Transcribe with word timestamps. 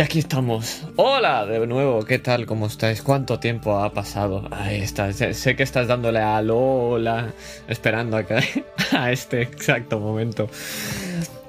Y 0.00 0.02
aquí 0.02 0.18
estamos. 0.18 0.80
Hola 0.96 1.44
de 1.44 1.66
nuevo, 1.66 2.06
¿qué 2.06 2.18
tal? 2.18 2.46
¿Cómo 2.46 2.68
estáis? 2.68 3.02
¿Cuánto 3.02 3.38
tiempo 3.38 3.76
ha 3.80 3.92
pasado? 3.92 4.48
Ahí 4.50 4.80
está, 4.80 5.12
sé, 5.12 5.56
que 5.56 5.62
estás 5.62 5.88
dándole 5.88 6.20
a 6.20 6.40
Lola, 6.40 7.34
esperando 7.68 8.16
a, 8.16 8.24
que, 8.24 8.64
a 8.96 9.12
este 9.12 9.42
exacto 9.42 10.00
momento. 10.00 10.48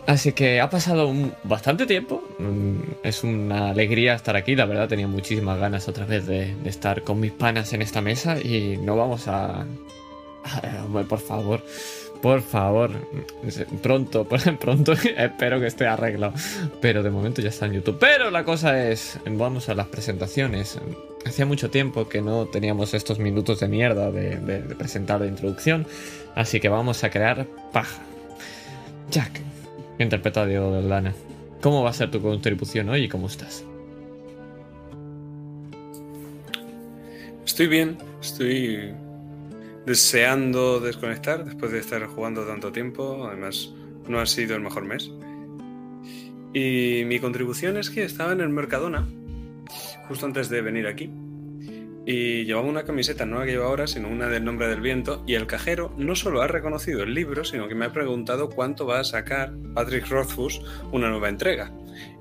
Así 0.05 0.33
que 0.33 0.59
ha 0.59 0.69
pasado 0.69 1.07
un, 1.07 1.33
bastante 1.45 1.85
tiempo. 1.85 2.21
Mm, 2.39 2.79
es 3.03 3.23
una 3.23 3.69
alegría 3.69 4.15
estar 4.15 4.35
aquí. 4.35 4.53
La 4.53 4.65
verdad, 4.65 4.89
tenía 4.89 5.07
muchísimas 5.07 5.57
ganas 5.57 5.87
otra 5.87 6.03
vez 6.03 6.27
de, 6.27 6.53
estar 6.65 7.03
con 7.03 7.21
mis 7.21 7.31
panas 7.31 7.71
en 7.71 7.81
esta 7.81 8.01
mesa. 8.01 8.37
Y 8.37 8.75
no 8.83 8.97
vamos 8.97 9.29
a. 9.29 9.65
Por 11.07 11.19
favor. 11.19 11.63
Por 12.21 12.41
favor, 12.41 12.91
pronto, 13.81 14.25
pronto 14.25 14.93
espero 14.93 15.59
que 15.59 15.67
esté 15.67 15.87
arreglado. 15.87 16.33
Pero 16.79 17.01
de 17.01 17.09
momento 17.09 17.41
ya 17.41 17.49
está 17.49 17.65
en 17.65 17.73
YouTube. 17.73 17.97
Pero 17.99 18.29
la 18.29 18.43
cosa 18.43 18.87
es, 18.87 19.19
vamos 19.25 19.69
a 19.69 19.73
las 19.73 19.87
presentaciones. 19.87 20.79
Hacía 21.25 21.45
mucho 21.45 21.69
tiempo 21.69 22.07
que 22.07 22.21
no 22.21 22.45
teníamos 22.45 22.93
estos 22.93 23.19
minutos 23.19 23.59
de 23.59 23.67
mierda 23.67 24.11
de, 24.11 24.59
presentar 24.77 25.21
de 25.21 25.27
introducción. 25.27 25.87
Así 26.35 26.59
que 26.59 26.69
vamos 26.69 27.03
a 27.03 27.09
crear 27.09 27.47
paja. 27.73 28.01
Jack, 29.09 29.41
interpreta 29.99 30.45
Diego 30.45 30.79
Lana. 30.81 31.13
¿Cómo 31.61 31.83
va 31.83 31.89
a 31.89 31.93
ser 31.93 32.11
tu 32.11 32.21
contribución 32.21 32.89
hoy 32.89 33.03
y 33.03 33.09
cómo 33.09 33.27
estás? 33.27 33.65
Estoy 37.45 37.67
bien, 37.67 37.97
estoy 38.21 38.93
deseando 39.85 40.79
desconectar 40.79 41.45
después 41.45 41.71
de 41.71 41.79
estar 41.79 42.05
jugando 42.07 42.45
tanto 42.45 42.71
tiempo. 42.71 43.25
Además, 43.27 43.73
no 44.07 44.19
ha 44.19 44.25
sido 44.25 44.55
el 44.55 44.61
mejor 44.61 44.85
mes. 44.85 45.11
Y 46.53 47.03
mi 47.05 47.19
contribución 47.19 47.77
es 47.77 47.89
que 47.89 48.03
estaba 48.03 48.33
en 48.33 48.41
el 48.41 48.49
Mercadona, 48.49 49.07
justo 50.07 50.25
antes 50.25 50.49
de 50.49 50.61
venir 50.61 50.87
aquí. 50.87 51.09
Y 52.05 52.45
llevaba 52.45 52.67
una 52.67 52.83
camiseta, 52.83 53.25
no 53.25 53.39
la 53.39 53.45
que 53.45 53.51
llevo 53.51 53.65
ahora, 53.65 53.87
sino 53.87 54.09
una 54.09 54.27
del 54.27 54.43
nombre 54.43 54.67
del 54.67 54.81
viento. 54.81 55.23
Y 55.27 55.35
el 55.35 55.47
cajero 55.47 55.93
no 55.97 56.15
solo 56.15 56.41
ha 56.41 56.47
reconocido 56.47 57.03
el 57.03 57.13
libro, 57.13 57.45
sino 57.45 57.67
que 57.67 57.75
me 57.75 57.85
ha 57.85 57.93
preguntado 57.93 58.49
cuánto 58.49 58.85
va 58.85 58.99
a 58.99 59.03
sacar 59.03 59.53
Patrick 59.73 60.09
Rothfuss 60.09 60.61
una 60.91 61.09
nueva 61.09 61.29
entrega. 61.29 61.71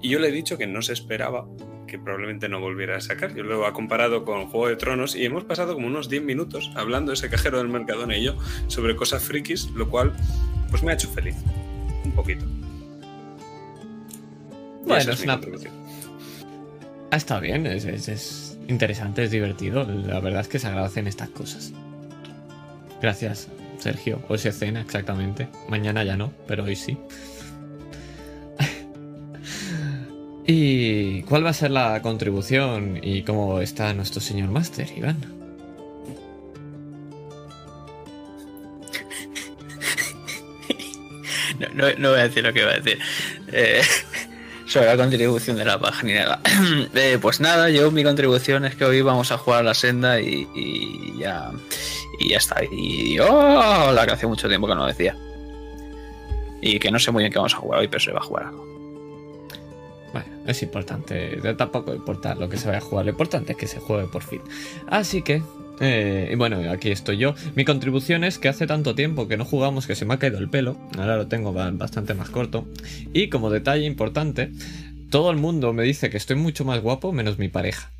Y 0.00 0.08
yo 0.08 0.18
le 0.18 0.28
he 0.28 0.32
dicho 0.32 0.58
que 0.58 0.66
no 0.66 0.82
se 0.82 0.92
esperaba 0.92 1.46
que 1.90 1.98
probablemente 1.98 2.48
no 2.48 2.60
volviera 2.60 2.96
a 2.96 3.00
sacar. 3.00 3.34
Yo 3.34 3.42
lo 3.42 3.66
he 3.66 3.72
comparado 3.72 4.24
con 4.24 4.46
Juego 4.46 4.68
de 4.68 4.76
Tronos 4.76 5.16
y 5.16 5.24
hemos 5.24 5.44
pasado 5.44 5.74
como 5.74 5.88
unos 5.88 6.08
10 6.08 6.22
minutos 6.22 6.70
hablando 6.76 7.12
ese 7.12 7.28
cajero 7.28 7.58
del 7.58 7.68
Mercadona 7.68 8.16
y 8.16 8.24
yo 8.24 8.36
sobre 8.68 8.94
cosas 8.96 9.22
frikis, 9.22 9.70
lo 9.70 9.90
cual 9.90 10.12
pues 10.70 10.82
me 10.82 10.92
ha 10.92 10.94
hecho 10.94 11.10
feliz. 11.10 11.34
Un 12.04 12.12
poquito. 12.12 12.46
Bueno, 14.84 15.12
es, 15.12 15.20
una... 15.22 15.40
Ha 17.10 17.16
estado 17.16 17.40
bien, 17.40 17.66
es, 17.66 17.84
es, 17.84 18.58
interesante, 18.68 19.24
es 19.24 19.30
divertido. 19.30 19.84
La 19.84 20.20
verdad 20.20 20.42
es 20.42 20.48
que 20.48 20.58
se 20.58 20.68
agradecen 20.68 21.08
estas 21.08 21.28
cosas. 21.30 21.72
Gracias, 23.02 23.48
Sergio. 23.78 24.22
Hoy 24.28 24.38
se 24.38 24.52
cena, 24.52 24.80
exactamente. 24.80 25.48
Mañana 25.68 26.04
ya 26.04 26.16
no, 26.16 26.32
pero 26.46 26.64
hoy 26.64 26.76
sí. 26.76 26.96
¿Y 30.52 31.22
cuál 31.22 31.46
va 31.46 31.50
a 31.50 31.52
ser 31.52 31.70
la 31.70 32.02
contribución 32.02 32.98
y 33.00 33.22
cómo 33.22 33.60
está 33.60 33.94
nuestro 33.94 34.20
señor 34.20 34.50
Master, 34.50 34.88
Iván? 34.96 35.16
No, 41.76 42.08
voy 42.08 42.18
a 42.18 42.24
decir 42.24 42.42
lo 42.42 42.52
que 42.52 42.62
iba 42.62 42.72
a 42.72 42.80
decir. 42.80 42.98
Eh, 43.52 43.80
sobre 44.66 44.86
la 44.86 44.96
contribución 44.96 45.56
de 45.56 45.64
la 45.64 45.78
página. 45.78 46.40
Eh, 46.94 47.16
pues 47.22 47.38
nada, 47.38 47.70
yo 47.70 47.92
mi 47.92 48.02
contribución 48.02 48.64
es 48.64 48.74
que 48.74 48.84
hoy 48.84 49.02
vamos 49.02 49.30
a 49.30 49.38
jugar 49.38 49.60
a 49.60 49.62
la 49.62 49.74
senda 49.74 50.20
y, 50.20 50.48
ya 51.16 51.52
y 52.18 52.30
ya 52.30 52.38
está. 52.38 52.60
Y 52.72 53.20
oh, 53.20 53.92
la 53.92 54.04
que 54.04 54.14
hace 54.14 54.26
mucho 54.26 54.48
tiempo 54.48 54.66
que 54.66 54.74
no 54.74 54.84
decía. 54.84 55.16
Y 56.60 56.80
que 56.80 56.90
no 56.90 56.98
sé 56.98 57.12
muy 57.12 57.22
bien 57.22 57.32
qué 57.32 57.38
vamos 57.38 57.54
a 57.54 57.58
jugar 57.58 57.78
hoy, 57.78 57.86
pero 57.86 58.00
se 58.00 58.10
va 58.10 58.18
a 58.18 58.24
jugar 58.24 58.46
algo. 58.46 58.69
Bueno, 60.12 60.28
es 60.46 60.62
importante, 60.62 61.38
tampoco 61.56 61.94
importa 61.94 62.34
lo 62.34 62.48
que 62.48 62.56
se 62.56 62.66
vaya 62.66 62.78
a 62.78 62.82
jugar, 62.82 63.04
lo 63.04 63.12
importante 63.12 63.52
es 63.52 63.58
que 63.58 63.66
se 63.66 63.78
juegue 63.78 64.08
por 64.08 64.22
fin. 64.22 64.40
Así 64.88 65.22
que, 65.22 65.42
eh, 65.80 66.34
bueno, 66.36 66.58
aquí 66.70 66.90
estoy 66.90 67.16
yo. 67.18 67.34
Mi 67.54 67.64
contribución 67.64 68.24
es 68.24 68.38
que 68.38 68.48
hace 68.48 68.66
tanto 68.66 68.94
tiempo 68.94 69.28
que 69.28 69.36
no 69.36 69.44
jugamos 69.44 69.86
que 69.86 69.94
se 69.94 70.04
me 70.04 70.14
ha 70.14 70.18
caído 70.18 70.38
el 70.38 70.50
pelo, 70.50 70.76
ahora 70.98 71.16
lo 71.16 71.28
tengo 71.28 71.52
bastante 71.52 72.14
más 72.14 72.30
corto. 72.30 72.66
Y 73.12 73.28
como 73.28 73.50
detalle 73.50 73.86
importante, 73.86 74.50
todo 75.10 75.30
el 75.30 75.36
mundo 75.36 75.72
me 75.72 75.84
dice 75.84 76.10
que 76.10 76.16
estoy 76.16 76.36
mucho 76.36 76.64
más 76.64 76.80
guapo 76.80 77.12
menos 77.12 77.38
mi 77.38 77.48
pareja. 77.48 77.90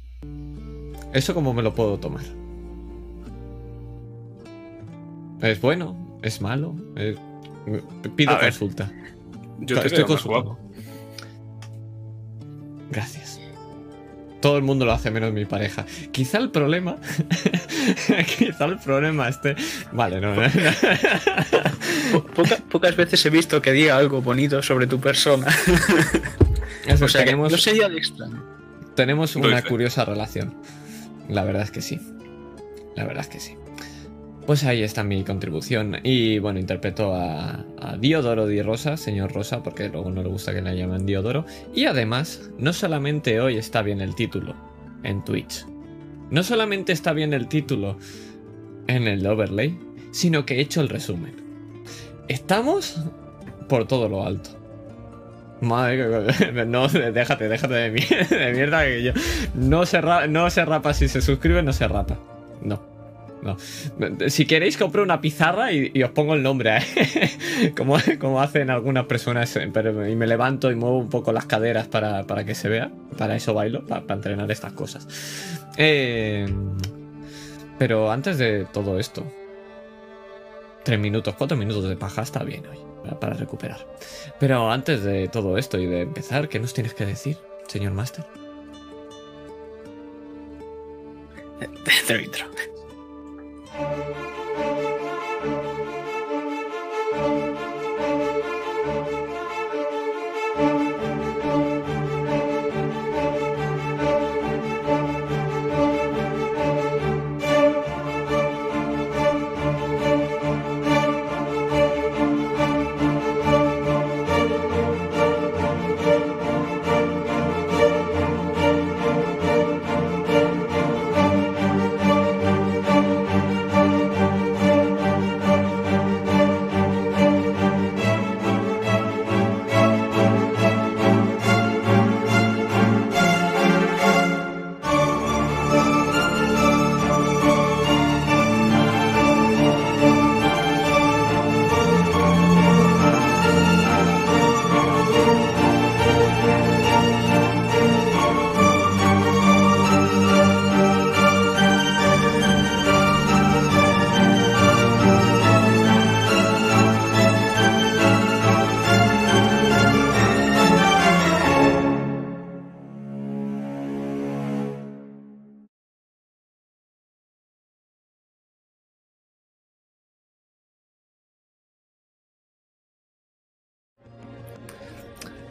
¿Eso 1.12 1.34
cómo 1.34 1.54
me 1.54 1.62
lo 1.62 1.74
puedo 1.74 1.98
tomar? 1.98 2.24
¿Es 5.42 5.60
bueno? 5.60 6.18
¿Es 6.22 6.40
malo? 6.40 6.74
Eh, 6.96 7.16
pido 8.14 8.38
consulta. 8.38 8.92
Yo 9.60 9.80
estoy 9.80 10.04
consultando. 10.04 10.58
Gracias. 12.90 13.40
Todo 14.40 14.56
el 14.56 14.62
mundo 14.62 14.86
lo 14.86 14.92
hace 14.92 15.10
menos 15.10 15.32
mi 15.32 15.44
pareja. 15.44 15.84
Quizá 16.12 16.38
el 16.38 16.50
problema. 16.50 16.96
quizá 18.38 18.64
el 18.64 18.78
problema 18.78 19.28
esté. 19.28 19.54
Vale, 19.92 20.20
no. 20.20 20.34
pocas 22.70 22.96
veces 22.96 23.24
he 23.26 23.30
visto 23.30 23.60
que 23.60 23.72
diga 23.72 23.98
algo 23.98 24.22
bonito 24.22 24.62
sobre 24.62 24.86
tu 24.86 24.98
persona. 24.98 25.46
o 27.02 27.08
sea, 27.08 27.24
tenemos, 27.24 27.52
no 27.52 27.58
sería 27.58 27.88
de 27.88 27.98
extraño. 27.98 28.42
Tenemos 28.94 29.36
una 29.36 29.62
curiosa 29.62 30.06
relación. 30.06 30.54
La 31.28 31.44
verdad 31.44 31.62
es 31.62 31.70
que 31.70 31.82
sí. 31.82 32.00
La 32.96 33.04
verdad 33.04 33.24
es 33.24 33.28
que 33.28 33.40
sí. 33.40 33.56
Pues 34.46 34.64
ahí 34.64 34.82
está 34.82 35.04
mi 35.04 35.22
contribución. 35.22 35.98
Y 36.02 36.38
bueno, 36.38 36.58
interpreto 36.58 37.14
a, 37.14 37.64
Diodoro 37.98 38.46
Di 38.46 38.62
Rosa, 38.62 38.96
señor 38.96 39.32
Rosa, 39.32 39.62
porque 39.62 39.88
luego 39.88 40.10
no 40.10 40.22
le 40.22 40.28
gusta 40.28 40.52
que 40.52 40.62
le 40.62 40.76
llamen 40.76 41.06
Diodoro. 41.06 41.44
Y 41.74 41.84
además, 41.84 42.50
no 42.58 42.72
solamente 42.72 43.40
hoy 43.40 43.56
está 43.56 43.82
bien 43.82 44.00
el 44.00 44.14
título 44.14 44.54
en 45.02 45.24
Twitch, 45.24 45.66
no 46.30 46.42
solamente 46.42 46.92
está 46.92 47.12
bien 47.12 47.32
el 47.32 47.48
título 47.48 47.98
en 48.86 49.06
el 49.08 49.26
overlay, 49.26 49.78
sino 50.10 50.46
que 50.46 50.56
he 50.56 50.60
hecho 50.60 50.80
el 50.80 50.88
resumen. 50.88 51.34
Estamos 52.28 53.00
por 53.68 53.86
todo 53.86 54.08
lo 54.08 54.24
alto. 54.24 54.50
Madre, 55.60 56.66
no, 56.66 56.88
déjate, 56.88 57.48
déjate 57.48 57.74
de, 57.74 57.90
mierda, 57.90 58.84
que 58.84 59.02
yo. 59.02 59.12
No 59.54 59.84
se, 59.84 60.00
no 60.28 60.50
se 60.50 60.64
rapa 60.64 60.94
si 60.94 61.08
se 61.08 61.20
suscribe, 61.20 61.62
no 61.62 61.72
se 61.72 61.86
rapa. 61.86 62.18
No. 62.62 62.89
Si 64.28 64.46
queréis, 64.46 64.76
compro 64.76 65.02
una 65.02 65.20
pizarra 65.20 65.72
y, 65.72 66.02
os 66.02 66.10
pongo 66.10 66.34
el 66.34 66.42
nombre, 66.42 66.78
¿eh? 66.78 67.72
como, 67.76 68.40
hacen 68.40 68.70
algunas 68.70 69.06
personas. 69.06 69.54
Eh, 69.56 69.70
pero, 69.72 70.06
y 70.06 70.16
me 70.16 70.26
levanto 70.26 70.70
y 70.70 70.74
muevo 70.74 70.98
un 70.98 71.08
poco 71.08 71.32
las 71.32 71.46
caderas 71.46 71.88
para, 71.88 72.24
que 72.44 72.54
se 72.54 72.68
vea. 72.68 72.90
Para 73.16 73.36
eso 73.36 73.54
bailo, 73.54 73.86
para, 73.86 74.04
entrenar 74.14 74.50
estas 74.50 74.72
cosas. 74.72 75.08
Eh, 75.76 76.46
pero 77.78 78.10
antes 78.10 78.36
de 78.38 78.66
todo 78.70 78.98
esto, 78.98 79.24
tres 80.84 80.98
minutos, 80.98 81.34
cuatro 81.36 81.56
minutos 81.56 81.88
de 81.88 81.96
paja 81.96 82.22
está 82.22 82.44
bien 82.44 82.66
hoy, 82.66 82.78
para 83.20 83.34
recuperar. 83.34 83.86
Pero 84.38 84.70
antes 84.70 85.02
de 85.02 85.28
todo 85.28 85.56
esto 85.56 85.78
y 85.78 85.86
de 85.86 86.02
empezar, 86.02 86.48
¿qué 86.48 86.58
nos 86.58 86.74
tienes 86.74 86.94
que 86.94 87.06
decir, 87.06 87.38
señor 87.68 87.92
Master? 87.92 88.26
Dentro 92.08 92.46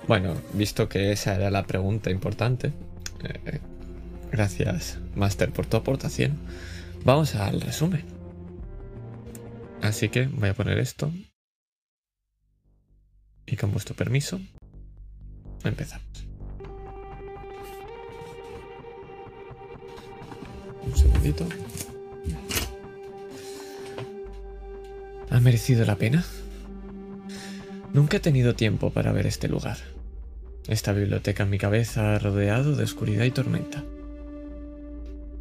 Bueno, 0.09 0.33
visto 0.53 0.89
que 0.89 1.11
esa 1.11 1.35
era 1.35 1.51
la 1.51 1.67
pregunta 1.67 2.09
importante, 2.09 2.73
eh, 3.23 3.59
gracias 4.31 4.97
Master 5.15 5.51
por 5.51 5.67
tu 5.67 5.77
aportación, 5.77 6.35
vamos 7.05 7.35
al 7.35 7.61
resumen. 7.61 8.05
Así 9.83 10.09
que 10.09 10.25
voy 10.25 10.49
a 10.49 10.55
poner 10.55 10.79
esto. 10.79 11.11
Y 13.45 13.55
con 13.55 13.71
vuestro 13.71 13.95
permiso, 13.95 14.41
empezamos. 15.63 16.27
Un 20.87 20.97
segundito. 20.97 21.47
¿Ha 25.29 25.39
merecido 25.39 25.85
la 25.85 25.97
pena? 25.97 26.25
Nunca 27.93 28.17
he 28.17 28.19
tenido 28.19 28.55
tiempo 28.55 28.89
para 28.89 29.11
ver 29.11 29.27
este 29.27 29.47
lugar. 29.47 29.77
Esta 30.69 30.93
biblioteca 30.93 31.41
en 31.41 31.49
mi 31.49 31.57
cabeza 31.57 32.19
rodeado 32.19 32.75
de 32.75 32.83
oscuridad 32.83 33.25
y 33.25 33.31
tormenta. 33.31 33.83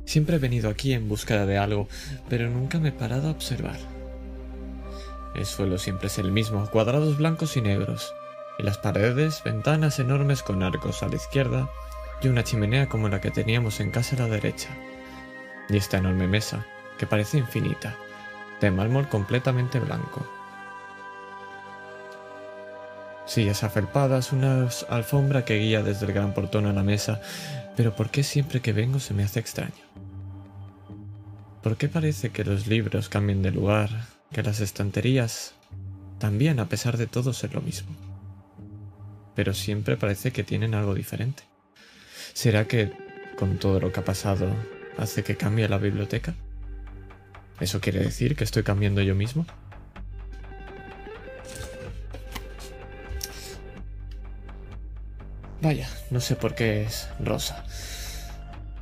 Siempre 0.06 0.36
he 0.36 0.38
venido 0.38 0.70
aquí 0.70 0.94
en 0.94 1.06
búsqueda 1.06 1.44
de 1.44 1.58
algo, 1.58 1.86
pero 2.30 2.48
nunca 2.48 2.78
me 2.78 2.88
he 2.88 2.92
parado 2.92 3.28
a 3.28 3.32
observar. 3.32 3.76
El 5.34 5.44
suelo 5.44 5.76
siempre 5.76 6.06
es 6.06 6.16
el 6.16 6.32
mismo, 6.32 6.66
cuadrados 6.70 7.18
blancos 7.18 7.58
y 7.58 7.60
negros, 7.60 8.10
y 8.58 8.62
las 8.62 8.78
paredes, 8.78 9.42
ventanas 9.44 9.98
enormes 9.98 10.42
con 10.42 10.62
arcos 10.62 11.02
a 11.02 11.08
la 11.08 11.16
izquierda 11.16 11.68
y 12.22 12.28
una 12.28 12.42
chimenea 12.42 12.88
como 12.88 13.10
la 13.10 13.20
que 13.20 13.30
teníamos 13.30 13.80
en 13.80 13.90
casa 13.90 14.16
a 14.16 14.20
la 14.20 14.28
derecha. 14.28 14.70
Y 15.68 15.76
esta 15.76 15.98
enorme 15.98 16.26
mesa, 16.26 16.64
que 16.96 17.06
parece 17.06 17.36
infinita, 17.36 17.98
de 18.62 18.70
mármol 18.70 19.10
completamente 19.10 19.78
blanco. 19.78 20.37
Sillas 23.28 23.62
afelpadas, 23.62 24.32
una 24.32 24.66
alfombra 24.88 25.44
que 25.44 25.58
guía 25.58 25.82
desde 25.82 26.06
el 26.06 26.14
gran 26.14 26.32
portón 26.32 26.64
a 26.64 26.72
la 26.72 26.82
mesa, 26.82 27.20
pero 27.76 27.94
¿por 27.94 28.10
qué 28.10 28.22
siempre 28.22 28.62
que 28.62 28.72
vengo 28.72 29.00
se 29.00 29.12
me 29.12 29.22
hace 29.22 29.38
extraño? 29.38 29.84
¿Por 31.62 31.76
qué 31.76 31.90
parece 31.90 32.30
que 32.30 32.42
los 32.42 32.66
libros 32.66 33.10
cambien 33.10 33.42
de 33.42 33.50
lugar, 33.50 33.90
que 34.32 34.42
las 34.42 34.60
estanterías 34.60 35.52
también, 36.18 36.58
a 36.58 36.70
pesar 36.70 36.96
de 36.96 37.06
todo, 37.06 37.34
ser 37.34 37.54
lo 37.54 37.60
mismo? 37.60 37.90
Pero 39.34 39.52
siempre 39.52 39.98
parece 39.98 40.32
que 40.32 40.42
tienen 40.42 40.74
algo 40.74 40.94
diferente. 40.94 41.42
¿Será 42.32 42.66
que, 42.66 42.92
con 43.38 43.58
todo 43.58 43.78
lo 43.78 43.92
que 43.92 44.00
ha 44.00 44.04
pasado, 44.06 44.48
hace 44.96 45.22
que 45.22 45.36
cambie 45.36 45.68
la 45.68 45.76
biblioteca? 45.76 46.34
¿Eso 47.60 47.78
quiere 47.82 48.00
decir 48.00 48.36
que 48.36 48.44
estoy 48.44 48.62
cambiando 48.62 49.02
yo 49.02 49.14
mismo? 49.14 49.44
Vaya, 55.60 55.88
no 56.10 56.20
sé 56.20 56.36
por 56.36 56.54
qué 56.54 56.82
es 56.82 57.08
rosa. 57.20 57.64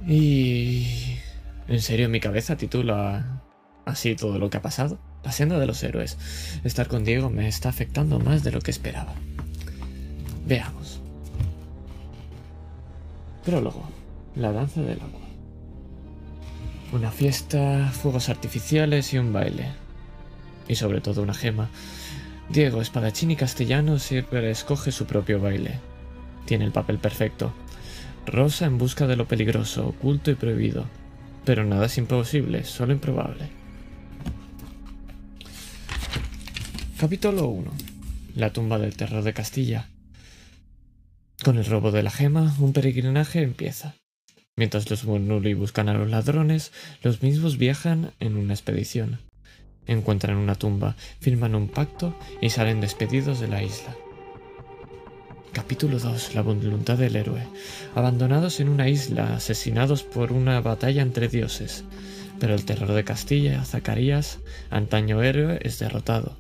Y... 0.07 1.17
¿En 1.69 1.81
serio 1.81 2.09
mi 2.09 2.21
cabeza 2.21 2.57
titula 2.57 3.43
así 3.87 4.15
todo 4.15 4.39
lo 4.39 4.51
que 4.51 4.59
ha 4.59 4.63
pasado? 4.63 4.99
La 5.25 5.33
senda 5.33 5.59
de 5.59 5.67
los 5.67 5.83
héroes. 5.83 6.17
Estar 6.63 6.87
con 6.87 7.05
Diego 7.05 7.31
me 7.31 7.49
está 7.49 7.69
afectando 7.69 8.21
más 8.21 8.45
de 8.45 8.53
lo 8.53 8.61
que 8.61 8.71
esperaba. 8.71 9.15
Veamos. 10.47 11.01
Prólogo. 13.45 13.89
La 14.37 14.53
danza 14.53 14.83
del 14.83 15.01
agua. 15.01 15.21
Una 16.93 17.11
fiesta, 17.11 17.91
fuegos 17.91 18.29
artificiales 18.29 19.13
y 19.13 19.19
un 19.19 19.33
baile. 19.33 19.71
Y 20.69 20.77
sobre 20.77 21.01
todo 21.01 21.23
una 21.23 21.35
gema. 21.35 21.69
Diego, 22.49 22.81
espadachín 22.81 23.33
y 23.33 23.37
castellano, 23.37 23.99
siempre 23.99 24.51
escoge 24.51 24.93
su 24.93 25.07
propio 25.07 25.41
baile. 25.41 25.81
Tiene 26.47 26.65
el 26.65 26.73
papel 26.73 26.99
perfecto. 26.99 27.53
Rosa 28.25 28.67
en 28.67 28.79
busca 28.79 29.07
de 29.07 29.17
lo 29.17 29.27
peligroso, 29.27 29.89
oculto 29.89 30.31
y 30.31 30.37
prohibido. 30.37 30.87
Pero 31.45 31.65
nada 31.65 31.87
es 31.87 31.99
imposible, 31.99 32.65
solo 32.65 32.93
improbable. 32.93 33.49
Capítulo 36.99 37.49
1. 37.49 37.71
La 38.37 38.53
tumba 38.53 38.79
del 38.79 38.97
terror 38.97 39.25
de 39.25 39.35
Castilla. 39.35 39.89
Con 41.45 41.59
el 41.59 41.67
robo 41.67 41.91
de 41.91 42.03
la 42.03 42.11
gema, 42.11 42.55
un 42.61 42.73
peregrinaje 42.73 43.43
empieza. 43.43 43.97
Mientras 44.57 44.89
los 44.89 45.05
Bernoulli 45.05 45.55
buscan 45.55 45.89
a 45.89 45.95
los 45.95 46.09
ladrones, 46.09 46.73
los 47.03 47.23
mismos 47.23 47.59
viajan 47.59 48.13
en 48.21 48.37
una 48.37 48.55
expedición. 48.55 49.19
Encuentran 49.87 50.37
una 50.37 50.55
tumba, 50.55 50.97
firman 51.21 51.55
un 51.55 51.69
pacto 51.69 52.17
y 52.41 52.51
salen 52.51 52.81
despedidos 52.81 53.41
de 53.41 53.49
la 53.49 53.63
isla. 53.63 53.95
Capítulo 55.57 55.99
2. 55.99 56.35
La 56.35 56.43
voluntad 56.43 56.99
del 56.99 57.17
héroe. 57.17 57.41
Abandonados 57.95 58.61
en 58.61 58.69
una 58.69 58.91
isla, 58.91 59.37
asesinados 59.37 60.03
por 60.03 60.31
una 60.31 60.61
batalla 60.61 61.01
entre 61.01 61.29
dioses. 61.29 61.83
Pero 62.39 62.53
el 62.53 62.67
terror 62.67 62.93
de 62.93 63.05
Castilla, 63.05 63.65
Zacarías, 63.65 64.39
antaño 64.69 65.23
héroe, 65.23 65.59
es 65.63 65.79
derrotado. 65.79 66.37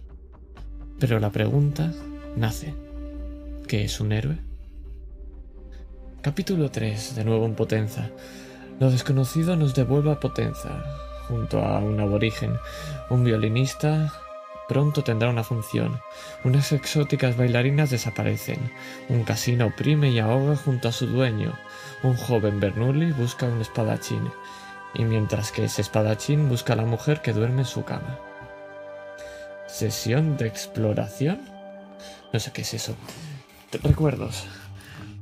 Pero 1.00 1.18
la 1.18 1.30
pregunta 1.30 1.94
nace. 2.36 2.74
¿Qué 3.66 3.84
es 3.84 4.00
un 4.00 4.12
héroe? 4.12 4.36
Capítulo 6.20 6.70
3. 6.70 7.16
De 7.16 7.24
nuevo 7.24 7.46
en 7.46 7.54
Potenza. 7.54 8.10
Lo 8.80 8.90
desconocido 8.90 9.56
nos 9.56 9.74
devuelve 9.74 10.12
a 10.12 10.20
Potenza, 10.20 10.84
junto 11.26 11.62
a 11.62 11.78
un 11.78 11.98
aborigen, 12.00 12.58
un 13.08 13.24
violinista. 13.24 14.12
Pronto 14.68 15.04
tendrá 15.04 15.28
una 15.30 15.44
función. 15.44 16.00
Unas 16.44 16.72
exóticas 16.72 17.36
bailarinas 17.36 17.90
desaparecen. 17.90 18.72
Un 19.08 19.22
casino 19.22 19.66
oprime 19.66 20.10
y 20.10 20.18
ahoga 20.18 20.56
junto 20.56 20.88
a 20.88 20.92
su 20.92 21.06
dueño. 21.06 21.54
Un 22.02 22.16
joven 22.16 22.58
Bernoulli 22.58 23.12
busca 23.12 23.46
un 23.46 23.60
espadachín. 23.60 24.30
Y 24.94 25.04
mientras 25.04 25.52
que 25.52 25.64
ese 25.64 25.82
espadachín 25.82 26.48
busca 26.48 26.72
a 26.72 26.76
la 26.76 26.84
mujer 26.84 27.22
que 27.22 27.32
duerme 27.32 27.60
en 27.60 27.66
su 27.66 27.84
cama. 27.84 28.18
¿Sesión 29.68 30.36
de 30.36 30.48
exploración? 30.48 31.40
No 32.32 32.40
sé 32.40 32.50
qué 32.52 32.62
es 32.62 32.74
eso. 32.74 32.96
Recuerdos. 33.82 34.46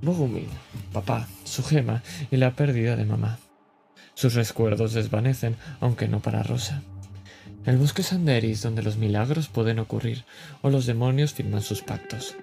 Bogumil, 0.01 0.49
papá, 0.93 1.27
su 1.45 1.65
gema 1.65 2.03
y 2.31 2.37
la 2.37 2.53
pérdida 2.53 2.95
de 2.95 3.05
mamá. 3.05 3.39
Sus 4.15 4.35
recuerdos 4.35 4.93
desvanecen, 4.93 5.57
aunque 5.81 6.09
no 6.09 6.21
para 6.21 6.43
Rosa. 6.43 6.83
El 7.67 7.79
bosque 7.79 8.03
Sanderis, 8.03 8.61
donde 8.61 8.83
los 8.83 8.99
milagros 8.99 9.49
pueden 9.49 9.79
ocurrir 9.79 10.25
o 10.61 10.69
los 10.69 10.85
demonios 10.85 11.33
firman 11.33 11.63
sus 11.63 11.81
pactos. 11.81 12.37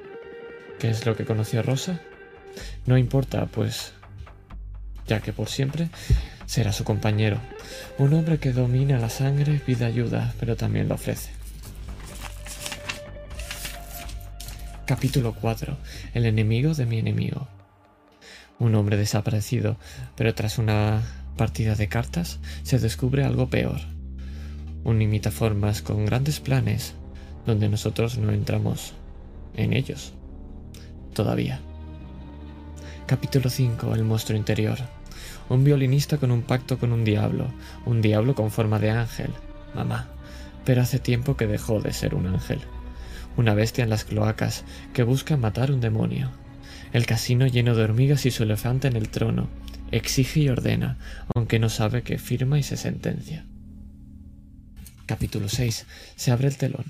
¿Qué 0.79 0.89
es 0.89 1.05
lo 1.05 1.15
que 1.15 1.25
conoció 1.25 1.61
Rosa? 1.61 1.99
No 2.87 2.97
importa, 2.97 3.45
pues, 3.45 3.93
ya 5.05 5.19
que 5.19 5.31
por 5.31 5.47
siempre 5.47 5.89
será 6.47 6.73
su 6.73 6.83
compañero, 6.83 7.37
un 7.99 8.13
hombre 8.15 8.39
que 8.39 8.51
domina 8.51 8.97
la 8.97 9.11
sangre, 9.11 9.61
pide 9.63 9.85
ayuda, 9.85 10.33
pero 10.39 10.55
también 10.55 10.89
lo 10.89 10.95
ofrece. 10.95 11.29
Capítulo 14.87 15.35
4. 15.39 15.77
El 16.15 16.25
enemigo 16.25 16.73
de 16.73 16.87
mi 16.87 16.97
enemigo. 16.97 17.47
Un 18.57 18.73
hombre 18.73 18.97
desaparecido, 18.97 19.77
pero 20.15 20.33
tras 20.33 20.57
una 20.57 21.03
partida 21.37 21.75
de 21.75 21.87
cartas 21.87 22.39
se 22.63 22.79
descubre 22.79 23.23
algo 23.23 23.51
peor. 23.51 24.00
Un 24.83 25.01
imitaformas 25.01 25.81
con 25.81 26.05
grandes 26.05 26.39
planes, 26.39 26.95
donde 27.45 27.69
nosotros 27.69 28.17
no 28.17 28.31
entramos 28.31 28.93
en 29.55 29.73
ellos. 29.73 30.13
Todavía. 31.13 31.59
Capítulo 33.05 33.49
5. 33.49 33.93
El 33.93 34.03
monstruo 34.03 34.37
interior. 34.37 34.77
Un 35.49 35.63
violinista 35.63 36.17
con 36.17 36.31
un 36.31 36.41
pacto 36.41 36.79
con 36.79 36.93
un 36.93 37.03
diablo, 37.03 37.47
un 37.85 38.01
diablo 38.01 38.35
con 38.35 38.51
forma 38.51 38.79
de 38.79 38.91
ángel, 38.91 39.31
mamá, 39.75 40.07
pero 40.65 40.81
hace 40.81 40.99
tiempo 40.99 41.35
que 41.35 41.47
dejó 41.47 41.81
de 41.81 41.93
ser 41.93 42.15
un 42.15 42.27
ángel 42.27 42.61
una 43.37 43.53
bestia 43.53 43.83
en 43.83 43.89
las 43.89 44.03
cloacas 44.03 44.63
que 44.93 45.03
busca 45.03 45.37
matar 45.37 45.71
un 45.71 45.81
demonio. 45.81 46.31
El 46.93 47.05
casino 47.05 47.47
lleno 47.47 47.75
de 47.75 47.83
hormigas 47.83 48.25
y 48.25 48.31
su 48.31 48.43
elefante 48.43 48.87
en 48.87 48.95
el 48.95 49.09
trono. 49.09 49.49
Exige 49.91 50.41
y 50.41 50.49
ordena, 50.49 50.97
aunque 51.33 51.59
no 51.59 51.69
sabe 51.69 52.01
que 52.03 52.17
firma 52.17 52.59
y 52.59 52.63
se 52.63 52.77
sentencia. 52.77 53.45
Capítulo 55.11 55.49
6. 55.49 55.87
Se 56.15 56.31
abre 56.31 56.47
el 56.47 56.55
telón. 56.55 56.85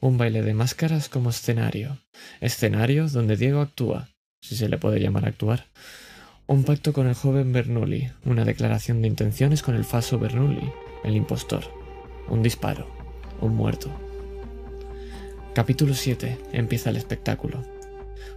Un 0.00 0.18
baile 0.18 0.42
de 0.42 0.52
máscaras 0.52 1.08
como 1.08 1.30
escenario. 1.30 2.00
Escenario 2.40 3.06
donde 3.06 3.36
Diego 3.36 3.60
actúa, 3.60 4.08
si 4.42 4.56
se 4.56 4.68
le 4.68 4.78
puede 4.78 4.98
llamar 4.98 5.26
actuar. 5.26 5.66
Un 6.48 6.64
pacto 6.64 6.92
con 6.92 7.06
el 7.06 7.14
joven 7.14 7.52
Bernoulli. 7.52 8.10
Una 8.24 8.44
declaración 8.44 9.00
de 9.00 9.06
intenciones 9.06 9.62
con 9.62 9.76
el 9.76 9.84
falso 9.84 10.18
Bernoulli, 10.18 10.72
el 11.04 11.14
impostor. 11.14 11.62
Un 12.28 12.42
disparo. 12.42 12.90
Un 13.40 13.54
muerto. 13.54 13.92
Capítulo 15.54 15.94
7. 15.94 16.36
Empieza 16.50 16.90
el 16.90 16.96
espectáculo. 16.96 17.62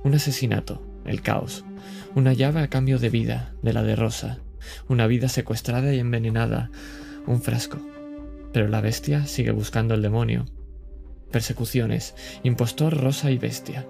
Un 0.03 0.13
asesinato, 0.13 0.85
el 1.07 1.23
caos. 1.23 1.65
Una 2.13 2.33
llave 2.33 2.61
a 2.61 2.67
cambio 2.67 2.99
de 2.99 3.09
vida, 3.09 3.55
de 3.63 3.73
la 3.73 3.81
de 3.81 3.95
Rosa. 3.95 4.37
Una 4.87 5.07
vida 5.07 5.29
secuestrada 5.29 5.95
y 5.95 5.99
envenenada. 5.99 6.69
Un 7.25 7.41
frasco. 7.41 7.92
Pero 8.53 8.67
la 8.67 8.81
bestia 8.81 9.25
sigue 9.25 9.51
buscando 9.51 9.95
el 9.95 10.01
demonio. 10.01 10.45
Persecuciones. 11.31 12.15
Impostor, 12.43 12.95
Rosa 12.95 13.31
y 13.31 13.37
bestia. 13.37 13.85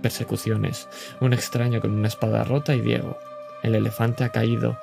persecuciones, 0.00 0.88
un 1.20 1.32
extraño 1.32 1.80
con 1.80 1.92
una 1.92 2.08
espada 2.08 2.44
rota 2.44 2.74
y 2.74 2.80
Diego. 2.80 3.18
El 3.62 3.74
elefante 3.74 4.24
ha 4.24 4.30
caído 4.30 4.78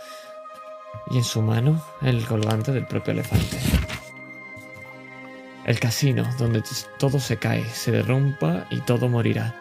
y 1.09 1.17
en 1.17 1.23
su 1.23 1.41
mano 1.41 1.83
el 2.01 2.25
colgante 2.25 2.71
del 2.71 2.85
propio 2.85 3.13
elefante. 3.13 3.57
El 5.65 5.79
casino, 5.79 6.23
donde 6.37 6.63
todo 6.97 7.19
se 7.19 7.37
cae, 7.37 7.65
se 7.65 7.91
derrumpa 7.91 8.67
y 8.69 8.81
todo 8.81 9.09
morirá. 9.09 9.55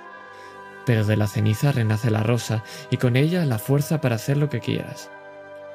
Pero 0.84 1.04
de 1.04 1.16
la 1.16 1.26
ceniza 1.26 1.72
renace 1.72 2.10
la 2.10 2.22
rosa 2.22 2.62
y 2.90 2.98
con 2.98 3.16
ella 3.16 3.44
la 3.44 3.58
fuerza 3.58 4.00
para 4.00 4.14
hacer 4.14 4.36
lo 4.36 4.48
que 4.48 4.60
quieras, 4.60 5.10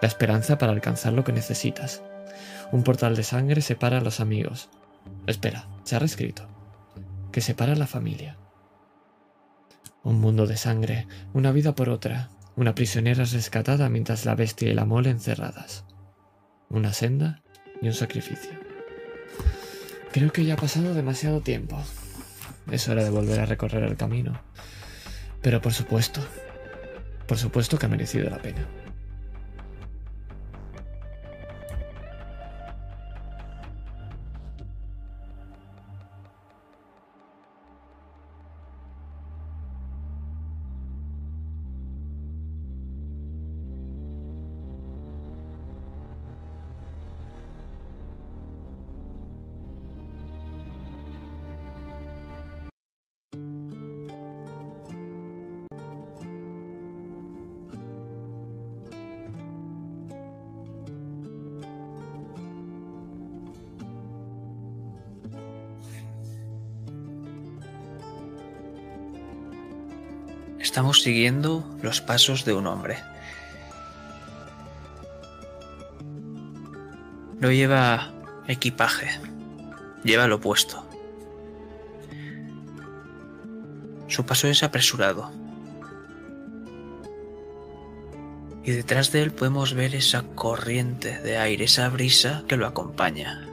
la 0.02 0.08
esperanza 0.08 0.58
para 0.58 0.72
alcanzar 0.72 1.12
lo 1.12 1.26
que 1.26 1.34
necesitas. 1.34 2.02
Un 2.72 2.84
portal 2.84 3.16
de 3.18 3.24
sangre 3.24 3.62
separa 3.62 3.98
a 3.98 4.02
los 4.02 4.22
amigos. 4.22 4.70
Espera, 5.28 5.68
se 5.84 5.96
ha 5.96 6.00
reescrito. 6.00 6.48
Que 7.32 7.42
separa 7.42 7.74
a 7.74 7.76
la 7.76 7.88
familia. 7.88 8.38
Un 10.04 10.22
mundo 10.22 10.48
de 10.48 10.56
sangre, 10.56 11.08
una 11.34 11.52
vida 11.52 11.76
por 11.76 11.90
otra, 11.90 12.30
una 12.56 12.74
prisionera 12.74 13.26
rescatada 13.26 13.90
mientras 13.90 14.26
la 14.26 14.36
bestia 14.36 14.70
y 14.70 14.74
la 14.74 14.86
mole 14.86 15.10
encerradas. 15.10 15.84
Una 16.70 16.94
senda 16.94 17.42
y 17.82 17.88
un 17.88 17.94
sacrificio. 17.94 18.52
Creo 20.14 20.32
que 20.32 20.46
ya 20.46 20.54
ha 20.54 20.58
pasado 20.58 20.94
demasiado 20.94 21.42
tiempo. 21.42 21.78
Es 22.72 22.88
hora 22.88 23.04
de 23.04 23.10
volver 23.10 23.42
a 23.42 23.46
recorrer 23.46 23.84
el 23.84 23.98
camino. 23.98 24.42
Pero 25.42 25.62
por 25.62 25.74
supuesto, 25.74 26.22
por 27.28 27.38
supuesto 27.38 27.78
que 27.78 27.86
ha 27.86 27.90
merecido 27.90 28.30
la 28.30 28.38
pena. 28.38 28.66
Estamos 70.72 71.02
siguiendo 71.02 71.66
los 71.82 72.00
pasos 72.00 72.46
de 72.46 72.54
un 72.54 72.66
hombre. 72.66 72.98
No 77.42 77.52
lleva 77.52 78.14
equipaje, 78.48 79.10
lleva 80.06 80.28
lo 80.28 80.38
opuesto. 80.38 80.88
Su 84.08 84.26
paso 84.26 84.48
es 84.48 84.64
apresurado. 84.64 85.30
Y 88.64 88.72
detrás 88.72 89.12
de 89.12 89.24
él 89.24 89.34
podemos 89.34 89.74
ver 89.74 89.94
esa 89.94 90.24
corriente 90.24 91.20
de 91.20 91.38
aire, 91.38 91.66
esa 91.66 91.90
brisa 91.90 92.46
que 92.48 92.56
lo 92.56 92.66
acompaña. 92.66 93.46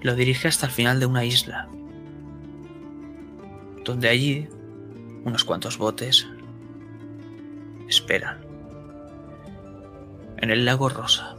Lo 0.00 0.14
dirige 0.14 0.46
hasta 0.46 0.66
el 0.66 0.72
final 0.72 1.00
de 1.00 1.06
una 1.06 1.24
isla, 1.24 1.68
donde 3.84 4.08
allí 4.08 4.48
unos 5.24 5.44
cuantos 5.44 5.78
botes 5.78 6.26
esperan. 7.88 8.38
En 10.38 10.50
el 10.50 10.64
lago 10.64 10.88
Rosa. 10.88 11.36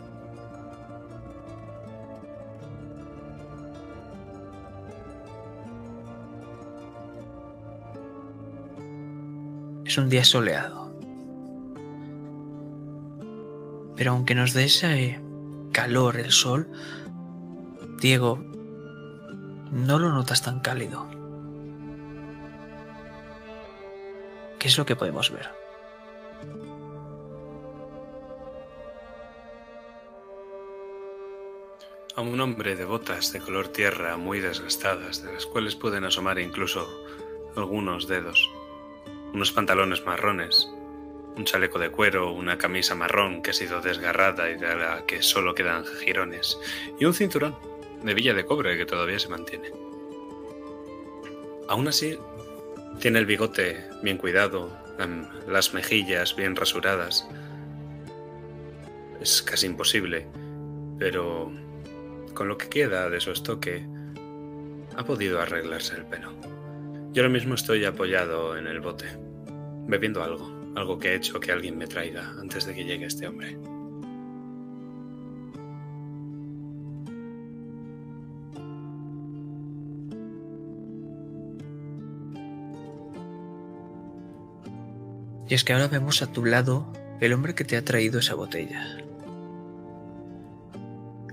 Es 9.86 9.98
un 9.98 10.10
día 10.10 10.24
soleado. 10.24 10.94
Pero 13.98 14.12
aunque 14.12 14.36
nos 14.36 14.54
dé 14.54 14.64
ese 14.66 15.22
calor 15.74 16.18
el 16.18 16.32
sol, 16.32 16.72
Diego, 18.00 18.40
no 19.72 20.00
lo 20.00 20.12
notas 20.12 20.42
tan 20.42 20.60
cálido. 20.60 21.21
¿Qué 24.62 24.68
es 24.68 24.78
lo 24.78 24.86
que 24.86 24.96
podemos 24.96 25.32
ver? 25.32 25.50
A 32.16 32.22
un 32.22 32.40
hombre 32.40 32.76
de 32.76 32.86
botas 32.86 33.34
de 33.34 33.40
color 33.40 33.70
tierra 33.70 34.18
muy 34.18 34.40
desgastadas, 34.40 35.24
de 35.24 35.34
las 35.34 35.48
cuales 35.48 35.76
pueden 35.76 36.04
asomar 36.04 36.38
incluso 36.38 36.88
algunos 37.56 38.08
dedos, 38.08 38.52
unos 39.34 39.52
pantalones 39.52 40.06
marrones, 40.06 40.70
un 41.36 41.44
chaleco 41.44 41.80
de 41.80 41.90
cuero, 41.90 42.32
una 42.32 42.60
camisa 42.60 42.94
marrón 42.94 43.42
que 43.42 43.50
ha 43.50 43.54
sido 43.54 43.82
desgarrada 43.82 44.48
y 44.52 44.60
de 44.60 44.76
la 44.76 45.08
que 45.08 45.24
solo 45.24 45.56
quedan 45.56 45.86
jirones, 45.86 46.60
y 47.00 47.06
un 47.06 47.16
cinturón 47.16 47.58
de 48.04 48.14
villa 48.14 48.36
de 48.36 48.46
cobre 48.46 48.78
que 48.78 48.86
todavía 48.86 49.18
se 49.18 49.30
mantiene. 49.30 49.72
Aún 51.68 51.88
así, 51.88 52.20
tiene 53.00 53.20
el 53.20 53.26
bigote 53.26 53.88
bien 54.04 54.18
cuidado, 54.18 54.70
las 55.48 55.74
mejillas 55.74 56.36
bien 56.36 56.56
rasuradas. 56.56 57.28
Es 59.20 59.42
casi 59.42 59.68
imposible, 59.68 60.28
pero 61.00 61.52
con 62.34 62.48
lo 62.48 62.58
que 62.58 62.70
queda 62.70 63.10
de 63.10 63.20
su 63.20 63.32
estoque, 63.32 63.86
ha 64.96 65.04
podido 65.06 65.42
arreglarse 65.42 65.96
el 65.96 66.06
pelo. 66.06 66.32
Yo 67.12 67.24
ahora 67.24 67.34
mismo 67.34 67.56
estoy 67.56 67.86
apoyado 67.86 68.58
en 68.58 68.68
el 68.68 68.80
bote, 68.80 69.06
bebiendo 69.88 70.24
algo, 70.24 70.50
algo 70.76 70.98
que 70.98 71.10
ha 71.10 71.14
hecho 71.14 71.40
que 71.40 71.52
alguien 71.52 71.78
me 71.78 71.88
traiga 71.88 72.34
antes 72.40 72.66
de 72.66 72.74
que 72.74 72.86
llegue 72.86 73.06
este 73.06 73.28
hombre. 73.28 73.58
Y 85.52 85.54
es 85.54 85.66
que 85.66 85.74
ahora 85.74 85.90
vemos 85.90 86.22
a 86.22 86.32
tu 86.32 86.46
lado 86.46 86.94
el 87.20 87.34
hombre 87.34 87.54
que 87.54 87.66
te 87.66 87.76
ha 87.76 87.84
traído 87.84 88.20
esa 88.20 88.36
botella. 88.36 88.88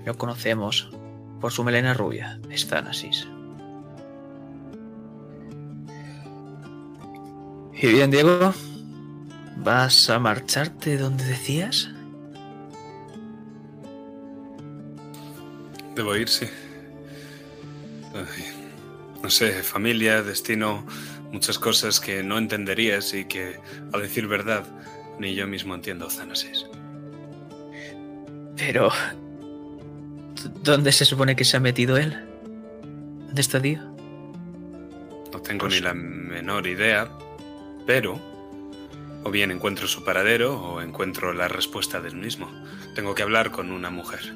Lo 0.03 0.17
conocemos 0.17 0.91
por 1.39 1.53
su 1.53 1.63
melena 1.63 1.93
rubia, 1.93 2.37
Stanasis. 2.51 3.29
Y 7.81 7.87
bien, 7.87 8.11
Diego, 8.11 8.53
¿vas 9.55 10.09
a 10.09 10.19
marcharte 10.19 10.97
donde 10.97 11.23
decías? 11.23 11.89
Debo 15.95 16.13
ir, 16.17 16.27
sí. 16.27 16.45
Ay, 18.13 18.43
no 19.23 19.29
sé, 19.29 19.63
familia, 19.63 20.23
destino, 20.23 20.85
muchas 21.31 21.59
cosas 21.59 21.99
que 21.99 22.23
no 22.23 22.37
entenderías 22.37 23.13
y 23.13 23.25
que, 23.25 23.59
a 23.93 23.97
decir 23.97 24.27
verdad, 24.27 24.65
ni 25.19 25.35
yo 25.35 25.47
mismo 25.47 25.75
entiendo, 25.75 26.09
Zanasis. 26.09 26.65
Pero... 28.55 28.89
¿Dónde 30.63 30.91
se 30.91 31.03
supone 31.03 31.35
que 31.35 31.43
se 31.43 31.57
ha 31.57 31.59
metido 31.59 31.97
él? 31.97 32.17
¿Dónde 33.25 33.41
está 33.41 33.59
Dio? 33.59 33.81
No 35.33 35.41
tengo 35.41 35.67
ni 35.67 35.79
la 35.79 35.93
menor 35.93 36.65
idea, 36.65 37.09
pero 37.85 38.19
o 39.23 39.31
bien 39.31 39.51
encuentro 39.51 39.87
su 39.87 40.03
paradero 40.03 40.59
o 40.59 40.81
encuentro 40.81 41.33
la 41.33 41.47
respuesta 41.47 41.99
del 41.99 42.15
mismo. 42.15 42.49
Tengo 42.95 43.15
que 43.15 43.23
hablar 43.23 43.51
con 43.51 43.71
una 43.71 43.89
mujer. 43.89 44.33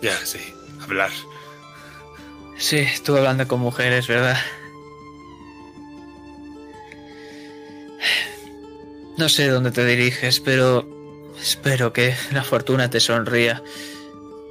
Ya, 0.00 0.16
sí, 0.24 0.40
hablar. 0.80 1.10
Sí, 2.56 2.76
estuve 2.78 3.18
hablando 3.18 3.48
con 3.48 3.60
mujeres, 3.60 4.06
¿verdad? 4.06 4.36
No 9.18 9.28
sé 9.28 9.48
dónde 9.48 9.70
te 9.70 9.84
diriges, 9.84 10.40
pero 10.40 10.86
espero 11.40 11.92
que 11.92 12.14
la 12.32 12.42
fortuna 12.42 12.88
te 12.90 13.00
sonría. 13.00 13.62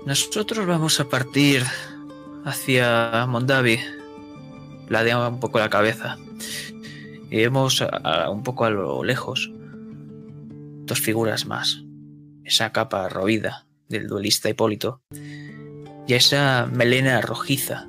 Nosotros 0.06 0.66
vamos 0.66 1.00
a 1.00 1.10
partir 1.10 1.64
hacia 2.46 3.26
Mondavi. 3.28 3.80
Ladeamos 4.90 5.32
un 5.32 5.40
poco 5.40 5.60
la 5.60 5.70
cabeza. 5.70 6.18
Y 7.30 7.38
vemos 7.38 7.82
a- 7.82 8.30
un 8.30 8.44
poco 8.44 8.66
a 8.66 8.70
lo 8.70 9.04
lejos 9.04 9.50
dos 10.86 11.00
figuras 11.00 11.46
más. 11.46 11.82
Esa 12.44 12.72
capa 12.72 13.08
roída 13.08 13.66
del 13.88 14.08
duelista 14.08 14.50
Hipólito 14.50 15.02
y 16.08 16.14
esa 16.14 16.68
melena 16.72 17.22
rojiza 17.22 17.88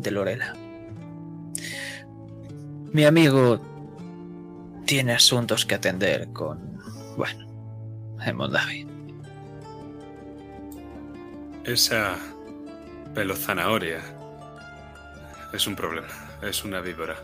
de 0.00 0.10
Lorela. 0.10 0.54
Mi 2.92 3.04
amigo 3.04 3.60
tiene 4.86 5.12
asuntos 5.12 5.66
que 5.66 5.74
atender 5.74 6.28
con, 6.32 6.58
bueno, 7.16 7.46
en 8.24 8.38
David. 8.50 8.86
Esa 11.64 12.16
pelo 13.14 13.36
zanahoria 13.36 14.00
es 15.52 15.66
un 15.66 15.76
problema, 15.76 16.08
es 16.42 16.64
una 16.64 16.80
víbora. 16.80 17.16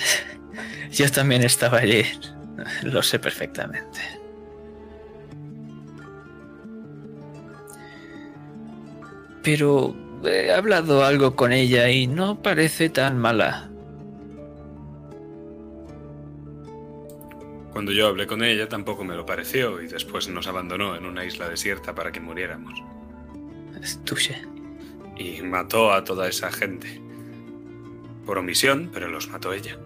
Yo 0.92 1.10
también 1.10 1.42
estaba 1.42 1.78
allí, 1.78 2.04
lo 2.82 3.02
sé 3.02 3.18
perfectamente. 3.18 4.00
Pero 9.42 10.05
he 10.24 10.52
hablado 10.52 11.04
algo 11.04 11.36
con 11.36 11.52
ella 11.52 11.88
y 11.90 12.06
no 12.06 12.42
parece 12.42 12.88
tan 12.88 13.18
mala. 13.18 13.70
Cuando 17.72 17.92
yo 17.92 18.06
hablé 18.06 18.26
con 18.26 18.42
ella 18.42 18.68
tampoco 18.68 19.04
me 19.04 19.14
lo 19.14 19.26
pareció 19.26 19.82
y 19.82 19.86
después 19.86 20.28
nos 20.28 20.46
abandonó 20.46 20.96
en 20.96 21.04
una 21.04 21.24
isla 21.24 21.48
desierta 21.48 21.94
para 21.94 22.10
que 22.10 22.20
muriéramos. 22.20 22.82
Estuche. 23.82 24.42
Y 25.16 25.42
mató 25.42 25.92
a 25.92 26.02
toda 26.02 26.28
esa 26.28 26.50
gente. 26.50 27.00
Por 28.24 28.38
omisión, 28.38 28.90
pero 28.92 29.08
los 29.08 29.28
mató 29.28 29.52
ella. 29.52 29.78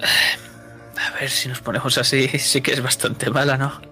A 0.00 1.18
ver 1.18 1.30
si 1.30 1.48
nos 1.48 1.60
ponemos 1.60 1.98
así, 1.98 2.28
sí 2.38 2.60
que 2.60 2.72
es 2.72 2.82
bastante 2.82 3.30
mala, 3.30 3.56
¿no? 3.56 3.87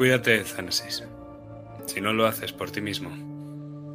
Cuídate, 0.00 0.42
Zanesis. 0.44 1.04
Si 1.84 2.00
no 2.00 2.14
lo 2.14 2.24
haces 2.24 2.54
por 2.54 2.70
ti 2.70 2.80
mismo, 2.80 3.10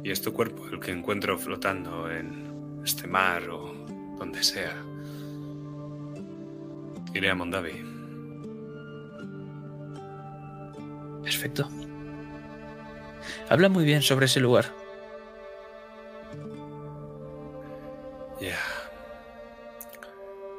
y 0.04 0.12
es 0.12 0.22
tu 0.22 0.32
cuerpo 0.32 0.64
el 0.68 0.78
que 0.78 0.92
encuentro 0.92 1.36
flotando 1.36 2.08
en 2.08 2.80
este 2.84 3.08
mar 3.08 3.50
o 3.50 3.74
donde 4.16 4.40
sea, 4.44 4.76
iré 7.12 7.28
a 7.28 7.34
Mondavi. 7.34 7.72
Perfecto. 11.24 11.68
Habla 13.48 13.68
muy 13.68 13.84
bien 13.84 14.00
sobre 14.00 14.26
ese 14.26 14.38
lugar. 14.38 14.66
Ya. 18.40 18.60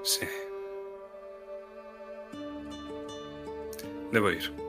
Sí. 0.04 0.27
Debo 4.12 4.30
ir. 4.30 4.67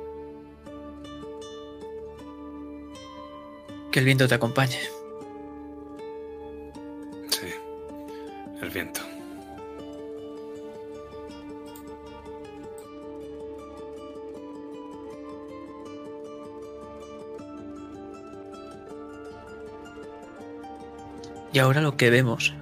Que 3.90 4.00
el 4.00 4.04
viento 4.04 4.28
te 4.28 4.34
acompañe. 4.34 4.78
Sí, 7.30 7.48
el 8.60 8.70
viento. 8.70 9.00
Y 21.52 21.60
ahora 21.60 21.80
lo 21.80 21.96
que 21.96 22.10
vemos 22.10 22.54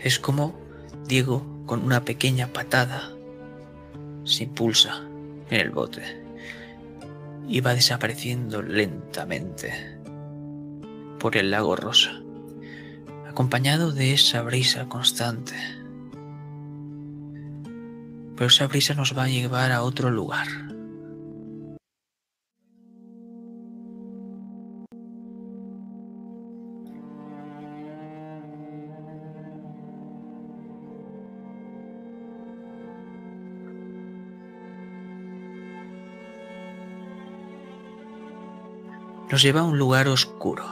es 0.00 0.18
como 0.18 0.58
Diego 1.06 1.44
con 1.66 1.84
una 1.84 2.04
pequeña 2.04 2.48
patada 2.48 3.12
se 4.24 4.44
impulsa 4.44 5.02
en 5.50 5.60
el 5.60 5.70
bote 5.70 6.23
va 7.60 7.74
desapareciendo 7.74 8.62
lentamente 8.62 9.72
por 11.18 11.36
el 11.36 11.50
lago 11.50 11.76
rosa, 11.76 12.20
acompañado 13.28 13.92
de 13.92 14.12
esa 14.12 14.42
brisa 14.42 14.88
constante. 14.88 15.54
Pero 18.36 18.46
esa 18.46 18.66
brisa 18.66 18.94
nos 18.94 19.16
va 19.16 19.24
a 19.24 19.28
llevar 19.28 19.72
a 19.72 19.82
otro 19.82 20.10
lugar. 20.10 20.73
Nos 39.34 39.42
lleva 39.42 39.62
a 39.62 39.64
un 39.64 39.80
lugar 39.80 40.06
oscuro. 40.06 40.64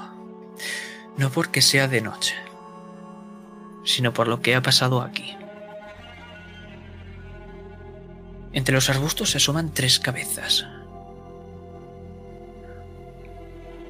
No 1.16 1.30
porque 1.30 1.60
sea 1.60 1.88
de 1.88 2.00
noche, 2.00 2.36
sino 3.84 4.12
por 4.12 4.28
lo 4.28 4.40
que 4.40 4.54
ha 4.54 4.62
pasado 4.62 5.02
aquí. 5.02 5.36
Entre 8.52 8.72
los 8.72 8.88
arbustos 8.88 9.30
se 9.30 9.38
asoman 9.38 9.74
tres 9.74 9.98
cabezas. 9.98 10.64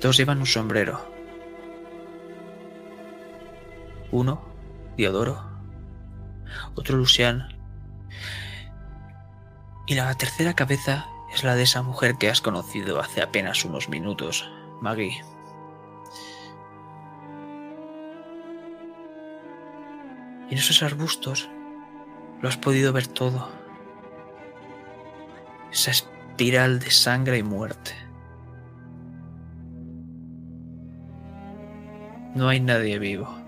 Dos 0.01 0.17
llevan 0.17 0.39
un 0.39 0.47
sombrero. 0.47 1.07
Uno, 4.11 4.41
Diodoro. 4.97 5.51
Otro, 6.77 6.97
Lucian. 6.97 7.47
Y 9.87 9.97
la 9.97 10.15
tercera 10.15 10.55
cabeza 10.55 11.09
es 11.35 11.45
la 11.45 11.57
de 11.57 11.65
esa 11.65 11.83
mujer 11.83 12.17
que 12.17 12.31
has 12.31 12.41
conocido 12.41 13.01
hace 13.01 13.21
apenas 13.21 13.67
unos 13.67 13.91
minutos, 13.91 14.51
Maggie. 14.83 15.25
Y 20.51 20.53
en 20.53 20.59
esos 20.59 20.83
arbustos 20.83 21.49
lo 22.41 22.49
has 22.49 22.57
podido 22.57 22.93
ver 22.93 23.07
todo. 23.07 23.49
Esa 25.71 25.93
espiral 25.93 26.81
de 26.81 26.91
sangre 26.91 27.39
y 27.39 27.43
muerte. 27.45 27.93
No 32.35 32.49
hay 32.49 32.59
nadie 32.61 32.99
vivo. 32.99 33.42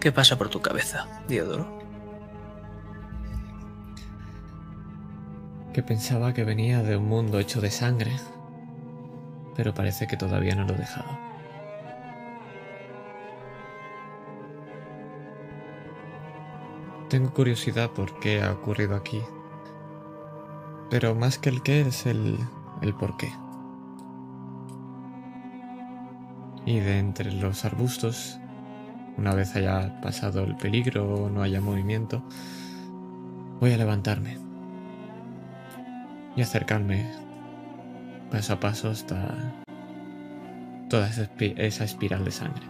¿Qué 0.00 0.12
pasa 0.12 0.38
por 0.38 0.48
tu 0.48 0.62
cabeza, 0.62 1.06
Diodoro? 1.28 1.78
Que 5.74 5.82
pensaba 5.82 6.32
que 6.32 6.42
venía 6.42 6.82
de 6.82 6.96
un 6.96 7.06
mundo 7.06 7.38
hecho 7.38 7.60
de 7.60 7.70
sangre, 7.70 8.12
pero 9.54 9.74
parece 9.74 10.06
que 10.06 10.16
todavía 10.16 10.54
no 10.54 10.64
lo 10.64 10.72
he 10.72 10.78
dejado. 10.78 11.18
Tengo 17.10 17.34
curiosidad 17.34 17.90
por 17.90 18.18
qué 18.20 18.42
ha 18.42 18.52
ocurrido 18.52 18.96
aquí, 18.96 19.20
pero 20.88 21.14
más 21.14 21.36
que 21.36 21.50
el 21.50 21.62
qué 21.62 21.82
es 21.82 22.06
el, 22.06 22.38
el 22.80 22.94
por 22.94 23.18
qué. 23.18 23.30
Y 26.64 26.80
de 26.80 26.98
entre 26.98 27.32
los 27.32 27.66
arbustos 27.66 28.40
una 29.16 29.34
vez 29.34 29.54
haya 29.56 30.00
pasado 30.00 30.44
el 30.44 30.56
peligro 30.56 31.30
no 31.30 31.42
haya 31.42 31.60
movimiento, 31.60 32.22
voy 33.60 33.72
a 33.72 33.76
levantarme 33.76 34.38
y 36.36 36.42
acercarme 36.42 37.10
paso 38.30 38.54
a 38.54 38.60
paso 38.60 38.90
hasta 38.90 39.62
toda 40.88 41.08
esa 41.08 41.84
espiral 41.84 42.24
de 42.24 42.30
sangre. 42.30 42.66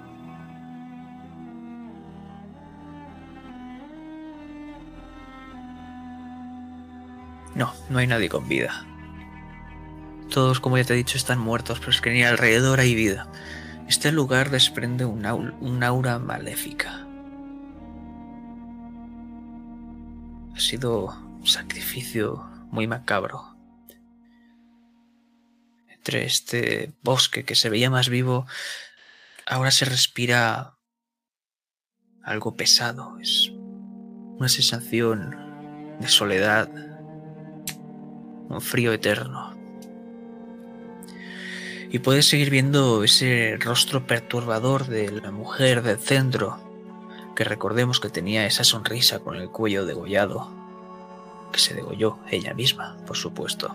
No, 7.54 7.72
no 7.88 7.98
hay 7.98 8.06
nadie 8.06 8.28
con 8.28 8.48
vida. 8.48 8.86
Todos, 10.30 10.60
como 10.60 10.78
ya 10.78 10.84
te 10.84 10.94
he 10.94 10.96
dicho, 10.96 11.16
están 11.16 11.38
muertos, 11.38 11.80
pero 11.80 11.90
es 11.90 12.00
que 12.00 12.10
ni 12.10 12.22
alrededor 12.22 12.78
hay 12.80 12.94
vida. 12.94 13.26
Este 13.90 14.12
lugar 14.12 14.50
desprende 14.50 15.04
un, 15.04 15.82
aura 15.82 16.20
maléfica. 16.20 17.08
Ha 20.54 20.60
sido 20.60 21.06
un 21.06 21.44
sacrificio 21.44 22.36
muy 22.70 22.86
macabro. 22.86 23.56
Entre 25.88 26.24
este 26.24 26.94
bosque 27.02 27.44
que 27.44 27.56
se 27.56 27.68
veía 27.68 27.90
más 27.90 28.08
vivo, 28.08 28.46
ahora 29.44 29.72
se 29.72 29.86
respira 29.86 30.78
algo 32.22 32.54
pesado. 32.54 33.18
Es 33.18 33.50
una 33.50 34.48
sensación 34.48 35.98
de 35.98 36.06
soledad, 36.06 36.70
un 38.48 38.60
frío 38.60 38.92
eterno. 38.92 39.59
Y 41.92 41.98
puedes 41.98 42.26
seguir 42.26 42.50
viendo 42.50 43.02
ese 43.02 43.56
rostro 43.58 44.06
perturbador 44.06 44.86
de 44.86 45.10
la 45.10 45.32
mujer 45.32 45.82
del 45.82 45.98
centro, 45.98 46.60
que 47.34 47.42
recordemos 47.42 47.98
que 47.98 48.10
tenía 48.10 48.46
esa 48.46 48.62
sonrisa 48.62 49.18
con 49.18 49.34
el 49.34 49.50
cuello 49.50 49.84
degollado, 49.84 50.52
que 51.52 51.58
se 51.58 51.74
degolló 51.74 52.18
ella 52.30 52.54
misma, 52.54 52.96
por 53.06 53.16
supuesto. 53.16 53.74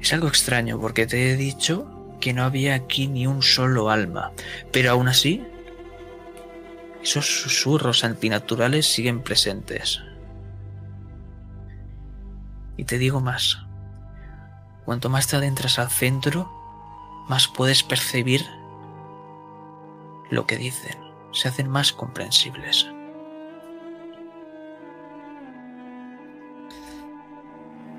Es 0.00 0.12
algo 0.14 0.28
extraño 0.28 0.80
porque 0.80 1.06
te 1.06 1.30
he 1.30 1.36
dicho 1.36 2.16
que 2.20 2.32
no 2.32 2.44
había 2.44 2.74
aquí 2.74 3.06
ni 3.06 3.26
un 3.26 3.42
solo 3.42 3.90
alma, 3.90 4.32
pero 4.72 4.90
aún 4.92 5.08
así, 5.08 5.44
esos 7.02 7.26
susurros 7.42 8.02
antinaturales 8.02 8.86
siguen 8.86 9.22
presentes. 9.22 10.00
Y 12.78 12.84
te 12.84 12.96
digo 12.96 13.20
más, 13.20 13.63
cuanto 14.84 15.08
más 15.08 15.26
te 15.26 15.36
adentras 15.36 15.78
al 15.78 15.90
centro, 15.90 16.50
más 17.28 17.48
puedes 17.48 17.82
percibir 17.82 18.46
lo 20.30 20.46
que 20.46 20.56
dicen, 20.56 20.96
se 21.32 21.48
hacen 21.48 21.68
más 21.68 21.92
comprensibles. 21.92 22.86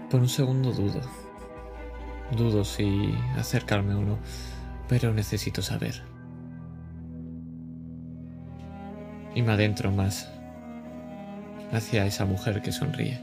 Por 0.09 0.21
un 0.21 0.29
segundo 0.29 0.71
dudo. 0.71 1.01
Dudo 2.31 2.63
si 2.63 3.15
acercarme 3.37 3.93
o 3.93 4.01
no, 4.01 4.17
pero 4.87 5.13
necesito 5.13 5.61
saber. 5.61 6.03
Y 9.33 9.41
me 9.41 9.53
adentro 9.53 9.91
más 9.91 10.29
hacia 11.71 12.05
esa 12.05 12.25
mujer 12.25 12.61
que 12.61 12.71
sonríe. 12.71 13.19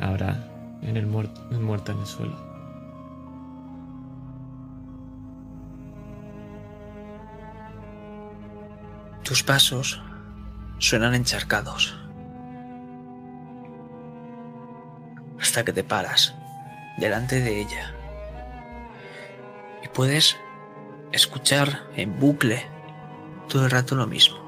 Ahora 0.00 0.53
en 0.84 0.96
el 0.96 1.06
muerto, 1.06 1.40
muerta 1.50 1.92
en 1.92 2.00
el 2.00 2.06
suelo. 2.06 2.36
Tus 9.22 9.42
pasos 9.42 10.02
suenan 10.78 11.14
encharcados. 11.14 11.96
Hasta 15.40 15.64
que 15.64 15.72
te 15.72 15.82
paras 15.82 16.34
delante 16.98 17.40
de 17.40 17.60
ella. 17.60 17.94
Y 19.82 19.88
puedes 19.88 20.36
escuchar 21.12 21.84
en 21.96 22.18
bucle 22.18 22.66
todo 23.48 23.64
el 23.64 23.70
rato 23.70 23.94
lo 23.94 24.06
mismo. 24.06 24.38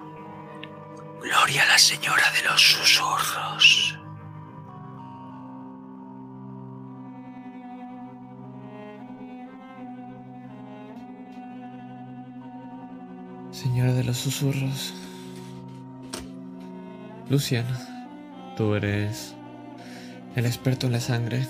Gloria 1.22 1.62
a 1.62 1.66
la 1.66 1.78
señora 1.78 2.30
de 2.32 2.48
los 2.48 2.60
susurros. 2.60 3.98
Señora 13.66 13.94
de 13.94 14.04
los 14.04 14.18
susurros. 14.18 14.94
Lucian, 17.28 17.66
tú 18.56 18.76
eres 18.76 19.34
el 20.36 20.46
experto 20.46 20.86
en 20.86 20.92
la 20.92 21.00
sangre. 21.00 21.48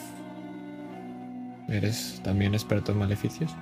¿Eres 1.68 2.18
también 2.24 2.54
experto 2.54 2.92
en 2.92 2.98
maleficios? 3.00 3.54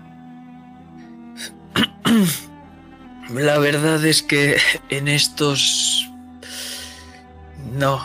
La 3.35 3.59
verdad 3.59 4.05
es 4.05 4.23
que 4.23 4.57
en 4.89 5.09
estos... 5.09 6.09
No, 7.73 8.01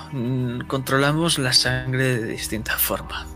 controlamos 0.65 1.37
la 1.37 1.53
sangre 1.53 2.17
de 2.21 2.25
distinta 2.25 2.75
forma. 2.79 3.27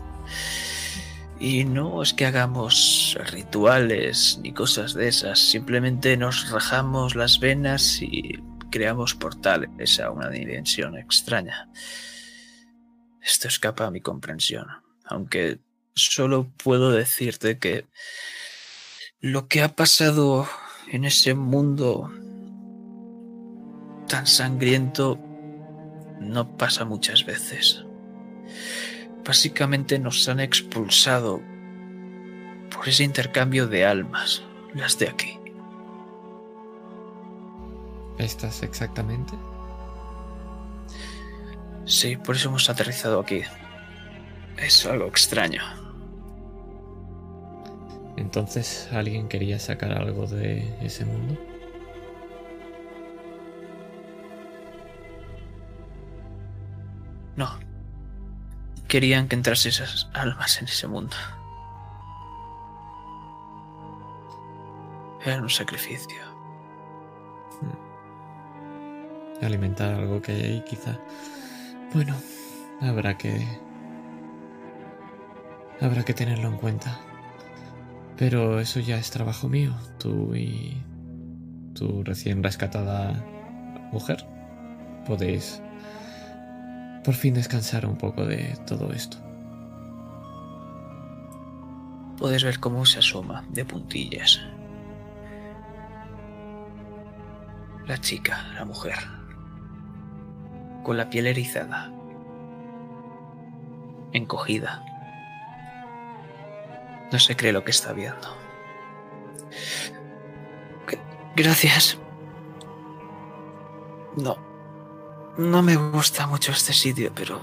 Y 1.46 1.66
no 1.66 2.02
es 2.02 2.14
que 2.14 2.24
hagamos 2.24 3.18
rituales 3.30 4.38
ni 4.42 4.54
cosas 4.54 4.94
de 4.94 5.08
esas, 5.08 5.38
simplemente 5.38 6.16
nos 6.16 6.50
rajamos 6.50 7.16
las 7.16 7.38
venas 7.38 8.00
y 8.00 8.40
creamos 8.70 9.14
portales 9.14 10.00
a 10.00 10.10
una 10.10 10.30
dimensión 10.30 10.96
extraña. 10.96 11.68
Esto 13.20 13.48
escapa 13.48 13.84
a 13.84 13.90
mi 13.90 14.00
comprensión, 14.00 14.68
aunque 15.04 15.58
solo 15.94 16.50
puedo 16.56 16.90
decirte 16.90 17.58
que 17.58 17.84
lo 19.20 19.46
que 19.46 19.60
ha 19.60 19.76
pasado 19.76 20.48
en 20.90 21.04
ese 21.04 21.34
mundo 21.34 22.10
tan 24.08 24.26
sangriento 24.26 25.18
no 26.20 26.56
pasa 26.56 26.86
muchas 26.86 27.26
veces. 27.26 27.83
Básicamente 29.24 29.98
nos 29.98 30.28
han 30.28 30.40
expulsado 30.40 31.40
por 32.74 32.88
ese 32.88 33.04
intercambio 33.04 33.66
de 33.66 33.86
almas, 33.86 34.42
las 34.74 34.98
de 34.98 35.08
aquí. 35.08 35.38
¿Estas 38.18 38.62
exactamente? 38.62 39.32
Sí, 41.86 42.16
por 42.16 42.36
eso 42.36 42.48
hemos 42.48 42.68
aterrizado 42.70 43.20
aquí. 43.20 43.42
Es 44.56 44.86
algo 44.86 45.06
extraño. 45.06 45.62
Entonces, 48.16 48.88
¿alguien 48.92 49.28
quería 49.28 49.58
sacar 49.58 49.92
algo 49.92 50.26
de 50.26 50.72
ese 50.80 51.04
mundo? 51.04 51.36
No. 57.36 57.63
Querían 58.94 59.26
que 59.26 59.34
entrase 59.34 59.70
esas 59.70 60.08
almas 60.14 60.62
en 60.62 60.66
ese 60.66 60.86
mundo. 60.86 61.16
Era 65.24 65.42
un 65.42 65.50
sacrificio. 65.50 66.22
Hmm. 67.60 67.74
Alimentar 69.44 69.94
algo 69.94 70.22
que 70.22 70.30
hay 70.30 70.42
ahí, 70.42 70.64
quizá. 70.64 70.96
Bueno, 71.92 72.14
habrá 72.80 73.18
que. 73.18 73.44
Habrá 75.80 76.04
que 76.04 76.14
tenerlo 76.14 76.46
en 76.46 76.56
cuenta. 76.58 77.00
Pero 78.16 78.60
eso 78.60 78.78
ya 78.78 78.96
es 78.96 79.10
trabajo 79.10 79.48
mío. 79.48 79.74
Tú 79.98 80.36
y 80.36 80.80
tu 81.74 82.04
recién 82.04 82.44
rescatada 82.44 83.24
mujer 83.90 84.24
podéis 85.04 85.60
por 87.04 87.14
fin 87.14 87.34
descansar 87.34 87.84
un 87.86 87.96
poco 87.96 88.24
de 88.24 88.56
todo 88.66 88.92
esto. 88.92 89.18
Puedes 92.16 92.42
ver 92.42 92.58
cómo 92.58 92.86
se 92.86 93.00
asoma 93.00 93.44
de 93.50 93.64
puntillas. 93.64 94.40
La 97.86 97.98
chica, 97.98 98.46
la 98.54 98.64
mujer, 98.64 98.96
con 100.82 100.96
la 100.96 101.10
piel 101.10 101.26
erizada, 101.26 101.92
encogida. 104.12 104.82
No 107.12 107.18
se 107.18 107.36
cree 107.36 107.52
lo 107.52 107.62
que 107.62 107.72
está 107.72 107.92
viendo. 107.92 108.44
Gracias. 111.36 111.98
No. 114.16 114.53
No 115.36 115.62
me 115.62 115.74
gusta 115.76 116.26
mucho 116.26 116.52
este 116.52 116.72
sitio, 116.72 117.12
pero 117.14 117.40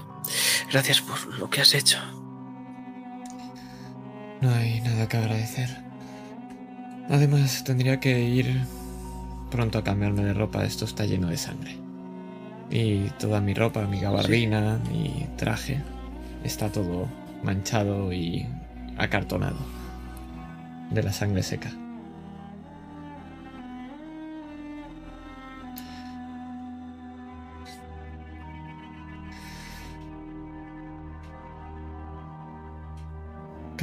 gracias 0.70 1.00
por 1.02 1.26
lo 1.38 1.50
que 1.50 1.60
has 1.60 1.74
hecho. 1.74 1.98
No 4.40 4.50
hay 4.50 4.80
nada 4.80 5.08
que 5.08 5.18
agradecer. 5.18 5.68
Además, 7.10 7.64
tendría 7.64 8.00
que 8.00 8.18
ir 8.20 8.60
pronto 9.50 9.78
a 9.78 9.84
cambiarme 9.84 10.24
de 10.24 10.32
ropa. 10.32 10.64
Esto 10.64 10.86
está 10.86 11.04
lleno 11.04 11.28
de 11.28 11.36
sangre. 11.36 11.76
Y 12.70 13.10
toda 13.18 13.40
mi 13.40 13.52
ropa, 13.52 13.82
mi 13.82 14.00
gabardina, 14.00 14.80
mi 14.90 15.28
traje, 15.36 15.82
está 16.42 16.72
todo 16.72 17.06
manchado 17.42 18.12
y 18.12 18.46
acartonado 18.96 19.58
de 20.90 21.02
la 21.02 21.12
sangre 21.12 21.42
seca. 21.42 21.70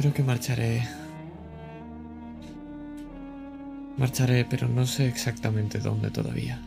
Creo 0.00 0.14
que 0.14 0.22
marcharé. 0.22 0.88
Marcharé, 3.98 4.46
pero 4.46 4.66
no 4.66 4.86
sé 4.86 5.06
exactamente 5.06 5.78
dónde 5.78 6.10
todavía. 6.10 6.58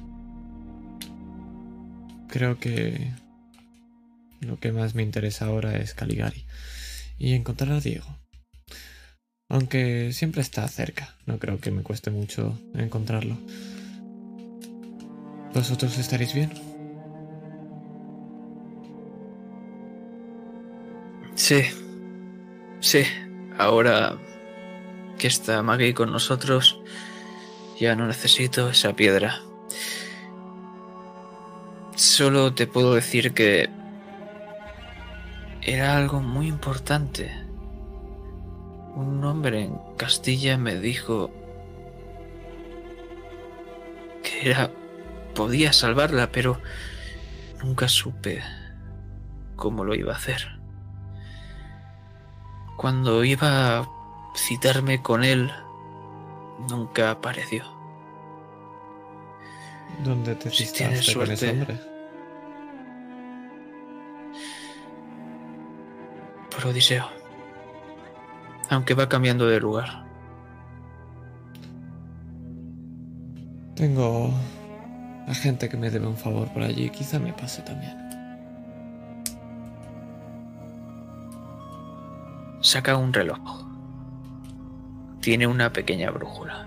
Creo 2.28 2.60
que 2.60 3.12
lo 4.42 4.60
que 4.60 4.72
más 4.72 4.94
me 4.94 5.02
interesa 5.02 5.48
ahora 5.48 5.78
es 5.78 5.96
Caligari 5.96 6.46
y 7.18 7.34
encontrar 7.34 7.72
a 7.72 7.80
Diego. 7.80 8.06
Aunque 9.50 10.14
siempre 10.14 10.44
está 10.44 10.68
cerca, 10.68 11.16
no 11.26 11.40
creo 11.40 11.60
que 11.60 11.72
me 11.72 11.82
cueste 11.82 12.12
mucho 12.12 12.56
encontrarlo. 12.76 13.36
¿Vosotros 15.56 15.98
estaréis 15.98 16.36
bien? 16.36 16.52
Sí, 21.34 21.64
Sí, 22.84 23.06
ahora 23.58 24.18
que 25.18 25.28
está 25.28 25.64
Maggie 25.64 25.94
con 25.94 26.12
nosotros, 26.12 26.82
ya 27.80 27.96
no 27.96 28.06
necesito 28.08 28.70
esa 28.70 28.94
piedra. 28.94 29.40
Solo 31.96 32.54
te 32.54 32.68
puedo 32.68 32.94
decir 32.94 33.34
que 33.34 33.70
era 35.62 35.96
algo 35.96 36.20
muy 36.20 36.48
importante. 36.48 37.32
Un 38.96 39.24
hombre 39.24 39.62
en 39.62 39.80
Castilla 39.96 40.58
me 40.58 40.76
dijo 40.76 41.32
que 44.24 44.52
era 44.52 44.72
podía 45.34 45.72
salvarla, 45.72 46.34
pero 46.34 46.60
nunca 47.64 47.88
supe 47.88 48.44
cómo 49.56 49.86
lo 49.86 49.96
iba 49.96 50.12
a 50.12 50.18
hacer. 50.18 50.63
Cuando 52.78 53.24
iba 53.24 53.80
a 53.80 53.90
citarme 54.36 55.02
con 55.02 55.24
él, 55.24 55.52
nunca 56.70 57.12
apareció. 57.12 57.64
¿Dónde 60.04 60.36
te 60.36 60.50
Si 60.50 60.72
tienes 60.74 61.14
con 61.14 61.30
ese 61.32 61.38
suerte. 61.38 61.50
hombre? 61.52 61.80
Por 66.50 66.68
Odiseo. 66.68 67.10
Aunque 68.70 68.94
va 68.96 69.08
cambiando 69.08 69.48
de 69.48 69.60
lugar. 69.60 70.04
Tengo 73.76 74.32
a 75.28 75.34
gente 75.34 75.70
que 75.70 75.78
me 75.78 75.90
debe 75.90 76.08
un 76.08 76.18
favor 76.18 76.48
por 76.54 76.64
allí, 76.64 76.90
quizá 76.90 77.20
me 77.20 77.34
pase 77.34 77.62
también. 77.62 78.03
Saca 82.64 82.96
un 82.96 83.12
reloj. 83.12 83.66
Tiene 85.20 85.48
una 85.48 85.74
pequeña 85.74 86.12
brújula. 86.12 86.66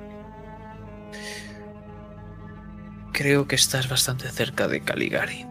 Creo 3.12 3.48
que 3.48 3.54
estás 3.54 3.88
bastante 3.88 4.28
cerca 4.28 4.68
de 4.68 4.82
Caligari. 4.82 5.46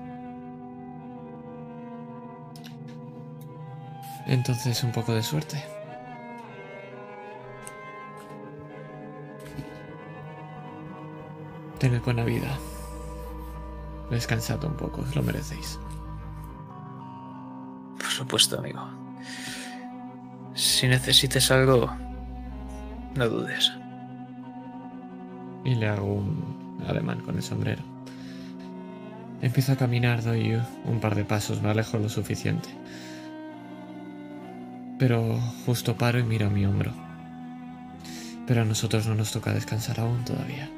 Entonces 4.28 4.84
un 4.84 4.92
poco 4.92 5.16
de 5.16 5.24
suerte. 5.24 5.66
Tened 11.80 12.04
buena 12.04 12.24
vida. 12.24 12.56
Descansad 14.12 14.64
un 14.64 14.78
poco, 14.78 15.02
os 15.02 15.16
lo 15.16 15.24
merecéis. 15.24 15.80
Por 17.98 18.10
supuesto, 18.12 18.60
amigo. 18.60 19.05
Si 20.56 20.88
necesites 20.88 21.52
algo, 21.52 21.94
no 23.14 23.28
dudes. 23.28 23.74
Y 25.66 25.76
le 25.76 25.88
hago 25.90 26.14
un 26.14 26.82
ademán 26.88 27.20
con 27.20 27.36
el 27.36 27.44
sombrero. 27.44 27.84
Empiezo 29.42 29.74
a 29.74 29.76
caminar, 29.76 30.24
doy 30.24 30.60
un 30.86 31.00
par 31.02 31.14
de 31.14 31.26
pasos, 31.26 31.62
me 31.62 31.70
alejo 31.70 31.98
lo 31.98 32.08
suficiente. 32.08 32.70
Pero 34.98 35.38
justo 35.66 35.98
paro 35.98 36.20
y 36.20 36.24
miro 36.24 36.48
a 36.48 36.50
mi 36.50 36.66
hombro. 36.66 36.94
Pero 38.48 38.62
a 38.62 38.66
nosotros 38.66 39.08
no 39.08 39.16
nos 39.16 39.34
toca 39.34 39.52
descansar 39.52 40.00
aún 40.00 40.24
todavía. 40.24 40.70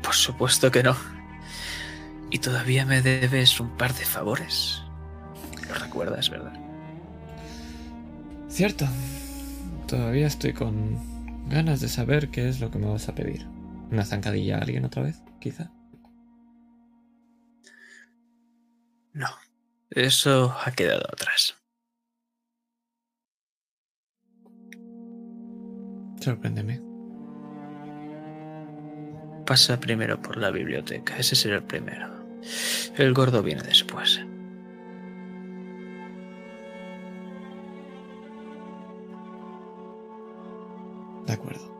Por 0.00 0.14
supuesto 0.14 0.70
que 0.70 0.84
no. 0.84 0.94
Y 2.30 2.38
todavía 2.38 2.86
me 2.86 3.02
debes 3.02 3.58
un 3.58 3.76
par 3.76 3.92
de 3.94 4.04
favores. 4.04 4.82
Lo 5.72 5.78
recuerdas, 5.78 6.28
¿verdad? 6.28 6.52
Cierto. 8.48 8.86
Todavía 9.86 10.26
estoy 10.26 10.52
con 10.52 10.98
ganas 11.48 11.80
de 11.80 11.88
saber 11.88 12.28
qué 12.28 12.48
es 12.48 12.60
lo 12.60 12.70
que 12.70 12.78
me 12.78 12.86
vas 12.86 13.08
a 13.08 13.14
pedir. 13.14 13.46
¿Una 13.90 14.04
zancadilla 14.04 14.58
a 14.58 14.60
alguien 14.60 14.84
otra 14.84 15.02
vez? 15.02 15.22
Quizá. 15.40 15.70
No. 19.12 19.28
Eso 19.90 20.54
ha 20.64 20.70
quedado 20.72 21.04
atrás. 21.12 21.56
Sorpréndeme. 26.20 26.80
Pasa 29.46 29.80
primero 29.80 30.20
por 30.22 30.36
la 30.36 30.50
biblioteca. 30.50 31.16
Ese 31.18 31.34
será 31.34 31.56
el 31.56 31.64
primero. 31.64 32.08
El 32.96 33.12
gordo 33.12 33.42
viene 33.42 33.62
después. 33.62 34.20
De 41.26 41.32
acuerdo. 41.32 41.72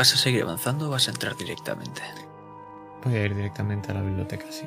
¿Vas 0.00 0.14
a 0.14 0.16
seguir 0.16 0.42
avanzando 0.44 0.88
o 0.88 0.90
vas 0.90 1.08
a 1.08 1.10
entrar 1.10 1.36
directamente? 1.36 2.00
Voy 3.04 3.14
a 3.14 3.24
ir 3.24 3.34
directamente 3.34 3.90
a 3.90 3.94
la 3.94 4.02
biblioteca, 4.02 4.46
sí. 4.50 4.66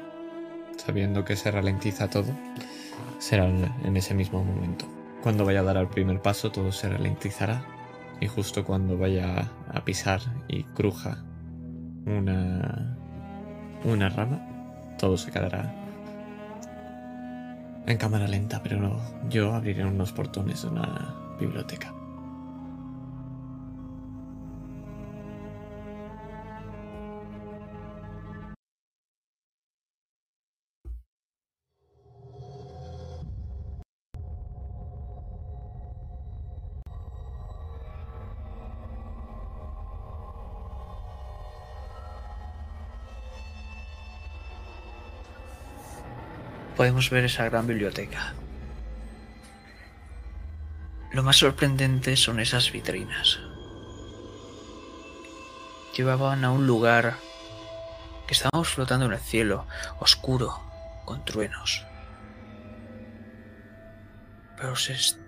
Sabiendo 0.78 1.24
que 1.24 1.36
se 1.36 1.52
ralentiza 1.52 2.10
todo, 2.10 2.28
será 3.20 3.48
en 3.48 3.98
ese 3.98 4.14
mismo 4.14 4.44
momento. 4.44 4.86
Cuando 5.22 5.46
vaya 5.46 5.62
a 5.62 5.64
dar 5.64 5.78
el 5.78 5.88
primer 5.88 6.22
paso, 6.22 6.52
todo 6.52 6.72
se 6.72 6.90
ralentizará. 6.90 7.64
Y 8.20 8.28
justo 8.28 8.64
cuando 8.64 8.98
vaya 8.98 9.50
a 9.72 9.86
pisar 9.86 10.22
y 10.48 10.64
cruja 10.64 11.24
una, 12.06 12.98
una 13.84 14.10
rama, 14.10 14.96
todo 14.98 15.18
se 15.18 15.32
quedará 15.32 15.74
en 17.86 17.98
cámara 17.98 18.28
lenta, 18.28 18.62
pero 18.64 18.80
no, 18.80 19.00
yo 19.30 19.54
abriré 19.54 19.86
unos 19.86 20.12
portones 20.12 20.62
de 20.62 20.70
una 20.70 21.16
biblioteca. 21.40 21.94
Ver 46.94 47.26
esa 47.26 47.46
gran 47.46 47.66
biblioteca. 47.66 48.34
Lo 51.12 51.24
más 51.24 51.38
sorprendente 51.38 52.16
son 52.16 52.40
esas 52.40 52.72
vitrinas. 52.72 53.40
Llevaban 55.98 56.46
a 56.46 56.52
un 56.52 56.68
lugar 56.68 57.16
que 58.28 58.34
estábamos 58.34 58.70
flotando 58.70 59.08
en 59.08 59.14
el 59.14 59.20
cielo, 59.20 59.66
oscuro, 60.00 60.60
con 61.04 61.26
truenos. 61.26 61.84
Pero 64.56 64.74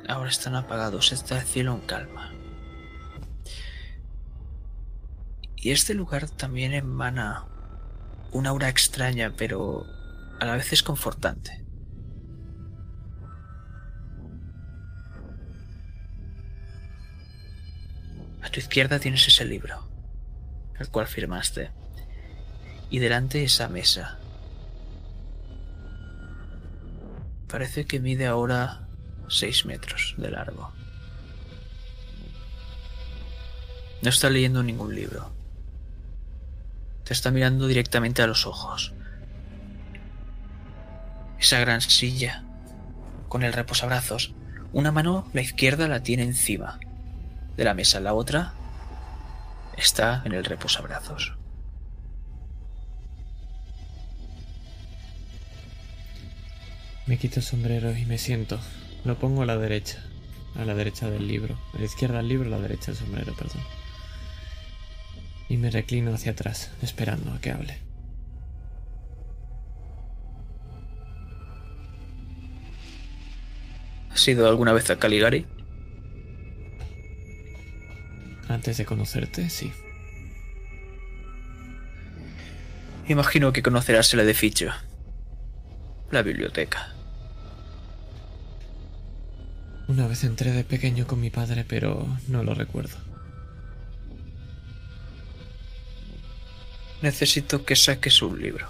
ahora 0.07 0.29
están 0.29 0.55
apagados, 0.55 1.11
está 1.11 1.39
el 1.39 1.45
cielo 1.45 1.73
en 1.73 1.81
calma. 1.81 2.31
Y 5.55 5.71
este 5.71 5.95
lugar 5.95 6.29
también 6.29 6.73
emana 6.73 7.45
una 8.31 8.51
aura 8.51 8.69
extraña, 8.69 9.33
pero 9.35 9.94
a 10.39 10.45
la 10.45 10.55
vez 10.55 10.73
es 10.73 10.83
confortante. 10.83 11.63
A 18.41 18.49
tu 18.49 18.59
izquierda 18.59 18.99
tienes 18.99 19.27
ese 19.27 19.45
libro, 19.45 19.87
el 20.79 20.89
cual 20.89 21.07
firmaste, 21.07 21.71
y 22.89 22.99
delante 22.99 23.43
esa 23.43 23.67
mesa. 23.69 24.19
Parece 27.47 27.85
que 27.85 27.99
mide 27.99 28.27
ahora 28.27 28.87
6 29.29 29.65
metros 29.65 30.15
de 30.17 30.31
largo. 30.31 30.71
No 34.01 34.09
está 34.09 34.29
leyendo 34.29 34.61
ningún 34.61 34.93
libro. 34.93 35.31
Te 37.03 37.13
está 37.13 37.31
mirando 37.31 37.67
directamente 37.67 38.21
a 38.21 38.27
los 38.27 38.45
ojos. 38.45 38.94
Esa 41.39 41.59
gran 41.59 41.81
silla, 41.81 42.43
con 43.27 43.43
el 43.43 43.53
reposabrazos, 43.53 44.33
una 44.73 44.91
mano, 44.91 45.29
la 45.33 45.41
izquierda, 45.41 45.87
la 45.87 46.03
tiene 46.03 46.23
encima. 46.23 46.79
de 47.55 47.63
la 47.63 47.73
mesa. 47.73 47.99
La 48.01 48.13
otra 48.13 48.53
está 49.77 50.21
en 50.25 50.33
el 50.33 50.43
reposabrazos. 50.43 51.33
Me 57.05 57.17
quito 57.17 57.39
el 57.39 57.45
sombrero 57.45 57.95
y 57.95 58.05
me 58.05 58.17
siento. 58.17 58.59
Lo 59.03 59.17
pongo 59.19 59.43
a 59.43 59.45
la 59.45 59.57
derecha. 59.57 60.03
A 60.55 60.65
la 60.65 60.73
derecha 60.73 61.09
del 61.09 61.27
libro. 61.27 61.57
A 61.73 61.77
la 61.77 61.85
izquierda 61.85 62.17
del 62.17 62.27
libro, 62.27 62.47
a 62.47 62.57
la 62.57 62.59
derecha 62.59 62.87
del 62.87 62.97
sombrero, 62.97 63.33
perdón. 63.35 63.61
Y 65.47 65.57
me 65.57 65.69
reclino 65.69 66.13
hacia 66.13 66.31
atrás, 66.31 66.71
esperando 66.81 67.31
a 67.31 67.39
que 67.39 67.51
hable. 67.51 67.84
¿Has 74.15 74.25
ido 74.29 74.47
alguna 74.47 74.71
vez 74.71 74.89
a 74.89 74.95
Caligari? 74.95 75.45
Antes 78.47 78.77
de 78.77 78.85
conocerte, 78.85 79.49
sí. 79.49 79.73
Imagino 83.09 83.51
que 83.51 83.61
conocerás 83.61 84.13
el 84.13 84.21
edificio. 84.21 84.71
La 86.11 86.21
biblioteca. 86.21 86.93
Una 89.89 90.07
vez 90.07 90.23
entré 90.23 90.53
de 90.53 90.63
pequeño 90.63 91.05
con 91.05 91.19
mi 91.19 91.29
padre, 91.29 91.65
pero 91.67 92.07
no 92.29 92.41
lo 92.41 92.53
recuerdo. 92.53 92.95
Necesito 97.01 97.65
que 97.65 97.75
saques 97.75 98.21
un 98.21 98.41
libro. 98.41 98.65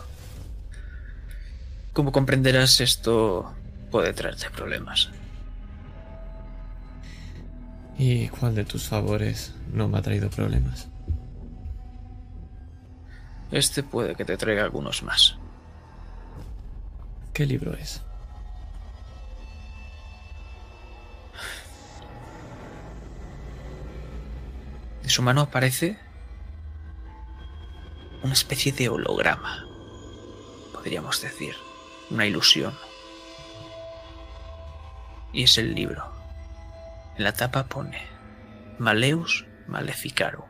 Como 1.93 2.11
comprenderás, 2.11 2.81
esto 2.81 3.53
puede 3.91 4.11
traerte 4.11 4.49
problemas. 4.49 5.11
¿Y 7.97 8.27
cuál 8.27 8.55
de 8.55 8.65
tus 8.65 8.87
favores 8.87 9.53
no 9.71 9.87
me 9.87 9.97
ha 9.97 10.01
traído 10.01 10.29
problemas? 10.29 10.89
Este 13.51 13.83
puede 13.83 14.15
que 14.15 14.25
te 14.25 14.37
traiga 14.37 14.63
algunos 14.63 15.01
más. 15.03 15.37
¿Qué 17.33 17.45
libro 17.45 17.73
es? 17.73 18.01
De 25.03 25.09
su 25.09 25.21
mano 25.21 25.41
aparece 25.41 25.99
una 28.23 28.33
especie 28.33 28.71
de 28.71 28.89
holograma, 28.89 29.65
podríamos 30.73 31.21
decir, 31.21 31.55
una 32.09 32.25
ilusión. 32.25 32.73
Y 35.31 35.43
es 35.43 35.57
el 35.59 35.75
libro. 35.75 36.14
En 37.17 37.23
la 37.23 37.31
tapa 37.31 37.67
pone 37.67 38.01
Maleus 38.77 39.45
Maleficarum. 39.67 40.45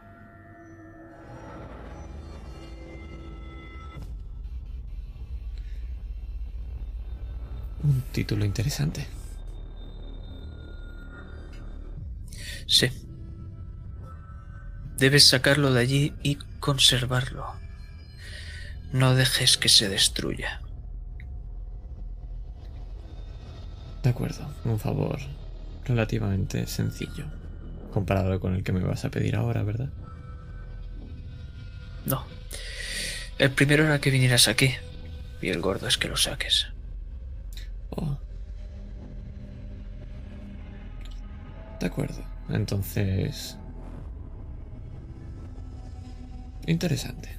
Un 7.83 8.01
título 8.11 8.45
interesante. 8.45 9.05
Sí. 12.65 12.89
Debes 14.97 15.27
sacarlo 15.27 15.71
de 15.71 15.81
allí 15.81 16.13
y 16.23 16.35
conservarlo. 16.59 17.45
No 18.91 19.13
dejes 19.13 19.57
que 19.57 19.69
se 19.69 19.87
destruya. 19.87 20.61
De 24.01 24.09
acuerdo, 24.09 24.49
un 24.63 24.79
favor 24.79 25.19
relativamente 25.85 26.67
sencillo. 26.67 27.25
Comparado 27.93 28.39
con 28.39 28.55
el 28.55 28.63
que 28.63 28.73
me 28.73 28.81
vas 28.81 29.05
a 29.05 29.09
pedir 29.09 29.35
ahora, 29.35 29.63
¿verdad? 29.63 29.89
No. 32.05 32.25
El 33.37 33.51
primero 33.51 33.85
era 33.85 33.99
que 33.99 34.09
vinieras 34.09 34.47
aquí. 34.47 34.71
Y 35.41 35.49
el 35.49 35.61
gordo 35.61 35.87
es 35.87 35.97
que 35.97 36.07
lo 36.07 36.17
saques. 36.17 36.67
Oh. 37.89 38.17
De 41.79 41.85
acuerdo. 41.85 42.23
Entonces... 42.49 43.57
Interesante. 46.67 47.37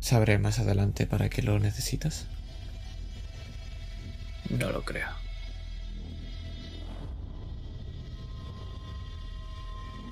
Sabré 0.00 0.38
más 0.38 0.58
adelante 0.58 1.06
para 1.06 1.28
qué 1.28 1.42
lo 1.42 1.58
necesitas. 1.58 2.26
No 4.50 4.70
lo 4.70 4.84
creo. 4.84 5.08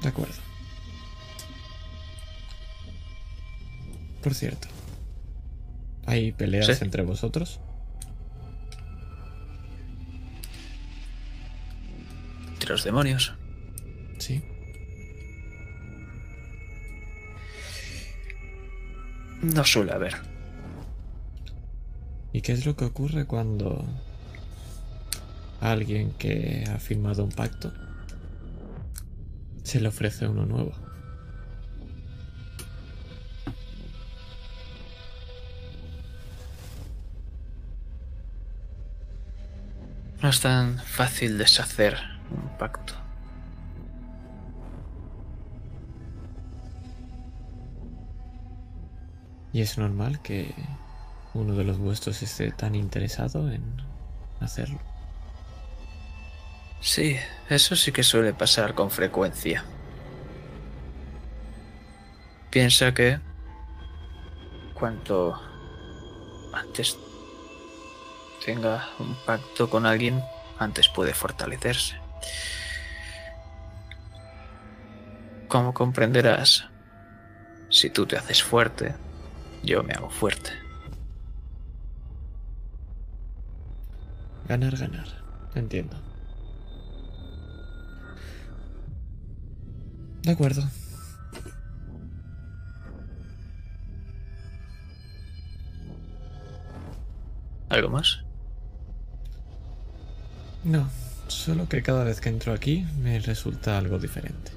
De 0.02 0.08
acuerdo. 0.08 0.34
Por 4.22 4.34
cierto, 4.34 4.68
¿hay 6.04 6.32
peleas 6.32 6.66
¿Sí? 6.66 6.84
entre 6.84 7.02
vosotros? 7.02 7.60
Entre 12.54 12.70
los 12.70 12.84
demonios. 12.84 13.34
Sí. 14.18 14.42
No 19.42 19.64
suele 19.64 19.92
haber. 19.92 20.16
¿Y 22.32 22.40
qué 22.42 22.52
es 22.52 22.66
lo 22.66 22.76
que 22.76 22.84
ocurre 22.84 23.26
cuando 23.26 23.84
alguien 25.60 26.12
que 26.12 26.64
ha 26.68 26.78
firmado 26.78 27.24
un 27.24 27.30
pacto 27.30 27.72
se 29.62 29.80
le 29.80 29.88
ofrece 29.88 30.28
uno 30.28 30.46
nuevo? 30.46 30.72
No 40.22 40.30
es 40.30 40.40
tan 40.40 40.78
fácil 40.78 41.38
deshacer 41.38 41.96
un 42.30 42.58
pacto. 42.58 42.94
¿Y 49.52 49.60
es 49.60 49.78
normal 49.78 50.20
que 50.22 50.54
uno 51.32 51.54
de 51.54 51.64
los 51.64 51.78
vuestros 51.78 52.22
esté 52.22 52.50
tan 52.50 52.74
interesado 52.74 53.50
en 53.50 53.62
hacerlo? 54.40 54.80
Sí, 56.80 57.16
eso 57.48 57.76
sí 57.76 57.92
que 57.92 58.02
suele 58.02 58.32
pasar 58.32 58.74
con 58.74 58.90
frecuencia. 58.90 59.64
Piensa 62.50 62.94
que 62.94 63.20
cuanto 64.74 65.38
antes 66.52 66.96
tenga 68.44 68.88
un 68.98 69.14
pacto 69.26 69.68
con 69.68 69.86
alguien, 69.86 70.22
antes 70.58 70.88
puede 70.88 71.12
fortalecerse. 71.12 71.96
Como 75.48 75.74
comprenderás, 75.74 76.66
si 77.68 77.90
tú 77.90 78.06
te 78.06 78.16
haces 78.16 78.42
fuerte, 78.42 78.94
yo 79.62 79.82
me 79.82 79.92
hago 79.92 80.10
fuerte. 80.10 80.50
Ganar, 84.48 84.76
ganar. 84.76 85.06
Entiendo. 85.54 86.05
De 90.26 90.32
acuerdo. 90.32 90.68
¿Algo 97.68 97.90
más? 97.90 98.24
No, 100.64 100.90
solo 101.28 101.68
que 101.68 101.80
cada 101.80 102.02
vez 102.02 102.20
que 102.20 102.28
entro 102.28 102.52
aquí 102.52 102.84
me 103.00 103.20
resulta 103.20 103.78
algo 103.78 104.00
diferente. 104.00 104.50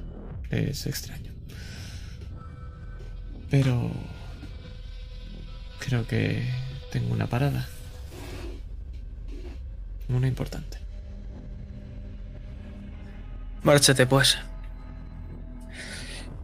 Es 0.49 0.87
extraño. 0.87 1.31
Pero... 3.51 3.91
Creo 5.77 6.07
que 6.07 6.49
tengo 6.91 7.13
una 7.13 7.27
parada. 7.27 7.67
Una 10.07 10.27
importante. 10.27 10.79
Márchate 13.61 14.07
pues. 14.07 14.39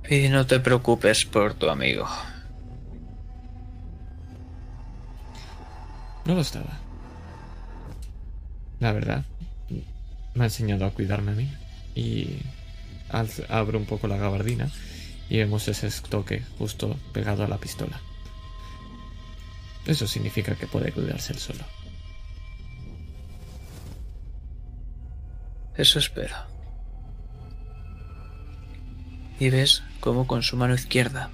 Y 0.10 0.30
no 0.30 0.46
te 0.46 0.60
preocupes 0.60 1.26
por 1.26 1.56
tu 1.56 1.70
amigo. 1.70 2.08
No 6.26 6.36
lo 6.36 6.42
estaba. 6.42 6.80
La 8.80 8.92
verdad, 8.92 9.26
me 10.34 10.44
ha 10.44 10.48
enseñado 10.48 10.86
a 10.86 10.92
cuidarme 10.92 11.32
a 11.32 11.36
mí. 11.36 11.52
Y 11.96 12.40
abro 13.50 13.80
un 13.80 13.86
poco 13.86 14.08
la 14.08 14.18
gabardina 14.18 14.70
y 15.30 15.38
vemos 15.38 15.68
ese 15.68 15.88
estoque 15.88 16.44
justo 16.58 16.98
pegado 17.14 17.44
a 17.44 17.48
la 17.48 17.58
pistola. 17.58 18.00
Eso 19.86 20.08
significa 20.08 20.56
que 20.56 20.68
puede 20.68 20.92
cuidarse 20.92 21.34
él 21.34 21.40
solo. 21.40 21.64
Eso 25.78 26.00
espero. 26.00 26.55
Y 29.40 29.50
ves 29.50 29.84
cómo 30.00 30.28
con 30.28 30.44
su 30.44 30.56
mano 30.56 30.74
izquierda 30.74 31.30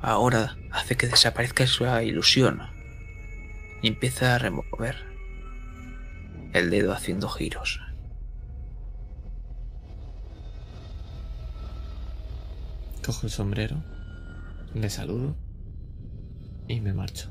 ahora 0.00 0.56
hace 0.70 0.96
que 0.96 1.06
desaparezca 1.06 1.64
esa 1.64 2.02
ilusión 2.02 2.62
y 3.82 3.88
empieza 3.88 4.34
a 4.34 4.38
remover 4.38 4.96
el 6.52 6.70
dedo 6.70 6.92
haciendo 6.92 7.28
giros. 7.28 7.80
Cojo 13.04 13.26
el 13.26 13.32
sombrero, 13.32 13.82
le 14.74 14.88
saludo 14.88 15.36
y 16.68 16.80
me 16.80 16.92
marcho. 16.92 17.30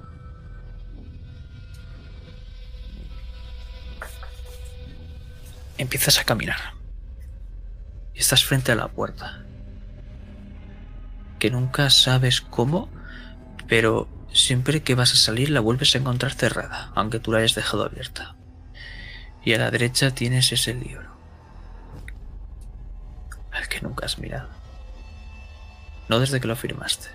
Empiezas 5.77 6.19
a 6.19 6.23
caminar. 6.23 6.82
Estás 8.13 8.45
frente 8.45 8.71
a 8.71 8.75
la 8.75 8.89
puerta. 8.89 9.43
Que 11.39 11.49
nunca 11.51 11.89
sabes 11.89 12.41
cómo, 12.41 12.89
pero 13.67 14.07
siempre 14.31 14.83
que 14.83 14.95
vas 14.95 15.13
a 15.13 15.17
salir 15.17 15.49
la 15.49 15.59
vuelves 15.59 15.95
a 15.95 15.97
encontrar 15.97 16.33
cerrada, 16.33 16.91
aunque 16.95 17.19
tú 17.19 17.31
la 17.31 17.39
hayas 17.39 17.55
dejado 17.55 17.83
abierta. 17.83 18.35
Y 19.43 19.53
a 19.53 19.57
la 19.57 19.71
derecha 19.71 20.11
tienes 20.11 20.51
ese 20.51 20.73
libro. 20.73 21.11
Al 23.51 23.67
que 23.67 23.81
nunca 23.81 24.05
has 24.05 24.19
mirado. 24.19 24.49
No 26.07 26.19
desde 26.19 26.39
que 26.39 26.47
lo 26.47 26.55
firmaste. 26.55 27.09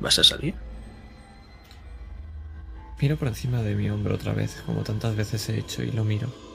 ¿Vas 0.00 0.18
a 0.18 0.24
salir? 0.24 0.54
Miro 3.00 3.16
por 3.16 3.28
encima 3.28 3.62
de 3.62 3.74
mi 3.74 3.90
hombro 3.90 4.14
otra 4.14 4.32
vez, 4.32 4.62
como 4.64 4.82
tantas 4.82 5.16
veces 5.16 5.48
he 5.48 5.58
hecho, 5.58 5.82
y 5.82 5.90
lo 5.90 6.04
miro. 6.04 6.45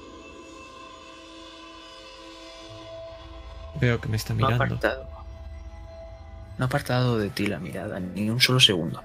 Veo 3.80 4.00
que 4.00 4.10
me 4.10 4.18
está 4.18 4.34
No 4.34 4.46
ha 4.46 4.50
mirando. 4.52 4.64
apartado. 4.76 5.10
No 6.58 6.66
ha 6.66 6.68
apartado 6.68 7.18
de 7.18 7.30
ti 7.30 7.48
la 7.48 7.60
mirada, 7.60 8.00
ni 8.00 8.30
un 8.30 8.40
solo 8.42 8.60
segundo. 8.60 9.04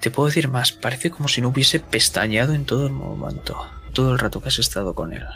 Te 0.00 0.10
puedo 0.10 0.28
decir 0.28 0.48
más, 0.48 0.72
parece 0.72 1.10
como 1.10 1.28
si 1.28 1.40
no 1.40 1.48
hubiese 1.48 1.80
pestañeado 1.80 2.54
en 2.54 2.64
todo 2.64 2.86
el 2.86 2.92
momento, 2.92 3.58
todo 3.92 4.12
el 4.12 4.18
rato 4.18 4.40
que 4.40 4.48
has 4.48 4.58
estado 4.58 4.94
con 4.94 5.12
él. 5.12 5.26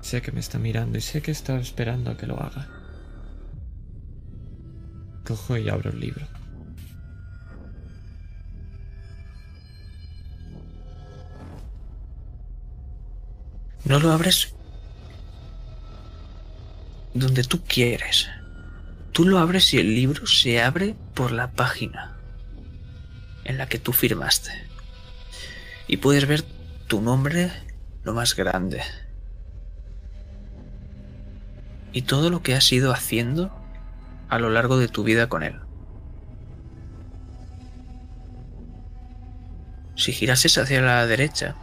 Sé 0.00 0.20
que 0.20 0.32
me 0.32 0.40
está 0.40 0.58
mirando 0.58 0.98
y 0.98 1.00
sé 1.00 1.22
que 1.22 1.30
está 1.30 1.56
esperando 1.58 2.10
a 2.10 2.16
que 2.16 2.26
lo 2.26 2.36
haga. 2.42 2.66
Cojo 5.24 5.56
y 5.56 5.68
abro 5.68 5.90
el 5.90 6.00
libro. 6.00 6.26
No 13.84 13.98
lo 13.98 14.12
abres 14.12 14.54
donde 17.14 17.44
tú 17.44 17.62
quieres. 17.64 18.28
Tú 19.12 19.26
lo 19.26 19.38
abres 19.38 19.72
y 19.74 19.78
el 19.78 19.94
libro 19.94 20.26
se 20.26 20.62
abre 20.62 20.94
por 21.14 21.32
la 21.32 21.50
página 21.50 22.16
en 23.44 23.58
la 23.58 23.68
que 23.68 23.78
tú 23.78 23.92
firmaste. 23.92 24.50
Y 25.86 25.98
puedes 25.98 26.26
ver 26.26 26.42
tu 26.86 27.00
nombre 27.02 27.50
lo 28.04 28.14
más 28.14 28.34
grande. 28.34 28.82
Y 31.92 32.02
todo 32.02 32.30
lo 32.30 32.42
que 32.42 32.54
has 32.54 32.72
ido 32.72 32.92
haciendo 32.92 33.50
a 34.28 34.38
lo 34.38 34.48
largo 34.48 34.78
de 34.78 34.88
tu 34.88 35.04
vida 35.04 35.28
con 35.28 35.42
él. 35.42 35.60
Si 39.94 40.12
girases 40.12 40.56
hacia 40.56 40.80
la 40.80 41.06
derecha, 41.06 41.54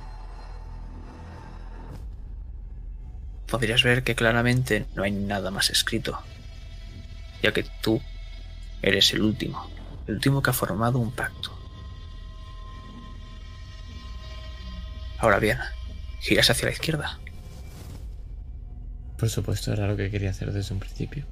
podrías 3.49 3.83
ver 3.83 4.03
que 4.03 4.15
claramente 4.15 4.85
no 4.95 5.03
hay 5.03 5.11
nada 5.11 5.51
más 5.51 5.69
escrito, 5.69 6.21
ya 7.41 7.51
que 7.51 7.65
tú 7.81 8.01
eres 8.81 9.13
el 9.13 9.21
último, 9.21 9.69
el 10.07 10.15
último 10.15 10.41
que 10.41 10.51
ha 10.51 10.53
formado 10.53 10.99
un 10.99 11.11
pacto. 11.11 11.57
Ahora 15.17 15.39
bien, 15.39 15.57
giras 16.21 16.49
hacia 16.49 16.67
la 16.67 16.73
izquierda. 16.73 17.19
Por 19.17 19.29
supuesto, 19.29 19.73
era 19.73 19.85
lo 19.85 19.97
que 19.97 20.09
quería 20.09 20.29
hacer 20.29 20.53
desde 20.53 20.73
un 20.73 20.79
principio. 20.79 21.25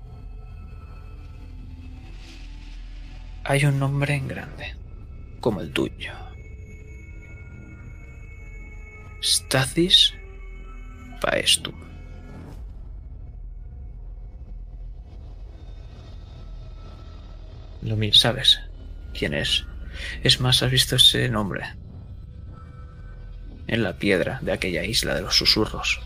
Hay 3.46 3.64
un 3.64 3.80
nombre 3.80 4.14
en 4.14 4.28
grande, 4.28 4.76
como 5.40 5.62
el 5.62 5.72
tuyo. 5.72 6.12
Stathis 9.24 10.14
Paestum. 11.22 11.87
Lo 17.82 17.96
miro. 17.96 18.14
¿Sabes 18.14 18.60
quién 19.14 19.34
es? 19.34 19.66
Es 20.24 20.40
más, 20.40 20.64
has 20.64 20.72
visto 20.72 20.96
ese 20.96 21.30
nombre 21.30 21.66
en 23.68 23.84
la 23.84 23.98
piedra 23.98 24.40
de 24.42 24.54
aquella 24.54 24.84
isla 24.84 25.16
de 25.16 25.22
los 25.22 25.36
susurros. 25.36 26.00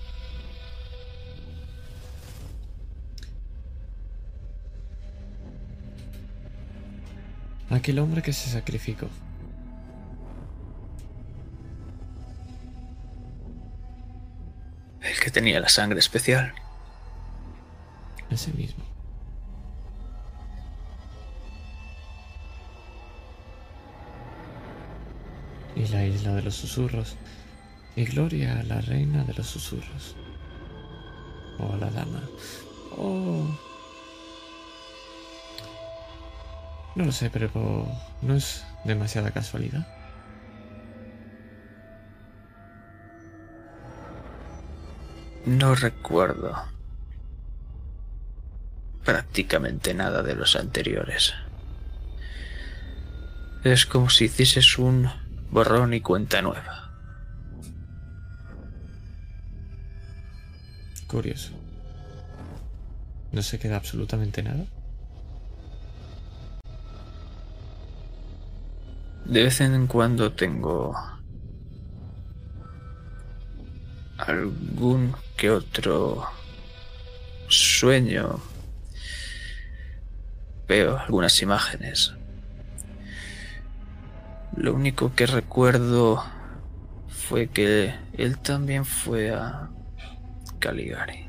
Aquel 7.70 8.00
hombre 8.00 8.22
que 8.22 8.34
se 8.34 8.50
sacrificó. 8.50 9.08
El 15.02 15.20
que 15.20 15.32
tenía 15.32 15.60
la 15.60 15.70
sangre 15.70 16.00
especial. 16.00 16.54
Ese 18.30 18.52
mismo. 18.54 18.91
Y 25.76 25.88
la 25.88 26.06
isla 26.06 26.34
de 26.34 26.44
los 26.44 26.56
susurros. 26.56 27.16
Y 27.96 28.06
gloria 28.06 28.60
a 28.60 28.64
la 28.64 28.82
reina 28.82 29.24
de 29.24 29.34
los 29.34 29.48
susurros. 29.48 30.16
O 31.60 31.74
a 31.74 31.78
la 31.78 31.90
dama. 31.90 32.22
O... 32.98 33.46
No 36.96 37.06
lo 37.06 37.12
sé, 37.12 37.30
pero 37.30 37.88
no 38.22 38.36
es 38.36 38.66
demasiada 38.84 39.32
casualidad. 39.32 39.88
No 45.46 45.74
recuerdo 45.74 46.56
prácticamente 49.04 49.94
nada 49.94 50.22
de 50.22 50.36
los 50.36 50.56
anteriores. 50.56 51.34
Es 53.64 53.86
como 53.86 54.10
si 54.10 54.26
hicieses 54.26 54.78
un 54.78 55.10
borrón 55.52 55.94
y 55.94 56.02
cuenta 56.02 56.42
nueva. 56.42 56.90
Curioso. 61.08 61.52
No 63.32 63.42
se 63.42 63.60
queda 63.60 63.76
absolutamente 63.76 64.42
nada. 64.42 64.66
De 69.26 69.44
vez 69.44 69.62
en 69.62 69.88
cuando 69.88 70.34
tengo 70.34 70.96
algún 74.18 75.16
que 75.38 75.50
otro 75.50 76.26
sueño. 77.48 78.40
Veo 80.68 80.98
algunas 80.98 81.42
imágenes. 81.42 82.14
Lo 84.56 84.74
único 84.74 85.14
que 85.16 85.26
recuerdo 85.26 86.24
fue 87.08 87.48
que 87.48 87.94
él 88.18 88.38
también 88.40 88.86
fue 88.86 89.34
a 89.34 89.70
Caligari. 90.60 91.28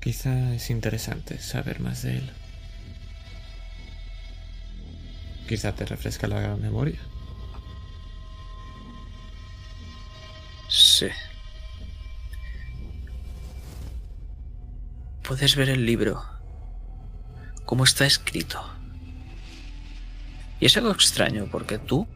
Quizá 0.00 0.54
es 0.54 0.70
interesante 0.70 1.38
saber 1.38 1.80
más 1.80 2.02
de 2.02 2.18
él. 2.18 2.32
Quizá 5.48 5.72
te 5.74 5.84
refresca 5.86 6.26
la 6.26 6.56
memoria. 6.56 6.98
Sí. 10.68 11.08
Puedes 15.22 15.56
ver 15.56 15.70
el 15.70 15.84
libro, 15.84 16.22
cómo 17.68 17.84
está 17.84 18.06
escrito. 18.06 18.64
Y 20.58 20.64
es 20.64 20.76
algo 20.78 20.90
extraño 20.90 21.48
porque 21.52 21.76
tú 21.76 22.08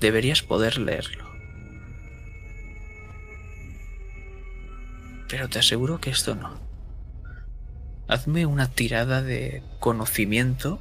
deberías 0.00 0.40
poder 0.40 0.78
leerlo. 0.78 1.30
Pero 5.28 5.50
te 5.50 5.58
aseguro 5.58 6.00
que 6.00 6.08
esto 6.08 6.34
no. 6.34 6.58
Hazme 8.08 8.46
una 8.46 8.70
tirada 8.70 9.20
de 9.20 9.62
conocimiento 9.80 10.80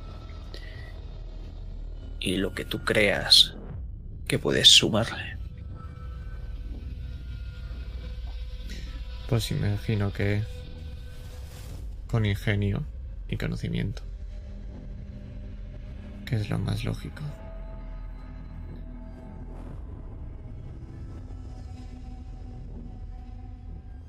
y 2.22 2.38
lo 2.38 2.54
que 2.54 2.64
tú 2.64 2.86
creas 2.86 3.58
que 4.30 4.40
puedes 4.40 4.70
sumarle. 4.70 5.38
Pues 9.28 9.52
imagino 9.52 10.14
que 10.14 10.46
con 12.08 12.26
ingenio 12.26 12.86
y 13.30 13.38
conocimiento. 13.38 14.04
Que 16.26 16.36
es 16.36 16.50
lo 16.50 16.60
más 16.60 16.84
lógico. 16.84 17.22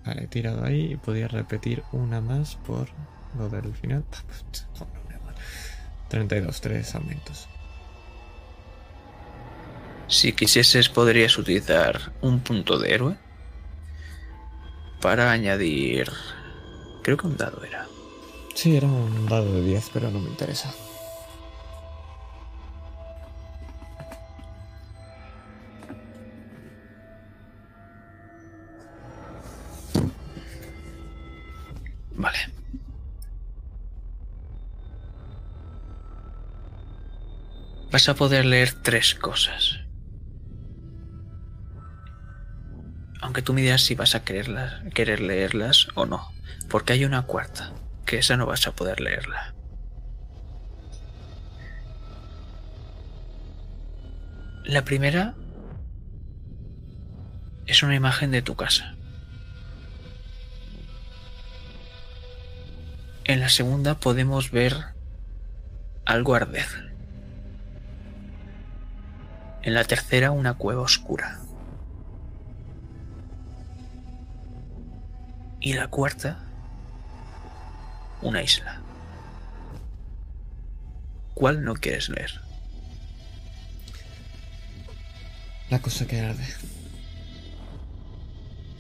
Vale, 0.05 0.25
he 0.25 0.27
tirado 0.27 0.65
ahí 0.65 0.93
y 0.93 0.97
podía 0.97 1.29
repetir 1.29 1.83
una 1.93 2.21
más 2.21 2.57
por 2.57 2.89
lo 3.37 3.49
del 3.49 3.75
final. 3.75 4.05
32, 6.09 6.61
3 6.61 6.95
aumentos. 6.95 7.49
Si 10.09 10.33
quisieses 10.33 10.89
podrías 10.89 11.37
utilizar 11.37 12.13
un 12.23 12.41
punto 12.41 12.79
de 12.79 12.95
héroe 12.95 13.17
para 15.03 15.31
añadir... 15.31 16.11
Creo 17.03 17.17
que 17.19 17.27
un 17.27 17.37
dado 17.37 17.63
era. 17.63 17.87
Sí, 18.55 18.77
era 18.77 18.87
un 18.87 19.27
dado 19.27 19.53
de 19.53 19.63
10, 19.63 19.91
pero 19.93 20.11
no 20.11 20.19
me 20.21 20.29
interesa. 20.31 20.75
Vale. 32.17 32.39
Vas 37.93 38.09
a 38.09 38.15
poder 38.15 38.45
leer 38.45 38.73
tres 38.83 39.15
cosas. 39.15 39.79
Aunque 43.21 43.43
tú 43.43 43.53
me 43.53 43.63
dirás 43.63 43.83
si 43.83 43.95
vas 43.95 44.15
a 44.15 44.25
quererlas, 44.25 44.83
querer 44.95 45.21
leerlas 45.21 45.89
o 45.95 46.07
no. 46.07 46.29
Porque 46.69 46.93
hay 46.93 47.05
una 47.05 47.23
cuarta, 47.23 47.73
que 48.09 48.19
esa 48.19 48.39
no 48.39 48.47
vas 48.47 48.67
a 48.67 48.73
poder 48.73 49.01
leerla. 49.01 49.55
La 54.65 54.83
primera 54.83 55.35
es 57.67 57.83
una 57.83 57.95
imagen 57.95 58.31
de 58.31 58.41
tu 58.41 58.57
casa. 58.57 58.95
En 63.25 63.41
la 63.41 63.51
segunda 63.51 64.01
podemos 64.01 64.51
ver 64.51 64.75
algo 66.07 66.35
arder. 66.35 66.95
En 69.61 69.75
la 69.75 69.85
tercera 69.85 70.31
una 70.31 70.55
cueva 70.55 70.81
oscura. 70.81 71.41
Y 75.61 75.75
la 75.75 75.89
cuarta, 75.89 76.48
una 78.23 78.43
isla. 78.43 78.81
¿Cuál 81.35 81.65
no 81.65 81.75
quieres 81.75 82.09
leer? 82.09 82.41
La 85.71 85.81
cosa 85.81 86.07
que 86.07 86.21
arde. 86.21 86.47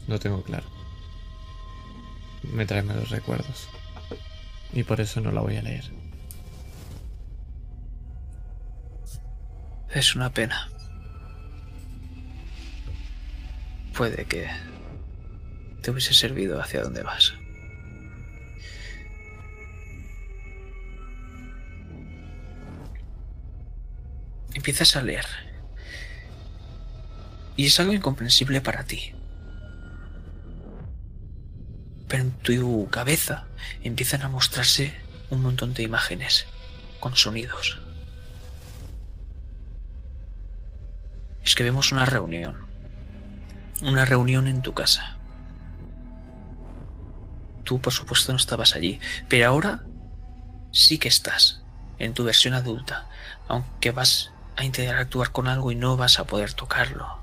Lo 0.07 0.18
tengo 0.18 0.43
claro. 0.43 0.66
Me 2.43 2.66
trae 2.66 2.82
malos 2.82 3.11
recuerdos. 3.11 3.68
Y 4.72 4.82
por 4.82 5.01
eso 5.01 5.20
no 5.20 5.30
la 5.30 5.41
voy 5.41 5.57
a 5.57 5.62
leer. 5.62 5.84
Es 9.91 10.14
una 10.14 10.32
pena. 10.32 10.68
Puede 13.95 14.24
que 14.26 14.49
te 15.82 15.91
hubiese 15.91 16.14
servido 16.14 16.61
hacia 16.61 16.82
dónde 16.82 17.03
vas. 17.03 17.34
Empiezas 24.59 24.96
a 24.96 25.02
leer. 25.02 25.24
Y 27.54 27.66
es 27.66 27.78
algo 27.78 27.92
incomprensible 27.92 28.61
para 28.61 28.82
ti. 28.82 29.14
Pero 32.09 32.24
en 32.24 32.32
tu 32.32 32.88
cabeza 32.90 33.46
empiezan 33.84 34.22
a 34.22 34.28
mostrarse 34.28 34.96
un 35.30 35.42
montón 35.42 35.74
de 35.74 35.84
imágenes 35.84 36.48
con 36.98 37.14
sonidos. 37.14 37.80
Es 41.44 41.54
que 41.54 41.62
vemos 41.62 41.92
una 41.92 42.04
reunión. 42.04 42.66
Una 43.82 44.04
reunión 44.06 44.48
en 44.48 44.61
tu 44.62 44.74
casa. 44.74 45.18
Tú, 47.62 47.80
por 47.80 47.92
supuesto, 47.92 48.32
no 48.32 48.38
estabas 48.38 48.74
allí, 48.74 48.98
pero 49.28 49.50
ahora 49.50 49.84
sí 50.72 50.98
que 50.98 51.06
estás 51.06 51.62
en 52.00 52.12
tu 52.12 52.24
versión 52.24 52.54
adulta, 52.54 53.09
aunque 53.46 53.92
vas 53.92 54.32
a 54.59 54.64
interactuar 54.64 55.30
con 55.30 55.46
algo 55.46 55.70
y 55.70 55.76
no 55.76 55.96
vas 55.96 56.18
a 56.18 56.24
poder 56.24 56.52
tocarlo. 56.52 57.18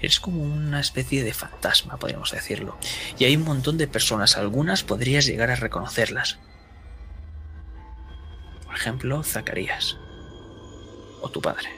Eres 0.00 0.20
como 0.20 0.42
una 0.42 0.80
especie 0.80 1.24
de 1.24 1.32
fantasma, 1.32 1.96
podríamos 1.96 2.30
decirlo. 2.30 2.76
Y 3.18 3.24
hay 3.24 3.36
un 3.36 3.44
montón 3.44 3.78
de 3.78 3.88
personas, 3.88 4.36
algunas 4.36 4.84
podrías 4.84 5.24
llegar 5.24 5.50
a 5.50 5.56
reconocerlas. 5.56 6.38
Por 8.66 8.76
ejemplo, 8.76 9.22
Zacarías. 9.22 9.96
O 11.22 11.30
tu 11.30 11.40
padre. 11.40 11.70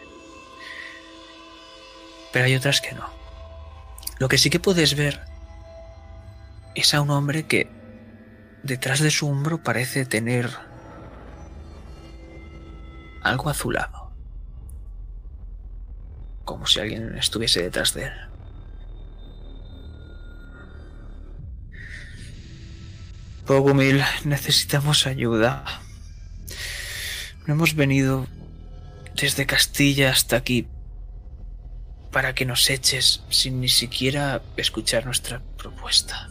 Pero 2.32 2.46
hay 2.46 2.56
otras 2.56 2.80
que 2.80 2.92
no. 2.92 3.08
Lo 4.18 4.28
que 4.28 4.38
sí 4.38 4.50
que 4.50 4.58
puedes 4.58 4.96
ver 4.96 5.22
es 6.74 6.94
a 6.94 7.00
un 7.00 7.10
hombre 7.10 7.46
que 7.46 7.70
detrás 8.64 8.98
de 8.98 9.12
su 9.12 9.28
hombro 9.28 9.62
parece 9.62 10.04
tener 10.04 10.50
algo 13.22 13.48
azulado 13.50 14.05
como 16.46 16.66
si 16.66 16.80
alguien 16.80 17.18
estuviese 17.18 17.60
detrás 17.60 17.92
de 17.92 18.04
él. 18.04 18.12
Pogumil, 23.44 24.02
necesitamos 24.24 25.06
ayuda. 25.06 25.82
No 27.46 27.54
hemos 27.54 27.74
venido 27.74 28.26
desde 29.14 29.44
Castilla 29.44 30.10
hasta 30.10 30.36
aquí 30.36 30.68
para 32.12 32.34
que 32.34 32.46
nos 32.46 32.70
eches 32.70 33.22
sin 33.28 33.60
ni 33.60 33.68
siquiera 33.68 34.40
escuchar 34.56 35.04
nuestra 35.04 35.42
propuesta. 35.58 36.28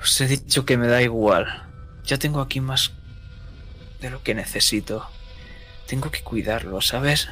Os 0.00 0.20
he 0.20 0.28
dicho 0.28 0.64
que 0.64 0.76
me 0.76 0.86
da 0.86 1.02
igual. 1.02 1.46
Ya 2.04 2.18
tengo 2.18 2.40
aquí 2.40 2.60
más 2.60 2.92
de 4.00 4.10
lo 4.10 4.22
que 4.22 4.34
necesito. 4.34 5.08
Tengo 5.88 6.10
que 6.10 6.22
cuidarlo, 6.22 6.80
¿sabes? 6.80 7.28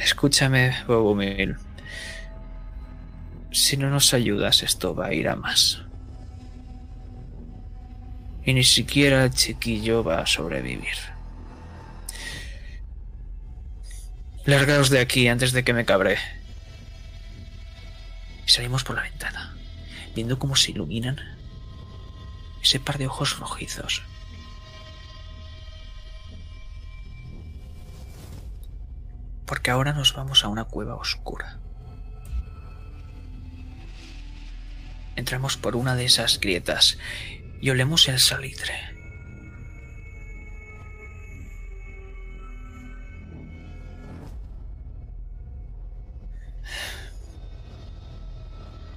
Escúchame, 0.00 0.74
Bogumil. 0.86 1.56
Si 3.52 3.76
no 3.76 3.90
nos 3.90 4.14
ayudas, 4.14 4.62
esto 4.62 4.94
va 4.94 5.06
a 5.06 5.14
ir 5.14 5.28
a 5.28 5.36
más. 5.36 5.82
Y 8.42 8.54
ni 8.54 8.64
siquiera 8.64 9.24
el 9.24 9.34
chiquillo 9.34 10.02
va 10.02 10.20
a 10.20 10.26
sobrevivir. 10.26 10.96
Largaos 14.46 14.88
de 14.88 15.00
aquí 15.00 15.28
antes 15.28 15.52
de 15.52 15.64
que 15.64 15.74
me 15.74 15.84
cabre. 15.84 16.16
Y 18.46 18.50
salimos 18.50 18.84
por 18.84 18.96
la 18.96 19.02
ventana, 19.02 19.54
viendo 20.14 20.38
cómo 20.38 20.56
se 20.56 20.70
iluminan 20.70 21.20
ese 22.62 22.80
par 22.80 22.96
de 22.96 23.06
ojos 23.06 23.38
rojizos 23.38 24.02
porque 29.50 29.72
ahora 29.72 29.92
nos 29.92 30.14
vamos 30.14 30.44
a 30.44 30.48
una 30.48 30.62
cueva 30.62 30.94
oscura. 30.94 31.58
Entramos 35.16 35.56
por 35.56 35.74
una 35.74 35.96
de 35.96 36.04
esas 36.04 36.38
grietas 36.38 36.98
y 37.60 37.68
olemos 37.70 38.08
el 38.08 38.20
salitre. 38.20 38.74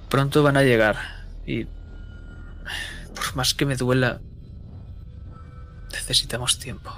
Pronto 0.08 0.44
van 0.44 0.56
a 0.56 0.62
llegar 0.62 1.26
y 1.44 1.64
por 1.64 3.34
más 3.34 3.54
que 3.54 3.66
me 3.66 3.74
duela, 3.74 4.20
necesitamos 5.90 6.60
tiempo. 6.60 6.96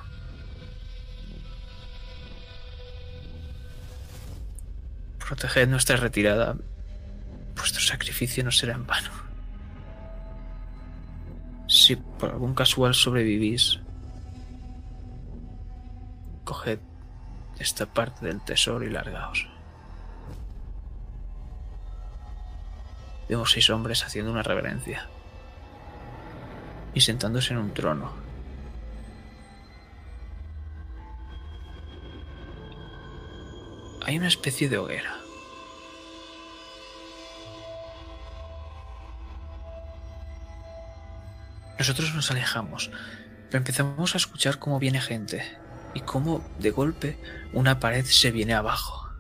Proteged 5.27 5.69
nuestra 5.69 5.97
retirada. 5.97 6.57
Vuestro 7.57 7.81
sacrificio 7.81 8.45
no 8.45 8.53
será 8.53 8.75
en 8.75 8.87
vano. 8.87 9.11
Si 11.67 11.97
por 11.97 12.31
algún 12.31 12.55
casual 12.55 12.95
sobrevivís, 12.95 13.81
coged 16.45 16.79
esta 17.59 17.87
parte 17.87 18.25
del 18.25 18.41
tesoro 18.41 18.85
y 18.85 18.91
largaos. 18.91 19.49
Vemos 23.29 23.51
seis 23.51 23.69
hombres 23.71 24.05
haciendo 24.05 24.31
una 24.31 24.45
reverencia 24.45 25.09
y 26.95 27.01
sentándose 27.01 27.53
en 27.53 27.59
un 27.59 27.75
trono. 27.75 28.26
Hay 34.07 34.17
una 34.19 34.29
especie 34.29 34.69
de 34.69 34.79
hoguera. 34.79 35.17
Nosotros 41.77 42.15
nos 42.15 42.31
alejamos, 42.31 42.93
pero 43.51 43.59
empezamos 43.59 44.15
a 44.15 44.19
escuchar 44.19 44.61
cómo 44.61 44.79
viene 44.79 45.01
gente 45.01 45.45
y 45.93 46.03
cómo 46.03 46.49
de 46.61 46.71
golpe 46.71 47.19
una 47.53 47.81
pared 47.81 48.05
se 48.05 48.31
viene 48.31 48.55
abajo. 48.55 49.11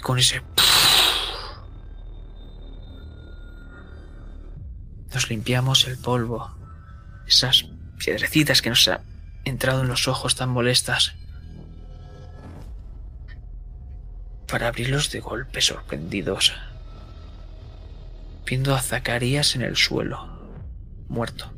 Con 0.00 0.18
ese... 0.18 0.42
Nos 5.12 5.28
limpiamos 5.28 5.86
el 5.86 5.98
polvo, 5.98 6.56
esas 7.26 7.66
piedrecitas 7.98 8.62
que 8.62 8.70
nos 8.70 8.88
han 8.88 9.02
entrado 9.44 9.82
en 9.82 9.88
los 9.88 10.08
ojos 10.08 10.36
tan 10.36 10.48
molestas, 10.48 11.16
para 14.54 14.68
abrirlos 14.68 15.10
de 15.10 15.18
golpe 15.18 15.60
sorprendidos 15.60 16.54
viendo 18.46 18.72
a 18.72 18.80
Zacarías 18.80 19.56
en 19.56 19.62
el 19.62 19.76
suelo, 19.76 20.28
muerto. 21.08 21.52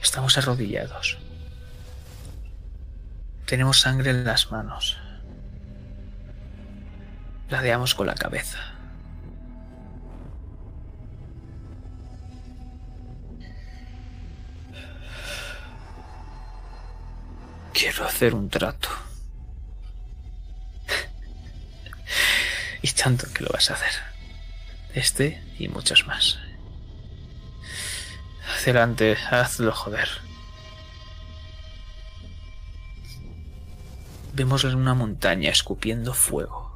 Estamos 0.00 0.38
arrodillados. 0.38 1.18
Tenemos 3.44 3.80
sangre 3.80 4.10
en 4.10 4.24
las 4.24 4.52
manos. 4.52 4.98
Ladeamos 7.50 7.96
con 7.96 8.06
la 8.06 8.14
cabeza. 8.14 8.71
Quiero 17.82 18.04
hacer 18.04 18.32
un 18.36 18.48
trato. 18.48 18.88
Y 22.80 22.88
tanto 22.92 23.26
que 23.34 23.42
lo 23.42 23.50
vas 23.52 23.72
a 23.72 23.74
hacer. 23.74 23.90
Este 24.94 25.42
y 25.58 25.66
muchos 25.66 26.06
más. 26.06 26.38
Adelante, 28.60 29.16
hazlo 29.28 29.72
joder. 29.72 30.08
Vemos 34.32 34.62
una 34.62 34.94
montaña 34.94 35.50
escupiendo 35.50 36.14
fuego. 36.14 36.70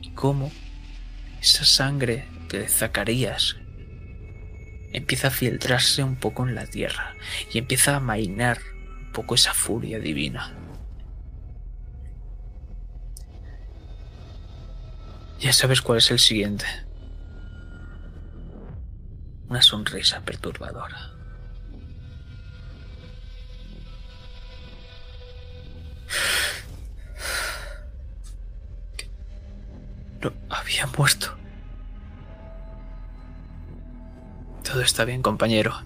Y 0.00 0.10
cómo 0.10 0.52
esa 1.40 1.64
sangre 1.64 2.28
de 2.50 2.68
Zacarías 2.68 3.56
empieza 4.92 5.28
a 5.28 5.30
filtrarse 5.30 6.02
un 6.02 6.16
poco 6.16 6.46
en 6.46 6.54
la 6.54 6.66
tierra 6.66 7.14
y 7.52 7.58
empieza 7.58 7.96
a 7.96 8.00
mainar 8.00 8.58
un 9.06 9.12
poco 9.12 9.34
esa 9.34 9.54
furia 9.54 9.98
divina. 9.98 10.54
Ya 15.40 15.52
sabes 15.52 15.80
cuál 15.80 15.98
es 15.98 16.10
el 16.10 16.18
siguiente. 16.18 16.66
Una 19.48 19.62
sonrisa 19.62 20.20
perturbadora. 20.20 21.12
No 30.20 30.32
había 30.50 30.86
muerto. 30.86 31.38
Todo 34.68 34.82
está 34.82 35.06
bien, 35.06 35.22
compañero. 35.22 35.80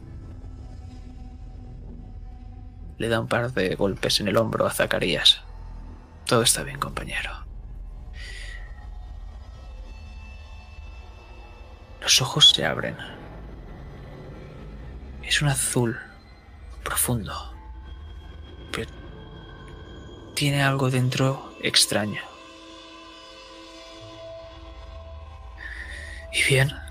Le 2.99 3.09
da 3.09 3.21
un 3.21 3.29
par 3.29 3.53
de 3.53 3.77
golpes 3.77 4.19
en 4.19 4.27
el 4.27 4.37
hombro 4.37 4.67
a 4.67 4.73
Zacarías. 4.73 5.41
Todo 6.27 6.43
está 6.43 6.65
bien, 6.65 6.81
compañero. 6.81 7.31
Los 12.01 12.21
ojos 12.21 12.51
se 12.51 12.65
abren. 12.65 12.97
Es 15.23 15.41
un 15.43 15.49
azul 15.49 15.97
profundo. 16.83 17.55
Pero 18.73 18.91
tiene 20.35 20.61
algo 20.61 20.91
dentro 20.91 21.55
extraño. 21.63 22.23
Y 26.33 26.43
bien. 26.43 26.82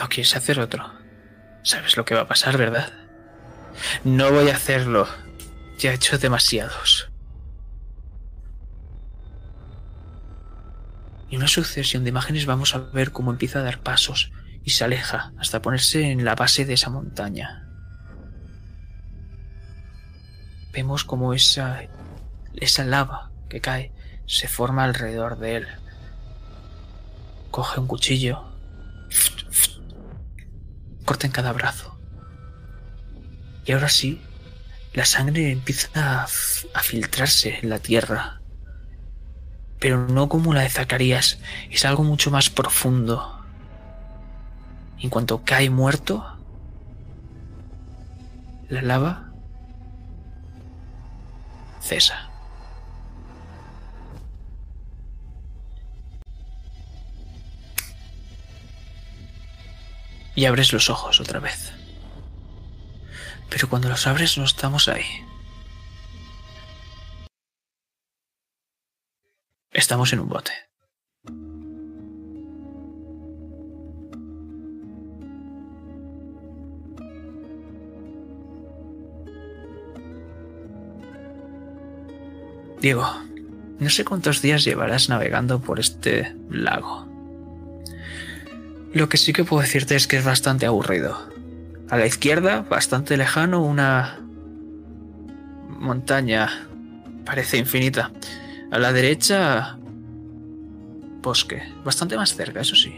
¿No 0.00 0.08
quieres 0.08 0.34
hacer 0.34 0.58
otro? 0.58 0.90
Sabes 1.62 1.96
lo 1.96 2.04
que 2.04 2.14
va 2.14 2.22
a 2.22 2.28
pasar, 2.28 2.56
¿verdad? 2.56 2.92
No 4.02 4.32
voy 4.32 4.48
a 4.48 4.56
hacerlo. 4.56 5.06
Ya 5.78 5.92
he 5.92 5.94
hecho 5.94 6.18
demasiados. 6.18 7.10
y 11.30 11.36
una 11.36 11.48
sucesión 11.48 12.02
de 12.02 12.10
imágenes 12.10 12.44
vamos 12.44 12.74
a 12.74 12.78
ver 12.78 13.12
cómo 13.12 13.30
empieza 13.30 13.60
a 13.60 13.62
dar 13.62 13.80
pasos 13.80 14.32
y 14.64 14.70
se 14.70 14.84
aleja 14.84 15.32
hasta 15.38 15.62
ponerse 15.62 16.10
en 16.10 16.24
la 16.24 16.34
base 16.34 16.64
de 16.64 16.74
esa 16.74 16.90
montaña. 16.90 17.68
Vemos 20.72 21.04
cómo 21.04 21.32
esa, 21.32 21.82
esa 22.54 22.84
lava 22.84 23.30
que 23.48 23.60
cae 23.60 23.92
se 24.26 24.48
forma 24.48 24.84
alrededor 24.84 25.38
de 25.38 25.56
él. 25.56 25.68
Coge 27.50 27.80
un 27.80 27.86
cuchillo, 27.86 28.49
corta 31.10 31.26
en 31.26 31.32
cada 31.32 31.52
brazo. 31.52 31.98
Y 33.64 33.72
ahora 33.72 33.88
sí, 33.88 34.22
la 34.92 35.04
sangre 35.04 35.50
empieza 35.50 35.88
a, 35.94 36.22
a 36.22 36.82
filtrarse 36.82 37.58
en 37.60 37.68
la 37.68 37.80
tierra 37.80 38.40
pero 39.80 40.06
no 40.06 40.28
como 40.28 40.54
la 40.54 40.60
de 40.60 40.68
Zacarías, 40.68 41.38
es 41.70 41.84
algo 41.84 42.04
mucho 42.04 42.30
más 42.30 42.50
profundo. 42.50 43.42
En 45.00 45.08
cuanto 45.08 45.42
cae 45.42 45.70
muerto, 45.70 46.24
la 48.68 48.82
lava 48.82 49.32
cesa. 51.80 52.29
Y 60.34 60.44
abres 60.46 60.72
los 60.72 60.90
ojos 60.90 61.20
otra 61.20 61.40
vez. 61.40 61.72
Pero 63.48 63.68
cuando 63.68 63.88
los 63.88 64.06
abres 64.06 64.38
no 64.38 64.44
estamos 64.44 64.88
ahí. 64.88 65.04
Estamos 69.72 70.12
en 70.12 70.20
un 70.20 70.28
bote. 70.28 70.52
Diego, 82.80 83.06
no 83.78 83.90
sé 83.90 84.06
cuántos 84.06 84.40
días 84.40 84.64
llevarás 84.64 85.10
navegando 85.10 85.60
por 85.60 85.80
este 85.80 86.34
lago. 86.48 87.09
Lo 88.92 89.08
que 89.08 89.16
sí 89.16 89.32
que 89.32 89.44
puedo 89.44 89.62
decirte 89.62 89.94
es 89.94 90.08
que 90.08 90.16
es 90.16 90.24
bastante 90.24 90.66
aburrido. 90.66 91.16
A 91.90 91.96
la 91.96 92.06
izquierda, 92.06 92.62
bastante 92.62 93.16
lejano, 93.16 93.62
una 93.62 94.18
montaña 95.68 96.68
parece 97.24 97.56
infinita. 97.56 98.10
A 98.72 98.78
la 98.80 98.92
derecha, 98.92 99.78
bosque. 101.22 101.62
Bastante 101.84 102.16
más 102.16 102.34
cerca, 102.34 102.60
eso 102.60 102.74
sí. 102.74 102.94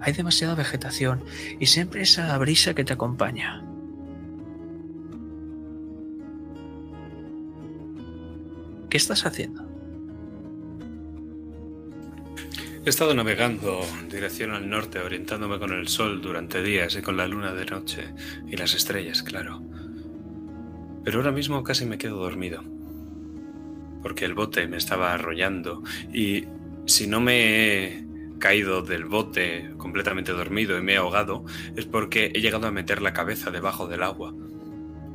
Hay 0.00 0.12
demasiada 0.12 0.54
vegetación 0.54 1.22
y 1.60 1.66
siempre 1.66 2.02
esa 2.02 2.36
brisa 2.38 2.74
que 2.74 2.84
te 2.84 2.92
acompaña. 2.92 3.64
¿Qué 8.90 8.96
estás 8.96 9.24
haciendo? 9.24 9.75
He 12.86 12.90
estado 12.90 13.14
navegando 13.14 13.80
en 13.98 14.08
dirección 14.08 14.52
al 14.52 14.70
norte, 14.70 15.00
orientándome 15.00 15.58
con 15.58 15.72
el 15.72 15.88
sol 15.88 16.22
durante 16.22 16.62
días 16.62 16.94
y 16.94 17.02
con 17.02 17.16
la 17.16 17.26
luna 17.26 17.52
de 17.52 17.66
noche 17.66 18.14
y 18.46 18.56
las 18.56 18.74
estrellas, 18.74 19.24
claro. 19.24 19.60
Pero 21.02 21.18
ahora 21.18 21.32
mismo 21.32 21.64
casi 21.64 21.84
me 21.84 21.98
quedo 21.98 22.18
dormido. 22.18 22.62
Porque 24.04 24.24
el 24.24 24.34
bote 24.34 24.68
me 24.68 24.76
estaba 24.76 25.12
arrollando 25.12 25.82
y 26.14 26.44
si 26.84 27.08
no 27.08 27.20
me 27.20 27.86
he 27.86 28.06
caído 28.38 28.82
del 28.82 29.06
bote 29.06 29.72
completamente 29.78 30.30
dormido 30.30 30.78
y 30.78 30.82
me 30.82 30.92
he 30.92 30.96
ahogado 30.98 31.44
es 31.74 31.86
porque 31.86 32.30
he 32.34 32.40
llegado 32.40 32.68
a 32.68 32.70
meter 32.70 33.02
la 33.02 33.12
cabeza 33.12 33.50
debajo 33.50 33.88
del 33.88 34.04
agua. 34.04 34.32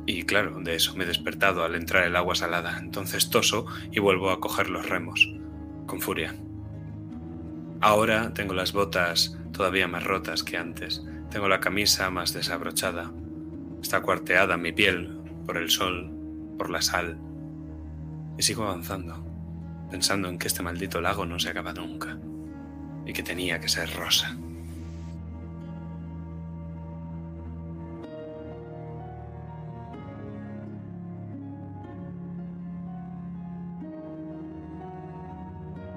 Y 0.04 0.24
claro, 0.24 0.60
de 0.60 0.74
eso 0.74 0.94
me 0.94 1.04
he 1.04 1.06
despertado 1.06 1.64
al 1.64 1.74
entrar 1.74 2.04
el 2.04 2.16
agua 2.16 2.34
salada. 2.34 2.78
Entonces 2.78 3.30
toso 3.30 3.64
y 3.90 3.98
vuelvo 3.98 4.28
a 4.28 4.40
coger 4.40 4.68
los 4.68 4.86
remos, 4.90 5.26
con 5.86 6.02
furia. 6.02 6.34
Ahora 7.82 8.32
tengo 8.32 8.54
las 8.54 8.72
botas 8.72 9.36
todavía 9.50 9.88
más 9.88 10.04
rotas 10.04 10.44
que 10.44 10.56
antes. 10.56 11.02
Tengo 11.32 11.48
la 11.48 11.58
camisa 11.58 12.08
más 12.10 12.32
desabrochada. 12.32 13.10
Está 13.82 14.02
cuarteada 14.02 14.56
mi 14.56 14.70
piel 14.70 15.18
por 15.44 15.56
el 15.56 15.68
sol, 15.68 16.08
por 16.56 16.70
la 16.70 16.80
sal. 16.80 17.18
Y 18.38 18.42
sigo 18.44 18.62
avanzando, 18.62 19.26
pensando 19.90 20.28
en 20.28 20.38
que 20.38 20.46
este 20.46 20.62
maldito 20.62 21.00
lago 21.00 21.26
no 21.26 21.40
se 21.40 21.50
acaba 21.50 21.72
nunca 21.72 22.16
y 23.04 23.12
que 23.12 23.24
tenía 23.24 23.58
que 23.58 23.68
ser 23.68 23.92
rosa. 23.96 24.36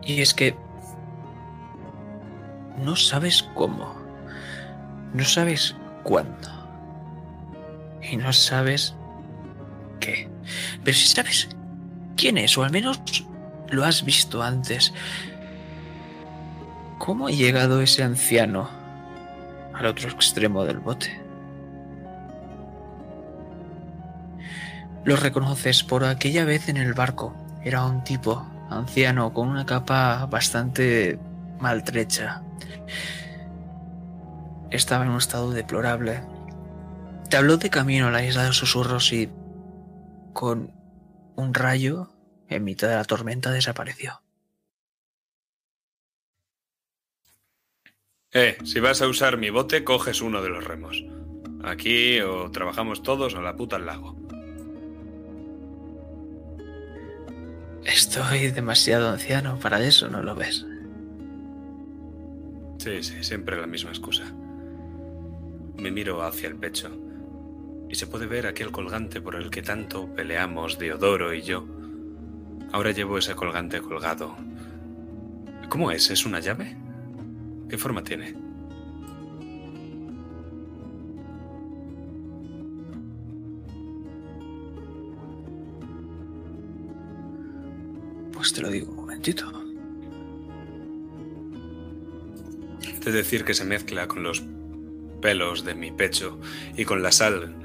Y 0.03 0.21
es 0.21 0.33
que 0.33 0.55
no 2.78 2.95
sabes 2.95 3.43
cómo, 3.53 3.95
no 5.13 5.23
sabes 5.23 5.76
cuándo 6.03 6.49
y 8.01 8.17
no 8.17 8.32
sabes 8.34 8.95
qué. 9.99 10.30
Pero 10.84 10.97
si 10.97 11.07
sabes 11.07 11.49
quién 12.15 12.38
es, 12.38 12.57
o 12.57 12.63
al 12.63 12.71
menos 12.71 13.01
lo 13.69 13.84
has 13.84 14.03
visto 14.03 14.43
antes, 14.43 14.93
¿cómo 16.99 17.28
ha 17.28 17.32
llegado 17.32 17.82
ese 17.82 18.03
anciano 18.03 18.69
al 19.73 19.86
otro 19.88 20.09
extremo 20.09 20.63
del 20.65 20.80
bote? 20.80 21.26
Lo 25.03 25.15
reconoces 25.15 25.84
por 25.84 26.03
aquella 26.03 26.45
vez 26.45 26.67
en 26.67 26.78
el 26.78 26.95
barco. 26.95 27.36
Era 27.63 27.86
un 27.86 28.03
tipo 28.03 28.43
anciano 28.71 29.32
con 29.34 29.47
una 29.47 29.65
capa 29.65 30.26
bastante 30.26 31.19
maltrecha. 31.59 32.41
Estaba 34.72 35.06
en 35.06 35.12
un 35.12 35.18
estado 35.18 35.51
deplorable. 35.51 36.22
Te 37.30 37.38
habló 37.38 37.58
de 37.58 37.70
camino 37.70 38.08
a 38.08 38.12
la 38.12 38.24
isla 38.24 38.41
de 38.41 38.49
los 38.49 38.58
susurros 38.58 39.12
y 39.14 39.30
con 40.34 40.72
un 41.36 41.53
rayo 41.53 42.10
en 42.49 42.64
mitad 42.64 42.89
de 42.89 42.95
la 42.95 43.03
tormenta 43.06 43.51
desapareció. 43.51 44.22
Eh, 48.32 48.58
si 48.66 48.82
vas 48.82 49.01
a 49.01 49.08
usar 49.08 49.38
mi 49.38 49.49
bote, 49.49 49.84
coges 49.86 50.22
uno 50.22 50.41
de 50.41 50.49
los 50.49 50.64
remos. 50.64 51.03
Aquí 51.64 52.20
o 52.20 52.51
trabajamos 52.51 53.01
todos 53.01 53.34
o 53.34 53.41
la 53.41 53.56
puta 53.56 53.78
al 53.78 53.86
lago. 53.86 54.16
Estoy 57.86 58.51
demasiado 58.51 59.10
anciano 59.10 59.58
para 59.60 59.82
eso, 59.82 60.10
¿no 60.10 60.22
lo 60.22 60.36
ves? 60.36 60.66
Sí, 62.78 63.01
sí, 63.01 63.23
siempre 63.23 63.59
la 63.59 63.67
misma 63.67 63.91
excusa. 63.91 64.23
Me 65.78 65.91
miro 65.91 66.23
hacia 66.23 66.49
el 66.49 66.55
pecho 66.55 66.89
y 67.89 67.95
se 67.95 68.07
puede 68.07 68.28
ver 68.28 68.47
aquel 68.47 68.71
colgante 68.71 69.21
por 69.21 69.36
el 69.36 69.49
que 69.49 69.61
tanto 69.61 70.13
peleamos 70.13 70.78
Diodoro 70.78 71.34
y 71.34 71.41
yo. 71.41 71.65
Ahora 72.71 72.91
llevo 72.91 73.17
ese 73.17 73.36
colgante 73.36 73.82
colgado. 73.82 74.36
¿Cómo 75.69 75.91
es? 75.91 76.09
¿Es 76.11 76.26
una 76.26 76.39
llave? 76.39 76.76
¿Qué 77.69 77.78
forma 77.78 78.03
tiene? 78.03 78.36
Pues 88.32 88.53
te 88.53 88.61
lo 88.61 88.69
digo 88.69 88.91
un 88.91 88.97
momentito. 88.97 89.64
Es 93.06 93.14
decir, 93.14 93.45
que 93.45 93.53
se 93.53 93.66
mezcla 93.66 94.08
con 94.08 94.24
los 94.24 94.43
pelos 95.22 95.64
de 95.64 95.76
mi 95.76 95.91
pecho 95.91 96.39
y 96.76 96.86
con 96.86 97.03
la 97.03 97.12
sal 97.12 97.56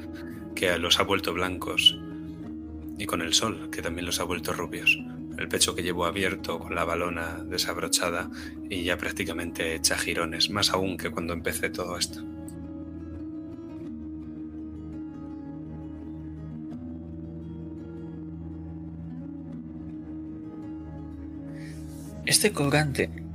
que 0.55 0.76
los 0.78 1.01
ha 1.01 1.03
vuelto 1.03 1.32
blancos 1.32 1.99
y 2.99 3.07
con 3.07 3.22
el 3.22 3.32
sol 3.32 3.70
que 3.70 3.80
también 3.80 4.05
los 4.05 4.20
ha 4.20 4.24
vuelto 4.24 4.53
rubios. 4.53 4.99
El 5.38 5.49
pecho 5.49 5.74
que 5.74 5.82
llevo 5.82 6.05
abierto 6.05 6.59
con 6.59 6.74
la 6.74 6.84
balona 6.84 7.43
desabrochada 7.43 8.30
y 8.68 8.84
ya 8.84 8.99
prácticamente 8.99 9.74
hecha 9.74 9.97
jirones, 9.97 10.51
más 10.51 10.70
aún 10.70 10.99
que 10.99 11.11
cuando 11.11 11.32
empecé 11.32 11.70
todo 11.70 11.97
esto. 11.97 12.22
Este 22.26 22.53
colgante 22.53 23.29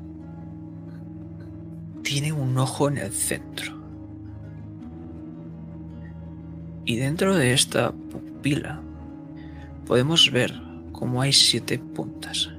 tiene 2.05 2.31
un 2.31 2.55
ojo 2.57 2.87
en 2.87 2.99
el 2.99 3.11
centro. 3.11 3.73
Y 6.85 6.97
dentro 6.97 7.35
de 7.35 7.53
esta 7.53 7.91
pupila 7.91 8.79
podemos 9.87 10.31
ver 10.31 10.53
cómo 10.91 11.21
hay 11.21 11.33
siete 11.33 11.79
puntas. 11.79 12.51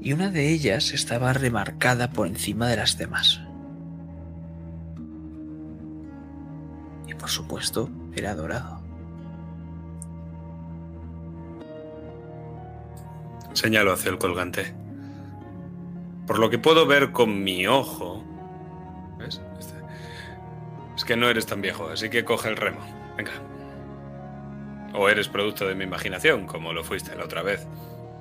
Y 0.00 0.14
una 0.14 0.30
de 0.30 0.48
ellas 0.48 0.92
estaba 0.92 1.34
remarcada 1.34 2.10
por 2.10 2.26
encima 2.26 2.66
de 2.66 2.76
las 2.78 2.96
demás. 2.96 3.42
Y 7.06 7.14
por 7.14 7.28
supuesto, 7.28 7.90
era 8.16 8.34
dorado. 8.34 8.80
Señalo 13.52 13.92
hacia 13.92 14.10
el 14.10 14.18
colgante. 14.18 14.81
Por 16.26 16.38
lo 16.38 16.50
que 16.50 16.58
puedo 16.58 16.86
ver 16.86 17.12
con 17.12 17.42
mi 17.42 17.66
ojo. 17.66 18.24
¿Ves? 19.18 19.40
Este. 19.58 19.74
Es 20.96 21.04
que 21.04 21.16
no 21.16 21.28
eres 21.28 21.46
tan 21.46 21.60
viejo, 21.60 21.88
así 21.88 22.10
que 22.10 22.24
coge 22.24 22.48
el 22.48 22.56
remo. 22.56 22.80
Venga. 23.16 23.32
O 24.94 25.08
eres 25.08 25.28
producto 25.28 25.66
de 25.66 25.74
mi 25.74 25.84
imaginación, 25.84 26.46
como 26.46 26.72
lo 26.72 26.84
fuiste 26.84 27.16
la 27.16 27.24
otra 27.24 27.42
vez. 27.42 27.66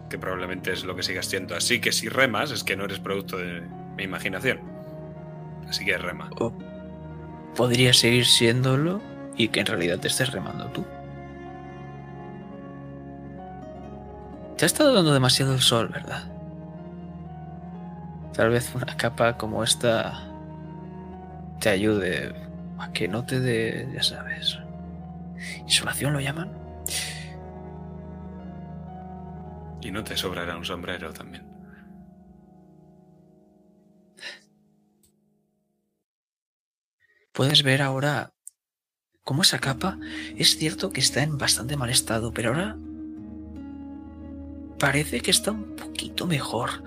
Que 0.10 0.18
probablemente 0.18 0.72
es 0.72 0.84
lo 0.84 0.96
que 0.96 1.04
sigas 1.04 1.26
siendo. 1.26 1.56
Así 1.56 1.80
que 1.80 1.92
si 1.92 2.10
remas, 2.10 2.52
es 2.52 2.64
que 2.64 2.76
no 2.76 2.86
eres 2.86 3.00
producto 3.00 3.38
de 3.38 3.62
mi 3.96 4.04
imaginación. 4.04 4.60
Así 5.68 5.86
que 5.86 5.98
rema. 5.98 6.30
Podría 7.56 7.94
seguir 7.94 8.26
siéndolo 8.26 9.02
y 9.38 9.50
que 9.50 9.60
en 9.60 9.66
realidad 9.66 10.00
te 10.00 10.08
estés 10.08 10.32
remando 10.32 10.66
tú. 10.68 10.86
Te 14.58 14.66
ha 14.66 14.68
estado 14.68 14.94
dando 14.94 15.14
demasiado 15.14 15.60
sol, 15.60 15.88
¿verdad? 15.88 16.31
Tal 18.34 18.50
vez 18.50 18.74
una 18.76 18.98
capa 18.98 19.38
como 19.38 19.64
esta 19.64 20.28
te 21.60 21.70
ayude 21.70 22.34
a 22.80 22.92
que 22.92 23.08
no 23.08 23.26
te 23.26 23.40
dé, 23.40 23.88
ya 23.94 24.04
sabes. 24.04 24.58
¿Insolación 25.60 26.14
lo 26.14 26.20
llaman? 26.20 26.52
Y 29.82 29.92
no 29.92 30.04
te 30.04 30.16
sobrará 30.16 30.58
un 30.58 30.66
sombrero 30.66 31.12
también. 31.12 31.52
Puedes 37.34 37.64
ver 37.64 37.82
ahora 37.82 38.34
cómo 39.24 39.44
esa 39.44 39.60
capa 39.60 39.98
es 40.38 40.58
cierto 40.58 40.92
que 40.92 41.00
está 41.00 41.24
en 41.24 41.38
bastante 41.38 41.78
mal 41.78 41.90
estado, 41.90 42.34
pero 42.34 42.50
ahora 42.50 42.78
parece 44.78 45.22
que 45.22 45.32
está 45.32 45.52
un 45.52 45.76
poquito 45.76 46.28
mejor. 46.28 46.84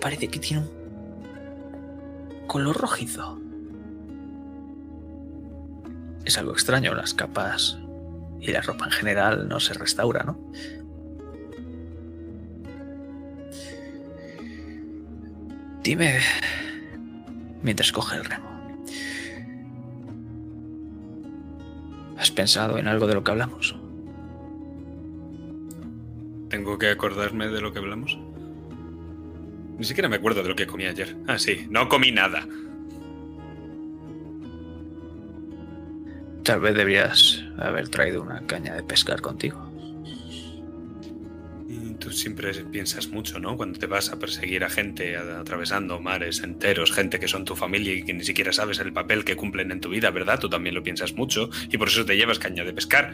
Parece 0.00 0.28
que 0.28 0.38
tiene 0.38 0.62
un 0.62 2.46
color 2.46 2.76
rojizo. 2.76 3.40
Es 6.24 6.38
algo 6.38 6.52
extraño, 6.52 6.94
las 6.94 7.14
capas 7.14 7.78
y 8.40 8.52
la 8.52 8.60
ropa 8.60 8.84
en 8.86 8.90
general 8.92 9.48
no 9.48 9.60
se 9.60 9.74
restaura, 9.74 10.22
¿no? 10.24 10.38
Dime, 15.82 16.18
mientras 17.62 17.92
coge 17.92 18.16
el 18.16 18.24
remo, 18.24 18.48
¿has 22.18 22.30
pensado 22.30 22.76
en 22.78 22.88
algo 22.88 23.06
de 23.06 23.14
lo 23.14 23.24
que 23.24 23.30
hablamos? 23.30 23.74
¿Tengo 26.50 26.76
que 26.78 26.90
acordarme 26.90 27.48
de 27.48 27.60
lo 27.60 27.72
que 27.72 27.78
hablamos? 27.78 28.18
Ni 29.78 29.84
siquiera 29.84 30.08
me 30.08 30.16
acuerdo 30.16 30.42
de 30.42 30.48
lo 30.48 30.56
que 30.56 30.66
comí 30.66 30.86
ayer. 30.86 31.16
Ah, 31.26 31.38
sí, 31.38 31.66
no 31.70 31.88
comí 31.88 32.10
nada. 32.10 32.46
Tal 36.44 36.60
vez 36.60 36.74
deberías 36.74 37.44
haber 37.58 37.88
traído 37.88 38.22
una 38.22 38.40
caña 38.46 38.74
de 38.74 38.82
pescar 38.82 39.20
contigo. 39.20 39.64
¿Y 41.68 41.94
tú 41.94 42.10
siempre 42.10 42.52
piensas 42.64 43.08
mucho, 43.08 43.38
¿no? 43.38 43.56
Cuando 43.56 43.78
te 43.78 43.86
vas 43.86 44.10
a 44.10 44.18
perseguir 44.18 44.64
a 44.64 44.70
gente 44.70 45.16
a- 45.16 45.40
atravesando 45.40 46.00
mares 46.00 46.42
enteros, 46.42 46.90
gente 46.92 47.20
que 47.20 47.28
son 47.28 47.44
tu 47.44 47.54
familia 47.54 47.92
y 47.92 48.02
que 48.02 48.14
ni 48.14 48.24
siquiera 48.24 48.52
sabes 48.52 48.78
el 48.78 48.92
papel 48.92 49.24
que 49.24 49.36
cumplen 49.36 49.70
en 49.70 49.80
tu 49.80 49.90
vida, 49.90 50.10
¿verdad? 50.10 50.40
Tú 50.40 50.48
también 50.48 50.74
lo 50.74 50.82
piensas 50.82 51.14
mucho 51.14 51.50
y 51.70 51.76
por 51.76 51.88
eso 51.88 52.04
te 52.06 52.16
llevas 52.16 52.38
caña 52.38 52.64
de 52.64 52.72
pescar. 52.72 53.12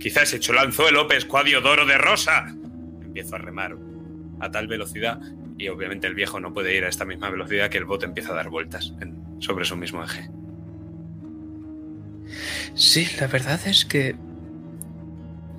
Quizás 0.00 0.32
hecho 0.34 0.52
el 0.52 0.58
anzuelo 0.58 1.06
pescuadio 1.06 1.60
doro 1.60 1.86
de 1.86 1.96
rosa. 1.98 2.54
Empiezo 3.04 3.36
a 3.36 3.38
remar 3.38 3.76
a 4.40 4.50
tal 4.50 4.66
velocidad 4.68 5.20
y 5.58 5.68
obviamente 5.68 6.06
el 6.06 6.14
viejo 6.14 6.38
no 6.40 6.52
puede 6.52 6.76
ir 6.76 6.84
a 6.84 6.88
esta 6.88 7.04
misma 7.04 7.30
velocidad 7.30 7.70
que 7.70 7.78
el 7.78 7.84
bote 7.86 8.04
empieza 8.06 8.32
a 8.32 8.36
dar 8.36 8.50
vueltas 8.50 8.92
en- 9.00 9.16
sobre 9.40 9.64
su 9.64 9.76
mismo 9.76 10.02
eje. 10.04 10.28
Sí, 12.74 13.06
la 13.20 13.26
verdad 13.28 13.60
es 13.66 13.84
que 13.84 14.16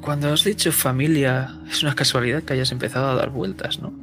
cuando 0.01 0.31
has 0.31 0.43
dicho 0.43 0.71
familia, 0.71 1.59
es 1.69 1.81
una 1.83 1.95
casualidad 1.95 2.43
que 2.43 2.53
hayas 2.53 2.71
empezado 2.71 3.09
a 3.09 3.15
dar 3.15 3.29
vueltas, 3.31 3.79
¿no? 3.81 3.93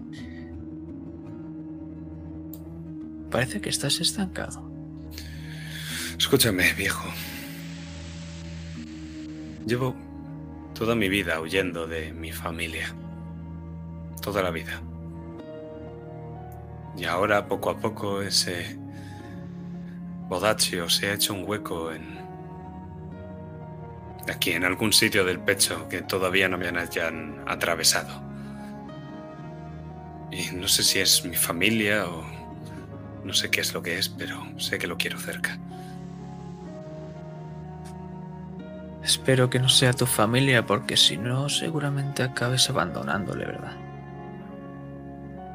Parece 3.30 3.60
que 3.60 3.68
estás 3.70 4.00
estancado. 4.00 4.70
Escúchame, 6.18 6.72
viejo. 6.74 7.08
Llevo 9.66 9.94
toda 10.74 10.94
mi 10.94 11.08
vida 11.08 11.40
huyendo 11.40 11.86
de 11.86 12.12
mi 12.12 12.32
familia. 12.32 12.94
Toda 14.24 14.42
la 14.42 14.50
vida. 14.50 14.80
Y 16.96 17.04
ahora, 17.04 17.46
poco 17.46 17.68
a 17.68 17.76
poco, 17.76 18.22
ese 18.22 18.78
bodaccio 20.28 20.88
se 20.88 21.10
ha 21.10 21.12
hecho 21.12 21.34
un 21.34 21.44
hueco 21.46 21.92
en... 21.92 22.18
Aquí, 24.32 24.52
en 24.52 24.64
algún 24.64 24.94
sitio 24.94 25.26
del 25.26 25.40
pecho 25.40 25.90
que 25.90 26.00
todavía 26.00 26.48
no 26.48 26.56
me 26.56 26.68
hayan 26.68 27.44
atravesado. 27.46 28.22
Y 30.32 30.56
no 30.56 30.68
sé 30.68 30.82
si 30.82 31.00
es 31.00 31.22
mi 31.26 31.36
familia 31.36 32.06
o... 32.06 32.24
No 33.24 33.34
sé 33.34 33.50
qué 33.50 33.60
es 33.60 33.74
lo 33.74 33.82
que 33.82 33.98
es, 33.98 34.08
pero 34.08 34.42
sé 34.58 34.78
que 34.78 34.86
lo 34.86 34.96
quiero 34.96 35.18
cerca. 35.18 35.58
Espero 39.02 39.50
que 39.50 39.58
no 39.58 39.68
sea 39.68 39.92
tu 39.92 40.06
familia, 40.06 40.64
porque 40.64 40.96
si 40.96 41.18
no, 41.18 41.50
seguramente 41.50 42.22
acabes 42.22 42.70
abandonándole, 42.70 43.44
¿verdad? 43.44 43.83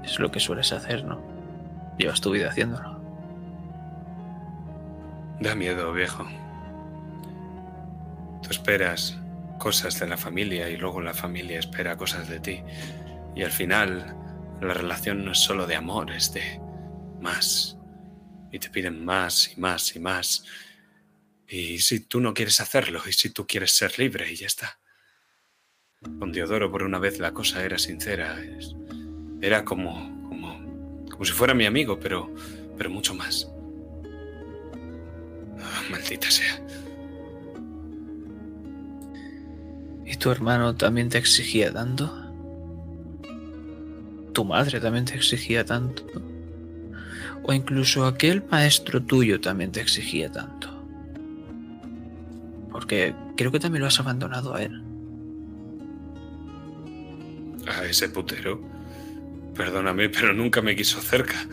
Es 0.10 0.20
lo 0.20 0.32
que 0.32 0.40
sueles 0.40 0.74
hacer, 0.74 1.06
¿no? 1.06 1.22
Llevas 2.00 2.20
tu 2.20 2.32
vida 2.32 2.50
haciéndolo. 2.50 3.00
Da 5.40 5.54
miedo, 5.54 5.94
viejo. 5.94 6.28
Tú 8.42 8.50
esperas 8.50 9.20
cosas 9.60 10.00
de 10.00 10.08
la 10.08 10.18
familia 10.18 10.68
y 10.70 10.78
luego 10.78 11.00
la 11.00 11.14
familia 11.14 11.60
espera 11.60 11.96
cosas 11.96 12.28
de 12.28 12.40
ti. 12.40 12.64
Y 13.36 13.44
al 13.44 13.52
final, 13.52 14.16
la 14.62 14.74
relación 14.74 15.24
no 15.24 15.34
es 15.34 15.38
solo 15.38 15.68
de 15.68 15.76
amor, 15.76 16.12
es 16.12 16.34
de 16.34 16.60
más. 17.22 17.78
Y 18.52 18.58
te 18.58 18.72
piden 18.72 19.06
más 19.06 19.54
y 19.56 19.60
más 19.60 19.96
y 19.96 20.00
más. 20.00 20.44
Y 21.48 21.80
si 21.80 22.00
tú 22.00 22.20
no 22.20 22.34
quieres 22.34 22.60
hacerlo, 22.62 23.02
y 23.08 23.14
si 23.14 23.30
tú 23.30 23.46
quieres 23.46 23.74
ser 23.74 24.00
libre, 24.00 24.32
y 24.32 24.36
ya 24.36 24.48
está. 24.48 24.80
Con 26.02 26.32
Diodoro, 26.32 26.72
por 26.72 26.82
una 26.82 26.98
vez, 26.98 27.20
la 27.20 27.32
cosa 27.32 27.64
era 27.64 27.78
sincera. 27.78 28.38
Era 29.42 29.64
como, 29.64 29.94
como, 30.28 30.60
como 31.10 31.26
si 31.26 31.32
fuera 31.32 31.54
mi 31.54 31.66
amigo, 31.66 32.00
pero, 32.00 32.30
pero 32.78 32.90
mucho 32.90 33.14
más. 33.14 33.50
Ah, 35.62 35.84
maldita 35.92 36.30
sea. 36.30 36.62
¿Y 40.06 40.16
tu 40.18 40.32
hermano 40.32 40.76
también 40.76 41.10
te 41.10 41.18
exigía 41.18 41.72
tanto? 41.72 42.12
¿Tu 44.34 44.44
madre 44.44 44.80
también 44.80 45.06
te 45.06 45.16
exigía 45.16 45.64
tanto? 45.64 46.04
¿O 47.44 47.54
incluso 47.54 48.06
aquel 48.06 48.44
maestro 48.50 49.02
tuyo 49.02 49.40
también 49.40 49.72
te 49.72 49.82
exigía 49.82 50.32
tanto? 50.32 50.68
Porque 52.72 53.16
creo 53.36 53.52
que 53.52 53.60
también 53.60 53.82
lo 53.82 53.88
has 53.88 54.00
abandonado 54.00 54.56
a 54.56 54.64
él. 54.64 54.84
A 57.68 57.86
ese 57.86 58.10
putero. 58.10 58.79
Perdóname, 59.60 60.08
pero 60.08 60.34
nunca 60.34 60.62
me 60.62 60.74
quiso 60.74 61.02
cerca. 61.02 61.46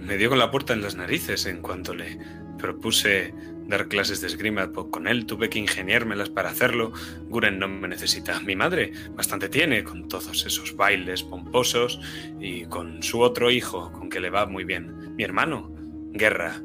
Me 0.00 0.16
dio 0.16 0.30
con 0.30 0.38
la 0.38 0.50
puerta 0.50 0.72
en 0.72 0.80
las 0.80 0.94
narices 0.94 1.44
en 1.44 1.60
cuanto 1.60 1.94
le 1.94 2.18
propuse 2.56 3.34
dar 3.66 3.86
clases 3.88 4.22
de 4.22 4.28
esgrima 4.28 4.72
con 4.72 5.06
él. 5.06 5.26
Tuve 5.26 5.50
que 5.50 5.58
ingeniármelas 5.58 6.30
para 6.30 6.48
hacerlo. 6.48 6.94
Guren 7.28 7.58
no 7.58 7.68
me 7.68 7.86
necesita. 7.86 8.40
Mi 8.40 8.56
madre 8.56 8.92
bastante 9.10 9.50
tiene 9.50 9.84
con 9.84 10.08
todos 10.08 10.46
esos 10.46 10.74
bailes 10.74 11.22
pomposos 11.22 12.00
y 12.40 12.64
con 12.64 13.02
su 13.02 13.20
otro 13.20 13.50
hijo 13.50 13.92
con 13.92 14.08
que 14.08 14.20
le 14.20 14.30
va 14.30 14.46
muy 14.46 14.64
bien. 14.64 15.14
Mi 15.14 15.22
hermano, 15.22 15.70
guerra. 16.14 16.62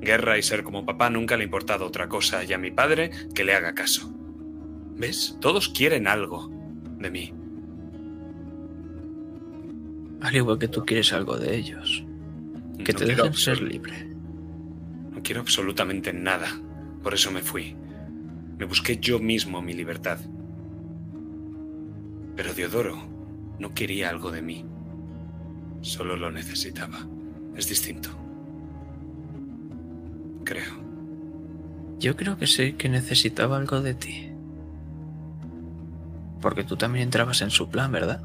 Guerra 0.00 0.38
y 0.38 0.42
ser 0.42 0.62
como 0.62 0.86
papá 0.86 1.10
nunca 1.10 1.36
le 1.36 1.42
ha 1.42 1.44
importado 1.44 1.84
otra 1.84 2.08
cosa 2.08 2.42
y 2.42 2.54
a 2.54 2.58
mi 2.58 2.70
padre 2.70 3.10
que 3.34 3.44
le 3.44 3.52
haga 3.52 3.74
caso. 3.74 4.10
¿Ves? 4.96 5.36
Todos 5.42 5.68
quieren 5.68 6.08
algo 6.08 6.48
de 6.98 7.10
mí. 7.10 7.41
Al 10.22 10.36
igual 10.36 10.58
que 10.58 10.68
tú 10.68 10.84
quieres 10.86 11.12
algo 11.12 11.36
de 11.36 11.56
ellos. 11.56 12.04
Que 12.84 12.92
No 12.92 12.98
te 12.98 13.04
dejen 13.06 13.34
ser 13.34 13.60
libre. 13.60 14.06
No 15.10 15.20
quiero 15.22 15.40
absolutamente 15.40 16.12
nada. 16.12 16.48
Por 17.02 17.12
eso 17.12 17.32
me 17.32 17.42
fui. 17.42 17.76
Me 18.56 18.64
busqué 18.64 18.98
yo 18.98 19.18
mismo 19.18 19.60
mi 19.60 19.74
libertad. 19.74 20.20
Pero 22.36 22.54
Diodoro 22.54 23.02
no 23.58 23.74
quería 23.74 24.10
algo 24.10 24.30
de 24.30 24.42
mí. 24.42 24.64
Solo 25.80 26.16
lo 26.16 26.30
necesitaba. 26.30 27.00
Es 27.56 27.68
distinto. 27.68 28.10
Creo. 30.44 30.82
Yo 31.98 32.16
creo 32.16 32.38
que 32.38 32.46
sé 32.46 32.76
que 32.76 32.88
necesitaba 32.88 33.56
algo 33.56 33.80
de 33.80 33.94
ti. 33.94 34.30
Porque 36.40 36.62
tú 36.62 36.76
también 36.76 37.04
entrabas 37.04 37.42
en 37.42 37.50
su 37.50 37.68
plan, 37.68 37.90
¿verdad? 37.90 38.24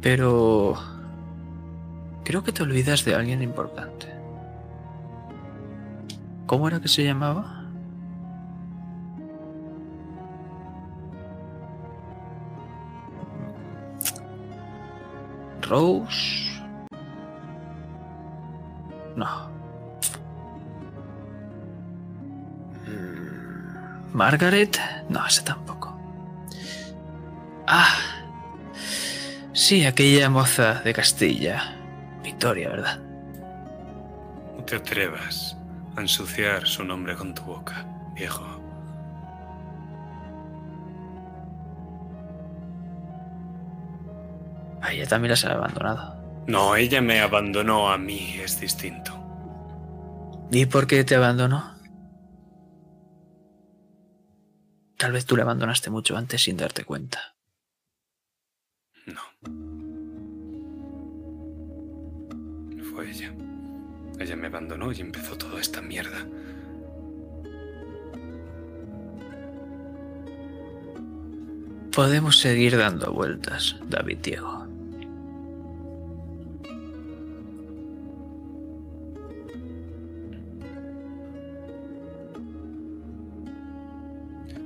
Pero... 0.00 0.74
Creo 2.24 2.44
que 2.44 2.52
te 2.52 2.62
olvidas 2.62 3.04
de 3.04 3.14
alguien 3.14 3.42
importante. 3.42 4.06
¿Cómo 6.46 6.68
era 6.68 6.80
que 6.80 6.88
se 6.88 7.04
llamaba? 7.04 7.64
Rose. 15.62 16.50
No. 19.16 19.48
Mm, 22.86 24.16
Margaret. 24.16 24.78
No, 25.08 25.26
ese 25.26 25.42
tampoco. 25.42 25.96
Ah. 27.66 28.19
Sí, 29.52 29.84
aquella 29.84 30.30
moza 30.30 30.80
de 30.82 30.92
Castilla. 30.92 31.76
Victoria, 32.22 32.68
¿verdad? 32.68 33.00
No 34.56 34.64
te 34.64 34.76
atrevas 34.76 35.56
a 35.96 36.00
ensuciar 36.00 36.66
su 36.66 36.84
nombre 36.84 37.16
con 37.16 37.34
tu 37.34 37.42
boca, 37.42 37.84
viejo. 38.14 38.44
A 44.82 44.92
ella 44.92 45.06
también 45.06 45.30
las 45.30 45.44
ha 45.44 45.52
abandonado. 45.52 46.14
No, 46.46 46.76
ella 46.76 47.00
me 47.00 47.20
abandonó 47.20 47.90
a 47.90 47.98
mí, 47.98 48.36
es 48.42 48.60
distinto. 48.60 49.16
¿Y 50.50 50.66
por 50.66 50.86
qué 50.86 51.04
te 51.04 51.16
abandonó? 51.16 51.76
Tal 54.96 55.12
vez 55.12 55.26
tú 55.26 55.36
le 55.36 55.42
abandonaste 55.42 55.90
mucho 55.90 56.16
antes 56.16 56.42
sin 56.42 56.56
darte 56.56 56.84
cuenta. 56.84 57.36
Fue 63.00 63.10
ella. 63.10 63.32
Ella 64.18 64.36
me 64.36 64.48
abandonó 64.48 64.92
y 64.92 65.00
empezó 65.00 65.34
toda 65.34 65.58
esta 65.58 65.80
mierda. 65.80 66.26
Podemos 71.92 72.38
seguir 72.38 72.76
dando 72.76 73.10
vueltas, 73.10 73.76
David 73.88 74.18
Diego. 74.18 74.66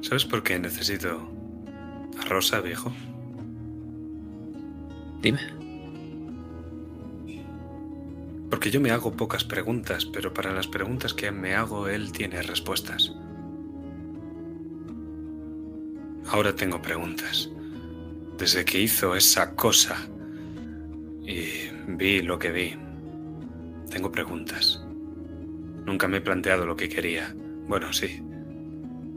¿Sabes 0.01 0.25
por 0.25 0.43
qué 0.43 0.59
necesito 0.59 1.31
a 2.19 2.25
Rosa, 2.25 2.61
viejo? 2.61 2.93
Dime. 5.23 5.64
Porque 8.65 8.73
yo 8.73 8.81
me 8.81 8.93
hago 8.93 9.13
pocas 9.13 9.45
preguntas, 9.45 10.07
pero 10.07 10.33
para 10.33 10.51
las 10.51 10.67
preguntas 10.67 11.13
que 11.13 11.31
me 11.31 11.55
hago 11.55 11.87
él 11.87 12.13
tiene 12.13 12.41
respuestas. 12.41 13.13
ahora 16.29 16.57
tengo 16.57 16.81
preguntas. 16.81 17.51
Desde 18.39 18.65
que 18.65 18.81
hizo 18.81 19.15
esa 19.17 19.55
cosa 19.55 20.09
y 21.27 21.45
vi 21.89 22.23
lo 22.23 22.39
que 22.39 22.53
vi, 22.53 22.75
tengo 23.91 24.11
preguntas. 24.11 24.83
Nunca 25.85 26.09
me 26.09 26.17
he 26.17 26.23
planteado 26.23 26.65
lo 26.65 26.75
que 26.75 26.89
quería. 26.89 27.37
Bueno, 27.69 27.93
sí, 27.93 28.23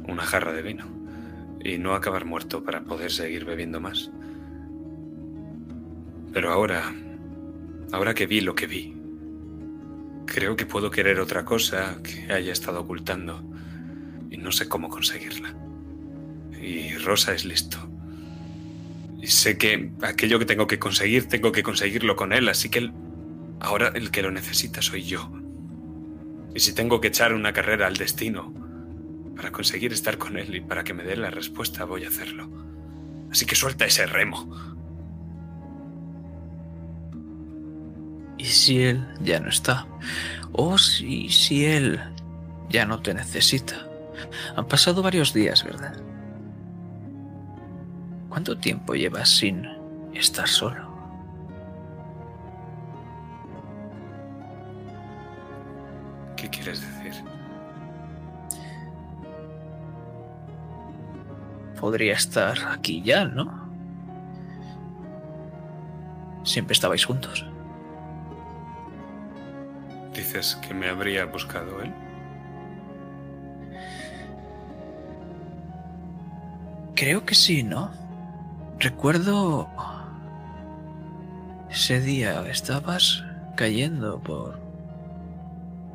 una 0.10 0.24
jarra 0.24 0.52
de 0.52 0.62
vino. 0.62 0.84
Y 1.64 1.78
no 1.78 1.94
acabar 1.94 2.26
muerto 2.26 2.66
para 2.66 2.84
poder 2.84 3.14
seguir 3.14 3.46
bebiendo 3.46 3.80
más. 3.80 4.12
Pero 6.34 6.52
ahora, 6.52 6.94
ahora 7.94 8.14
que 8.14 8.28
vi 8.28 8.42
lo 8.42 8.54
que 8.54 8.68
vi, 8.68 8.97
creo 10.38 10.56
que 10.56 10.68
puedo 10.68 10.92
querer 10.92 11.20
otra 11.20 11.46
cosa 11.46 11.98
que 12.04 12.32
haya 12.32 12.54
estado 12.54 12.82
ocultando 12.82 13.44
y 14.30 14.38
no 14.38 14.52
sé 14.52 14.70
cómo 14.70 14.88
conseguirla. 14.88 15.56
Y 16.62 16.96
Rosa 16.98 17.34
es 17.34 17.44
listo. 17.44 17.80
Y 19.20 19.26
sé 19.26 19.58
que 19.58 19.90
aquello 20.04 20.38
que 20.38 20.46
tengo 20.46 20.68
que 20.68 20.78
conseguir, 20.78 21.28
tengo 21.28 21.52
que 21.52 21.64
conseguirlo 21.64 22.16
con 22.16 22.34
él, 22.34 22.50
así 22.50 22.70
que 22.70 22.92
ahora 23.60 23.92
el 23.96 24.12
que 24.12 24.22
lo 24.22 24.30
necesita 24.30 24.84
soy 24.84 25.06
yo. 25.06 25.28
Y 26.54 26.60
si 26.60 26.76
tengo 26.76 27.02
que 27.02 27.08
echar 27.08 27.34
una 27.34 27.52
carrera 27.52 27.88
al 27.88 27.98
destino 27.98 28.54
para 29.36 29.52
conseguir 29.52 29.92
estar 29.92 30.20
con 30.20 30.38
él 30.38 30.54
y 30.54 30.62
para 30.62 30.84
que 30.84 30.94
me 30.94 31.04
dé 31.04 31.18
la 31.18 31.32
respuesta, 31.32 31.84
voy 31.84 32.06
a 32.06 32.10
hacerlo. 32.10 32.48
Así 33.32 33.48
que 33.48 33.56
suelta 33.56 33.88
ese 33.88 34.06
remo. 34.06 34.77
Si 38.48 38.84
él 38.84 39.08
ya 39.22 39.40
no 39.40 39.50
está? 39.50 39.86
¿O 40.52 40.78
si, 40.78 41.30
si 41.30 41.66
él 41.66 42.00
ya 42.70 42.86
no 42.86 43.00
te 43.00 43.14
necesita? 43.14 43.76
Han 44.56 44.68
pasado 44.68 45.02
varios 45.02 45.34
días, 45.34 45.64
¿verdad? 45.64 45.96
¿Cuánto 48.30 48.58
tiempo 48.58 48.94
llevas 48.94 49.30
sin 49.30 49.66
estar 50.14 50.48
solo? 50.48 50.88
¿Qué 56.36 56.50
quieres 56.50 56.82
decir? 56.82 57.24
Podría 61.80 62.14
estar 62.14 62.58
aquí 62.72 63.02
ya, 63.02 63.26
¿no? 63.26 63.68
Siempre 66.44 66.74
estabais 66.74 67.06
juntos. 67.06 67.46
¿Dices 70.18 70.56
que 70.56 70.74
me 70.74 70.90
habría 70.90 71.26
buscado 71.26 71.80
él? 71.80 71.94
Creo 76.96 77.24
que 77.24 77.36
sí, 77.36 77.62
¿no? 77.62 77.92
Recuerdo 78.80 79.70
ese 81.70 82.02
día 82.02 82.50
estabas 82.50 83.24
cayendo 83.56 84.20
por 84.20 84.60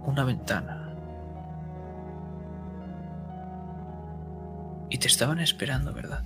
una 0.07 0.23
ventana. 0.23 0.95
Y 4.89 4.99
te 4.99 5.09
estaban 5.09 5.41
esperando, 5.41 5.93
¿verdad? 5.93 6.23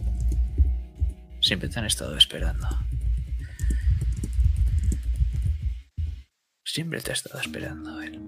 Siempre 1.40 1.70
te 1.70 1.78
han 1.78 1.86
estado 1.86 2.14
esperando. 2.18 2.68
Siempre 6.76 7.00
te 7.00 7.10
ha 7.10 7.14
estado 7.14 7.40
esperando 7.40 8.02
él. 8.02 8.20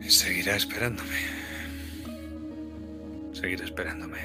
Y 0.00 0.08
seguirá 0.08 0.54
esperándome. 0.54 1.18
Seguirá 3.32 3.64
esperándome. 3.64 4.18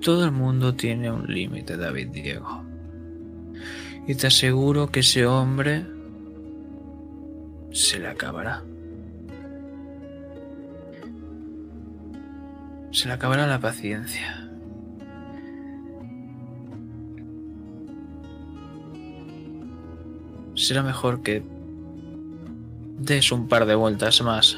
Todo 0.00 0.24
el 0.24 0.30
mundo 0.30 0.74
tiene 0.74 1.12
un 1.12 1.26
límite, 1.26 1.76
David 1.76 2.08
Diego. 2.12 2.64
Y 4.06 4.14
te 4.14 4.28
aseguro 4.28 4.90
que 4.90 5.00
ese 5.00 5.26
hombre 5.26 5.84
se 7.72 7.98
le 7.98 8.08
acabará. 8.08 8.64
Se 12.90 13.06
le 13.06 13.12
acabará 13.12 13.46
la 13.46 13.60
paciencia. 13.60 14.43
Será 20.54 20.82
mejor 20.82 21.22
que 21.22 21.42
des 22.98 23.32
un 23.32 23.48
par 23.48 23.66
de 23.66 23.74
vueltas 23.74 24.22
más 24.22 24.56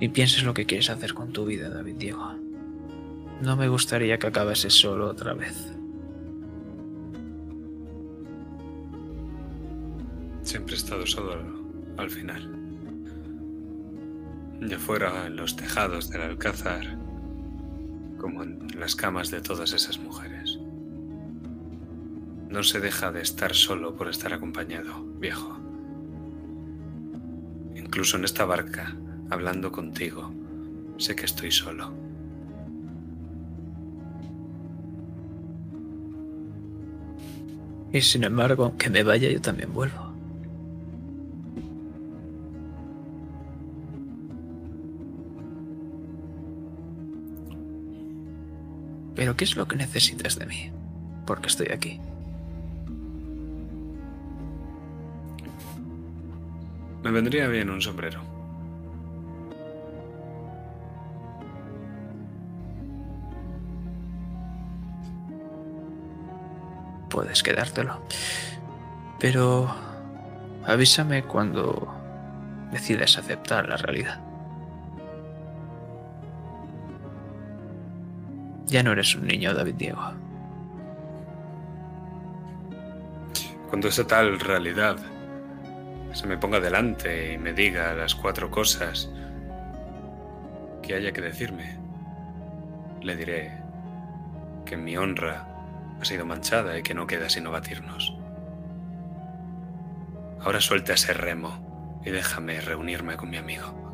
y 0.00 0.08
pienses 0.08 0.42
lo 0.44 0.54
que 0.54 0.66
quieres 0.66 0.90
hacer 0.90 1.14
con 1.14 1.32
tu 1.32 1.44
vida, 1.44 1.68
David 1.68 1.96
Diego. 1.96 2.34
No 3.40 3.56
me 3.56 3.68
gustaría 3.68 4.18
que 4.18 4.26
acabases 4.26 4.74
solo 4.74 5.08
otra 5.08 5.34
vez. 5.34 5.72
Siempre 10.42 10.74
he 10.74 10.78
estado 10.78 11.06
solo 11.06 11.36
al 11.96 12.10
final. 12.10 12.54
Ya 14.60 14.78
fuera 14.78 15.26
en 15.26 15.36
los 15.36 15.54
tejados 15.54 16.10
del 16.10 16.22
alcázar, 16.22 16.98
como 18.18 18.42
en 18.42 18.68
las 18.78 18.96
camas 18.96 19.30
de 19.30 19.40
todas 19.40 19.72
esas 19.72 19.98
mujeres. 19.98 20.57
No 22.48 22.62
se 22.62 22.80
deja 22.80 23.12
de 23.12 23.20
estar 23.20 23.54
solo 23.54 23.94
por 23.94 24.08
estar 24.08 24.32
acompañado, 24.32 25.04
viejo. 25.20 25.58
Incluso 27.74 28.16
en 28.16 28.24
esta 28.24 28.46
barca, 28.46 28.96
hablando 29.30 29.70
contigo, 29.70 30.32
sé 30.96 31.14
que 31.14 31.26
estoy 31.26 31.50
solo. 31.50 31.92
Y 37.92 38.00
sin 38.00 38.24
embargo, 38.24 38.64
aunque 38.64 38.90
me 38.90 39.02
vaya, 39.02 39.30
yo 39.30 39.40
también 39.40 39.72
vuelvo. 39.72 40.08
Pero 49.14 49.36
¿qué 49.36 49.44
es 49.44 49.56
lo 49.56 49.66
que 49.66 49.76
necesitas 49.76 50.38
de 50.38 50.46
mí? 50.46 50.70
Porque 51.26 51.48
estoy 51.48 51.68
aquí. 51.72 52.00
Me 57.02 57.10
vendría 57.10 57.46
bien 57.48 57.70
un 57.70 57.80
sombrero. 57.80 58.20
Puedes 67.08 67.42
quedártelo. 67.42 68.00
Pero 69.18 69.68
avísame 70.66 71.24
cuando 71.24 71.88
decides 72.70 73.16
aceptar 73.18 73.68
la 73.68 73.76
realidad. 73.76 74.20
Ya 78.66 78.82
no 78.82 78.92
eres 78.92 79.14
un 79.14 79.26
niño, 79.26 79.54
David 79.54 79.74
Diego. 79.74 80.02
Cuando 83.70 83.88
esa 83.88 84.06
tal 84.06 84.38
realidad 84.40 84.98
se 86.12 86.26
me 86.26 86.38
ponga 86.38 86.60
delante 86.60 87.32
y 87.32 87.38
me 87.38 87.52
diga 87.52 87.94
las 87.94 88.14
cuatro 88.14 88.50
cosas 88.50 89.10
que 90.82 90.94
haya 90.94 91.12
que 91.12 91.20
decirme, 91.20 91.78
le 93.02 93.16
diré 93.16 93.62
que 94.64 94.76
mi 94.76 94.96
honra 94.96 95.46
ha 96.00 96.04
sido 96.04 96.24
manchada 96.24 96.78
y 96.78 96.82
que 96.82 96.94
no 96.94 97.06
queda 97.06 97.28
sino 97.28 97.50
batirnos. 97.50 98.16
Ahora 100.40 100.60
suelta 100.60 100.94
ese 100.94 101.12
remo 101.12 102.00
y 102.04 102.10
déjame 102.10 102.60
reunirme 102.60 103.16
con 103.16 103.30
mi 103.30 103.36
amigo. 103.36 103.88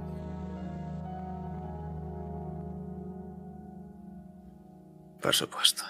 Por 5.20 5.34
supuesto. 5.34 5.84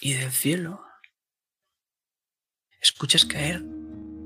Y 0.00 0.14
del 0.14 0.30
cielo 0.30 0.87
escuchas 2.80 3.24
caer 3.24 3.62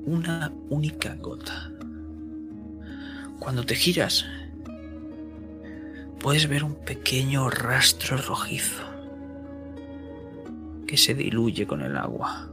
una 0.05 0.53
única 0.69 1.15
gota. 1.17 1.71
Cuando 3.39 3.65
te 3.65 3.75
giras, 3.75 4.25
puedes 6.21 6.49
ver 6.49 6.65
un 6.65 6.75
pequeño 6.75 7.51
rastro 7.51 8.17
rojizo 8.17 8.85
que 10.87 10.97
se 10.97 11.15
diluye 11.15 11.67
con 11.67 11.83
el 11.83 11.97
agua. 11.97 12.49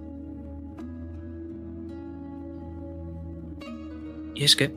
Y 4.35 4.43
es 4.43 4.55
que 4.55 4.73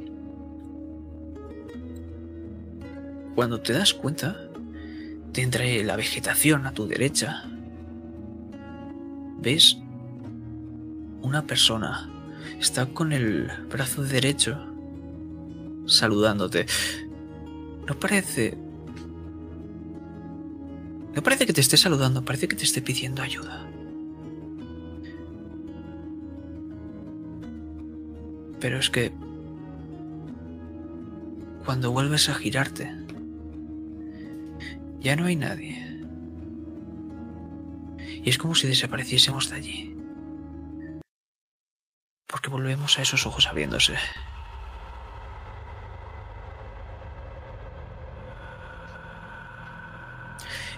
cuando 3.34 3.60
te 3.60 3.72
das 3.72 3.94
cuenta, 3.94 4.36
te 5.32 5.42
entre 5.42 5.82
la 5.84 5.96
vegetación 5.96 6.66
a 6.66 6.72
tu 6.72 6.86
derecha, 6.86 7.44
ves 9.40 9.81
una 11.22 11.46
persona 11.46 12.10
está 12.60 12.86
con 12.86 13.12
el 13.12 13.50
brazo 13.70 14.02
derecho 14.02 14.58
saludándote. 15.86 16.66
No 17.86 17.98
parece... 17.98 18.56
No 21.14 21.22
parece 21.22 21.46
que 21.46 21.52
te 21.52 21.60
esté 21.60 21.76
saludando, 21.76 22.24
parece 22.24 22.48
que 22.48 22.56
te 22.56 22.64
esté 22.64 22.80
pidiendo 22.80 23.22
ayuda. 23.22 23.68
Pero 28.60 28.78
es 28.78 28.90
que... 28.90 29.12
Cuando 31.64 31.92
vuelves 31.92 32.28
a 32.28 32.34
girarte, 32.34 32.92
ya 35.00 35.14
no 35.16 35.26
hay 35.26 35.36
nadie. 35.36 36.00
Y 38.24 38.30
es 38.30 38.38
como 38.38 38.54
si 38.54 38.66
desapareciésemos 38.66 39.50
de 39.50 39.56
allí. 39.56 39.91
Porque 42.32 42.48
volvemos 42.48 42.98
a 42.98 43.02
esos 43.02 43.26
ojos 43.26 43.46
abriéndose. 43.46 43.96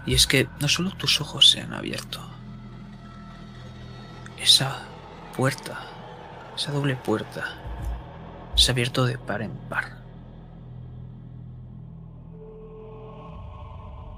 Y 0.04 0.14
es 0.14 0.26
que 0.26 0.48
no 0.60 0.68
solo 0.68 0.90
tus 0.90 1.20
ojos 1.20 1.48
se 1.48 1.60
han 1.60 1.72
abierto. 1.72 2.20
Esa 4.36 4.82
puerta, 5.36 5.80
esa 6.56 6.72
doble 6.72 6.96
puerta, 6.96 7.54
se 8.56 8.70
ha 8.70 8.72
abierto 8.72 9.06
de 9.06 9.16
par 9.16 9.40
en 9.40 9.52
par. 9.68 10.02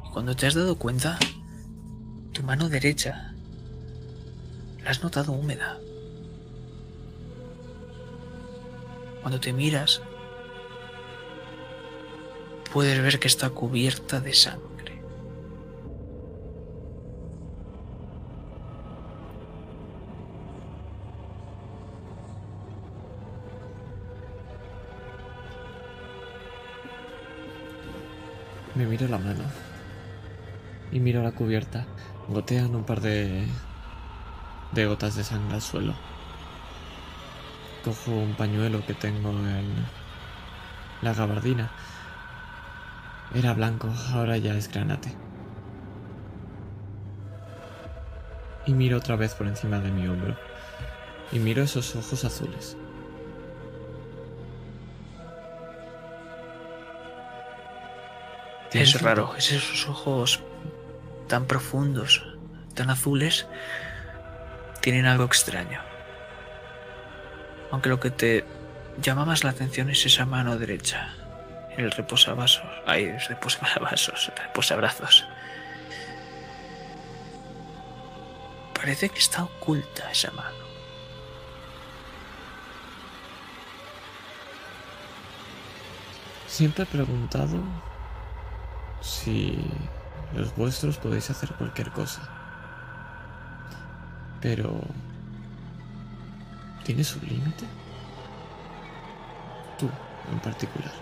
Y 0.06 0.10
cuando 0.10 0.34
te 0.34 0.46
has 0.46 0.54
dado 0.54 0.76
cuenta, 0.76 1.18
tu 2.32 2.42
mano 2.42 2.68
derecha 2.68 3.34
la 4.82 4.90
has 4.90 5.02
notado 5.02 5.32
húmeda. 5.32 5.78
Cuando 9.26 9.40
te 9.40 9.52
miras, 9.52 10.02
puedes 12.72 13.02
ver 13.02 13.18
que 13.18 13.26
está 13.26 13.50
cubierta 13.50 14.20
de 14.20 14.32
sangre. 14.32 15.02
Me 28.76 28.86
miro 28.86 29.08
la 29.08 29.18
mano. 29.18 29.42
Y 30.92 31.00
miro 31.00 31.24
la 31.24 31.32
cubierta. 31.32 31.84
Gotean 32.28 32.76
un 32.76 32.84
par 32.84 33.00
de. 33.00 33.44
de 34.70 34.86
gotas 34.86 35.16
de 35.16 35.24
sangre 35.24 35.56
al 35.56 35.62
suelo. 35.62 36.15
Cojo 37.86 38.10
un 38.10 38.34
pañuelo 38.34 38.84
que 38.84 38.94
tengo 38.94 39.30
en. 39.30 39.86
la 41.02 41.14
gabardina. 41.14 41.70
Era 43.32 43.54
blanco, 43.54 43.88
ahora 44.12 44.36
ya 44.38 44.56
es 44.56 44.68
granate. 44.68 45.14
Y 48.66 48.74
miro 48.74 48.98
otra 48.98 49.14
vez 49.14 49.34
por 49.34 49.46
encima 49.46 49.78
de 49.78 49.92
mi 49.92 50.08
hombro. 50.08 50.36
Y 51.30 51.38
miro 51.38 51.62
esos 51.62 51.94
ojos 51.94 52.24
azules. 52.24 52.76
Es 58.72 59.00
raro, 59.00 59.36
esos 59.36 59.88
ojos 59.88 60.42
tan 61.28 61.46
profundos, 61.46 62.26
tan 62.74 62.90
azules, 62.90 63.46
tienen 64.80 65.06
algo 65.06 65.22
extraño. 65.22 65.95
Aunque 67.76 67.90
lo 67.90 68.00
que 68.00 68.10
te 68.10 68.42
llama 69.02 69.26
más 69.26 69.44
la 69.44 69.50
atención 69.50 69.90
es 69.90 70.06
esa 70.06 70.24
mano 70.24 70.56
derecha, 70.56 71.10
el 71.76 71.90
reposavasos, 71.90 72.64
ay, 72.86 73.14
reposavasos, 73.28 74.32
reposabrazos. 74.34 75.26
Parece 78.72 79.10
que 79.10 79.18
está 79.18 79.44
oculta 79.44 80.10
esa 80.10 80.30
mano. 80.30 80.56
Siempre 86.48 86.84
he 86.84 86.86
preguntado 86.86 87.62
si 89.02 89.58
los 90.34 90.56
vuestros 90.56 90.96
podéis 90.96 91.28
hacer 91.28 91.52
cualquier 91.52 91.90
cosa. 91.90 92.26
Pero... 94.40 94.80
¿Tienes 96.86 97.16
un 97.16 97.22
límite? 97.22 97.64
Tú, 99.76 99.90
en 100.30 100.38
particular. 100.38 100.92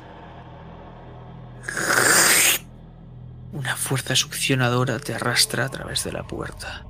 Una 3.52 3.76
fuerza 3.76 4.16
succionadora 4.16 4.98
te 4.98 5.14
arrastra 5.14 5.66
a 5.66 5.68
través 5.68 6.02
de 6.02 6.12
la 6.12 6.22
puerta. 6.22 6.86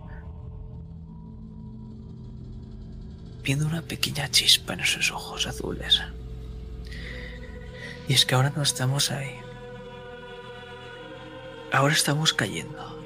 Viendo 3.43 3.67
una 3.67 3.83
pequeña 3.83 4.31
chispa 4.31 4.75
en 4.75 4.81
esos 4.81 5.11
ojos 5.11 5.49
azules. 5.49 6.01
Y 8.07 8.15
es 8.15 8.25
que 8.25 8.37
ahora 8.37 8.53
no 8.55 8.63
estamos 8.63 9.11
ahí. 9.11 9.41
Ahora 11.73 11.95
estamos 11.95 12.33
cayendo. 12.33 13.03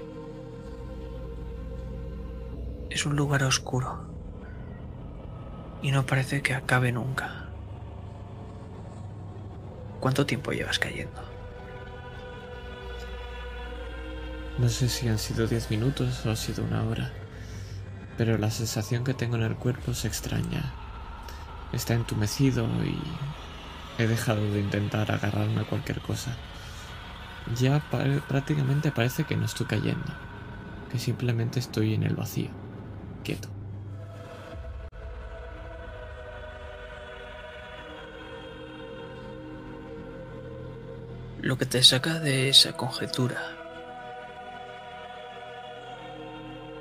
Es 2.91 3.07
un 3.07 3.17
lugar 3.17 3.43
oscuro. 3.43 4.18
Y 5.83 5.91
no 5.91 6.07
parece 6.07 6.43
que 6.43 6.55
acabe 6.55 6.93
nunca. 6.93 7.47
¿Cuánto 10.01 10.27
tiempo 10.27 10.53
llevas 10.53 10.79
cayendo? 10.79 11.23
No 14.59 14.69
sé 14.69 14.89
si 14.89 15.09
han 15.09 15.19
sido 15.19 15.47
10 15.47 15.71
minutos 15.71 16.27
o 16.27 16.31
ha 16.31 16.37
sido 16.37 16.65
una 16.65 16.83
hora, 16.85 17.13
pero 18.17 18.39
la 18.39 18.51
sensación 18.51 19.05
que 19.05 19.15
tengo 19.15 19.37
en 19.37 19.43
el 19.43 19.57
cuerpo 19.57 19.93
es 19.93 20.05
extraña. 20.05 20.73
Está 21.73 21.95
entumecido 21.95 22.67
y 22.85 22.99
he 24.03 24.07
dejado 24.07 24.43
de 24.53 24.61
intentar 24.61 25.13
agarrarme 25.13 25.61
a 25.61 25.65
cualquier 25.65 26.01
cosa 26.01 26.37
ya 27.57 27.81
prácticamente 28.29 28.93
parece 28.93 29.25
que 29.25 29.37
no 29.37 29.47
estoy 29.47 29.67
cayendo, 29.67 30.13
que 30.91 30.99
simplemente 30.99 31.61
estoy 31.61 31.95
en 31.95 32.03
el 32.03 32.15
vacío, 32.15 32.51
quieto. 33.25 33.58
Lo 41.49 41.57
que 41.57 41.65
te 41.65 41.83
saca 41.83 42.21
de 42.21 42.51
esa 42.51 42.75
conjetura 42.75 43.57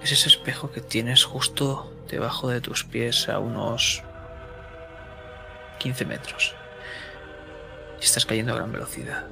es 0.03 0.11
ese 0.11 0.27
espejo 0.27 0.71
que 0.71 0.81
tienes 0.81 1.23
justo 1.23 1.89
debajo 2.09 2.49
de 2.49 2.59
tus 2.59 2.83
pies 2.83 3.29
a 3.29 3.39
unos 3.39 4.03
15 5.79 6.03
metros. 6.03 6.53
Y 8.01 8.03
estás 8.03 8.25
cayendo 8.25 8.51
a 8.51 8.57
gran 8.57 8.73
velocidad 8.73 9.27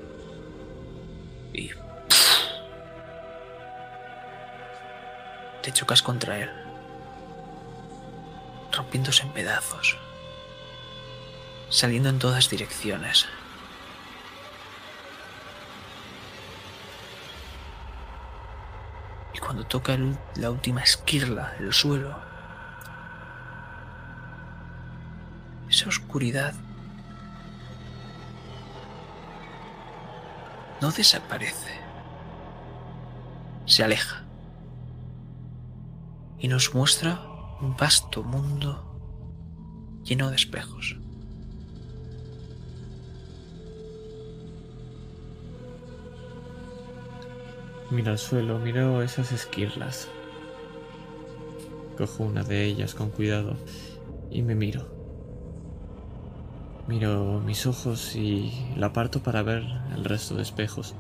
y 1.52 1.72
te 5.64 5.74
chocas 5.74 6.02
contra 6.02 6.40
él, 6.40 6.50
rompiéndose 8.72 9.24
en 9.24 9.34
pedazos, 9.34 9.98
saliendo 11.68 12.08
en 12.08 12.20
todas 12.20 12.50
direcciones. 12.50 13.28
Cuando 19.56 19.70
toca 19.70 19.98
la 20.36 20.52
última 20.52 20.82
esquirla, 20.82 21.56
el 21.62 21.72
suelo, 21.72 22.14
esa 25.70 25.88
oscuridad 25.88 26.54
no 30.82 30.92
desaparece, 30.92 31.80
se 33.66 33.86
aleja 33.86 34.26
y 36.38 36.50
nos 36.50 36.76
muestra 36.76 37.22
un 37.62 37.78
vasto 37.78 38.24
mundo 38.24 38.92
lleno 40.04 40.32
de 40.32 40.36
espejos. 40.36 40.98
Miro 47.92 48.12
al 48.12 48.18
suelo, 48.18 48.58
miro 48.58 49.04
esas 49.04 49.32
esquirlas. 49.32 50.08
Cojo 51.98 52.24
una 52.24 52.44
de 52.44 52.66
ellas 52.66 52.96
con 52.96 53.12
cuidado 53.12 53.56
y 54.32 54.42
me 54.42 54.56
miro. 54.56 54.88
Miro 56.88 57.42
mis 57.46 57.66
ojos 57.68 58.16
y 58.16 58.52
la 58.76 58.88
aparto 58.88 59.22
para 59.22 59.44
ver 59.44 59.64
el 59.96 60.04
resto 60.04 60.36
de 60.36 60.42
espejos. 60.42 60.96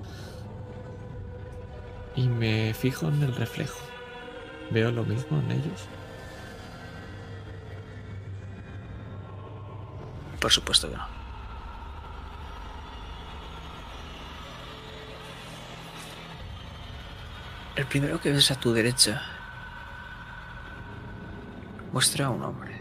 Y 2.15 2.27
me 2.27 2.73
fijo 2.75 3.07
en 3.07 3.23
el 3.23 3.35
reflejo. 3.35 3.79
¿Veo 4.71 4.91
lo 4.91 5.03
mismo 5.03 5.39
en 5.39 5.51
ellos? 5.51 5.87
Por 10.39 10.51
supuesto 10.51 10.89
que 10.89 10.97
no. 10.97 11.14
El 17.75 17.85
primero 17.85 18.21
que 18.21 18.31
ves 18.31 18.51
a 18.51 18.55
tu 18.55 18.71
derecha 18.71 19.21
muestra 21.91 22.27
a 22.27 22.29
un 22.29 22.41
hombre. 22.41 22.73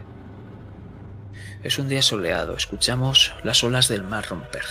Es 1.64 1.80
un 1.80 1.88
día 1.88 2.00
soleado, 2.00 2.56
escuchamos 2.56 3.34
las 3.42 3.64
olas 3.64 3.88
del 3.88 4.04
mar 4.04 4.28
romper. 4.28 4.64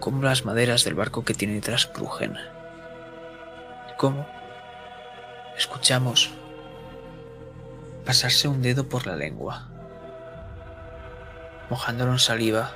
Como 0.00 0.22
las 0.22 0.46
maderas 0.46 0.84
del 0.84 0.94
barco 0.94 1.26
que 1.26 1.34
tiene 1.34 1.54
detrás 1.54 1.84
crujen. 1.84 2.38
Como 3.98 4.26
escuchamos 5.58 6.30
pasarse 8.06 8.48
un 8.48 8.62
dedo 8.62 8.88
por 8.88 9.06
la 9.06 9.16
lengua, 9.16 9.68
mojándolo 11.68 12.12
en 12.12 12.18
saliva 12.18 12.72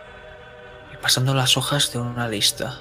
y 0.92 0.98
pasando 0.98 1.32
las 1.34 1.56
hojas 1.56 1.92
de 1.94 1.98
una 1.98 2.28
lista. 2.28 2.80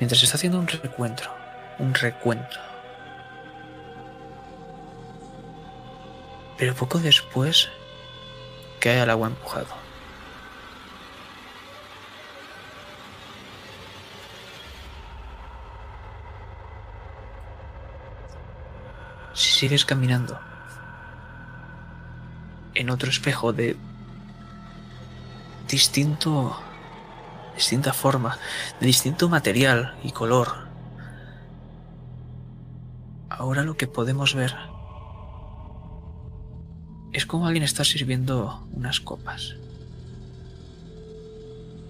Mientras 0.00 0.22
está 0.22 0.36
haciendo 0.36 0.58
un 0.58 0.66
recuento, 0.66 1.24
un 1.78 1.92
recuento. 1.92 2.58
Pero 6.56 6.74
poco 6.74 6.98
después 6.98 7.68
cae 8.80 9.00
al 9.00 9.10
agua 9.10 9.28
empujado. 9.28 9.74
Si 19.34 19.50
sigues 19.50 19.84
caminando 19.84 20.40
en 22.74 22.88
otro 22.88 23.10
espejo 23.10 23.52
de 23.52 23.76
distinto 25.68 26.58
distinta 27.54 27.92
forma, 27.92 28.38
de 28.80 28.86
distinto 28.86 29.28
material 29.28 29.94
y 30.02 30.12
color. 30.12 30.68
Ahora 33.28 33.62
lo 33.62 33.76
que 33.76 33.86
podemos 33.86 34.34
ver 34.34 34.54
es 37.12 37.26
como 37.26 37.46
alguien 37.46 37.64
está 37.64 37.84
sirviendo 37.84 38.66
unas 38.72 39.00
copas. 39.00 39.56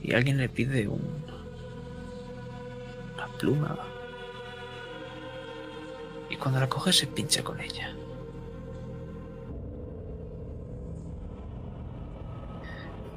Y 0.03 0.15
alguien 0.15 0.39
le 0.39 0.49
pide 0.49 0.89
un, 0.89 1.25
una 3.15 3.27
pluma. 3.39 3.79
Y 6.31 6.37
cuando 6.37 6.61
la 6.61 6.69
coge 6.69 6.93
se 6.93 7.07
pincha 7.07 7.43
con 7.43 7.61
ella. 7.61 7.91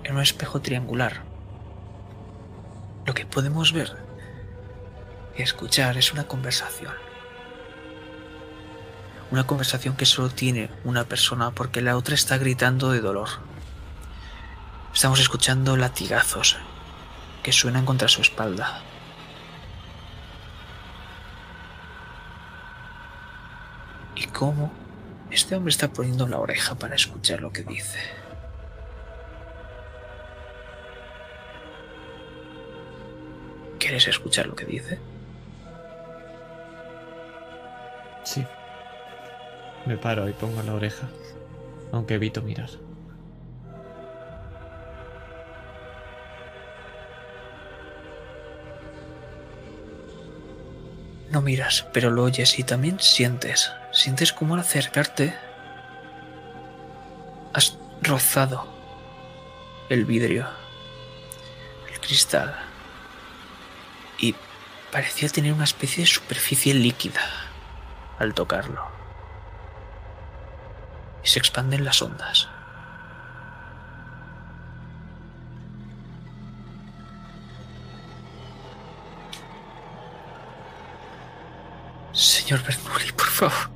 En 0.03 0.15
un 0.15 0.22
espejo 0.22 0.61
triangular. 0.61 1.32
Lo 3.05 3.13
que 3.13 3.25
podemos 3.25 3.73
ver 3.73 3.95
y 5.38 5.41
escuchar 5.41 5.97
es 5.97 6.13
una 6.13 6.25
conversación. 6.25 6.93
Una 9.31 9.45
conversación 9.45 9.95
que 9.95 10.05
solo 10.05 10.30
tiene 10.30 10.69
una 10.84 11.03
persona 11.03 11.51
porque 11.51 11.81
la 11.81 11.97
otra 11.97 12.15
está 12.15 12.38
gritando 12.38 12.91
de 12.91 13.01
dolor. 13.01 13.30
Estamos 14.93 15.19
escuchando 15.19 15.75
latigazos 15.75 16.57
que 17.41 17.51
suenan 17.51 17.85
contra 17.85 18.07
su 18.07 18.21
espalda. 18.21 18.81
Y 24.15 24.27
cómo 24.27 24.71
este 25.31 25.55
hombre 25.55 25.71
está 25.71 25.91
poniendo 25.91 26.27
la 26.27 26.38
oreja 26.38 26.75
para 26.75 26.95
escuchar 26.95 27.41
lo 27.41 27.51
que 27.51 27.63
dice. 27.63 28.23
¿Quieres 33.94 34.07
escuchar 34.07 34.48
lo 34.48 34.56
que 34.56 34.65
dice? 34.65 34.98
Sí. 38.24 38.44
Me 39.86 39.98
paro 39.98 40.28
y 40.28 40.34
pongo 40.34 40.64
la 40.64 40.74
oreja, 40.74 41.07
aunque 41.91 42.15
evito 42.15 42.41
mirar. 42.41 42.72
No 51.30 51.44
miras, 51.44 51.86
pero 51.94 52.10
lo 52.10 52.24
oyes 52.24 52.57
y 52.57 52.64
también 52.64 52.99
sientes. 52.99 53.72
Sientes 53.91 54.34
como 54.34 54.56
al 54.56 54.61
acercarte 54.61 55.36
has 57.53 57.78
rozado 58.02 58.65
el 59.90 60.06
vidrio, 60.06 60.48
el 61.91 61.99
cristal, 61.99 62.73
parecía 64.94 65.28
tener 65.28 65.52
una 65.53 65.64
especie 65.64 66.03
de 66.03 66.07
superficie 66.07 66.72
líquida 66.72 67.20
al 68.20 68.36
tocarlo. 68.36 68.80
Y 71.24 71.28
se 71.28 71.40
expanden 71.40 71.84
las 71.84 71.99
ondas. 72.03 72.48
Señor 82.11 82.61
Bernoulli, 82.61 83.11
por 83.14 83.28
favor. 83.28 83.72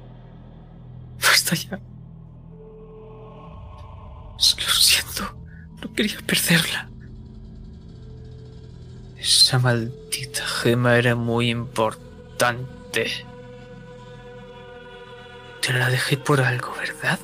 Basta 1.19 1.55
ya. 1.55 1.79
Lo 4.37 4.71
siento. 4.71 5.35
No 5.81 5.93
quería 5.95 6.19
perderla. 6.27 6.91
Esa 9.27 9.59
maldita 9.59 10.45
gema 10.45 10.95
era 10.97 11.13
muy 11.13 11.49
importante. 11.49 13.11
Te 15.59 15.73
la 15.73 15.89
dejé 15.89 16.15
por 16.15 16.39
algo, 16.39 16.73
¿verdad? 16.79 17.19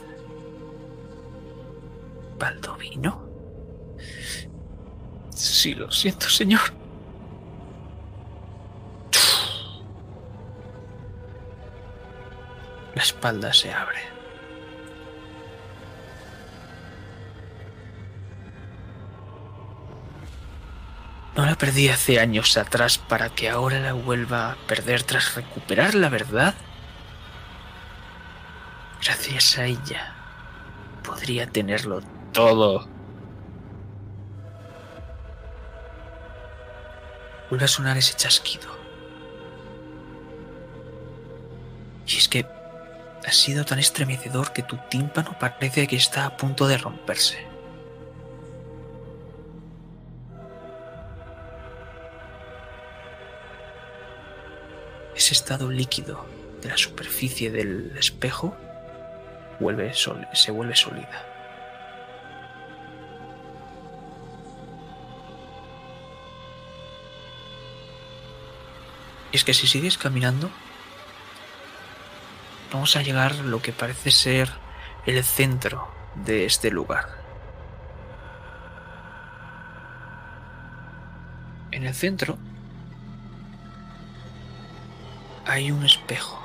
¿Baldovino? 2.37 3.25
Sí, 5.33 5.75
lo 5.75 5.89
siento, 5.91 6.27
señor. 6.27 6.59
La 12.95 13.01
espalda 13.01 13.53
se 13.53 13.71
abre. 13.71 14.12
No 21.35 21.45
la 21.45 21.55
perdí 21.55 21.89
hace 21.89 22.19
años 22.19 22.57
atrás 22.57 22.99
para 22.99 23.29
que 23.29 23.49
ahora 23.49 23.79
la 23.79 23.93
vuelva 23.93 24.51
a 24.51 24.55
perder 24.67 25.01
tras 25.01 25.35
recuperar 25.35 25.95
la 25.95 26.09
verdad. 26.09 26.53
Gracias 29.01 29.57
a 29.57 29.65
ella 29.65 30.13
podría 31.03 31.47
tenerlo 31.47 32.01
todo. 32.31 32.87
Vuelve 37.49 37.65
a 37.65 37.67
sonar 37.67 37.97
ese 37.97 38.15
chasquido. 38.15 38.69
Y 42.07 42.17
es 42.17 42.27
que 42.27 42.45
ha 43.25 43.31
sido 43.31 43.65
tan 43.65 43.79
estremecedor 43.79 44.53
que 44.53 44.63
tu 44.63 44.77
tímpano 44.89 45.35
parece 45.39 45.87
que 45.87 45.95
está 45.95 46.25
a 46.25 46.37
punto 46.37 46.67
de 46.67 46.77
romperse. 46.77 47.52
Estado 55.33 55.71
líquido 55.71 56.25
de 56.61 56.69
la 56.69 56.77
superficie 56.77 57.49
del 57.49 57.91
espejo 57.97 58.55
vuelve 59.59 59.91
se 59.95 60.51
vuelve 60.51 60.75
sólida. 60.75 61.25
Es 69.31 69.43
que 69.43 69.55
si 69.55 69.65
sigues 69.65 69.97
caminando, 69.97 70.51
vamos 72.71 72.95
a 72.95 73.01
llegar 73.01 73.31
a 73.31 73.41
lo 73.41 73.59
que 73.59 73.73
parece 73.73 74.11
ser 74.11 74.51
el 75.07 75.23
centro 75.23 75.91
de 76.13 76.45
este 76.45 76.69
lugar. 76.69 77.09
En 81.71 81.87
el 81.87 81.95
centro 81.95 82.37
hay 85.45 85.71
un 85.71 85.83
espejo. 85.85 86.39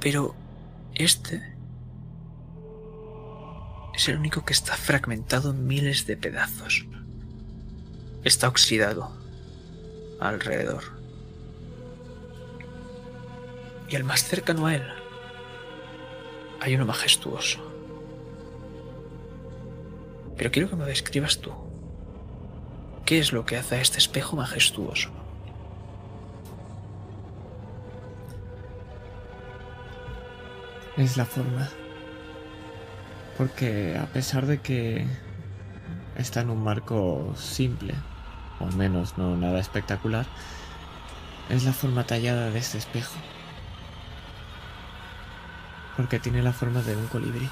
Pero 0.00 0.34
este 0.94 1.54
es 3.94 4.08
el 4.08 4.18
único 4.18 4.44
que 4.44 4.52
está 4.52 4.76
fragmentado 4.76 5.50
en 5.50 5.66
miles 5.66 6.06
de 6.06 6.16
pedazos. 6.16 6.86
Está 8.24 8.48
oxidado 8.48 9.16
alrededor. 10.20 10.84
Y 13.88 13.96
al 13.96 14.04
más 14.04 14.24
cercano 14.24 14.66
a 14.66 14.74
él 14.74 14.84
hay 16.60 16.74
uno 16.74 16.86
majestuoso. 16.86 17.60
Pero 20.36 20.50
quiero 20.50 20.68
que 20.68 20.76
me 20.76 20.84
describas 20.84 21.38
tú 21.38 21.65
¿Qué 23.06 23.20
es 23.20 23.32
lo 23.32 23.46
que 23.46 23.56
hace 23.56 23.76
a 23.76 23.80
este 23.80 23.98
espejo 23.98 24.34
majestuoso? 24.34 25.10
Es 30.96 31.16
la 31.16 31.24
forma. 31.24 31.68
Porque 33.38 33.96
a 33.96 34.06
pesar 34.06 34.46
de 34.46 34.58
que 34.58 35.06
está 36.16 36.40
en 36.40 36.50
un 36.50 36.64
marco 36.64 37.32
simple, 37.36 37.94
o 38.58 38.64
al 38.64 38.74
menos 38.74 39.16
no 39.16 39.36
nada 39.36 39.60
espectacular, 39.60 40.26
es 41.48 41.62
la 41.62 41.72
forma 41.72 42.08
tallada 42.08 42.50
de 42.50 42.58
este 42.58 42.78
espejo. 42.78 43.14
Porque 45.96 46.18
tiene 46.18 46.42
la 46.42 46.52
forma 46.52 46.82
de 46.82 46.96
un 46.96 47.06
colibrí. 47.06 47.48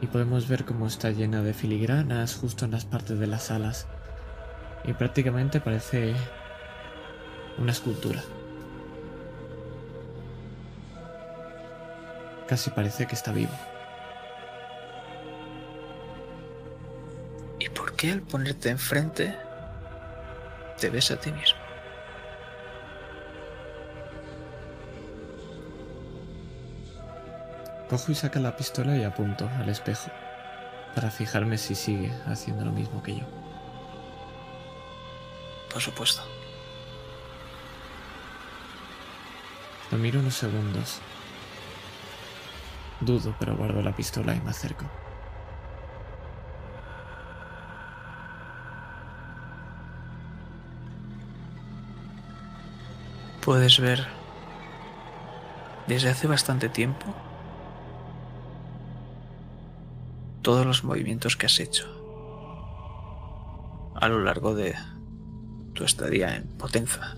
Y 0.00 0.08
podemos 0.08 0.48
ver 0.48 0.64
cómo 0.64 0.88
está 0.88 1.12
llena 1.12 1.42
de 1.42 1.54
filigranas 1.54 2.34
justo 2.34 2.64
en 2.64 2.72
las 2.72 2.84
partes 2.84 3.20
de 3.20 3.28
las 3.28 3.52
alas. 3.52 3.86
Y 4.84 4.92
prácticamente 4.92 5.60
parece 5.60 6.14
una 7.58 7.72
escultura. 7.72 8.22
Casi 12.48 12.70
parece 12.70 13.06
que 13.06 13.14
está 13.14 13.32
vivo. 13.32 13.52
¿Y 17.58 17.68
por 17.68 17.94
qué 17.94 18.10
al 18.10 18.22
ponerte 18.22 18.70
enfrente 18.70 19.36
te 20.78 20.90
ves 20.90 21.10
a 21.12 21.16
ti 21.16 21.30
mismo? 21.30 21.60
Cojo 27.88 28.10
y 28.10 28.14
saca 28.14 28.40
la 28.40 28.56
pistola 28.56 28.96
y 28.96 29.04
apunto 29.04 29.48
al 29.60 29.68
espejo 29.68 30.10
para 30.94 31.10
fijarme 31.10 31.58
si 31.58 31.74
sigue 31.74 32.10
haciendo 32.26 32.64
lo 32.64 32.72
mismo 32.72 33.02
que 33.02 33.16
yo. 33.16 33.41
Por 35.72 35.80
supuesto. 35.80 36.22
Lo 39.90 39.98
miro 39.98 40.20
unos 40.20 40.34
segundos. 40.34 41.00
Dudo, 43.00 43.34
pero 43.38 43.56
guardo 43.56 43.82
la 43.82 43.94
pistola 43.94 44.34
y 44.34 44.40
me 44.40 44.50
acerco. 44.50 44.84
Puedes 53.44 53.80
ver 53.80 54.06
desde 55.88 56.10
hace 56.10 56.28
bastante 56.28 56.68
tiempo 56.68 57.12
todos 60.42 60.64
los 60.64 60.84
movimientos 60.84 61.36
que 61.36 61.46
has 61.46 61.58
hecho 61.58 61.86
a 63.96 64.08
lo 64.08 64.22
largo 64.22 64.54
de 64.54 64.76
tu 65.82 65.86
estadía 65.86 66.36
en 66.36 66.44
Potenza, 66.58 67.16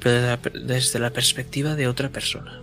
pero 0.00 0.14
desde 0.14 0.26
la, 0.26 0.66
desde 0.66 0.98
la 0.98 1.10
perspectiva 1.10 1.76
de 1.76 1.86
otra 1.86 2.08
persona. 2.08 2.60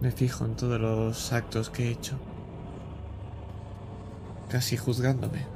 Me 0.00 0.10
fijo 0.10 0.44
en 0.44 0.56
todos 0.56 0.80
los 0.80 1.32
actos 1.32 1.70
que 1.70 1.84
he 1.84 1.90
hecho, 1.90 2.18
casi 4.48 4.76
juzgándome, 4.76 5.46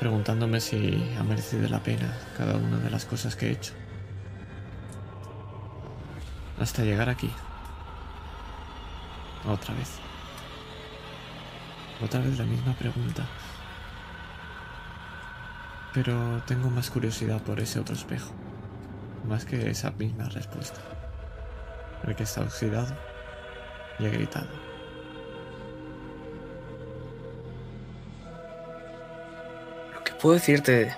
preguntándome 0.00 0.60
si 0.60 1.08
ha 1.18 1.22
merecido 1.22 1.68
la 1.68 1.82
pena 1.82 2.16
cada 2.36 2.56
una 2.56 2.78
de 2.78 2.90
las 2.90 3.04
cosas 3.04 3.36
que 3.36 3.48
he 3.48 3.52
hecho, 3.52 3.72
hasta 6.66 6.82
llegar 6.82 7.08
aquí, 7.08 7.30
otra 9.48 9.72
vez, 9.72 9.90
otra 12.04 12.20
vez 12.20 12.36
la 12.36 12.44
misma 12.44 12.74
pregunta, 12.74 13.24
pero 15.94 16.42
tengo 16.46 16.68
más 16.68 16.90
curiosidad 16.90 17.40
por 17.40 17.60
ese 17.60 17.78
otro 17.78 17.94
espejo 17.94 18.34
más 19.26 19.44
que 19.44 19.70
esa 19.70 19.92
misma 19.92 20.28
respuesta. 20.28 20.80
El 22.04 22.14
que 22.14 22.24
está 22.24 22.42
oxidado 22.42 22.96
y 23.98 24.06
ha 24.06 24.10
gritado. 24.10 24.48
Lo 29.94 30.04
que 30.04 30.12
puedo 30.12 30.34
decirte 30.34 30.94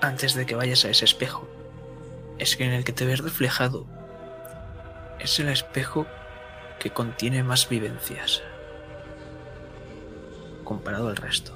antes 0.00 0.34
de 0.34 0.46
que 0.46 0.54
vayas 0.54 0.84
a 0.84 0.90
ese 0.90 1.04
espejo 1.04 1.48
es 2.38 2.56
que 2.56 2.64
en 2.64 2.72
el 2.72 2.84
que 2.84 2.92
te 2.92 3.04
ves 3.04 3.20
reflejado 3.20 3.86
es 5.20 5.38
el 5.38 5.48
espejo 5.48 6.06
que 6.78 6.90
contiene 6.90 7.42
más 7.42 7.68
vivencias 7.68 8.42
comparado 10.64 11.08
al 11.08 11.16
resto. 11.16 11.52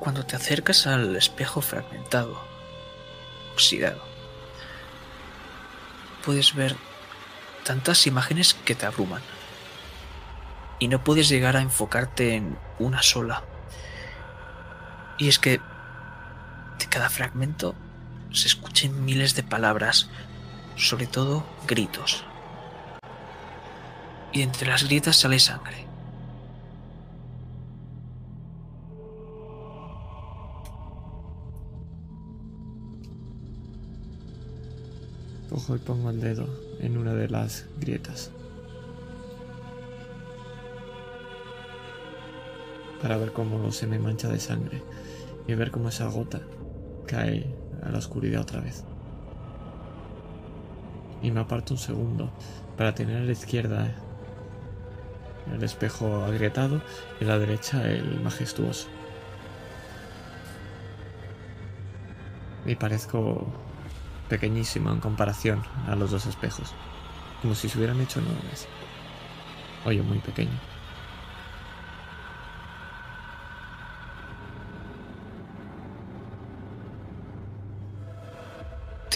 Cuando 0.00 0.26
te 0.26 0.36
acercas 0.36 0.86
al 0.86 1.14
espejo 1.16 1.60
fragmentado, 1.60 2.36
oxidado, 3.52 4.02
puedes 6.24 6.54
ver 6.54 6.76
tantas 7.64 8.06
imágenes 8.06 8.54
que 8.54 8.74
te 8.74 8.86
abruman. 8.86 9.22
Y 10.78 10.88
no 10.88 11.02
puedes 11.02 11.28
llegar 11.28 11.56
a 11.56 11.62
enfocarte 11.62 12.34
en 12.34 12.58
una 12.78 13.02
sola. 13.02 13.44
Y 15.16 15.28
es 15.28 15.38
que 15.38 15.60
cada 16.96 17.10
fragmento 17.10 17.74
se 18.32 18.48
escuchen 18.48 19.04
miles 19.04 19.36
de 19.36 19.42
palabras, 19.42 20.08
sobre 20.76 21.06
todo 21.06 21.44
gritos. 21.68 22.24
Y 24.32 24.40
entre 24.40 24.66
las 24.68 24.84
grietas 24.84 25.16
sale 25.16 25.38
sangre. 25.38 25.84
Cojo 35.50 35.76
y 35.76 35.78
pongo 35.78 36.08
el 36.08 36.22
dedo 36.22 36.48
en 36.80 36.96
una 36.96 37.12
de 37.12 37.28
las 37.28 37.66
grietas. 37.78 38.30
Para 43.02 43.18
ver 43.18 43.34
cómo 43.34 43.70
se 43.70 43.86
me 43.86 43.98
mancha 43.98 44.28
de 44.28 44.40
sangre 44.40 44.82
y 45.46 45.52
ver 45.52 45.70
cómo 45.70 45.90
esa 45.90 46.08
gota 46.08 46.40
cae 47.06 47.46
a 47.82 47.90
la 47.90 47.98
oscuridad 47.98 48.42
otra 48.42 48.60
vez. 48.60 48.84
Y 51.22 51.30
me 51.30 51.40
aparto 51.40 51.74
un 51.74 51.78
segundo 51.78 52.30
para 52.76 52.94
tener 52.94 53.16
a 53.16 53.24
la 53.24 53.32
izquierda 53.32 53.94
el 55.52 55.62
espejo 55.62 56.24
agrietado 56.24 56.82
y 57.20 57.24
a 57.24 57.28
la 57.28 57.38
derecha 57.38 57.88
el 57.88 58.20
majestuoso. 58.20 58.88
Y 62.64 62.74
parezco 62.74 63.46
pequeñísimo 64.28 64.90
en 64.90 65.00
comparación 65.00 65.62
a 65.86 65.94
los 65.94 66.10
dos 66.10 66.26
espejos, 66.26 66.74
como 67.40 67.54
si 67.54 67.68
se 67.68 67.78
hubieran 67.78 68.00
hecho 68.00 68.18
enormes. 68.18 68.66
Oye, 69.84 70.02
muy 70.02 70.18
pequeño. 70.18 70.75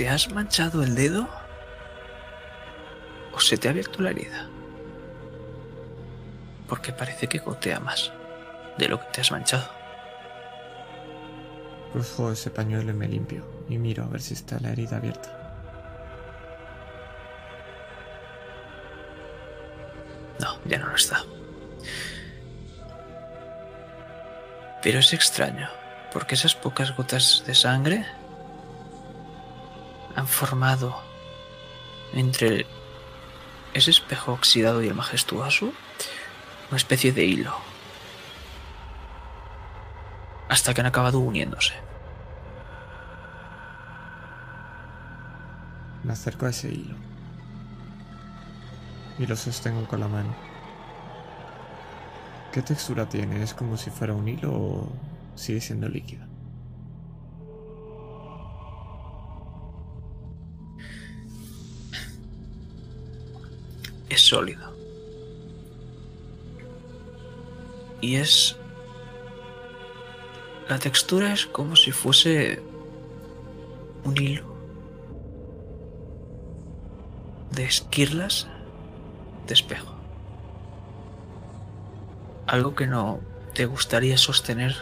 ¿Te 0.00 0.08
has 0.08 0.32
manchado 0.32 0.82
el 0.82 0.94
dedo? 0.94 1.28
¿O 3.34 3.38
se 3.38 3.58
te 3.58 3.68
ha 3.68 3.70
abierto 3.70 4.00
la 4.00 4.08
herida? 4.08 4.48
Porque 6.66 6.90
parece 6.90 7.26
que 7.26 7.36
gotea 7.36 7.80
más 7.80 8.10
de 8.78 8.88
lo 8.88 8.98
que 8.98 9.04
te 9.12 9.20
has 9.20 9.30
manchado. 9.30 9.68
Cojo 11.92 12.32
ese 12.32 12.48
pañuelo 12.48 12.92
y 12.92 12.94
me 12.94 13.08
limpio 13.08 13.44
y 13.68 13.76
miro 13.76 14.04
a 14.04 14.06
ver 14.06 14.22
si 14.22 14.32
está 14.32 14.58
la 14.60 14.70
herida 14.70 14.96
abierta. 14.96 15.36
No, 20.40 20.58
ya 20.64 20.78
no 20.78 20.86
lo 20.86 20.96
está. 20.96 21.22
Pero 24.82 25.00
es 25.00 25.12
extraño, 25.12 25.68
porque 26.10 26.36
esas 26.36 26.54
pocas 26.54 26.96
gotas 26.96 27.44
de 27.46 27.54
sangre 27.54 28.06
han 30.20 30.28
formado 30.28 30.94
entre 32.12 32.66
ese 33.72 33.90
espejo 33.90 34.32
oxidado 34.32 34.82
y 34.82 34.88
el 34.88 34.94
majestuoso 34.94 35.72
una 36.68 36.76
especie 36.76 37.12
de 37.12 37.24
hilo. 37.24 37.54
Hasta 40.48 40.74
que 40.74 40.80
han 40.80 40.86
acabado 40.86 41.20
uniéndose. 41.20 41.74
Me 46.04 46.12
acerco 46.12 46.46
a 46.46 46.50
ese 46.50 46.68
hilo. 46.68 46.96
Y 49.18 49.26
lo 49.26 49.36
sostengo 49.36 49.86
con 49.86 50.00
la 50.00 50.08
mano. 50.08 50.34
¿Qué 52.52 52.62
textura 52.62 53.08
tiene? 53.08 53.42
¿Es 53.42 53.54
como 53.54 53.76
si 53.76 53.90
fuera 53.90 54.12
un 54.12 54.26
hilo 54.28 54.52
o 54.52 54.92
sigue 55.34 55.60
siendo 55.60 55.88
líquida? 55.88 56.29
Sólido. 64.30 64.72
Y 68.00 68.16
es... 68.16 68.56
La 70.68 70.78
textura 70.78 71.32
es 71.32 71.46
como 71.46 71.74
si 71.74 71.90
fuese 71.90 72.62
un 74.04 74.16
hilo 74.16 74.44
de 77.50 77.64
esquirlas 77.64 78.46
de 79.48 79.54
espejo. 79.54 79.92
Algo 82.46 82.76
que 82.76 82.86
no 82.86 83.20
te 83.52 83.66
gustaría 83.66 84.16
sostener 84.16 84.76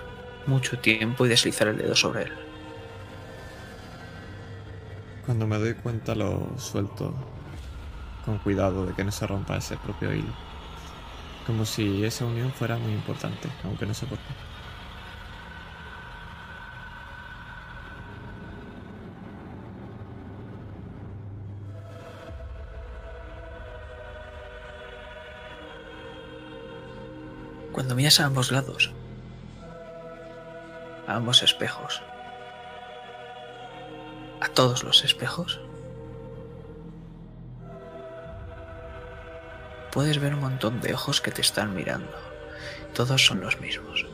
mucho 0.46 0.78
tiempo 0.78 1.24
y 1.24 1.30
deslizar 1.30 1.68
el 1.68 1.78
dedo 1.78 1.96
sobre 1.96 2.24
él. 2.24 2.32
Cuando 5.24 5.46
me 5.46 5.58
doy 5.58 5.72
cuenta 5.72 6.14
lo 6.14 6.58
suelto 6.58 7.14
con 8.28 8.36
cuidado 8.36 8.84
de 8.84 8.92
que 8.92 9.04
no 9.04 9.10
se 9.10 9.26
rompa 9.26 9.56
ese 9.56 9.78
propio 9.78 10.12
hilo. 10.12 10.34
Como 11.46 11.64
si 11.64 12.04
esa 12.04 12.26
unión 12.26 12.52
fuera 12.52 12.76
muy 12.76 12.92
importante, 12.92 13.48
aunque 13.64 13.86
no 13.86 13.94
sé 13.94 14.04
por 14.04 14.18
qué. 14.18 14.34
Cuando 27.72 27.94
miras 27.94 28.20
a 28.20 28.26
ambos 28.26 28.52
lados, 28.52 28.92
a 31.06 31.14
ambos 31.14 31.42
espejos, 31.42 32.02
a 34.42 34.48
todos 34.48 34.84
los 34.84 35.02
espejos, 35.02 35.60
puedes 39.98 40.20
ver 40.20 40.32
un 40.32 40.42
montón 40.42 40.80
de 40.80 40.94
ojos 40.94 41.20
que 41.20 41.32
te 41.32 41.40
están 41.40 41.74
mirando. 41.74 42.16
Todos 42.94 43.26
son 43.26 43.40
los 43.40 43.60
mismos. 43.60 44.06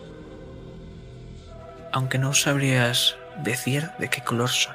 Aunque 1.93 2.16
no 2.16 2.32
sabrías 2.32 3.16
decir 3.43 3.90
de 3.98 4.09
qué 4.09 4.24
color 4.24 4.48
son. 4.48 4.74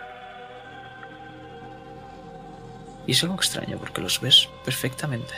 Y 3.08 3.14
es 3.14 3.24
algo 3.24 3.34
extraño 3.34 3.80
porque 3.80 4.02
los 4.02 4.22
ves 4.22 4.50
perfectamente. 4.64 5.34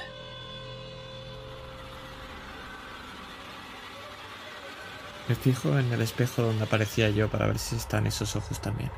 Me 5.29 5.35
fijo 5.35 5.79
en 5.79 5.93
el 5.93 6.01
espejo 6.01 6.41
donde 6.41 6.65
aparecía 6.65 7.09
yo 7.11 7.29
para 7.29 7.47
ver 7.47 7.59
si 7.59 7.77
están 7.77 8.07
esos 8.07 8.35
ojos 8.35 8.59
también. 8.59 8.91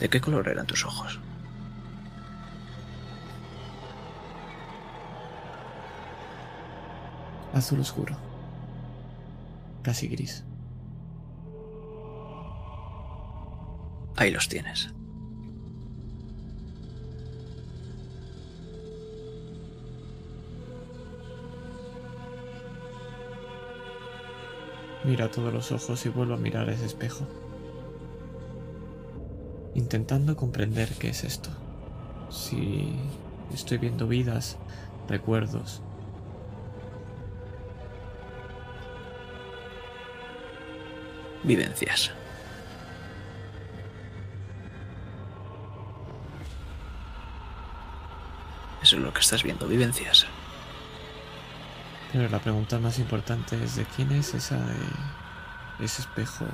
¿De 0.00 0.08
qué 0.08 0.18
color 0.18 0.48
eran 0.48 0.66
tus 0.66 0.86
ojos? 0.86 1.20
Azul 7.52 7.80
oscuro. 7.80 8.16
Casi 9.82 10.08
gris. 10.08 10.42
Ahí 14.16 14.30
los 14.30 14.48
tienes. 14.48 14.90
Mira 25.04 25.30
todos 25.30 25.52
los 25.52 25.72
ojos 25.72 26.04
y 26.06 26.08
vuelvo 26.08 26.34
a 26.34 26.36
mirar 26.36 26.70
ese 26.70 26.86
espejo. 26.86 27.26
Intentando 29.90 30.36
comprender 30.36 30.88
qué 31.00 31.08
es 31.08 31.24
esto. 31.24 31.50
Si 32.30 32.94
estoy 33.52 33.78
viendo 33.78 34.06
vidas, 34.06 34.56
recuerdos. 35.08 35.82
Vivencias. 41.42 42.12
Eso 48.80 48.96
es 48.96 49.02
lo 49.02 49.12
que 49.12 49.18
estás 49.18 49.42
viendo, 49.42 49.66
vivencias. 49.66 50.24
Pero 52.12 52.28
la 52.28 52.38
pregunta 52.38 52.78
más 52.78 53.00
importante 53.00 53.60
es 53.64 53.74
de 53.74 53.84
quién 53.96 54.12
es 54.12 54.34
esa 54.34 54.64
de 55.80 55.84
ese 55.84 56.02
espejo 56.02 56.46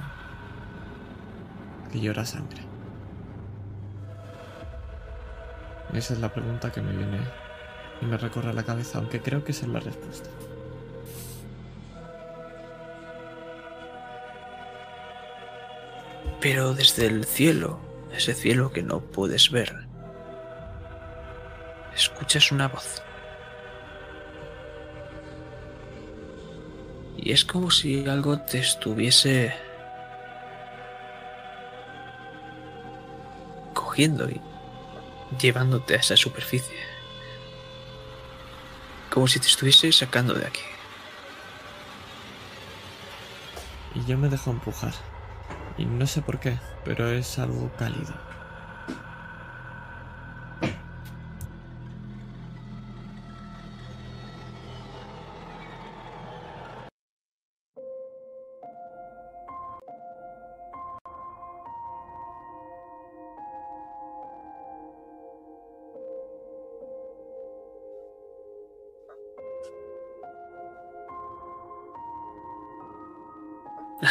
que 1.93 2.01
llora 2.01 2.25
sangre. 2.25 2.66
Esa 5.93 6.15
es 6.15 6.21
la 6.21 6.33
pregunta 6.33 6.73
que 6.73 6.81
me 6.81 6.93
viene 6.93 7.21
y 8.01 8.07
me 8.07 8.17
recorre 8.17 8.53
la 8.53 8.65
cabeza, 8.65 8.99
aunque 8.99 9.21
creo 9.21 9.45
que 9.45 9.53
esa 9.53 9.67
es 9.67 9.73
la 9.73 9.81
respuesta. 9.81 10.29
Pero 16.41 16.75
desde 16.75 17.07
el 17.07 17.25
cielo, 17.25 17.79
ese 18.13 18.35
cielo 18.35 18.73
que 18.73 18.83
no 18.83 19.01
puedes 19.01 19.51
ver, 19.51 19.73
escuchas 21.95 22.53
una 22.53 22.69
voz. 22.69 23.03
Y 27.17 27.33
es 27.33 27.45
como 27.45 27.71
si 27.71 28.07
algo 28.07 28.39
te 28.41 28.59
estuviese 28.59 29.55
cogiendo 33.73 34.29
y 34.29 34.41
llevándote 35.41 35.95
a 35.95 35.99
esa 35.99 36.17
superficie. 36.17 36.77
Como 39.11 39.29
si 39.29 39.41
te 39.41 39.47
estuviese 39.47 39.93
sacando 39.93 40.35
de 40.35 40.47
aquí. 40.47 40.61
Y 43.95 44.05
yo 44.05 44.19
me 44.19 44.29
dejo 44.29 44.51
empujar. 44.51 44.95
Y 45.79 45.85
no 45.85 46.07
sé 46.07 46.23
por 46.23 46.39
qué, 46.39 46.59
pero 46.85 47.11
es 47.11 47.39
algo 47.39 47.71
cálido. 47.79 48.15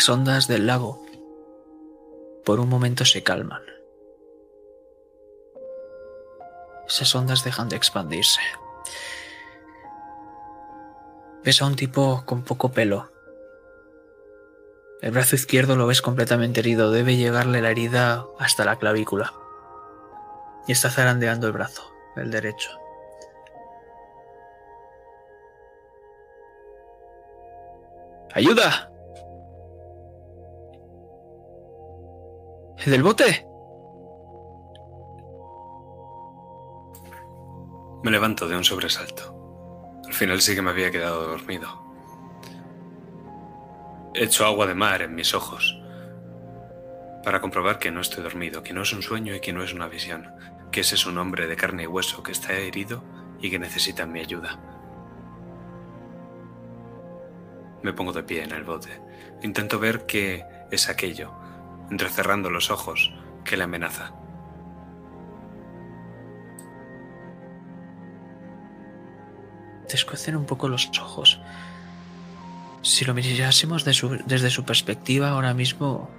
Las 0.06 0.10
ondas 0.12 0.48
del 0.48 0.68
lago 0.68 1.04
por 2.46 2.60
un 2.60 2.70
momento 2.70 3.06
se 3.06 3.24
calman. 3.24 3.64
Esas 6.88 7.16
ondas 7.16 7.44
dejan 7.44 7.70
de 7.70 7.76
expandirse. 7.76 8.40
Ves 11.44 11.60
a 11.60 11.66
un 11.66 11.76
tipo 11.76 12.22
con 12.28 12.44
poco 12.44 12.72
pelo. 12.72 13.12
El 15.02 15.10
brazo 15.10 15.36
izquierdo 15.38 15.76
lo 15.76 15.88
ves 15.88 16.04
completamente 16.04 16.60
herido. 16.60 16.92
Debe 16.92 17.18
llegarle 17.18 17.64
la 17.64 17.72
herida 17.72 18.28
hasta 18.38 18.64
la 18.64 18.76
clavícula. 18.76 19.34
Y 20.68 20.74
está 20.74 20.92
zarandeando 20.92 21.48
el 21.48 21.54
brazo, 21.54 21.82
el 22.16 22.30
derecho. 22.30 22.70
¡Ayuda! 28.36 28.92
¿Del 32.86 33.02
bote? 33.02 33.48
Me 38.04 38.12
levanto 38.12 38.48
de 38.48 38.56
un 38.56 38.64
sobresalto. 38.64 40.00
Al 40.06 40.14
final 40.14 40.40
sí 40.40 40.54
que 40.54 40.62
me 40.62 40.70
había 40.70 40.92
quedado 40.92 41.26
dormido. 41.26 41.68
Echo 44.14 44.46
agua 44.46 44.68
de 44.68 44.76
mar 44.76 45.02
en 45.02 45.16
mis 45.16 45.34
ojos 45.34 45.82
para 47.24 47.42
comprobar 47.42 47.80
que 47.80 47.90
no 47.90 48.02
estoy 48.02 48.22
dormido, 48.22 48.62
que 48.62 48.74
no 48.74 48.84
es 48.84 48.94
un 48.94 49.02
sueño 49.02 49.34
y 49.34 49.40
que 49.40 49.52
no 49.52 49.64
es 49.64 49.74
una 49.74 49.88
visión, 49.88 50.32
que 50.72 50.82
ese 50.82 50.94
es 50.94 51.08
un 51.08 51.18
hombre 51.18 51.48
de 51.48 51.56
carne 51.56 51.84
y 51.84 51.88
hueso 51.88 52.22
que 52.22 52.32
está 52.32 52.54
herido 52.54 53.04
y 53.42 53.50
que 53.50 53.58
necesita 53.58 54.06
mi 54.06 54.20
ayuda. 54.20 54.60
Me 57.82 57.94
pongo 57.94 58.14
de 58.14 58.22
pie 58.22 58.44
en 58.44 58.52
el 58.52 58.64
bote. 58.64 59.02
Intento 59.42 59.80
ver 59.80 60.06
qué 60.06 60.46
es 60.70 60.88
aquello, 60.88 61.34
entrecerrando 61.90 62.50
los 62.50 62.72
ojos, 62.72 63.14
que 63.44 63.58
le 63.58 63.64
amenaza. 63.64 64.14
te 69.88 70.36
un 70.36 70.46
poco 70.46 70.68
los 70.68 70.90
ojos. 71.00 71.40
Si 72.82 73.06
lo 73.06 73.14
mirásemos 73.14 73.86
desde 73.86 74.50
su 74.50 74.64
perspectiva 74.64 75.30
ahora 75.30 75.54
mismo, 75.54 76.10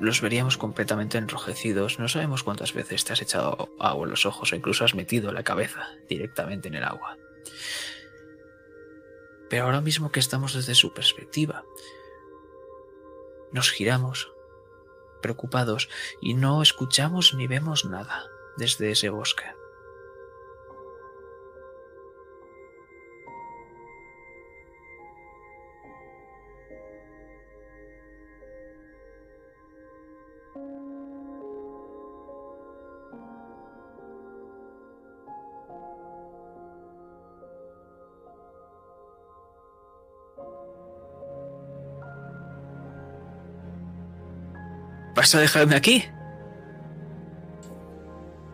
los 0.00 0.20
veríamos 0.20 0.56
completamente 0.56 1.18
enrojecidos. 1.18 1.98
No 1.98 2.08
sabemos 2.08 2.42
cuántas 2.42 2.74
veces 2.74 3.04
te 3.04 3.12
has 3.12 3.22
echado 3.22 3.70
agua 3.78 4.04
en 4.04 4.10
los 4.10 4.26
ojos 4.26 4.52
o 4.52 4.56
incluso 4.56 4.84
has 4.84 4.94
metido 4.94 5.32
la 5.32 5.42
cabeza 5.42 5.88
directamente 6.08 6.68
en 6.68 6.74
el 6.74 6.84
agua. 6.84 7.16
Pero 9.50 9.64
ahora 9.64 9.80
mismo 9.80 10.10
que 10.10 10.20
estamos 10.20 10.54
desde 10.54 10.74
su 10.74 10.92
perspectiva, 10.92 11.64
nos 13.54 13.70
giramos, 13.70 14.32
preocupados, 15.22 15.88
y 16.20 16.34
no 16.34 16.60
escuchamos 16.60 17.32
ni 17.32 17.46
vemos 17.46 17.86
nada 17.86 18.26
desde 18.58 18.90
ese 18.90 19.08
bosque. 19.08 19.44
¿Vas 45.24 45.34
a 45.34 45.40
dejarme 45.40 45.74
aquí? 45.74 46.04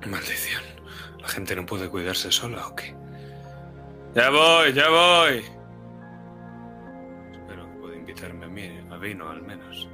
Maldición. 0.07 0.63
¿La 1.21 1.27
gente 1.27 1.57
no 1.57 1.67
puede 1.67 1.89
cuidarse 1.89 2.31
sola 2.31 2.65
o 2.69 2.77
qué? 2.77 2.95
Ya 4.15 4.31
voy, 4.31 4.73
ya 4.73 4.89
voy. 4.89 5.45
Espero 7.33 7.67
que 7.67 7.81
pueda 7.81 7.97
invitarme 7.97 8.45
a 8.45 8.49
mí, 8.49 8.87
a 8.89 8.97
vino 8.99 9.29
al 9.29 9.43
menos. 9.43 9.89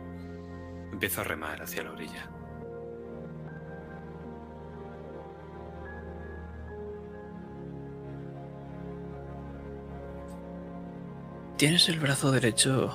Empiezo 0.92 1.22
a 1.22 1.24
remar 1.24 1.62
hacia 1.62 1.82
la 1.82 1.92
orilla. 1.92 2.30
Tienes 11.56 11.88
el 11.88 12.00
brazo 12.00 12.32
derecho 12.32 12.92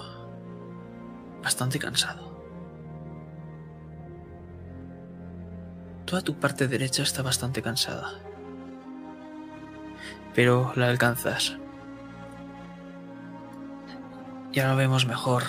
bastante 1.42 1.80
cansado. 1.80 2.31
Toda 6.12 6.24
tu 6.24 6.36
parte 6.36 6.68
derecha 6.68 7.04
está 7.04 7.22
bastante 7.22 7.62
cansada. 7.62 8.20
Pero 10.36 10.74
la 10.76 10.90
alcanzas. 10.90 11.56
Ya 14.52 14.68
lo 14.68 14.76
vemos 14.76 15.06
mejor. 15.06 15.44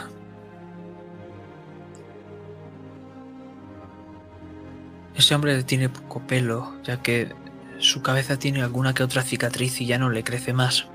Ese 5.16 5.34
hombre 5.34 5.64
tiene 5.64 5.88
poco 5.88 6.20
pelo, 6.28 6.80
ya 6.84 7.02
que 7.02 7.34
su 7.78 8.00
cabeza 8.02 8.38
tiene 8.38 8.62
alguna 8.62 8.94
que 8.94 9.02
otra 9.02 9.22
cicatriz 9.22 9.80
y 9.80 9.86
ya 9.86 9.98
no 9.98 10.10
le 10.10 10.22
crece 10.22 10.52
más. 10.52 10.86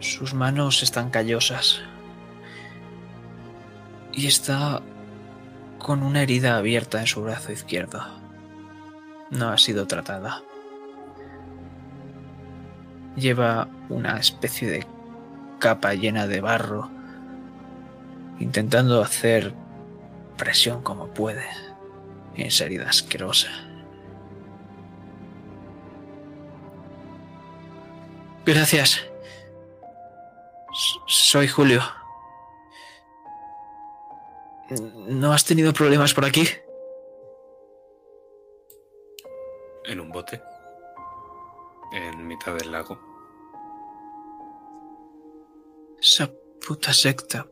Sus 0.00 0.34
manos 0.34 0.82
están 0.82 1.10
callosas. 1.10 1.82
Y 4.12 4.26
está 4.26 4.82
con 5.78 6.02
una 6.02 6.22
herida 6.22 6.56
abierta 6.56 7.00
en 7.00 7.06
su 7.06 7.22
brazo 7.22 7.52
izquierdo. 7.52 8.02
No 9.30 9.50
ha 9.50 9.58
sido 9.58 9.86
tratada. 9.86 10.42
Lleva 13.16 13.68
una 13.88 14.18
especie 14.18 14.68
de 14.68 14.86
capa 15.58 15.94
llena 15.94 16.26
de 16.26 16.40
barro, 16.40 16.90
intentando 18.38 19.02
hacer 19.02 19.54
presión 20.36 20.82
como 20.82 21.08
puede 21.08 21.46
en 22.36 22.46
esa 22.46 22.64
herida 22.64 22.88
asquerosa. 22.88 23.48
Gracias. 28.46 29.04
Soy 31.06 31.48
Julio. 31.48 31.82
¿No 34.70 35.32
has 35.32 35.44
tenido 35.44 35.72
problemas 35.72 36.12
por 36.12 36.24
aquí? 36.24 36.46
En 39.84 40.00
un 40.00 40.10
bote. 40.10 40.42
En 41.92 42.26
mitad 42.26 42.54
del 42.54 42.70
lago. 42.70 43.00
Esa 46.00 46.30
puta 46.66 46.92
secta 46.92 47.46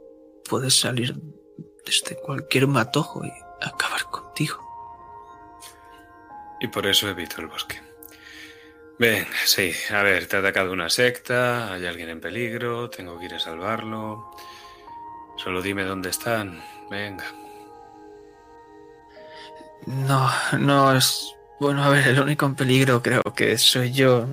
puede 0.48 0.70
salir 0.70 1.14
desde 1.84 2.16
cualquier 2.16 2.66
matojo 2.66 3.24
y 3.24 3.32
acabar 3.62 4.04
contigo. 4.10 4.62
Y 6.60 6.68
por 6.68 6.86
eso 6.86 7.08
evito 7.08 7.40
el 7.40 7.46
bosque. 7.46 7.80
Venga, 8.98 9.36
sí. 9.44 9.72
A 9.90 10.02
ver, 10.02 10.26
te 10.26 10.36
ha 10.36 10.40
atacado 10.40 10.72
una 10.72 10.88
secta, 10.90 11.72
hay 11.72 11.86
alguien 11.86 12.08
en 12.08 12.20
peligro, 12.20 12.88
tengo 12.90 13.18
que 13.18 13.26
ir 13.26 13.34
a 13.34 13.38
salvarlo. 13.38 14.30
Solo 15.36 15.60
dime 15.60 15.84
dónde 15.84 16.10
están. 16.10 16.62
Venga. 16.90 17.24
No, 19.86 20.28
no 20.58 20.96
es... 20.96 21.34
Bueno, 21.58 21.82
a 21.82 21.88
ver, 21.88 22.06
el 22.08 22.20
único 22.20 22.44
en 22.46 22.54
peligro 22.54 23.02
creo 23.02 23.22
que 23.34 23.56
soy 23.56 23.92
yo. 23.92 24.26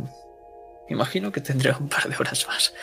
Imagino 0.89 1.31
que 1.31 1.41
tendré 1.41 1.71
un 1.71 1.87
par 1.87 2.09
de 2.09 2.15
horas 2.15 2.45
más. 2.47 2.73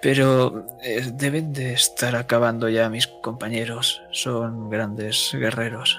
Pero 0.00 0.66
eh, 0.82 1.10
deben 1.12 1.52
de 1.52 1.72
estar 1.72 2.16
acabando 2.16 2.68
ya 2.68 2.88
mis 2.88 3.06
compañeros. 3.06 4.02
Son 4.12 4.70
grandes 4.70 5.30
guerreros. 5.32 5.98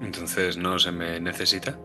Entonces, 0.00 0.56
¿no 0.56 0.78
se 0.78 0.92
me 0.92 1.18
necesita? 1.20 1.76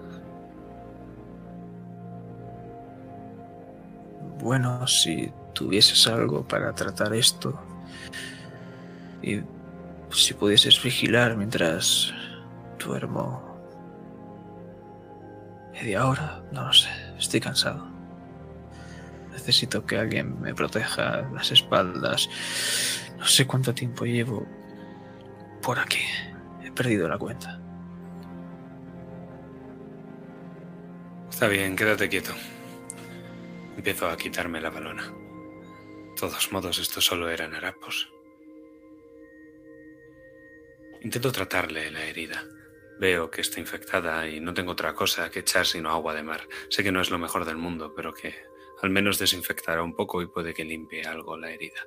Bueno, 4.39 4.85
si 4.87 5.31
tuvieses 5.53 6.07
algo 6.07 6.47
para 6.47 6.73
tratar 6.73 7.13
esto 7.13 7.59
y 9.21 9.41
si 10.11 10.34
pudieses 10.34 10.81
vigilar 10.84 11.38
mientras 11.38 12.13
duermo 12.77 13.41
media 15.73 16.05
hora, 16.05 16.43
no 16.51 16.65
lo 16.65 16.73
sé, 16.73 16.89
estoy 17.17 17.39
cansado. 17.39 17.88
Necesito 19.31 19.85
que 19.85 19.97
alguien 19.97 20.39
me 20.39 20.53
proteja 20.53 21.27
las 21.34 21.51
espaldas. 21.51 22.30
No 23.17 23.25
sé 23.25 23.47
cuánto 23.47 23.73
tiempo 23.73 24.05
llevo 24.05 24.45
por 25.61 25.80
aquí. 25.80 26.03
He 26.63 26.71
perdido 26.71 27.07
la 27.07 27.17
cuenta. 27.17 27.59
Está 31.30 31.47
bien, 31.47 31.75
quédate 31.75 32.07
quieto. 32.09 32.34
Empiezo 33.75 34.07
a 34.07 34.15
quitarme 34.15 34.61
la 34.61 34.69
balona 34.69 35.22
todos 36.14 36.52
modos, 36.52 36.80
esto 36.80 37.02
solo 37.02 37.30
eran 37.30 37.53
harapos. 37.53 38.11
Intento 41.02 41.31
tratarle 41.31 41.91
la 41.91 42.06
herida. 42.06 42.45
Veo 42.99 43.30
que 43.30 43.41
está 43.41 43.60
infectada 43.60 44.27
y 44.27 44.40
no 44.40 44.53
tengo 44.53 44.72
otra 44.72 44.94
cosa 44.94 45.30
que 45.30 45.40
echar 45.40 45.65
sino 45.65 45.90
agua 45.90 46.14
de 46.14 46.23
mar. 46.23 46.48
Sé 46.69 46.84
que 46.84 46.91
no 46.91 47.02
es 47.02 47.10
lo 47.10 47.18
mejor 47.18 47.45
del 47.45 47.57
mundo, 47.57 47.94
pero 47.95 48.14
que 48.14 48.34
al 48.81 48.90
menos 48.90 49.19
desinfectará 49.19 49.84
un 49.84 49.95
poco 49.95 50.22
y 50.22 50.27
puede 50.27 50.53
que 50.53 50.64
limpie 50.64 51.03
algo 51.03 51.35
la 51.38 51.52
herida. 51.52 51.85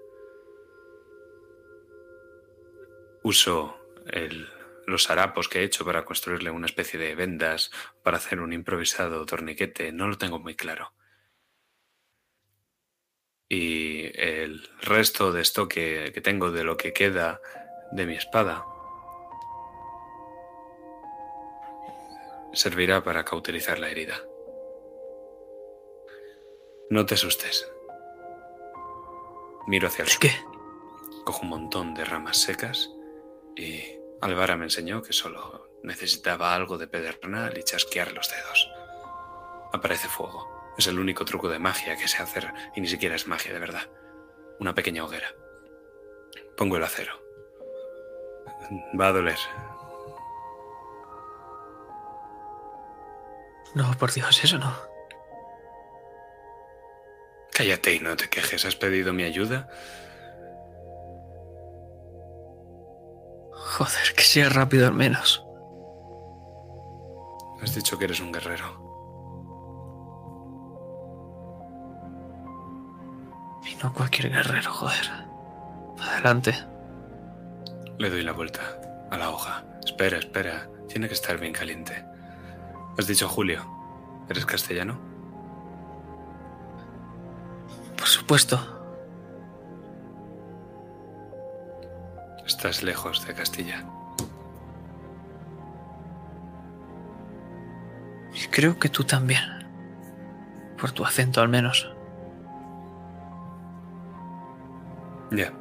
Uso 3.23 3.79
los 4.87 5.11
harapos 5.11 5.49
que 5.49 5.61
he 5.61 5.65
hecho 5.65 5.85
para 5.85 6.05
construirle 6.05 6.51
una 6.51 6.67
especie 6.67 6.99
de 6.99 7.15
vendas, 7.15 7.71
para 8.03 8.19
hacer 8.19 8.41
un 8.41 8.53
improvisado 8.53 9.25
torniquete, 9.25 9.93
no 9.93 10.09
lo 10.09 10.19
tengo 10.19 10.39
muy 10.39 10.55
claro 10.55 10.93
y 13.49 14.07
el 14.21 14.69
resto 14.81 15.33
de 15.33 15.43
esto 15.43 15.69
que, 15.69 16.13
tengo 16.23 16.51
de 16.51 16.65
lo 16.65 16.77
que 16.77 16.93
queda 16.93 17.41
de 17.93 18.07
mi 18.07 18.15
espada 18.15 18.67
servirá 22.53 23.05
para 23.05 23.25
cauterizar 23.25 23.79
la 23.79 23.91
herida. 23.91 24.17
No 26.89 27.05
te 27.05 27.15
asustes. 27.15 27.71
Miro 29.67 29.89
hacia 29.89 30.05
el 30.05 30.09
sur. 30.09 30.21
¿Qué? 30.21 30.33
Cojo 31.25 31.43
un 31.43 31.51
montón 31.51 31.95
de 31.95 32.05
ramas 32.05 32.39
secas 32.39 32.91
y 33.57 33.99
Alvara 34.21 34.57
me 34.57 34.65
enseñó 34.65 35.03
que 35.03 35.13
solo 35.13 35.69
necesitaba 35.83 36.55
algo 36.55 36.79
de 36.79 36.89
pedernal 36.89 37.59
y 37.59 37.63
chasquear 37.63 38.13
los 38.13 38.31
dedos. 38.31 38.71
Aparece 39.73 40.09
fuego. 40.09 40.56
Es 40.79 40.87
el 40.87 40.99
único 40.99 41.25
truco 41.25 41.49
de 41.49 41.59
magia 41.59 41.97
que 41.97 42.09
sé 42.09 42.23
hacer 42.23 42.53
y 42.75 42.81
ni 42.81 42.89
siquiera 42.89 43.15
es 43.15 43.27
magia 43.27 43.53
de 43.53 43.59
verdad. 43.59 43.89
Una 44.59 44.75
pequeña 44.75 45.05
hoguera. 45.05 45.29
Pongo 46.57 46.77
el 46.77 46.85
acero. 46.85 47.13
Va 48.99 49.09
a 49.09 49.13
doler. 49.13 49.39
No, 53.75 53.91
por 53.99 54.13
Dios, 54.13 54.43
eso 54.43 54.59
no. 54.59 54.75
Cállate 57.53 57.95
y 57.95 58.01
no 58.01 58.17
te 58.17 58.29
quejes. 58.29 58.65
¿Has 58.65 58.77
pedido 58.77 59.13
mi 59.13 59.25
ayuda? 59.25 59.69
Joder, 63.53 64.15
que 64.15 64.23
sea 64.23 64.49
rápido 64.49 64.87
al 64.87 64.95
menos. 64.95 65.43
Has 67.63 67.75
dicho 67.75 67.99
que 67.99 68.05
eres 68.05 68.21
un 68.21 68.33
guerrero. 68.33 68.86
Y 73.67 73.75
no 73.83 73.93
cualquier 73.93 74.31
guerrero, 74.31 74.73
joder. 74.73 75.11
Adelante. 76.01 76.55
Le 77.99 78.11
doy 78.11 78.23
la 78.23 78.33
vuelta 78.33 78.61
a 79.11 79.17
la 79.17 79.31
hoja. 79.31 79.65
Espera, 79.85 80.19
espera. 80.19 80.69
Tiene 80.89 81.09
que 81.09 81.15
estar 81.15 81.39
bien 81.39 81.53
caliente. 81.53 82.05
Has 82.99 83.07
dicho 83.07 83.29
Julio. 83.29 83.67
¿Eres 84.29 84.47
castellano? 84.47 84.99
Por 87.97 88.07
supuesto. 88.07 88.61
Estás 92.47 92.83
lejos 92.83 93.27
de 93.27 93.35
Castilla. 93.35 93.85
Y 98.35 98.47
creo 98.49 98.79
que 98.79 98.89
tú 98.89 99.05
también. 99.05 99.43
Por 100.79 100.93
tu 100.93 101.05
acento 101.05 101.41
al 101.41 101.49
menos. 101.49 101.96
Ya. 105.31 105.53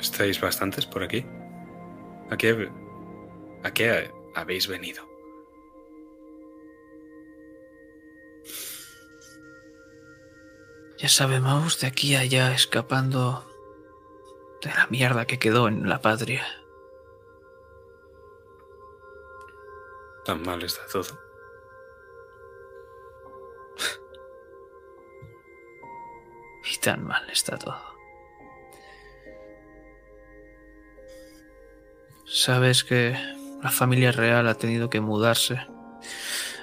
¿Estáis 0.00 0.40
bastantes 0.40 0.86
por 0.86 1.02
aquí? 1.02 1.26
¿A 2.30 2.36
qué, 2.36 2.70
a 3.62 3.70
qué 3.72 4.10
habéis 4.34 4.68
venido? 4.68 5.14
Ya 10.98 11.08
sabemos 11.08 11.80
de 11.80 11.86
aquí 11.86 12.14
a 12.14 12.20
allá 12.20 12.54
escapando 12.54 13.44
de 14.62 14.70
la 14.70 14.86
mierda 14.86 15.26
que 15.26 15.38
quedó 15.38 15.68
en 15.68 15.88
la 15.88 16.00
patria. 16.00 16.46
Tan 20.24 20.42
mal 20.42 20.62
está 20.62 20.86
todo. 20.86 21.18
Tan 26.84 27.02
mal 27.02 27.22
está 27.30 27.56
todo. 27.56 27.80
Sabes 32.26 32.84
que 32.84 33.16
la 33.62 33.70
familia 33.70 34.12
real 34.12 34.46
ha 34.48 34.54
tenido 34.54 34.90
que 34.90 35.00
mudarse 35.00 35.66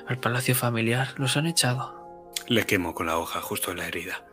al 0.07 0.19
palacio 0.19 0.53
familiar. 0.53 1.14
Los 1.18 1.38
han 1.38 1.48
echado. 1.48 2.30
Le 2.48 2.65
quemo 2.65 2.93
con 2.93 3.07
la 3.07 3.18
hoja 3.18 3.41
justo 3.41 3.72
en 3.72 3.77
la 3.77 3.88
herida. 3.88 4.26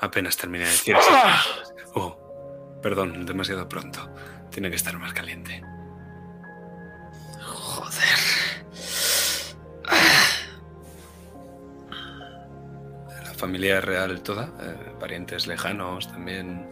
Apenas 0.00 0.38
terminé 0.38 0.64
de 0.64 0.70
decir 0.70 0.96
eso. 0.96 1.10
Oh, 1.94 2.78
perdón, 2.82 3.26
demasiado 3.26 3.68
pronto. 3.68 4.08
Tiene 4.50 4.70
que 4.70 4.76
estar 4.76 4.98
más 4.98 5.12
caliente. 5.12 5.62
Familia 13.36 13.80
real 13.80 14.20
toda, 14.22 14.46
eh, 14.60 14.92
parientes 14.98 15.46
lejanos 15.46 16.08
también. 16.10 16.66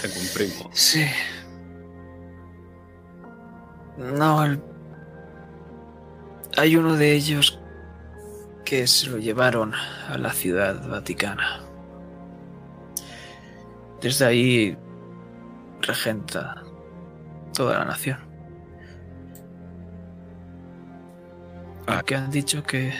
Tengo 0.00 0.14
un 0.20 0.28
primo. 0.34 0.70
Sí. 0.72 1.06
No, 3.98 4.44
el- 4.44 4.60
hay 6.56 6.76
uno 6.76 6.94
de 6.96 7.12
ellos 7.12 7.58
que 8.64 8.86
se 8.86 9.08
lo 9.10 9.18
llevaron 9.18 9.72
a 10.08 10.18
la 10.18 10.32
ciudad 10.32 10.86
vaticana. 10.88 11.60
Desde 14.00 14.26
ahí 14.26 14.76
regenta 15.80 16.62
toda 17.54 17.78
la 17.78 17.84
nación. 17.86 18.18
Ah. 21.86 22.02
Que 22.04 22.16
han 22.16 22.30
dicho 22.30 22.62
que... 22.62 22.92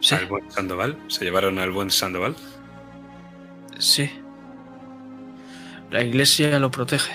Sí, 0.00 0.14
¿Al 0.14 0.26
buen 0.26 0.50
Sandoval? 0.50 0.98
¿Se 1.08 1.24
llevaron 1.24 1.58
al 1.58 1.70
buen 1.70 1.90
Sandoval? 1.90 2.34
sí. 3.78 4.10
La 5.90 6.02
iglesia 6.04 6.58
lo 6.60 6.70
protege. 6.70 7.12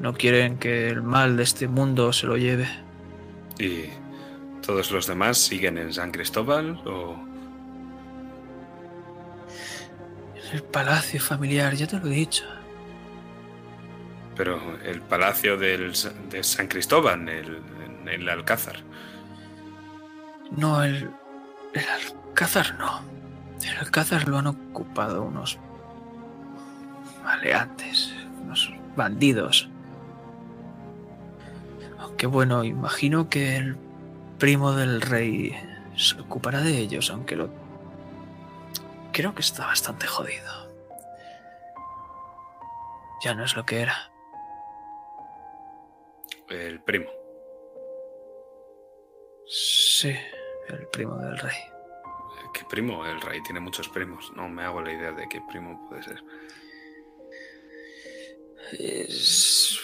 No 0.00 0.12
quieren 0.12 0.58
que 0.58 0.88
el 0.88 1.02
mal 1.02 1.36
de 1.36 1.44
este 1.44 1.68
mundo 1.68 2.12
se 2.12 2.26
lo 2.26 2.36
lleve. 2.36 2.66
¿Y 3.60 3.84
todos 4.66 4.90
los 4.90 5.06
demás 5.06 5.38
siguen 5.38 5.78
en 5.78 5.92
San 5.92 6.10
Cristóbal 6.10 6.80
o...? 6.84 7.16
En 10.34 10.56
el 10.56 10.62
palacio 10.64 11.20
familiar, 11.20 11.74
ya 11.74 11.86
te 11.86 12.00
lo 12.00 12.06
he 12.06 12.10
dicho. 12.10 12.44
Pero 14.36 14.58
el 14.84 15.00
palacio 15.02 15.56
del, 15.56 15.92
de 16.28 16.42
San 16.42 16.66
Cristóbal, 16.66 17.28
el, 17.28 17.58
en 17.84 18.08
el 18.08 18.28
Alcázar. 18.28 18.78
No, 20.50 20.82
el, 20.82 21.08
el 21.74 21.84
Alcázar 21.88 22.78
no. 22.78 23.00
El 23.64 23.76
Alcázar 23.78 24.28
lo 24.28 24.38
han 24.38 24.46
ocupado 24.46 25.22
unos 25.22 25.58
maleantes, 27.22 28.14
unos 28.42 28.72
bandidos. 28.96 29.68
Aunque 31.98 32.26
bueno, 32.26 32.64
imagino 32.64 33.28
que 33.28 33.56
el 33.56 33.76
primo 34.38 34.72
del 34.72 35.00
rey 35.00 35.54
se 35.96 36.20
ocupará 36.20 36.60
de 36.60 36.78
ellos, 36.78 37.10
aunque 37.10 37.36
lo... 37.36 37.50
Creo 39.12 39.34
que 39.34 39.42
está 39.42 39.66
bastante 39.66 40.06
jodido. 40.06 40.70
Ya 43.22 43.34
no 43.34 43.44
es 43.44 43.54
lo 43.54 43.66
que 43.66 43.80
era. 43.80 44.10
El 46.48 46.80
primo. 46.80 47.10
Sí, 49.46 50.16
el 50.74 50.86
primo 50.88 51.16
del 51.18 51.38
rey. 51.38 51.56
¿Qué 52.52 52.62
primo? 52.68 53.06
El 53.06 53.20
rey 53.20 53.40
tiene 53.42 53.60
muchos 53.60 53.88
primos. 53.88 54.32
No 54.34 54.48
me 54.48 54.64
hago 54.64 54.80
la 54.82 54.92
idea 54.92 55.12
de 55.12 55.28
qué 55.28 55.40
primo 55.50 55.86
puede 55.88 56.02
ser. 56.02 56.22
Es... 58.72 59.78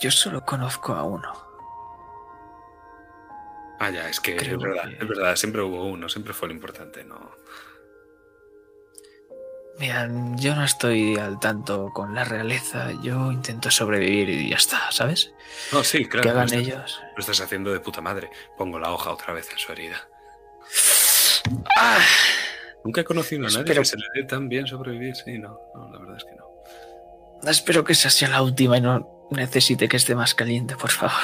Yo 0.00 0.10
solo 0.10 0.40
conozco 0.44 0.94
a 0.94 1.04
uno. 1.04 1.32
Ah, 3.78 3.90
ya, 3.90 4.08
es 4.08 4.20
que 4.20 4.36
Creo 4.36 4.56
es 4.56 4.62
verdad, 4.62 4.88
que- 4.88 4.94
es 5.04 5.08
verdad, 5.08 5.36
siempre 5.36 5.62
hubo 5.62 5.84
uno, 5.84 6.08
siempre 6.08 6.34
fue 6.34 6.48
lo 6.48 6.54
importante, 6.54 7.02
¿no? 7.04 7.30
Mira, 9.80 10.06
yo 10.36 10.54
no 10.54 10.62
estoy 10.64 11.16
al 11.16 11.40
tanto 11.40 11.90
con 11.94 12.14
la 12.14 12.22
realeza. 12.24 12.92
Yo 13.02 13.32
intento 13.32 13.70
sobrevivir 13.70 14.28
y 14.28 14.50
ya 14.50 14.56
está, 14.56 14.92
¿sabes? 14.92 15.32
No, 15.72 15.82
sí, 15.82 16.04
claro. 16.04 16.22
que 16.22 16.28
hagan 16.30 16.52
ellos. 16.52 17.00
Lo 17.16 17.20
estás 17.20 17.40
haciendo 17.40 17.72
de 17.72 17.80
puta 17.80 18.02
madre. 18.02 18.30
Pongo 18.58 18.78
la 18.78 18.92
hoja 18.92 19.10
otra 19.10 19.32
vez 19.32 19.50
en 19.50 19.58
su 19.58 19.72
herida. 19.72 19.96
¡Ah! 21.76 21.98
Nunca 22.84 23.00
he 23.00 23.04
conocido 23.04 23.46
a 23.46 23.50
nadie 23.50 23.60
Espero- 23.60 23.80
que 23.82 23.86
se 23.86 23.96
le 23.96 24.04
dé 24.14 24.24
tan 24.24 24.48
bien 24.50 24.66
sobrevivir. 24.66 25.16
Sí, 25.16 25.38
no, 25.38 25.58
no, 25.74 25.90
la 25.90 25.98
verdad 25.98 26.16
es 26.18 26.24
que 26.24 26.34
no. 26.36 27.50
Espero 27.50 27.82
que 27.84 27.92
esa 27.94 28.10
sea 28.10 28.28
la 28.28 28.42
última 28.42 28.76
y 28.76 28.80
no 28.82 29.28
necesite 29.30 29.88
que 29.88 29.96
esté 29.96 30.14
más 30.14 30.34
caliente, 30.34 30.76
por 30.76 30.90
favor. 30.90 31.14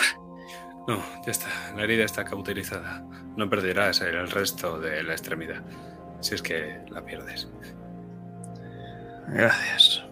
No, 0.89 1.03
ya 1.27 1.33
está. 1.33 1.49
La 1.77 1.83
herida 1.83 2.05
está 2.05 2.25
cauterizada. 2.25 3.03
No 3.37 3.51
perderás 3.51 4.01
el 4.01 4.31
resto 4.31 4.79
de 4.79 5.03
la 5.03 5.13
extremidad. 5.13 5.63
Si 6.21 6.35
es 6.35 6.41
que 6.43 6.81
la 6.91 7.05
pierdes. 7.05 7.49
Gracias. 9.29 10.05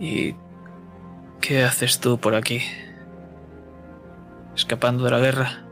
¿Y 0.00 0.34
qué 1.40 1.64
haces 1.64 2.00
tú 2.00 2.18
por 2.18 2.34
aquí? 2.34 2.60
¿Escapando 4.54 5.04
de 5.04 5.10
la 5.10 5.18
guerra? 5.18 5.64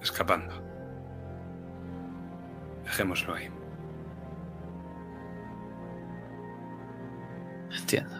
Escapando. 0.00 0.52
Dejémoslo 2.84 3.34
ahí. 3.34 3.48
Entiendo. 7.78 8.16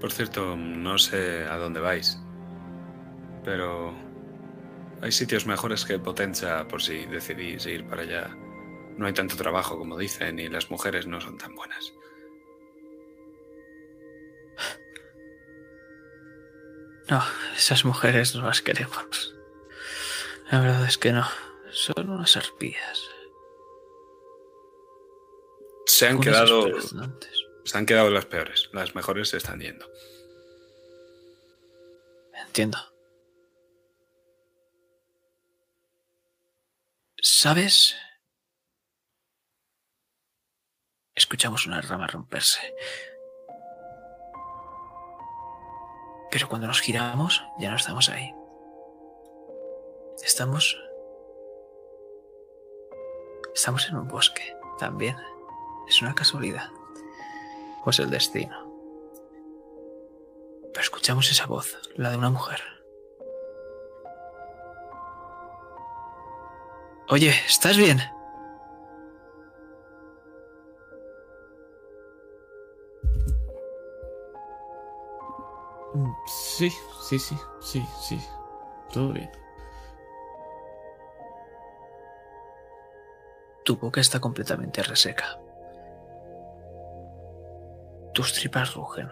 Por 0.00 0.12
cierto, 0.12 0.56
no 0.56 0.98
sé 0.98 1.44
a 1.44 1.56
dónde 1.56 1.80
vais. 1.80 2.20
Pero 3.44 3.94
hay 5.00 5.12
sitios 5.12 5.46
mejores 5.46 5.84
que 5.84 5.98
Potenza 5.98 6.66
por 6.68 6.82
si 6.82 7.06
decidís 7.06 7.66
ir 7.66 7.86
para 7.86 8.02
allá. 8.02 8.36
No 8.96 9.06
hay 9.06 9.12
tanto 9.12 9.36
trabajo 9.36 9.78
como 9.78 9.98
dicen 9.98 10.38
y 10.38 10.48
las 10.48 10.70
mujeres 10.70 11.06
no 11.06 11.20
son 11.20 11.36
tan 11.38 11.54
buenas. 11.54 11.92
No, 17.08 17.22
esas 17.56 17.84
mujeres 17.84 18.34
no 18.34 18.46
las 18.46 18.62
queremos. 18.62 19.36
La 20.50 20.60
verdad 20.60 20.84
es 20.86 20.98
que 20.98 21.12
no. 21.12 21.26
Son 21.70 22.10
unas 22.10 22.36
arpías. 22.36 23.08
Se 25.86 26.08
han 26.08 26.20
quedado. 26.20 26.68
Se 27.64 27.78
han 27.78 27.86
quedado 27.86 28.10
las 28.10 28.26
peores. 28.26 28.70
Las 28.72 28.94
mejores 28.94 29.28
se 29.28 29.36
están 29.36 29.60
yendo. 29.60 29.86
Entiendo. 32.46 32.78
¿Sabes? 37.28 37.96
Escuchamos 41.16 41.66
una 41.66 41.80
rama 41.80 42.06
romperse. 42.06 42.60
Pero 46.30 46.48
cuando 46.48 46.68
nos 46.68 46.80
giramos, 46.80 47.42
ya 47.58 47.70
no 47.70 47.76
estamos 47.76 48.08
ahí. 48.10 48.32
Estamos... 50.22 50.80
Estamos 53.52 53.88
en 53.88 53.96
un 53.96 54.06
bosque, 54.06 54.56
también. 54.78 55.16
Es 55.88 56.00
una 56.02 56.14
casualidad. 56.14 56.70
O 57.84 57.90
es 57.90 57.98
el 57.98 58.10
destino. 58.10 58.72
Pero 60.72 60.80
escuchamos 60.80 61.28
esa 61.32 61.46
voz, 61.46 61.76
la 61.96 62.10
de 62.10 62.18
una 62.18 62.30
mujer. 62.30 62.75
Oye, 67.08 67.30
¿estás 67.46 67.76
bien? 67.76 68.00
Mm, 75.94 76.12
Sí, 76.26 76.70
sí, 77.02 77.18
sí, 77.18 77.36
sí, 77.60 77.86
sí. 78.00 78.20
Todo 78.92 79.12
bien. 79.12 79.30
Tu 83.64 83.76
boca 83.76 84.00
está 84.00 84.20
completamente 84.20 84.82
reseca. 84.82 85.38
Tus 88.14 88.32
tripas 88.32 88.74
rugen. 88.74 89.08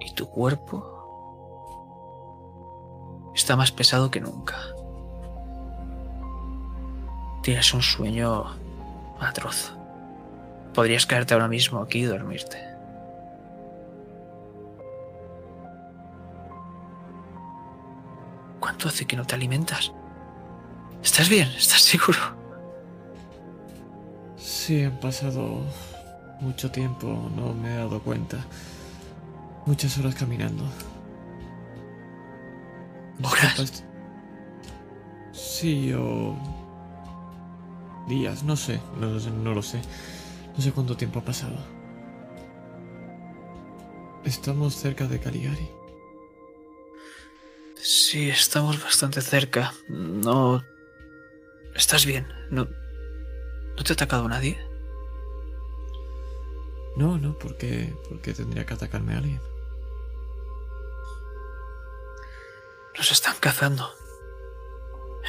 Y 0.00 0.14
tu 0.14 0.28
cuerpo 0.30 0.92
está 3.34 3.56
más 3.56 3.72
pesado 3.72 4.10
que 4.10 4.20
nunca. 4.20 4.56
Tienes 7.44 7.74
un 7.74 7.82
sueño 7.82 8.46
atroz. 9.20 9.74
Podrías 10.72 11.04
caerte 11.04 11.34
ahora 11.34 11.46
mismo 11.46 11.82
aquí 11.82 11.98
y 11.98 12.04
dormirte. 12.04 12.56
¿Cuánto 18.58 18.88
hace 18.88 19.04
que 19.04 19.14
no 19.14 19.26
te 19.26 19.34
alimentas? 19.34 19.92
¿Estás 21.02 21.28
bien? 21.28 21.48
¿Estás 21.48 21.82
seguro? 21.82 22.18
Sí, 24.38 24.84
han 24.84 24.98
pasado 24.98 25.60
mucho 26.40 26.70
tiempo, 26.70 27.30
no 27.36 27.52
me 27.52 27.74
he 27.74 27.76
dado 27.76 28.00
cuenta. 28.00 28.38
Muchas 29.66 29.98
horas 29.98 30.14
caminando. 30.14 30.64
¿Horas? 33.22 33.84
Sí, 35.32 35.92
o... 35.92 36.53
Días, 38.06 38.42
no 38.42 38.56
sé, 38.56 38.80
no, 39.00 39.06
lo 39.10 39.20
sé, 39.20 39.30
no 39.30 39.54
lo 39.54 39.62
sé. 39.62 39.80
No 40.56 40.62
sé 40.62 40.72
cuánto 40.72 40.96
tiempo 40.96 41.20
ha 41.20 41.24
pasado. 41.24 41.56
Estamos 44.24 44.74
cerca 44.76 45.06
de 45.06 45.20
Caligari. 45.20 45.68
Sí, 47.76 48.30
estamos 48.30 48.82
bastante 48.82 49.20
cerca. 49.20 49.74
No... 49.88 50.62
¿Estás 51.74 52.06
bien? 52.06 52.26
¿No, 52.50 52.68
¿No 53.76 53.82
te 53.82 53.92
ha 53.92 53.94
atacado 53.94 54.28
nadie? 54.28 54.58
No, 56.96 57.18
no, 57.18 57.36
porque, 57.36 57.92
porque 58.08 58.32
tendría 58.32 58.64
que 58.64 58.74
atacarme 58.74 59.14
alguien. 59.14 59.40
Nos 62.96 63.10
están 63.10 63.34
cazando. 63.40 63.90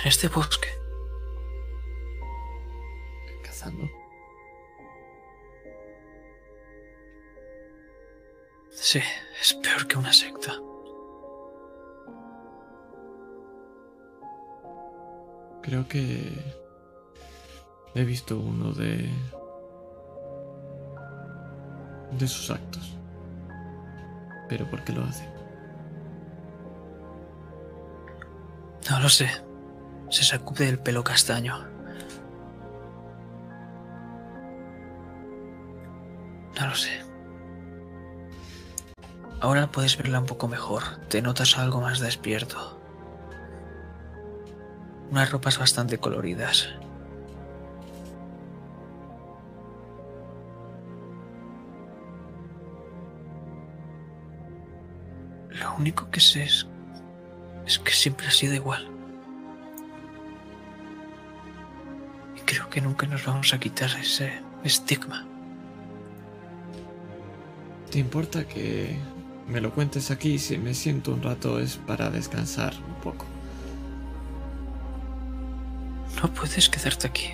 En 0.01 0.07
este 0.07 0.27
bosque. 0.27 0.69
Sí, 8.71 8.99
es 9.41 9.53
peor 9.53 9.87
que 9.87 9.97
una 9.97 10.13
secta. 10.13 10.53
Creo 15.61 15.87
que 15.87 16.31
he 17.95 18.03
visto 18.03 18.37
uno 18.37 18.71
de 18.73 19.09
de 22.11 22.27
sus 22.27 22.51
actos. 22.51 22.95
Pero 24.47 24.69
¿por 24.69 24.83
qué 24.83 24.93
lo 24.93 25.03
hacen? 25.03 25.29
No 28.89 28.99
lo 28.99 29.09
sé. 29.09 29.29
Se 30.09 30.23
sacude 30.23 30.69
el 30.69 30.79
pelo 30.79 31.03
castaño. 31.03 31.74
Lo 36.65 36.73
sé. 36.73 36.99
Ahora 39.39 39.67
puedes 39.67 39.97
verla 39.97 40.19
un 40.19 40.25
poco 40.25 40.47
mejor. 40.47 40.81
Te 41.09 41.21
notas 41.21 41.59
algo 41.59 41.79
más 41.79 41.99
despierto. 41.99 42.81
Unas 45.11 45.31
ropas 45.31 45.59
bastante 45.59 45.99
coloridas. 45.99 46.69
Lo 55.49 55.75
único 55.75 56.09
que 56.09 56.19
sé 56.19 56.43
es, 56.43 56.65
es 57.67 57.77
que 57.77 57.91
siempre 57.91 58.25
ha 58.27 58.31
sido 58.31 58.55
igual. 58.55 58.87
Y 62.35 62.39
creo 62.39 62.67
que 62.71 62.81
nunca 62.81 63.05
nos 63.05 63.23
vamos 63.23 63.53
a 63.53 63.59
quitar 63.59 63.91
ese 63.99 64.41
estigma. 64.63 65.27
¿Te 67.91 67.99
importa 67.99 68.47
que 68.47 68.97
me 69.47 69.61
lo 69.61 69.73
cuentes 69.73 70.11
aquí 70.11 70.39
si 70.39 70.57
me 70.57 70.73
siento 70.73 71.13
un 71.13 71.21
rato 71.21 71.59
es 71.59 71.77
para 71.77 72.09
descansar 72.09 72.73
un 72.87 72.95
poco? 73.01 73.25
No 76.21 76.33
puedes 76.33 76.69
quedarte 76.69 77.07
aquí. 77.07 77.29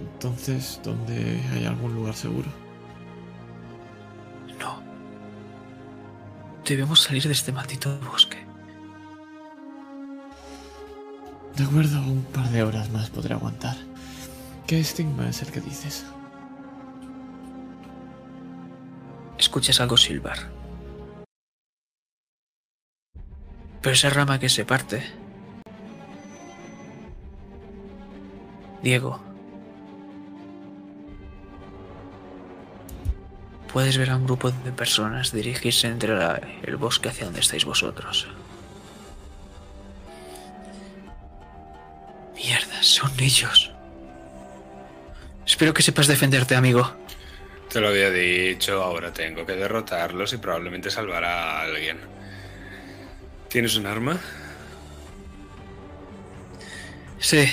Entonces, 0.00 0.80
¿dónde 0.82 1.40
hay 1.52 1.66
algún 1.66 1.94
lugar 1.94 2.14
seguro? 2.14 2.48
No. 4.58 4.80
Debemos 6.64 7.02
salir 7.02 7.24
de 7.24 7.32
este 7.32 7.52
maldito 7.52 7.98
bosque. 8.00 8.38
De 11.56 11.64
acuerdo, 11.64 12.00
un 12.02 12.22
par 12.24 12.48
de 12.50 12.62
horas 12.62 12.90
más 12.90 13.10
podré 13.10 13.34
aguantar. 13.34 13.76
¿Qué 14.66 14.80
estigma 14.80 15.28
es 15.28 15.42
el 15.42 15.50
que 15.50 15.60
dices? 15.60 16.04
Escuchas 19.56 19.80
algo 19.80 19.96
silbar. 19.96 20.36
Pero 23.80 23.94
esa 23.94 24.10
rama 24.10 24.38
que 24.38 24.50
se 24.50 24.66
parte. 24.66 25.02
Diego. 28.82 29.18
Puedes 33.72 33.96
ver 33.96 34.10
a 34.10 34.16
un 34.16 34.26
grupo 34.26 34.50
de 34.50 34.72
personas 34.72 35.32
dirigirse 35.32 35.88
entre 35.88 36.12
el 36.62 36.76
bosque 36.76 37.08
hacia 37.08 37.24
donde 37.24 37.40
estáis 37.40 37.64
vosotros. 37.64 38.28
Mierda, 42.34 42.82
son 42.82 43.10
ellos. 43.18 43.72
Espero 45.46 45.72
que 45.72 45.80
sepas 45.80 46.08
defenderte, 46.08 46.54
amigo. 46.56 47.05
Te 47.76 47.82
lo 47.82 47.88
había 47.88 48.10
dicho, 48.10 48.82
ahora 48.82 49.12
tengo 49.12 49.44
que 49.44 49.52
derrotarlos 49.52 50.32
y 50.32 50.38
probablemente 50.38 50.90
salvar 50.90 51.22
a 51.24 51.60
alguien. 51.60 51.98
¿Tienes 53.50 53.76
un 53.76 53.84
arma? 53.84 54.18
Sí. 57.18 57.46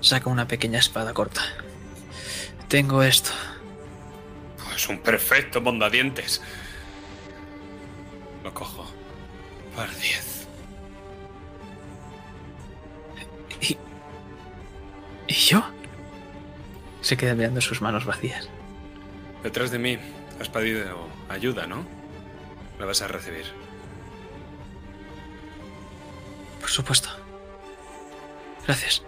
Saca 0.00 0.30
una 0.30 0.48
pequeña 0.48 0.78
espada 0.78 1.12
corta. 1.12 1.42
Tengo 2.66 3.02
esto. 3.02 3.32
Es 4.74 4.88
un 4.88 4.98
perfecto 5.00 5.60
mondadientes. 5.60 6.40
Lo 8.42 8.54
cojo. 8.54 8.90
Par 9.76 9.94
10. 9.94 10.48
¿Y, 13.60 13.78
¿Y 15.26 15.34
yo? 15.34 15.77
Se 17.08 17.16
queda 17.16 17.34
mirando 17.34 17.62
sus 17.62 17.80
manos 17.80 18.04
vacías. 18.04 18.50
Detrás 19.42 19.70
de 19.70 19.78
mí 19.78 19.98
has 20.38 20.50
pedido 20.50 21.08
ayuda, 21.30 21.66
¿no? 21.66 21.86
La 22.78 22.84
vas 22.84 23.00
a 23.00 23.08
recibir. 23.08 23.46
Por 26.60 26.68
supuesto. 26.68 27.08
Gracias. 28.66 29.02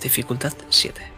Dificultad 0.00 0.52
7. 0.68 1.13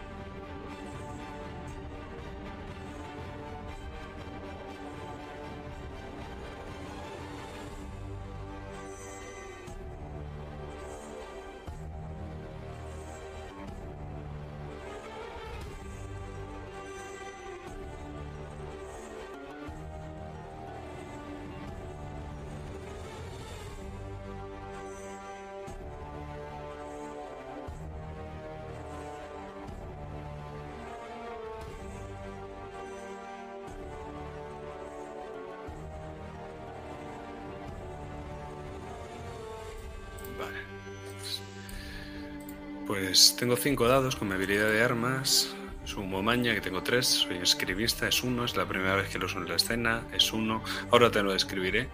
Pues 43.17 43.35
tengo 43.35 43.57
cinco 43.57 43.89
dados 43.89 44.15
con 44.15 44.29
mi 44.29 44.35
habilidad 44.35 44.69
de 44.69 44.83
armas. 44.83 45.57
Sumo 45.87 46.23
maña, 46.23 46.53
que 46.53 46.61
tengo 46.61 46.83
tres. 46.83 47.07
Soy 47.07 47.39
escribista, 47.39 48.07
es 48.07 48.23
uno. 48.23 48.45
Es 48.45 48.59
la 48.59 48.67
primera 48.67 48.95
vez 48.95 49.09
que 49.09 49.19
lo 49.19 49.25
uso 49.25 49.39
en 49.39 49.49
la 49.49 49.55
escena, 49.55 50.03
es 50.13 50.35
uno. 50.35 50.63
Ahora 50.91 51.11
te 51.11 51.23
lo 51.23 51.33
describiré. 51.33 51.89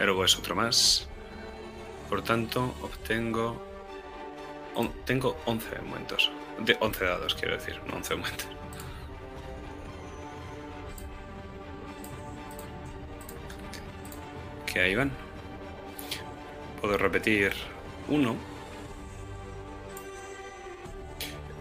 Luego 0.00 0.24
es 0.24 0.36
otro 0.36 0.56
más. 0.56 1.06
Por 2.10 2.22
tanto, 2.22 2.74
obtengo. 2.82 3.64
tengo 5.04 5.36
11 5.44 5.76
aumentos. 5.76 6.32
De 6.58 6.76
11 6.80 7.04
dados, 7.04 7.36
quiero 7.36 7.54
decir, 7.54 7.80
no 7.86 7.94
11 7.98 8.14
aumentos. 8.14 8.48
Que 14.66 14.80
ahí 14.80 14.96
van. 14.96 15.12
Puedo 16.80 16.98
repetir 16.98 17.52
uno. 18.08 18.53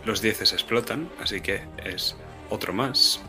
Los 0.05 0.21
10 0.21 0.41
explotan, 0.53 1.09
así 1.21 1.39
que 1.41 1.61
es 1.83 2.15
otro 2.49 2.73
más. 2.73 3.21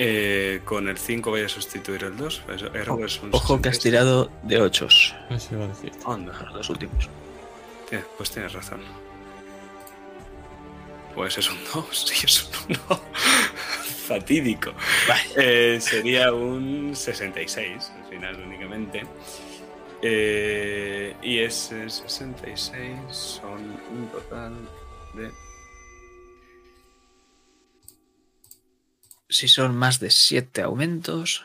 Eh, 0.00 0.60
con 0.64 0.88
el 0.88 0.96
5 0.98 1.30
voy 1.30 1.42
a 1.42 1.48
sustituir 1.48 2.04
el 2.04 2.16
2. 2.16 2.42
Ergo 2.74 3.04
es 3.04 3.20
un 3.20 3.30
Ojo 3.34 3.60
que 3.60 3.68
has 3.68 3.76
66. 3.76 3.82
tirado 3.82 4.30
de 4.42 4.60
8. 4.60 4.86
Eso 5.30 5.48
iba 5.54 5.64
a 5.64 5.68
decir. 5.68 5.92
Anda, 6.06 6.32
Los 6.44 6.54
dos 6.54 6.70
últimos. 6.70 7.08
Tienes- 7.88 8.06
pues 8.16 8.30
tienes 8.30 8.52
razón. 8.52 8.80
Pues 11.14 11.36
es 11.38 11.50
un 11.50 11.58
2, 11.74 11.86
sí, 12.08 12.14
es 12.26 12.44
un 12.68 12.76
1. 12.90 13.00
Fatídico. 14.08 14.72
Vale. 15.08 15.22
Eh, 15.36 15.80
sería 15.80 16.32
un 16.32 16.94
66 16.94 17.92
al 18.02 18.08
final 18.10 18.42
únicamente. 18.42 19.02
Eh, 20.00 21.14
y 21.22 21.38
ese 21.40 21.90
66 21.90 22.96
son 23.10 23.60
un 23.90 24.08
total 24.12 24.54
de... 25.18 25.32
Si 29.28 29.48
son 29.48 29.76
más 29.76 30.00
de 30.00 30.10
7 30.10 30.62
aumentos, 30.62 31.44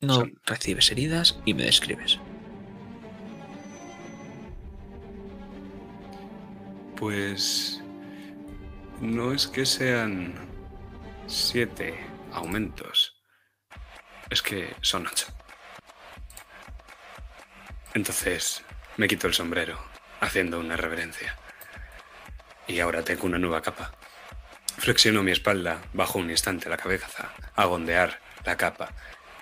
no 0.00 0.24
recibes 0.44 0.90
heridas 0.92 1.40
y 1.44 1.54
me 1.54 1.64
describes. 1.64 2.20
Pues 6.96 7.82
no 9.00 9.32
es 9.32 9.46
que 9.46 9.66
sean 9.66 10.34
7 11.26 11.94
aumentos, 12.32 13.20
es 14.30 14.40
que 14.40 14.74
son 14.80 15.06
8. 15.06 15.26
Entonces 17.94 18.62
me 18.96 19.08
quito 19.08 19.26
el 19.26 19.34
sombrero, 19.34 19.78
haciendo 20.20 20.60
una 20.60 20.76
reverencia. 20.76 21.36
Y 22.66 22.80
ahora 22.80 23.02
tengo 23.02 23.26
una 23.26 23.38
nueva 23.38 23.62
capa. 23.62 23.92
Flexiono 24.78 25.22
mi 25.22 25.30
espalda, 25.30 25.82
bajo 25.92 26.18
un 26.18 26.30
instante 26.30 26.68
la 26.68 26.76
cabeza, 26.76 27.32
a 27.54 27.66
ondear 27.66 28.20
la 28.44 28.56
capa. 28.56 28.92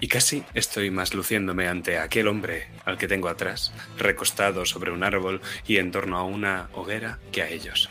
Y 0.01 0.09
casi 0.09 0.44
estoy 0.55 0.90
más 0.90 1.14
luciéndome 1.14 1.68
ante 1.68 1.98
aquel 1.98 2.28
hombre 2.28 2.68
al 2.84 2.98
que 2.98 3.09
tengo 3.09 3.28
atrás, 3.28 3.72
recostado 3.96 4.66
sobre 4.66 4.90
un 4.90 5.02
árbol 5.02 5.40
y 5.66 5.78
en 5.78 5.90
torno 5.90 6.18
a 6.18 6.24
una 6.24 6.68
hoguera, 6.72 7.18
que 7.32 7.42
a 7.42 7.48
ellos. 7.48 7.90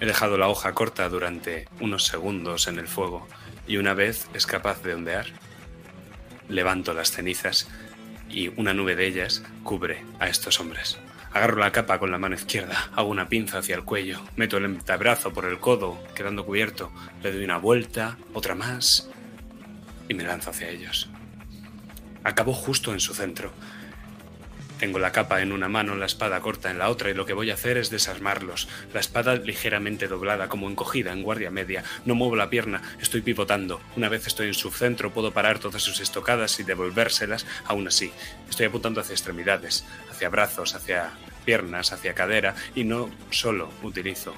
He 0.00 0.06
dejado 0.06 0.36
la 0.36 0.48
hoja 0.48 0.72
corta 0.72 1.08
durante 1.08 1.68
unos 1.80 2.04
segundos 2.06 2.66
en 2.66 2.78
el 2.78 2.88
fuego 2.88 3.28
y 3.68 3.76
una 3.76 3.94
vez 3.94 4.26
es 4.34 4.46
capaz 4.46 4.82
de 4.82 4.94
ondear, 4.94 5.26
levanto 6.48 6.92
las 6.92 7.12
cenizas 7.12 7.68
y 8.28 8.48
una 8.58 8.74
nube 8.74 8.96
de 8.96 9.06
ellas 9.06 9.44
cubre 9.62 10.04
a 10.18 10.28
estos 10.28 10.58
hombres. 10.58 10.98
Agarro 11.34 11.56
la 11.56 11.72
capa 11.72 11.98
con 11.98 12.10
la 12.10 12.18
mano 12.18 12.34
izquierda, 12.34 12.90
hago 12.94 13.08
una 13.08 13.28
pinza 13.28 13.58
hacia 13.58 13.74
el 13.74 13.84
cuello, 13.84 14.20
meto 14.36 14.58
el 14.58 14.66
antebrazo 14.66 15.32
por 15.32 15.46
el 15.46 15.58
codo, 15.58 15.98
quedando 16.14 16.44
cubierto, 16.44 16.92
le 17.22 17.32
doy 17.32 17.44
una 17.44 17.56
vuelta, 17.56 18.18
otra 18.34 18.54
más 18.54 19.08
y 20.08 20.14
me 20.14 20.24
lanzo 20.24 20.50
hacia 20.50 20.68
ellos. 20.68 21.08
Acabo 22.22 22.52
justo 22.52 22.92
en 22.92 23.00
su 23.00 23.14
centro. 23.14 23.50
Tengo 24.82 24.98
la 24.98 25.12
capa 25.12 25.42
en 25.42 25.52
una 25.52 25.68
mano, 25.68 25.94
la 25.94 26.06
espada 26.06 26.40
corta 26.40 26.68
en 26.68 26.80
la 26.80 26.90
otra 26.90 27.08
y 27.08 27.14
lo 27.14 27.24
que 27.24 27.34
voy 27.34 27.52
a 27.52 27.54
hacer 27.54 27.76
es 27.76 27.88
desarmarlos. 27.88 28.66
La 28.92 28.98
espada 28.98 29.36
ligeramente 29.36 30.08
doblada, 30.08 30.48
como 30.48 30.68
encogida 30.68 31.12
en 31.12 31.22
guardia 31.22 31.52
media. 31.52 31.84
No 32.04 32.16
muevo 32.16 32.34
la 32.34 32.50
pierna, 32.50 32.82
estoy 33.00 33.22
pivotando. 33.22 33.80
Una 33.94 34.08
vez 34.08 34.26
estoy 34.26 34.48
en 34.48 34.54
su 34.54 34.72
centro, 34.72 35.12
puedo 35.12 35.30
parar 35.30 35.60
todas 35.60 35.82
sus 35.82 36.00
estocadas 36.00 36.58
y 36.58 36.64
devolvérselas. 36.64 37.46
Aún 37.64 37.86
así, 37.86 38.10
estoy 38.50 38.66
apuntando 38.66 39.00
hacia 39.00 39.12
extremidades, 39.12 39.84
hacia 40.10 40.28
brazos, 40.30 40.74
hacia 40.74 41.12
piernas, 41.44 41.92
hacia 41.92 42.14
cadera 42.14 42.56
y 42.74 42.82
no 42.82 43.08
solo 43.30 43.70
utilizo 43.84 44.34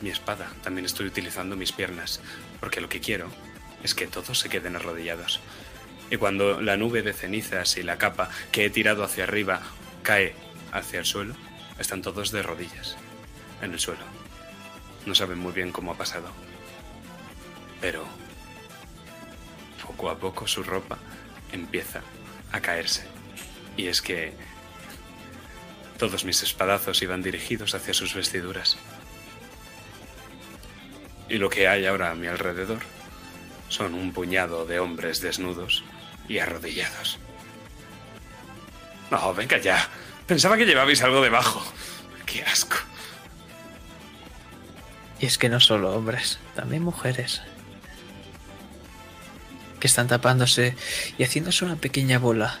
mi 0.00 0.08
espada, 0.08 0.50
también 0.62 0.86
estoy 0.86 1.08
utilizando 1.08 1.54
mis 1.54 1.72
piernas, 1.72 2.22
porque 2.60 2.80
lo 2.80 2.88
que 2.88 3.00
quiero 3.00 3.28
es 3.82 3.94
que 3.94 4.06
todos 4.06 4.38
se 4.38 4.48
queden 4.48 4.74
arrodillados. 4.74 5.42
Y 6.10 6.16
cuando 6.16 6.60
la 6.60 6.76
nube 6.76 7.02
de 7.02 7.12
cenizas 7.12 7.76
y 7.76 7.82
la 7.82 7.98
capa 7.98 8.30
que 8.52 8.64
he 8.64 8.70
tirado 8.70 9.02
hacia 9.02 9.24
arriba 9.24 9.60
cae 10.02 10.34
hacia 10.72 11.00
el 11.00 11.04
suelo, 11.04 11.34
están 11.78 12.02
todos 12.02 12.30
de 12.30 12.42
rodillas, 12.42 12.96
en 13.60 13.72
el 13.72 13.80
suelo. 13.80 14.04
No 15.04 15.14
saben 15.14 15.38
muy 15.38 15.52
bien 15.52 15.72
cómo 15.72 15.92
ha 15.92 15.98
pasado. 15.98 16.28
Pero 17.80 18.04
poco 19.84 20.10
a 20.10 20.18
poco 20.18 20.46
su 20.46 20.62
ropa 20.62 20.98
empieza 21.52 22.02
a 22.52 22.60
caerse. 22.60 23.04
Y 23.76 23.88
es 23.88 24.00
que 24.00 24.32
todos 25.98 26.24
mis 26.24 26.42
espadazos 26.42 27.02
iban 27.02 27.22
dirigidos 27.22 27.74
hacia 27.74 27.94
sus 27.94 28.14
vestiduras. 28.14 28.76
Y 31.28 31.38
lo 31.38 31.50
que 31.50 31.66
hay 31.66 31.86
ahora 31.86 32.10
a 32.12 32.14
mi 32.14 32.28
alrededor 32.28 32.78
son 33.68 33.94
un 33.94 34.12
puñado 34.12 34.66
de 34.66 34.78
hombres 34.78 35.20
desnudos 35.20 35.82
y 36.28 36.38
arrodillados. 36.38 37.18
No, 39.10 39.34
venga 39.34 39.58
ya. 39.58 39.88
Pensaba 40.26 40.56
que 40.56 40.66
llevabais 40.66 41.02
algo 41.02 41.22
debajo. 41.22 41.62
Qué 42.24 42.42
asco. 42.42 42.76
Y 45.20 45.26
es 45.26 45.38
que 45.38 45.48
no 45.48 45.60
solo 45.60 45.94
hombres, 45.94 46.38
también 46.54 46.82
mujeres. 46.82 47.42
Que 49.80 49.86
están 49.86 50.08
tapándose 50.08 50.76
y 51.16 51.22
haciéndose 51.22 51.64
una 51.64 51.76
pequeña 51.76 52.18
bola. 52.18 52.60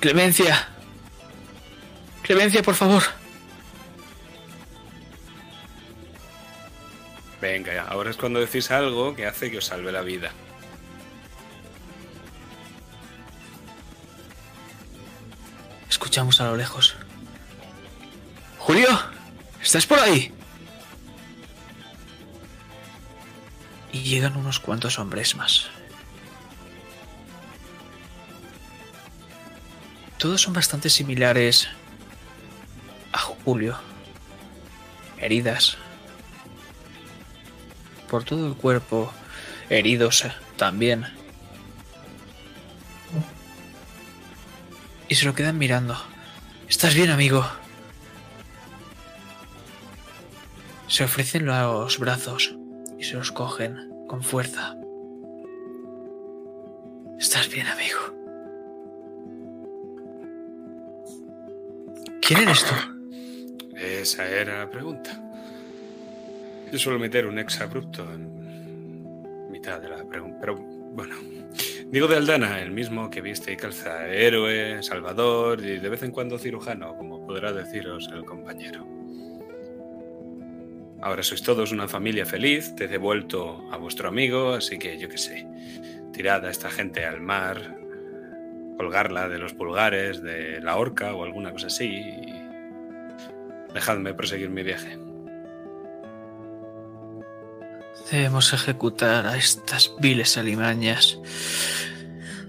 Clemencia. 0.00 0.68
Clemencia, 2.22 2.62
por 2.62 2.74
favor. 2.74 3.02
Venga, 7.40 7.74
ya. 7.74 7.82
ahora 7.82 8.10
es 8.10 8.16
cuando 8.16 8.40
decís 8.40 8.70
algo 8.70 9.14
que 9.14 9.26
hace 9.26 9.50
que 9.50 9.58
os 9.58 9.66
salve 9.66 9.92
la 9.92 10.00
vida. 10.00 10.32
Escuchamos 15.94 16.40
a 16.40 16.46
lo 16.46 16.56
lejos. 16.56 16.96
Julio, 18.58 18.88
¿estás 19.62 19.86
por 19.86 20.00
ahí? 20.00 20.32
Y 23.92 24.00
llegan 24.00 24.36
unos 24.36 24.58
cuantos 24.58 24.98
hombres 24.98 25.36
más. 25.36 25.68
Todos 30.18 30.42
son 30.42 30.52
bastante 30.52 30.90
similares 30.90 31.68
a 33.12 33.18
Julio. 33.18 33.78
Heridas. 35.18 35.76
Por 38.10 38.24
todo 38.24 38.48
el 38.48 38.56
cuerpo. 38.56 39.12
Heridos 39.70 40.24
también. 40.56 41.06
Y 45.08 45.14
se 45.14 45.26
lo 45.26 45.34
quedan 45.34 45.58
mirando. 45.58 45.96
¿Estás 46.68 46.94
bien, 46.94 47.10
amigo? 47.10 47.44
Se 50.88 51.04
ofrecen 51.04 51.46
los 51.46 51.98
brazos 51.98 52.56
y 52.98 53.04
se 53.04 53.14
los 53.14 53.32
cogen 53.32 54.06
con 54.06 54.22
fuerza. 54.22 54.76
¿Estás 57.18 57.48
bien, 57.50 57.66
amigo? 57.66 57.98
¿Quién 62.20 62.40
eres 62.40 62.64
tú? 62.64 62.74
Esa 63.76 64.26
era 64.26 64.60
la 64.60 64.70
pregunta. 64.70 65.20
Yo 66.72 66.78
suelo 66.78 66.98
meter 66.98 67.26
un 67.26 67.38
ex 67.38 67.60
abrupto 67.60 68.02
en 68.12 69.50
mitad 69.50 69.80
de 69.80 69.88
la 69.90 70.04
pregunta, 70.04 70.38
pero 70.40 70.56
bueno. 70.56 71.43
Digo 71.94 72.08
de 72.08 72.16
Aldana, 72.16 72.60
el 72.60 72.72
mismo 72.72 73.08
que 73.08 73.20
viste 73.20 73.52
y 73.52 73.56
calza, 73.56 74.08
héroe, 74.08 74.82
salvador 74.82 75.64
y 75.64 75.78
de 75.78 75.88
vez 75.88 76.02
en 76.02 76.10
cuando 76.10 76.40
cirujano, 76.40 76.96
como 76.96 77.24
podrá 77.24 77.52
deciros 77.52 78.10
el 78.12 78.24
compañero. 78.24 78.84
Ahora 81.00 81.22
sois 81.22 81.40
todos 81.44 81.70
una 81.70 81.86
familia 81.86 82.26
feliz, 82.26 82.74
te 82.74 82.86
he 82.86 82.88
devuelto 82.88 83.62
a 83.70 83.76
vuestro 83.76 84.08
amigo, 84.08 84.54
así 84.54 84.76
que 84.76 84.98
yo 84.98 85.08
qué 85.08 85.18
sé, 85.18 85.46
tirad 86.12 86.44
a 86.44 86.50
esta 86.50 86.68
gente 86.68 87.04
al 87.04 87.20
mar, 87.20 87.78
colgarla 88.76 89.28
de 89.28 89.38
los 89.38 89.54
pulgares, 89.54 90.20
de 90.20 90.60
la 90.60 90.78
horca 90.78 91.14
o 91.14 91.22
alguna 91.22 91.52
cosa 91.52 91.68
así, 91.68 91.94
y 91.94 93.72
dejadme 93.72 94.14
proseguir 94.14 94.50
mi 94.50 94.64
viaje. 94.64 95.03
Debemos 98.10 98.52
ejecutar 98.52 99.26
a 99.26 99.36
estas 99.36 99.94
viles 99.98 100.36
alimañas. 100.36 101.18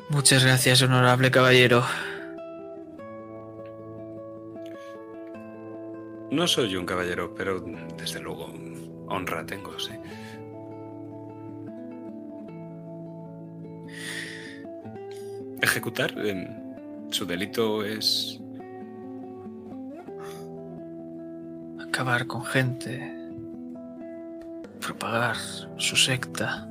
Muchas 0.09 0.43
gracias, 0.43 0.81
honorable 0.81 1.31
caballero. 1.31 1.83
No 6.31 6.47
soy 6.47 6.75
un 6.75 6.85
caballero, 6.85 7.33
pero 7.33 7.63
desde 7.97 8.19
luego 8.19 8.53
honra 9.07 9.45
tengo, 9.45 9.79
sí. 9.79 9.93
Ejecutar, 15.61 16.13
em, 16.17 16.47
su 17.09 17.25
delito 17.25 17.83
es 17.83 18.39
Acabar 21.95 22.27
con 22.27 22.43
gente. 22.43 23.24
Propagar 24.85 25.35
su 25.77 25.95
secta. 25.95 26.67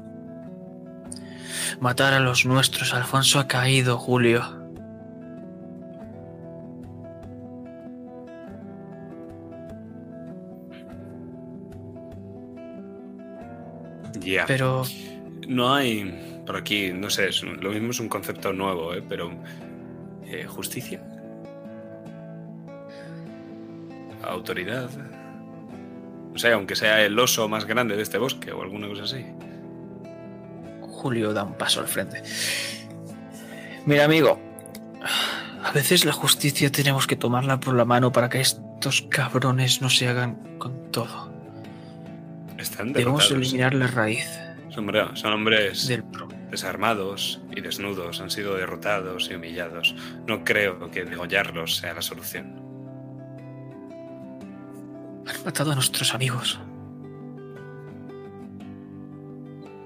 Matar 1.81 2.15
a 2.15 2.21
los 2.21 2.47
nuestros. 2.47 2.95
Alfonso 2.95 3.41
ha 3.41 3.49
caído, 3.49 3.99
Julio. 3.99 4.43
ya. 14.21 14.47
Pero 14.47 14.85
No 15.47 15.75
hay 15.75 16.41
por 16.47 16.57
aquí, 16.57 16.93
no 16.93 17.11
sé, 17.11 17.29
es 17.29 17.43
lo 17.43 17.71
mismo 17.71 17.91
es 17.91 18.01
un 18.01 18.09
concepto 18.09 18.53
nuevo, 18.53 18.95
¿eh? 18.95 19.03
pero 19.09 19.33
eh, 20.27 20.45
justicia, 20.47 21.03
autoridad, 24.23 24.91
no 26.35 26.41
sé, 26.41 26.51
aunque 26.51 26.75
sea 26.75 27.01
el 27.05 27.17
oso 27.17 27.49
más 27.49 27.65
grande 27.65 27.95
de 27.95 28.03
este 28.03 28.19
bosque 28.19 28.51
o 28.51 28.61
alguna 28.61 28.89
cosa 28.89 29.05
así. 29.05 29.25
Julio 30.81 31.33
da 31.33 31.45
un 31.45 31.57
paso 31.57 31.79
al 31.79 31.87
frente. 31.87 32.25
Mira, 33.87 34.05
amigo. 34.05 34.43
A 35.63 35.71
veces 35.71 36.05
la 36.05 36.13
justicia 36.13 36.73
tenemos 36.73 37.07
que 37.07 37.15
tomarla 37.15 37.61
por 37.61 37.75
la 37.77 37.85
mano 37.85 38.11
para 38.11 38.29
que 38.29 38.41
estos 38.41 39.03
cabrones 39.03 39.81
no 39.81 39.89
se 39.89 40.09
hagan 40.09 40.59
con 40.59 40.91
todo. 40.91 41.33
Están 42.59 42.93
Debemos 42.93 43.31
eliminar 43.31 43.73
la 43.73 43.87
raíz 43.87 44.27
Son, 44.71 44.91
son 45.15 45.33
hombres 45.33 45.87
del 45.87 46.03
desarmados 46.51 47.41
y 47.55 47.61
desnudos, 47.61 48.21
han 48.21 48.31
sido 48.31 48.57
derrotados 48.57 49.31
y 49.31 49.35
humillados. 49.35 49.95
No 50.27 50.43
creo 50.43 50.91
que 50.91 51.05
degollarlos 51.05 51.77
sea 51.77 51.95
la 51.95 52.03
solución. 52.03 52.64
Matado 55.45 55.73
a 55.73 55.75
nuestros 55.75 56.15
amigos. 56.15 56.59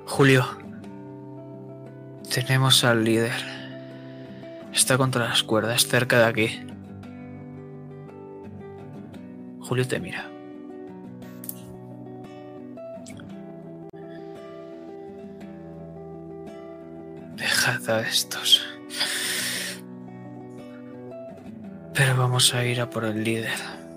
Julio. 0.06 0.46
Tenemos 2.32 2.84
al 2.84 3.02
líder. 3.02 3.32
Está 4.72 4.96
contra 4.96 5.28
las 5.28 5.42
cuerdas, 5.42 5.86
cerca 5.86 6.18
de 6.18 6.24
aquí. 6.26 6.60
Julio 9.60 9.86
te 9.88 9.98
mira. 9.98 10.30
Dejad 17.34 17.90
a 17.90 18.00
estos. 18.02 18.64
Pero 21.94 22.16
vamos 22.16 22.54
a 22.54 22.64
ir 22.64 22.80
a 22.80 22.88
por 22.88 23.04
el 23.04 23.24
líder. 23.24 23.87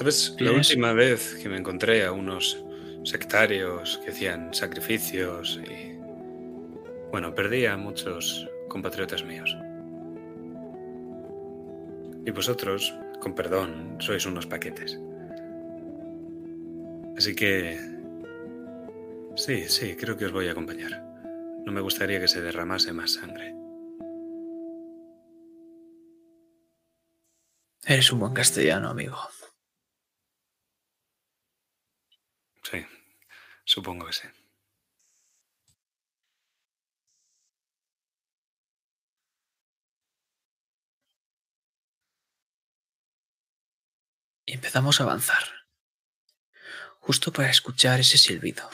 ¿Sabes? 0.00 0.34
La 0.38 0.52
última 0.52 0.94
vez 0.94 1.34
que 1.42 1.50
me 1.50 1.58
encontré 1.58 2.06
a 2.06 2.12
unos 2.12 2.64
sectarios 3.04 4.00
que 4.02 4.12
hacían 4.12 4.54
sacrificios 4.54 5.60
y... 5.62 5.94
Bueno, 7.10 7.34
perdí 7.34 7.66
a 7.66 7.76
muchos 7.76 8.48
compatriotas 8.70 9.22
míos. 9.22 9.54
Y 12.24 12.30
vosotros, 12.30 12.94
con 13.20 13.34
perdón, 13.34 13.98
sois 14.00 14.24
unos 14.24 14.46
paquetes. 14.46 14.98
Así 17.18 17.34
que... 17.34 17.78
Sí, 19.36 19.68
sí, 19.68 19.96
creo 19.96 20.16
que 20.16 20.24
os 20.24 20.32
voy 20.32 20.48
a 20.48 20.52
acompañar. 20.52 20.92
No 21.66 21.72
me 21.72 21.82
gustaría 21.82 22.18
que 22.18 22.28
se 22.28 22.40
derramase 22.40 22.94
más 22.94 23.12
sangre. 23.12 23.54
Eres 27.84 28.10
un 28.10 28.20
buen 28.20 28.32
castellano, 28.32 28.88
amigo. 28.88 29.18
Sí, 32.62 32.86
supongo 33.70 34.06
que 34.06 34.12
sí. 34.12 34.28
Y 44.46 44.54
empezamos 44.54 45.00
a 45.00 45.04
avanzar. 45.04 45.44
Justo 46.98 47.32
para 47.32 47.50
escuchar 47.50 48.00
ese 48.00 48.18
silbido. 48.18 48.68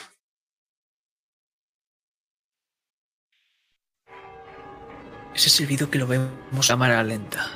Ese 5.35 5.51
silbido 5.51 5.91
que 5.91 5.99
lo 5.99 6.07
vemos 6.07 6.67
a 6.71 6.73
cámara 6.73 7.03
lenta, 7.03 7.51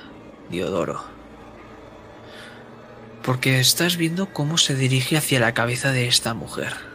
Diodoro. 0.52 1.04
Porque 3.24 3.60
estás 3.60 3.98
viendo 3.98 4.32
cómo 4.32 4.60
se 4.60 4.76
dirige 4.76 5.18
hacia 5.18 5.40
la 5.40 5.56
cabeza 5.56 5.92
de 5.92 6.08
esta 6.08 6.36
mujer. 6.36 6.91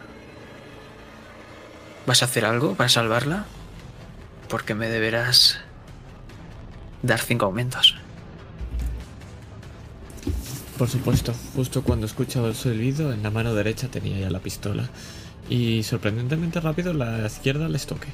¿Vas 2.07 2.21
a 2.21 2.25
hacer 2.25 2.45
algo 2.45 2.75
para 2.75 2.87
salvarla? 2.87 3.45
Porque 4.47 4.73
me 4.73 4.87
deberás 4.87 5.59
dar 7.03 7.19
cinco 7.19 7.47
aumentos. 7.47 7.95
Por 10.77 10.87
supuesto, 10.87 11.33
justo 11.53 11.83
cuando 11.83 12.05
he 12.05 12.09
escuchado 12.09 12.47
el 12.47 12.55
silbido, 12.55 13.11
en 13.11 13.23
la 13.23 13.29
mano 13.29 13.53
derecha 13.53 13.89
tenía 13.89 14.17
ya 14.19 14.29
la 14.29 14.39
pistola. 14.39 14.87
Y 15.49 15.83
sorprendentemente 15.83 16.61
rápido 16.61 16.93
la 16.93 17.27
izquierda 17.27 17.67
les 17.67 17.85
toque. 17.85 18.07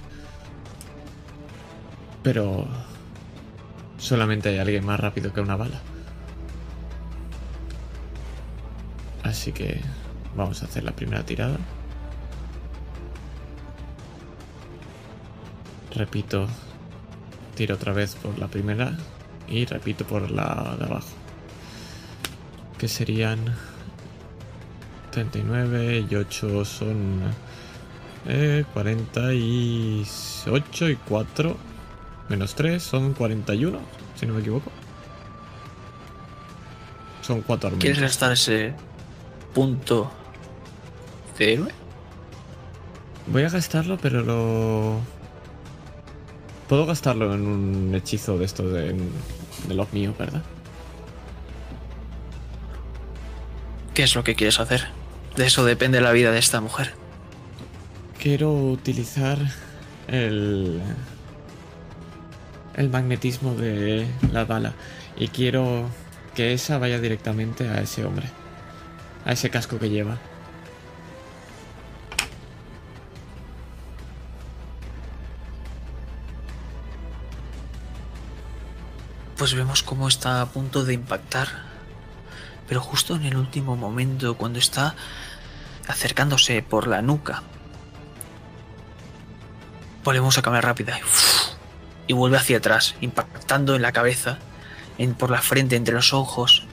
Pero... 2.24 2.68
Solamente 3.99 4.49
hay 4.49 4.57
alguien 4.57 4.86
más 4.86 4.99
rápido 4.99 5.32
que 5.32 5.40
una 5.40 5.56
bala. 5.56 5.80
Así 9.22 9.52
que 9.53 9.80
vamos 10.36 10.64
a 10.64 10.65
hacer 10.65 10.84
la 10.84 10.94
primera 10.94 11.24
tirada. 11.24 11.57
Repito, 15.95 16.48
tiro 17.56 17.76
otra 17.76 17.94
vez 17.94 18.15
por 18.15 18.38
la 18.40 18.48
primera 18.48 18.98
y 19.48 19.65
repito 19.65 20.06
por 20.06 20.32
la 20.32 20.76
de 20.80 20.86
abajo 20.86 21.07
que 22.78 22.88
serían 22.88 23.40
39 25.11 26.07
y 26.10 26.15
8 26.15 26.65
son 26.65 27.22
eh, 28.26 28.65
48 28.74 30.90
y 30.90 30.95
4 30.95 31.57
menos 32.30 32.56
3 32.56 32.82
son 32.82 33.14
41, 33.14 33.80
si 34.15 34.26
no 34.26 34.34
me 34.34 34.40
equivoco. 34.41 34.72
Son 37.22 37.41
4 37.41 37.70
¿Quieres 37.80 37.99
armas. 37.99 38.11
gastar 38.11 38.32
ese 38.34 38.74
punto 39.53 40.11
de 41.38 41.53
héroe? 41.53 41.72
Voy 43.28 43.44
a 43.44 43.49
gastarlo, 43.49 43.98
pero 43.98 44.24
lo 44.24 44.99
Puedo 46.74 46.88
gastarlo 46.88 47.36
en 47.36 47.45
un 47.45 47.94
hechizo 47.94 48.40
de 48.40 48.45
estos 48.45 48.74
de, 48.74 48.95
de 49.68 49.74
los 49.76 49.94
míos, 49.94 50.16
¿verdad? 50.18 50.41
¿Qué 53.94 54.02
es 54.02 54.16
lo 54.16 54.24
que 54.24 54.34
quieres 54.34 54.60
hacer? 54.60 54.88
De 55.36 55.45
eso 55.45 55.66
depende 55.66 56.02
la 56.02 56.12
vida 56.12 56.32
de 56.32 56.40
esta 56.40 56.62
mujer. 56.62 56.95
Quiero 58.18 58.52
utilizar 58.52 59.38
el. 60.08 60.82
el 62.76 62.90
magnetismo 62.90 63.54
de 63.54 64.08
la 64.32 64.45
bala. 64.45 64.74
Y 65.16 65.28
quiero 65.28 65.91
que 66.34 66.54
esa 66.54 66.80
vaya 66.80 67.00
directamente 67.00 67.70
a 67.70 67.82
ese 67.82 68.04
hombre. 68.04 68.26
A 69.26 69.34
ese 69.34 69.52
casco 69.52 69.78
que 69.78 69.91
lleva. 69.91 70.18
Pues 79.44 79.56
vemos 79.56 79.84
cómo 79.84 80.07
está 80.07 80.40
a 80.40 80.45
punto 80.45 80.86
de 80.86 80.94
impactar. 80.94 81.49
Pero 82.65 82.80
justo 82.80 83.18
en 83.18 83.26
el 83.26 83.36
último 83.36 83.76
momento, 83.76 84.38
cuando 84.38 84.57
está 84.57 84.95
acercándose 85.86 86.64
por 86.64 86.88
la 86.88 87.02
nuca, 87.02 87.44
volvemos 90.02 90.38
a 90.38 90.41
cámara 90.41 90.61
rápida 90.61 90.98
y, 92.07 92.14
vuelve 92.14 92.38
hacia 92.38 92.60
atrás, 92.60 92.95
impactando 93.02 93.76
en 93.76 93.82
la 93.82 93.91
cabeza, 93.91 94.40
en, 94.98 95.14
por 95.14 95.30
la 95.30 95.41
frente, 95.41 95.76
entre 95.76 95.94
los 95.94 96.14
ojos. 96.14 96.65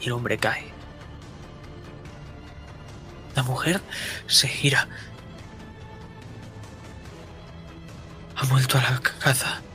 Y 0.00 0.06
el 0.06 0.12
hombre 0.12 0.38
cae. 0.38 0.68
La 3.34 3.42
mujer 3.42 3.80
se 4.28 4.46
gira. 4.46 4.86
Ha 8.36 8.44
vuelto 8.44 8.78
a 8.78 8.82
la 8.82 9.00
caza. 9.00 9.65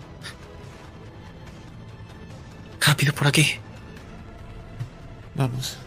Rápido 2.81 3.13
por 3.13 3.27
aquí. 3.27 3.59
Vamos. 5.35 5.77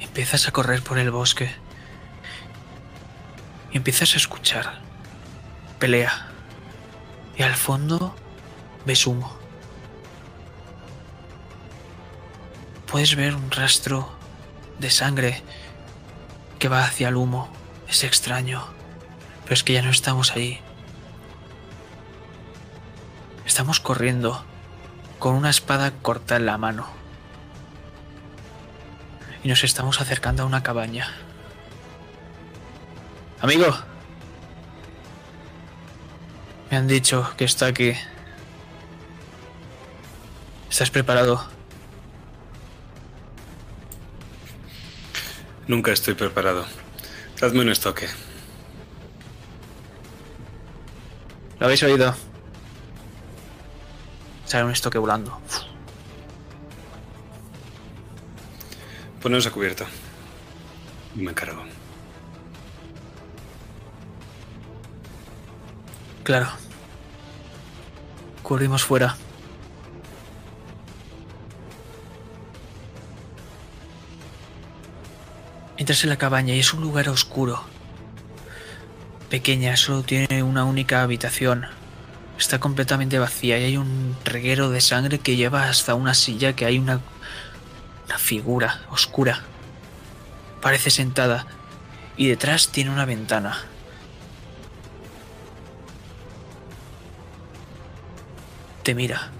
Empiezas 0.00 0.46
a 0.46 0.52
correr 0.52 0.82
por 0.82 0.98
el 0.98 1.10
bosque. 1.10 1.54
Y 3.72 3.76
empiezas 3.76 4.14
a 4.14 4.18
escuchar. 4.18 4.80
Pelea. 5.78 6.28
Y 7.36 7.42
al 7.42 7.54
fondo 7.54 8.14
ves 8.86 9.06
humo. 9.06 9.36
Puedes 12.86 13.16
ver 13.16 13.34
un 13.34 13.50
rastro 13.50 14.12
de 14.78 14.90
sangre 14.90 15.42
que 16.58 16.68
va 16.68 16.84
hacia 16.84 17.08
el 17.08 17.16
humo. 17.16 17.50
Es 17.88 18.04
extraño. 18.04 18.64
Pero 19.44 19.54
es 19.54 19.64
que 19.64 19.72
ya 19.72 19.82
no 19.82 19.90
estamos 19.90 20.32
ahí. 20.32 20.60
Estamos 23.52 23.80
corriendo 23.80 24.42
con 25.18 25.34
una 25.34 25.50
espada 25.50 25.92
corta 26.00 26.36
en 26.36 26.46
la 26.46 26.56
mano. 26.56 26.86
Y 29.44 29.48
nos 29.48 29.62
estamos 29.62 30.00
acercando 30.00 30.42
a 30.42 30.46
una 30.46 30.62
cabaña. 30.62 31.06
Amigo. 33.42 33.66
Me 36.70 36.78
han 36.78 36.88
dicho 36.88 37.30
que 37.36 37.44
está 37.44 37.66
aquí. 37.66 37.92
¿Estás 40.70 40.88
preparado? 40.88 41.46
Nunca 45.66 45.92
estoy 45.92 46.14
preparado. 46.14 46.64
Dadme 47.38 47.60
un 47.60 47.68
estoque. 47.68 48.08
¿Lo 51.60 51.66
habéis 51.66 51.82
oído? 51.82 52.31
Sale 54.52 54.64
un 54.64 54.72
estoque 54.72 54.98
volando. 54.98 55.40
Poneros 59.22 59.46
a 59.46 59.50
cubierto. 59.50 59.86
Y 61.16 61.20
me 61.20 61.30
encargo. 61.30 61.64
Claro. 66.22 66.48
Corrimos 68.42 68.84
fuera. 68.84 69.16
Entras 75.78 76.04
en 76.04 76.10
la 76.10 76.18
cabaña 76.18 76.54
y 76.54 76.58
es 76.58 76.74
un 76.74 76.82
lugar 76.82 77.08
oscuro. 77.08 77.64
Pequeña, 79.30 79.78
solo 79.78 80.02
tiene 80.02 80.42
una 80.42 80.66
única 80.66 81.00
habitación. 81.00 81.64
Está 82.42 82.58
completamente 82.58 83.20
vacía 83.20 83.56
y 83.56 83.62
hay 83.62 83.76
un 83.76 84.16
reguero 84.24 84.68
de 84.68 84.80
sangre 84.80 85.20
que 85.20 85.36
lleva 85.36 85.68
hasta 85.68 85.94
una 85.94 86.12
silla 86.12 86.56
que 86.56 86.64
hay 86.64 86.76
una, 86.76 87.00
figura 88.18 88.80
oscura. 88.90 89.44
Parece 90.60 90.90
sentada 90.90 91.46
y 92.16 92.26
detrás 92.26 92.70
tiene 92.70 92.90
una 92.90 93.04
ventana. 93.04 93.62
Te 98.82 98.96
mira. 98.96 99.30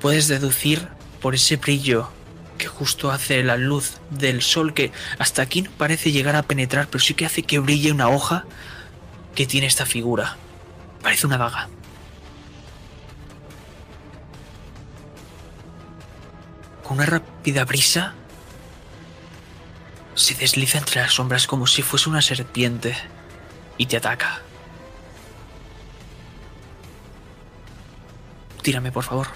Puedes 0.00 0.26
deducir 0.26 0.88
por 1.20 1.34
ese 1.34 1.56
brillo 1.56 2.08
que 2.56 2.66
justo 2.66 3.10
hace 3.10 3.44
la 3.44 3.58
luz 3.58 3.98
del 4.08 4.40
sol 4.40 4.72
que 4.72 4.90
hasta 5.18 5.42
aquí 5.42 5.60
no 5.60 5.70
parece 5.72 6.12
llegar 6.12 6.34
a 6.34 6.44
penetrar, 6.44 6.88
pero 6.90 7.04
sí 7.04 7.12
que 7.12 7.26
hace 7.26 7.42
que 7.42 7.58
brille 7.58 7.92
una 7.92 8.08
hoja 8.08 8.46
que 9.34 9.46
tiene 9.46 9.66
esta 9.66 9.84
figura. 9.84 10.38
Parece 11.02 11.26
una 11.26 11.38
daga. 11.38 11.68
Con 16.82 16.96
una 16.96 17.06
rápida 17.06 17.64
brisa 17.64 18.14
se 20.14 20.34
desliza 20.34 20.78
entre 20.78 21.00
las 21.00 21.12
sombras 21.12 21.46
como 21.46 21.66
si 21.66 21.82
fuese 21.82 22.08
una 22.08 22.22
serpiente 22.22 22.96
y 23.76 23.86
te 23.86 23.96
ataca. 23.96 24.40
Tírame, 28.62 28.90
por 28.90 29.04
favor. 29.04 29.28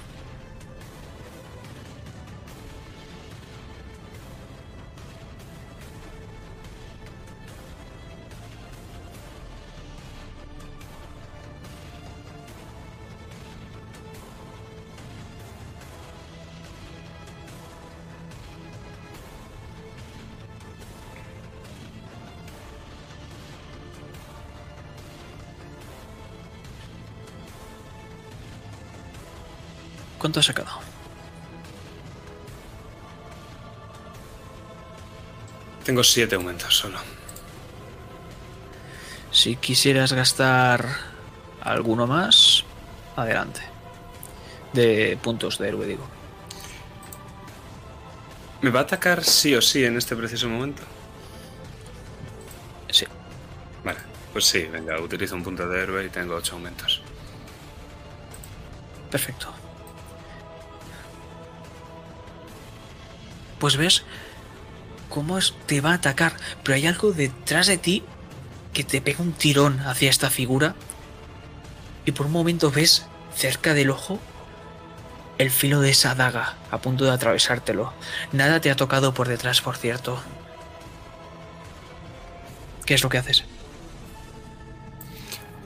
¿Cuánto 30.32 30.40
has 30.40 30.46
sacado? 30.46 30.80
Tengo 35.84 36.02
siete 36.02 36.36
aumentos 36.36 36.74
solo. 36.74 36.98
Si 39.30 39.56
quisieras 39.56 40.14
gastar 40.14 40.88
alguno 41.60 42.06
más, 42.06 42.64
adelante. 43.14 43.60
De 44.72 45.18
puntos 45.22 45.59
de 45.59 45.68
héroe, 45.68 45.86
digo. 45.86 46.09
¿Me 48.62 48.70
va 48.70 48.80
a 48.80 48.82
atacar 48.84 49.24
sí 49.24 49.54
o 49.54 49.60
sí 49.60 49.84
en 49.84 49.98
este 49.98 50.16
preciso 50.16 50.48
momento? 50.48 50.82
Sí. 52.88 53.04
Vale, 53.84 53.98
pues 54.32 54.46
sí, 54.46 54.62
venga, 54.62 54.98
utilizo 54.98 55.34
un 55.34 55.42
punto 55.42 55.68
de 55.68 55.82
héroe 55.82 56.06
y 56.06 56.09
tengo 56.09 56.36
ocho 56.36 56.54
aumentos. 56.54 57.02
Perfecto. 59.10 59.61
Pues 63.62 63.76
ves 63.76 64.02
cómo 65.09 65.39
te 65.66 65.80
va 65.80 65.93
a 65.93 65.94
atacar, 65.94 66.34
pero 66.64 66.74
hay 66.74 66.89
algo 66.89 67.12
detrás 67.12 67.68
de 67.68 67.78
ti 67.78 68.02
que 68.72 68.82
te 68.82 69.01
pega 69.01 69.22
un 69.22 69.34
tirón 69.34 69.78
hacia 69.86 70.10
esta 70.10 70.30
figura 70.30 70.74
y 72.05 72.10
por 72.10 72.26
un 72.26 72.32
momento 72.32 72.72
ves 72.72 73.06
cerca 73.36 73.72
del 73.72 73.90
ojo 73.90 74.18
el 75.39 75.52
filo 75.52 75.80
de 75.80 75.90
esa 75.90 76.16
daga 76.16 76.56
a 76.72 76.78
punto 76.78 77.05
de 77.05 77.12
atravesártelo. 77.12 77.93
Nada 78.32 78.60
te 78.60 78.68
ha 78.68 78.74
tocado 78.74 79.14
por 79.14 79.28
detrás, 79.28 79.60
por 79.60 79.76
cierto. 79.76 80.20
¿Qué 82.84 82.94
es 82.94 83.02
lo 83.05 83.10
que 83.10 83.18
haces? 83.18 83.44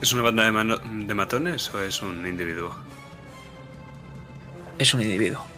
¿Es 0.03 0.13
una 0.13 0.21
banda 0.21 0.43
de, 0.43 1.05
de 1.07 1.13
matones 1.15 1.73
o 1.73 1.81
es 1.81 2.03
un 2.03 2.27
individuo? 2.27 2.75
Es 4.77 4.93
un 4.93 5.01
individuo. 5.01 5.56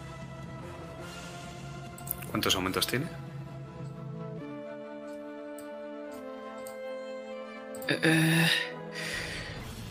¿Cuántos 2.30 2.54
aumentos 2.54 2.86
tiene? 2.86 3.06
Eh, 7.88 8.46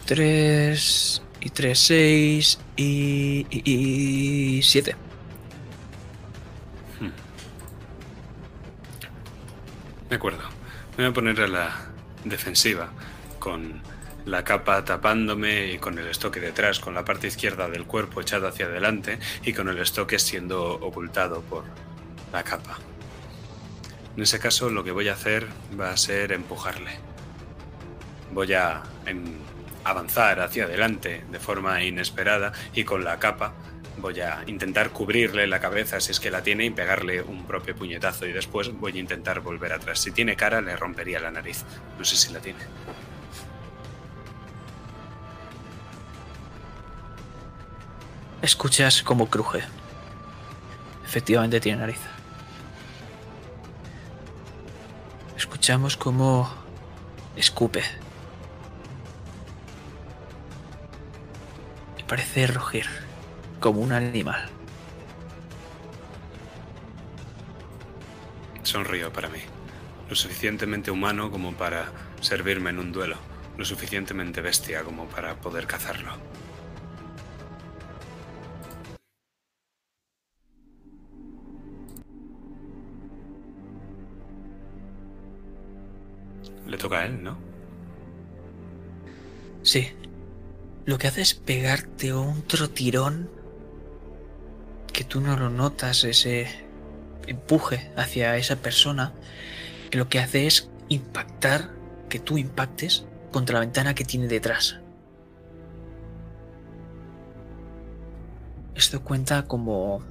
3 0.05 1.21
y 1.41 1.49
3, 1.49 1.79
6 1.79 2.59
y, 2.77 3.45
y, 3.49 4.61
7. 4.63 4.95
De 10.09 10.15
acuerdo. 10.15 10.39
Me 10.97 11.03
voy 11.03 11.11
a 11.11 11.13
poner 11.13 11.41
a 11.41 11.47
la 11.47 11.75
defensiva 12.23 12.89
con 13.37 13.81
la 14.25 14.43
capa 14.43 14.83
tapándome 14.83 15.73
y 15.73 15.77
con 15.77 15.99
el 15.99 16.07
estoque 16.07 16.39
detrás, 16.39 16.79
con 16.79 16.93
la 16.93 17.05
parte 17.05 17.27
izquierda 17.27 17.69
del 17.69 17.85
cuerpo 17.85 18.21
echada 18.21 18.49
hacia 18.49 18.65
adelante 18.65 19.19
y 19.43 19.53
con 19.53 19.69
el 19.69 19.77
estoque 19.77 20.19
siendo 20.19 20.73
ocultado 20.73 21.41
por 21.41 21.65
la 22.31 22.43
capa. 22.43 22.77
En 24.15 24.23
ese 24.23 24.39
caso 24.39 24.69
lo 24.69 24.83
que 24.83 24.91
voy 24.91 25.07
a 25.07 25.13
hacer 25.13 25.47
va 25.79 25.91
a 25.91 25.97
ser 25.97 26.31
empujarle. 26.31 26.91
Voy 28.31 28.53
a 28.53 28.83
avanzar 29.83 30.39
hacia 30.41 30.65
adelante 30.65 31.23
de 31.31 31.39
forma 31.39 31.83
inesperada 31.83 32.51
y 32.73 32.83
con 32.83 33.03
la 33.03 33.17
capa 33.19 33.53
voy 33.97 34.19
a 34.21 34.43
intentar 34.47 34.91
cubrirle 34.91 35.47
la 35.47 35.59
cabeza 35.59 35.99
si 35.99 36.11
es 36.11 36.19
que 36.19 36.31
la 36.31 36.41
tiene 36.41 36.65
y 36.65 36.69
pegarle 36.69 37.21
un 37.21 37.45
propio 37.45 37.75
puñetazo 37.75 38.25
y 38.25 38.31
después 38.31 38.71
voy 38.73 38.97
a 38.97 38.99
intentar 38.99 39.41
volver 39.41 39.73
atrás. 39.73 39.99
Si 39.99 40.11
tiene 40.11 40.35
cara 40.35 40.61
le 40.61 40.75
rompería 40.75 41.19
la 41.19 41.31
nariz. 41.31 41.63
No 41.97 42.05
sé 42.05 42.15
si 42.15 42.31
la 42.33 42.39
tiene. 42.39 42.59
Escuchas 48.41 49.03
cómo 49.03 49.29
cruje. 49.29 49.63
Efectivamente 51.05 51.59
tiene 51.59 51.79
nariz. 51.79 51.99
Escuchamos 55.39 55.95
cómo 55.95 56.51
escupe. 57.37 57.81
Y 61.97 62.03
parece 62.03 62.45
rugir 62.45 62.85
como 63.61 63.79
un 63.79 63.93
animal. 63.93 64.49
Sonrío 68.63 69.13
para 69.13 69.29
mí. 69.29 69.39
Lo 70.09 70.15
suficientemente 70.17 70.91
humano 70.91 71.31
como 71.31 71.53
para 71.53 71.89
servirme 72.19 72.71
en 72.71 72.79
un 72.79 72.91
duelo. 72.91 73.15
Lo 73.57 73.63
suficientemente 73.63 74.41
bestia 74.41 74.83
como 74.83 75.05
para 75.05 75.35
poder 75.35 75.67
cazarlo. 75.67 76.11
Le 86.69 86.77
toca 86.77 86.99
a 86.99 87.05
él, 87.05 87.23
¿no? 87.23 87.37
Sí. 89.63 89.89
Lo 90.85 90.97
que 90.97 91.07
hace 91.07 91.21
es 91.21 91.33
pegarte 91.33 92.13
otro 92.13 92.69
tirón 92.69 93.29
que 94.93 95.03
tú 95.03 95.21
no 95.21 95.37
lo 95.37 95.49
notas, 95.49 96.03
ese 96.03 96.47
empuje 97.27 97.91
hacia 97.95 98.37
esa 98.37 98.57
persona, 98.57 99.13
que 99.89 99.97
lo 99.97 100.09
que 100.09 100.19
hace 100.19 100.47
es 100.47 100.69
impactar, 100.89 101.71
que 102.09 102.19
tú 102.19 102.37
impactes 102.37 103.05
contra 103.31 103.55
la 103.55 103.59
ventana 103.61 103.95
que 103.95 104.05
tiene 104.05 104.27
detrás. 104.27 104.79
Esto 108.75 109.03
cuenta 109.03 109.43
como... 109.45 110.03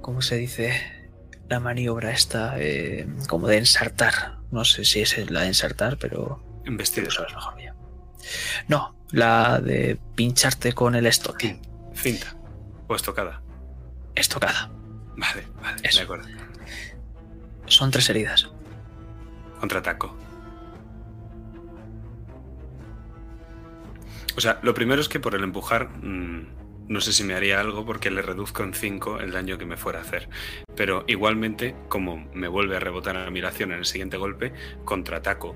¿Cómo 0.00 0.22
se 0.22 0.36
dice? 0.36 0.72
La 1.48 1.60
maniobra 1.60 2.12
esta, 2.12 2.54
eh, 2.58 3.06
como 3.28 3.48
de 3.48 3.58
ensartar. 3.58 4.37
No 4.50 4.64
sé 4.64 4.84
si 4.84 5.00
es 5.00 5.30
la 5.30 5.40
de 5.42 5.48
ensartar, 5.48 5.98
pero... 5.98 6.42
Investido. 6.64 7.10
sabes 7.10 7.34
mejor 7.34 7.56
que 7.56 7.64
yo. 7.66 7.72
No, 8.66 8.96
la 9.10 9.60
de 9.60 9.98
pincharte 10.14 10.72
con 10.72 10.94
el 10.94 11.06
estoque. 11.06 11.60
Cinta. 11.94 12.34
¿O 12.86 12.94
estocada? 12.94 13.42
Estocada. 14.14 14.70
Vale, 15.16 15.46
vale, 15.62 15.80
Eso. 15.82 15.98
de 15.98 16.04
acuerdo. 16.04 16.28
Son 17.66 17.90
tres 17.90 18.08
heridas. 18.08 18.48
Contraataco. 19.60 20.16
O 24.36 24.40
sea, 24.40 24.60
lo 24.62 24.72
primero 24.74 25.00
es 25.00 25.08
que 25.08 25.18
por 25.20 25.34
el 25.34 25.42
empujar, 25.42 25.88
mm, 25.88 26.46
no 26.88 27.00
sé 27.00 27.12
si 27.12 27.22
me 27.22 27.34
haría 27.34 27.60
algo 27.60 27.84
porque 27.84 28.10
le 28.10 28.22
reduzco 28.22 28.62
en 28.62 28.72
5 28.72 29.20
el 29.20 29.32
daño 29.32 29.58
que 29.58 29.66
me 29.66 29.76
fuera 29.76 29.98
a 29.98 30.02
hacer. 30.02 30.28
Pero 30.74 31.04
igualmente, 31.06 31.76
como 31.88 32.28
me 32.32 32.48
vuelve 32.48 32.76
a 32.76 32.80
rebotar 32.80 33.16
a 33.16 33.30
mi 33.30 33.40
en 33.40 33.72
el 33.72 33.84
siguiente 33.84 34.16
golpe, 34.16 34.52
contraataco. 34.84 35.54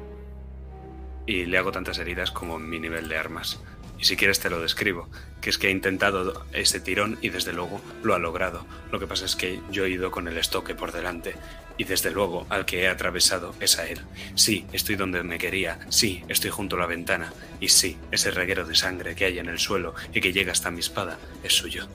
Y 1.27 1.47
le 1.47 1.57
hago 1.57 1.73
tantas 1.73 1.99
heridas 1.99 2.31
como 2.31 2.59
mi 2.59 2.79
nivel 2.79 3.09
de 3.09 3.17
armas. 3.17 3.63
Y 4.03 4.05
si 4.05 4.16
quieres 4.16 4.41
te 4.41 4.51
lo 4.51 4.61
describo, 4.61 5.09
que 5.41 5.49
es 5.49 5.59
que 5.59 5.69
he 5.69 5.70
intentado 5.70 6.45
ese 6.53 6.81
tirón 6.81 7.20
y 7.23 7.29
desde 7.29 7.53
luego 7.53 7.81
lo 8.03 8.16
ha 8.16 8.19
logrado. 8.19 8.66
Lo 8.91 8.99
que 8.99 9.07
pasa 9.07 9.27
es 9.27 9.37
que 9.37 9.61
yo 9.70 9.85
he 9.85 9.91
ido 9.91 10.11
con 10.11 10.27
el 10.27 10.39
estoque 10.39 10.74
por 10.74 10.91
delante 10.91 11.37
y 11.79 11.85
desde 11.85 12.11
luego 12.11 12.45
al 12.51 12.66
que 12.66 12.83
he 12.83 12.89
atravesado 12.89 13.55
es 13.61 13.79
a 13.79 13.87
él. 13.87 14.01
Sí, 14.35 14.66
estoy 14.73 14.97
donde 14.97 15.23
me 15.23 15.39
quería, 15.39 15.79
sí, 15.89 16.24
estoy 16.27 16.51
junto 16.51 16.74
a 16.74 16.81
la 16.81 16.87
ventana 16.87 17.33
y 17.61 17.69
sí, 17.69 17.97
ese 18.11 18.33
reguero 18.33 18.66
de 18.66 18.74
sangre 18.74 19.15
que 19.15 19.27
hay 19.27 19.39
en 19.39 19.49
el 19.49 19.61
suelo 19.61 19.95
y 20.12 20.20
que 20.20 20.33
llega 20.33 20.51
hasta 20.51 20.73
mi 20.73 20.81
espada 20.81 21.20
es 21.45 21.53
suyo. 21.53 21.87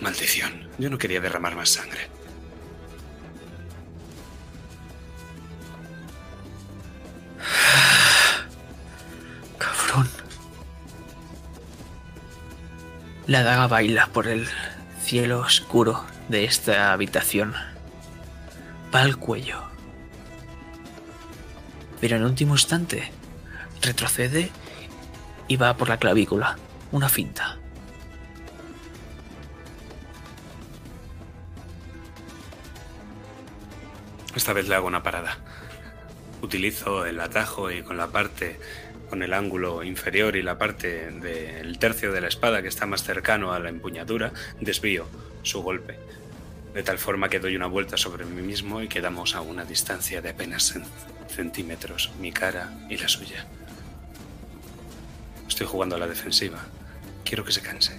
Maldición, 0.00 0.70
yo 0.76 0.90
no 0.90 0.98
quería 0.98 1.20
derramar 1.20 1.54
más 1.54 1.68
sangre. 1.68 2.08
Cabrón. 9.56 10.29
La 13.30 13.44
daga 13.44 13.68
baila 13.68 14.08
por 14.08 14.26
el 14.26 14.48
cielo 15.00 15.38
oscuro 15.38 16.04
de 16.28 16.42
esta 16.42 16.92
habitación. 16.92 17.54
Va 18.92 19.02
al 19.02 19.18
cuello. 19.18 19.62
Pero 22.00 22.16
en 22.16 22.24
último 22.24 22.54
instante 22.54 23.12
retrocede 23.82 24.50
y 25.46 25.54
va 25.54 25.76
por 25.76 25.88
la 25.88 25.98
clavícula. 25.98 26.58
Una 26.90 27.08
finta. 27.08 27.56
Esta 34.34 34.52
vez 34.52 34.66
le 34.66 34.74
hago 34.74 34.88
una 34.88 35.04
parada. 35.04 35.38
Utilizo 36.42 37.06
el 37.06 37.20
atajo 37.20 37.70
y 37.70 37.84
con 37.84 37.96
la 37.96 38.08
parte, 38.08 38.58
con 39.10 39.22
el 39.24 39.34
ángulo 39.34 39.82
inferior 39.82 40.36
y 40.36 40.42
la 40.42 40.56
parte 40.56 41.10
del 41.10 41.78
tercio 41.78 42.12
de 42.12 42.20
la 42.20 42.28
espada 42.28 42.62
que 42.62 42.68
está 42.68 42.86
más 42.86 43.02
cercano 43.02 43.52
a 43.52 43.58
la 43.58 43.68
empuñadura, 43.68 44.32
desvío 44.60 45.06
su 45.42 45.62
golpe. 45.62 45.98
De 46.72 46.84
tal 46.84 46.98
forma 46.98 47.28
que 47.28 47.40
doy 47.40 47.56
una 47.56 47.66
vuelta 47.66 47.96
sobre 47.96 48.24
mí 48.24 48.40
mismo 48.40 48.80
y 48.80 48.88
quedamos 48.88 49.34
a 49.34 49.40
una 49.40 49.64
distancia 49.64 50.22
de 50.22 50.30
apenas 50.30 50.74
cen- 50.74 50.86
centímetros, 51.28 52.12
mi 52.20 52.30
cara 52.30 52.72
y 52.88 52.96
la 52.96 53.08
suya. 53.08 53.44
Estoy 55.48 55.66
jugando 55.66 55.96
a 55.96 55.98
la 55.98 56.06
defensiva. 56.06 56.60
Quiero 57.24 57.44
que 57.44 57.50
se 57.52 57.60
canse. 57.60 57.98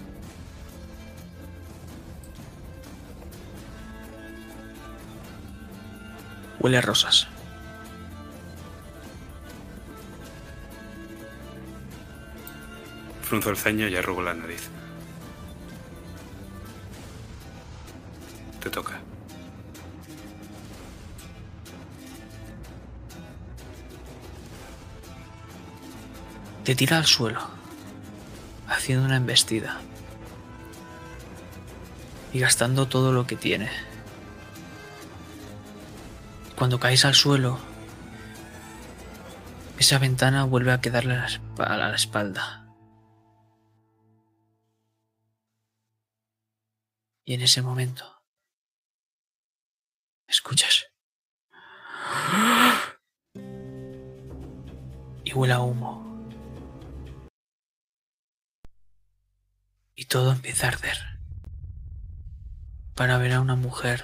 Huele 6.59 6.77
a 6.77 6.81
rosas. 6.81 7.27
Frunzo 13.31 13.49
el 13.49 13.55
ceño 13.55 13.87
y 13.87 13.95
arrugo 13.95 14.21
la 14.21 14.33
nariz. 14.33 14.67
Te 18.61 18.69
toca. 18.69 18.99
Te 26.65 26.75
tira 26.75 26.97
al 26.97 27.05
suelo, 27.05 27.39
haciendo 28.67 29.05
una 29.05 29.15
embestida. 29.15 29.77
Y 32.33 32.39
gastando 32.39 32.89
todo 32.89 33.13
lo 33.13 33.25
que 33.27 33.37
tiene. 33.37 33.69
Cuando 36.57 36.81
caes 36.81 37.05
al 37.05 37.15
suelo, 37.15 37.59
esa 39.79 39.99
ventana 39.99 40.43
vuelve 40.43 40.73
a 40.73 40.81
quedarle 40.81 41.13
a 41.13 41.19
la 41.19 41.27
espa- 41.27 41.63
a 41.65 41.77
la 41.77 41.95
espalda. 41.95 42.60
Y 47.31 47.35
en 47.35 47.43
ese 47.43 47.61
momento, 47.61 48.03
escuchas. 50.27 50.87
Y 55.23 55.33
huele 55.33 55.53
a 55.53 55.61
humo. 55.61 56.27
y 59.95 60.05
todo 60.07 60.33
empieza 60.33 60.65
a 60.65 60.71
arder. 60.71 60.97
Para 62.95 63.17
ver 63.17 63.31
a 63.31 63.39
una 63.39 63.55
mujer 63.55 64.03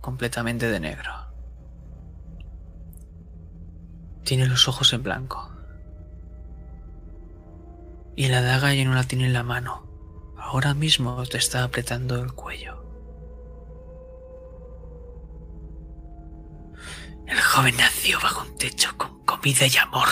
completamente 0.00 0.68
de 0.68 0.80
negro. 0.80 1.12
Tiene 4.24 4.48
los 4.48 4.66
ojos 4.66 4.92
en 4.92 5.04
blanco. 5.04 5.54
Y 8.16 8.26
la 8.26 8.42
daga 8.42 8.74
ya 8.74 8.84
no 8.84 8.94
la 8.94 9.04
tiene 9.04 9.26
en 9.26 9.34
la 9.34 9.44
mano. 9.44 9.83
Ahora 10.44 10.74
mismo 10.74 11.24
te 11.26 11.38
está 11.38 11.64
apretando 11.64 12.22
el 12.22 12.32
cuello. 12.32 12.84
El 17.26 17.40
joven 17.40 17.76
nació 17.76 18.20
bajo 18.20 18.46
un 18.46 18.56
techo 18.58 18.96
con 18.96 19.24
comida 19.24 19.66
y 19.66 19.76
amor. 19.78 20.08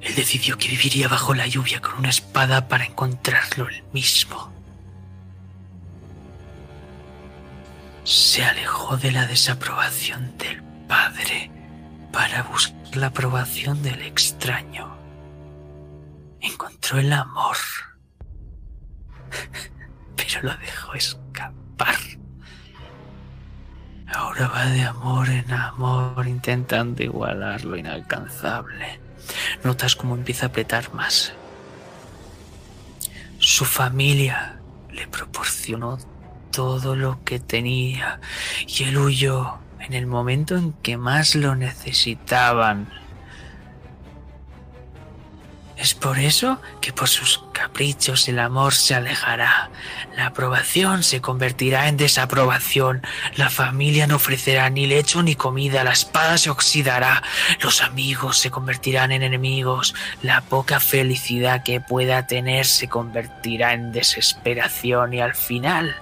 Él 0.00 0.14
decidió 0.16 0.58
que 0.58 0.68
viviría 0.68 1.08
bajo 1.08 1.32
la 1.32 1.46
lluvia 1.46 1.80
con 1.80 1.94
una 1.94 2.10
espada 2.10 2.68
para 2.68 2.84
encontrarlo 2.84 3.68
él 3.68 3.84
mismo. 3.92 4.52
Se 8.02 8.44
alejó 8.44 8.96
de 8.96 9.12
la 9.12 9.26
desaprobación 9.26 10.36
del 10.36 10.62
padre 10.88 11.50
para 12.12 12.42
buscar 12.42 12.96
la 12.96 13.06
aprobación 13.06 13.82
del 13.82 14.02
extraño. 14.02 14.98
Encontró 16.40 16.98
el 16.98 17.12
amor, 17.12 17.56
pero 20.16 20.42
lo 20.42 20.56
dejó 20.58 20.94
escapar. 20.94 21.96
Ahora 24.06 24.48
va 24.48 24.66
de 24.66 24.82
amor 24.82 25.28
en 25.28 25.50
amor 25.52 26.26
intentando 26.26 27.02
igualar 27.02 27.64
lo 27.64 27.76
inalcanzable. 27.76 29.00
Notas 29.64 29.96
cómo 29.96 30.14
empieza 30.14 30.46
a 30.46 30.48
apretar 30.50 30.92
más. 30.94 31.32
Su 33.38 33.64
familia 33.64 34.60
le 34.92 35.06
proporcionó 35.08 35.98
todo 36.52 36.94
lo 36.94 37.24
que 37.24 37.40
tenía 37.40 38.20
y 38.66 38.84
él 38.84 38.96
huyó 38.98 39.58
en 39.80 39.92
el 39.92 40.06
momento 40.06 40.56
en 40.56 40.72
que 40.72 40.96
más 40.96 41.34
lo 41.34 41.56
necesitaban. 41.56 42.88
Es 45.76 45.92
por 45.92 46.18
eso 46.18 46.60
que 46.80 46.92
por 46.92 47.08
sus 47.08 47.42
caprichos 47.52 48.28
el 48.28 48.38
amor 48.38 48.74
se 48.74 48.94
alejará, 48.94 49.70
la 50.16 50.26
aprobación 50.26 51.02
se 51.02 51.20
convertirá 51.20 51.88
en 51.88 51.96
desaprobación, 51.96 53.02
la 53.34 53.50
familia 53.50 54.06
no 54.06 54.16
ofrecerá 54.16 54.70
ni 54.70 54.86
lecho 54.86 55.22
ni 55.24 55.34
comida, 55.34 55.82
la 55.82 55.92
espada 55.92 56.38
se 56.38 56.50
oxidará, 56.50 57.24
los 57.60 57.82
amigos 57.82 58.38
se 58.38 58.52
convertirán 58.52 59.10
en 59.10 59.24
enemigos, 59.24 59.96
la 60.22 60.42
poca 60.42 60.78
felicidad 60.78 61.64
que 61.64 61.80
pueda 61.80 62.28
tener 62.28 62.66
se 62.66 62.88
convertirá 62.88 63.72
en 63.72 63.90
desesperación 63.90 65.12
y 65.12 65.20
al 65.20 65.34
final, 65.34 65.96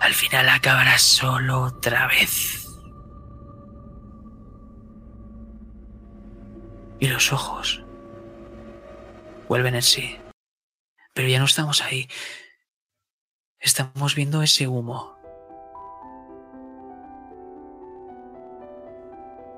al 0.00 0.12
final 0.12 0.50
acabará 0.50 0.98
solo 0.98 1.62
otra 1.62 2.08
vez. 2.08 2.58
Y 7.00 7.08
los 7.08 7.32
ojos 7.32 7.81
vuelven 9.52 9.74
en 9.74 9.82
sí. 9.82 10.16
Pero 11.12 11.28
ya 11.28 11.38
no 11.38 11.44
estamos 11.44 11.82
ahí. 11.82 12.08
Estamos 13.60 14.14
viendo 14.14 14.40
ese 14.40 14.66
humo. 14.66 15.14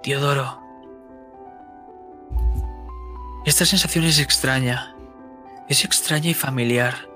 Diodoro. 0.03 0.61
Esta 3.47 3.65
sensación 3.65 4.05
es 4.05 4.19
extraña. 4.19 4.97
Es 5.69 5.85
extraña 5.85 6.31
y 6.31 6.35
familiar. 6.35 7.09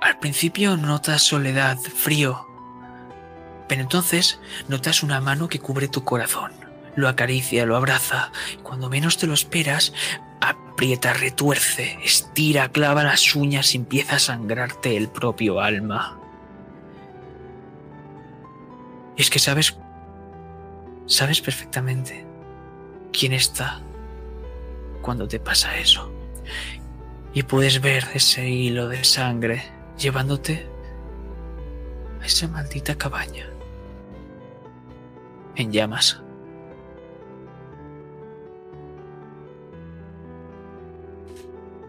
Al 0.00 0.18
principio 0.18 0.76
notas 0.76 1.22
soledad, 1.22 1.78
frío. 1.78 2.44
Pero 3.68 3.82
entonces 3.82 4.40
notas 4.66 5.04
una 5.04 5.20
mano 5.20 5.46
que 5.46 5.60
cubre 5.60 5.86
tu 5.86 6.02
corazón. 6.02 6.50
Lo 6.96 7.08
acaricia, 7.08 7.66
lo 7.66 7.76
abraza. 7.76 8.32
Cuando 8.64 8.90
menos 8.90 9.16
te 9.16 9.28
lo 9.28 9.34
esperas, 9.34 9.92
aprieta, 10.50 11.12
retuerce, 11.12 11.98
estira, 12.02 12.68
clava 12.68 13.04
las 13.04 13.34
uñas 13.34 13.74
y 13.74 13.78
empieza 13.78 14.16
a 14.16 14.18
sangrarte 14.18 14.96
el 14.96 15.08
propio 15.08 15.60
alma. 15.60 16.18
Y 19.16 19.22
es 19.22 19.30
que 19.30 19.38
sabes, 19.38 19.76
sabes 21.06 21.40
perfectamente 21.40 22.26
quién 23.12 23.32
está 23.32 23.80
cuando 25.02 25.28
te 25.28 25.38
pasa 25.38 25.76
eso. 25.76 26.10
Y 27.32 27.42
puedes 27.42 27.80
ver 27.80 28.04
ese 28.14 28.48
hilo 28.48 28.88
de 28.88 29.04
sangre 29.04 29.62
llevándote 29.98 30.66
a 32.20 32.26
esa 32.26 32.48
maldita 32.48 32.96
cabaña 32.96 33.48
en 35.56 35.72
llamas. 35.72 36.23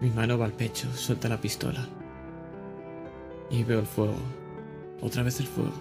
Mi 0.05 0.11
mano 0.11 0.37
va 0.37 0.45
al 0.45 0.51
pecho, 0.51 0.87
suelta 0.95 1.27
la 1.27 1.41
pistola. 1.41 1.83
Y 3.49 3.63
veo 3.63 3.79
el 3.79 3.87
fuego. 3.87 4.19
Otra 5.01 5.23
vez 5.23 5.39
el 5.39 5.47
fuego. 5.47 5.73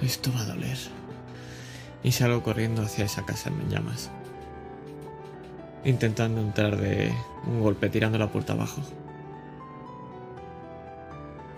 Esto 0.00 0.32
va 0.32 0.40
a 0.40 0.44
doler. 0.46 0.78
Y 2.02 2.12
salgo 2.12 2.42
corriendo 2.42 2.80
hacia 2.80 3.04
esa 3.04 3.26
casa 3.26 3.50
en 3.50 3.68
llamas. 3.68 4.10
Intentando 5.84 6.40
entrar 6.40 6.78
de 6.78 7.12
un 7.46 7.60
golpe 7.60 7.90
tirando 7.90 8.16
la 8.16 8.32
puerta 8.32 8.54
abajo. 8.54 8.80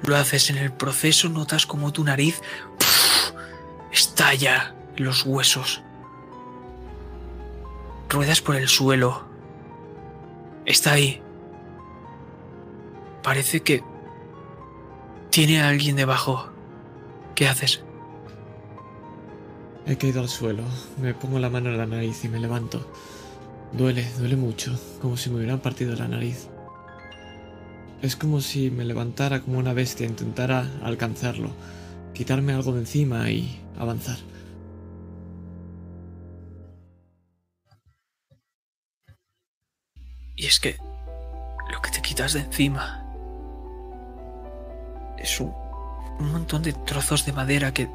Lo 0.03 0.17
haces 0.17 0.51
en 0.51 0.57
el 0.59 0.73
proceso, 0.73 1.29
notas 1.29 1.65
como 1.65 1.93
tu 1.93 2.03
nariz 2.03 2.41
estalla 3.93 4.75
los 4.97 5.25
huesos. 5.25 5.81
Ruedas 8.09 8.41
por 8.41 8.57
el 8.57 8.69
suelo. 8.69 9.23
Está 10.65 10.93
ahí. 10.93 11.21
Parece 13.23 13.61
que 13.61 13.83
tiene 15.31 15.61
a 15.61 15.69
alguien 15.69 15.97
debajo. 15.97 16.49
¿Qué 17.35 17.47
haces? 17.47 17.83
He 19.87 19.97
caído 19.97 20.23
al 20.23 20.29
suelo. 20.29 20.63
Me 21.01 21.13
pongo 21.13 21.39
la 21.39 21.51
mano 21.51 21.69
en 21.69 21.77
la 21.77 21.87
nariz 21.87 22.25
y 22.25 22.29
me 22.29 22.41
levanto. 22.41 22.87
Duele, 23.73 24.07
duele 24.19 24.37
mucho, 24.37 24.79
como 25.03 25.19
si 25.19 25.29
me 25.29 25.37
hubieran 25.37 25.61
partido 25.61 25.95
la 25.95 26.09
nariz. 26.09 26.49
Es 28.01 28.17
como 28.17 28.41
si 28.41 28.71
me 28.71 28.87
levantara 28.87 29.41
como 29.41 29.59
una 29.59 29.75
bestia, 29.75 30.07
intentara 30.07 30.67
alcanzarlo, 30.83 31.51
quitarme 32.15 32.55
algo 32.55 32.73
de 32.73 32.81
encima 32.81 33.31
y 33.31 33.61
avanzar. 33.79 34.17
Y 40.39 40.47
es 40.47 40.61
que 40.61 40.79
lo 41.69 41.83
que 41.83 41.91
te 41.91 42.01
quitas 42.01 42.33
de 42.33 42.41
encima 42.41 43.05
es 45.19 45.41
un, 45.41 45.53
montón 46.21 46.63
de 46.63 46.73
trozos 46.73 47.27
de 47.27 47.33
madera 47.33 47.75
que 47.75 47.91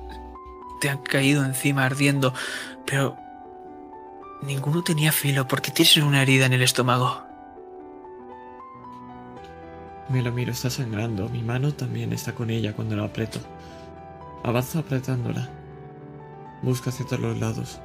te 0.82 0.90
han 0.90 0.98
caído 0.98 1.46
encima 1.46 1.86
ardiendo, 1.86 2.34
pero 2.86 3.16
ninguno 4.42 4.84
tenía 4.84 5.14
filo 5.14 5.48
porque 5.48 5.72
tienes 5.72 5.96
una 5.98 6.22
herida 6.22 6.46
en 6.46 6.54
el 6.54 6.62
estómago. 6.62 7.24
Me 10.10 10.22
lo 10.22 10.34
miro, 10.34 10.52
está 10.52 10.70
sangrando. 10.70 11.30
Mi 11.30 11.42
mano 11.42 11.74
también 11.74 12.12
está 12.12 12.36
con 12.36 12.50
ella 12.50 12.74
cuando 12.74 12.98
la 12.98 13.06
aprieto. 13.06 13.40
Avanzo 14.44 14.80
apretándola. 14.80 15.50
Busco 16.62 16.90
hacia 16.90 17.06
todos 17.06 17.22
los 17.22 17.40
lados. 17.40 17.80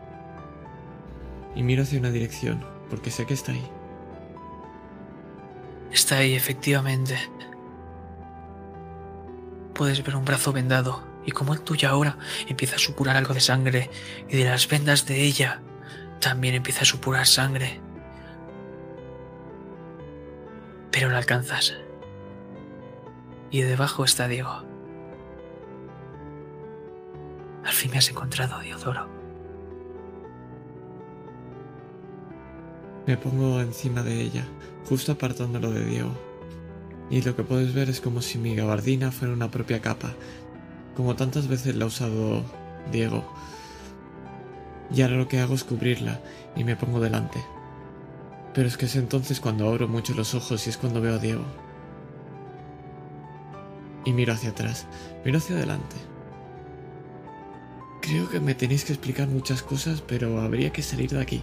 Y 1.54 1.62
miro 1.62 1.84
hacia 1.84 2.00
una 2.00 2.10
dirección, 2.10 2.64
porque 2.90 3.12
sé 3.12 3.24
que 3.24 3.34
está 3.34 3.52
ahí. 3.52 3.77
Está 5.92 6.18
ahí, 6.18 6.34
efectivamente. 6.34 7.18
Puedes 9.74 10.04
ver 10.04 10.16
un 10.16 10.24
brazo 10.24 10.52
vendado, 10.52 11.02
y 11.24 11.30
como 11.30 11.54
el 11.54 11.60
tuyo 11.60 11.88
ahora 11.88 12.18
empieza 12.46 12.76
a 12.76 12.80
supurar 12.80 13.16
algo 13.16 13.34
de 13.34 13.40
sangre, 13.40 13.90
y 14.28 14.36
de 14.36 14.44
las 14.44 14.68
vendas 14.68 15.06
de 15.06 15.22
ella 15.22 15.62
también 16.20 16.54
empieza 16.54 16.82
a 16.82 16.86
supurar 16.86 17.26
sangre. 17.26 17.80
Pero 20.90 21.10
la 21.10 21.18
alcanzas. 21.18 21.76
Y 23.50 23.62
debajo 23.62 24.04
está 24.04 24.28
Diego. 24.28 24.64
Al 27.64 27.72
fin 27.72 27.90
me 27.90 27.98
has 27.98 28.10
encontrado, 28.10 28.60
Diodoro. 28.60 29.17
Me 33.08 33.16
pongo 33.16 33.58
encima 33.62 34.02
de 34.02 34.20
ella, 34.20 34.44
justo 34.86 35.12
apartándolo 35.12 35.70
de 35.70 35.82
Diego. 35.82 36.10
Y 37.08 37.22
lo 37.22 37.34
que 37.34 37.42
puedes 37.42 37.72
ver 37.72 37.88
es 37.88 38.02
como 38.02 38.20
si 38.20 38.36
mi 38.36 38.54
gabardina 38.54 39.10
fuera 39.10 39.32
una 39.32 39.50
propia 39.50 39.80
capa, 39.80 40.12
como 40.94 41.16
tantas 41.16 41.48
veces 41.48 41.74
la 41.74 41.86
ha 41.86 41.88
usado 41.88 42.44
Diego. 42.92 43.24
Y 44.94 45.00
ahora 45.00 45.16
lo 45.16 45.26
que 45.26 45.40
hago 45.40 45.54
es 45.54 45.64
cubrirla 45.64 46.20
y 46.54 46.64
me 46.64 46.76
pongo 46.76 47.00
delante. 47.00 47.42
Pero 48.52 48.68
es 48.68 48.76
que 48.76 48.84
es 48.84 48.96
entonces 48.96 49.40
cuando 49.40 49.66
abro 49.66 49.88
mucho 49.88 50.12
los 50.12 50.34
ojos 50.34 50.66
y 50.66 50.68
es 50.68 50.76
cuando 50.76 51.00
veo 51.00 51.14
a 51.14 51.18
Diego. 51.18 51.46
Y 54.04 54.12
miro 54.12 54.34
hacia 54.34 54.50
atrás, 54.50 54.86
miro 55.24 55.38
hacia 55.38 55.56
adelante. 55.56 55.96
Creo 58.02 58.28
que 58.28 58.38
me 58.38 58.54
tenéis 58.54 58.84
que 58.84 58.92
explicar 58.92 59.28
muchas 59.28 59.62
cosas, 59.62 60.02
pero 60.02 60.42
habría 60.42 60.74
que 60.74 60.82
salir 60.82 61.08
de 61.08 61.22
aquí. 61.22 61.42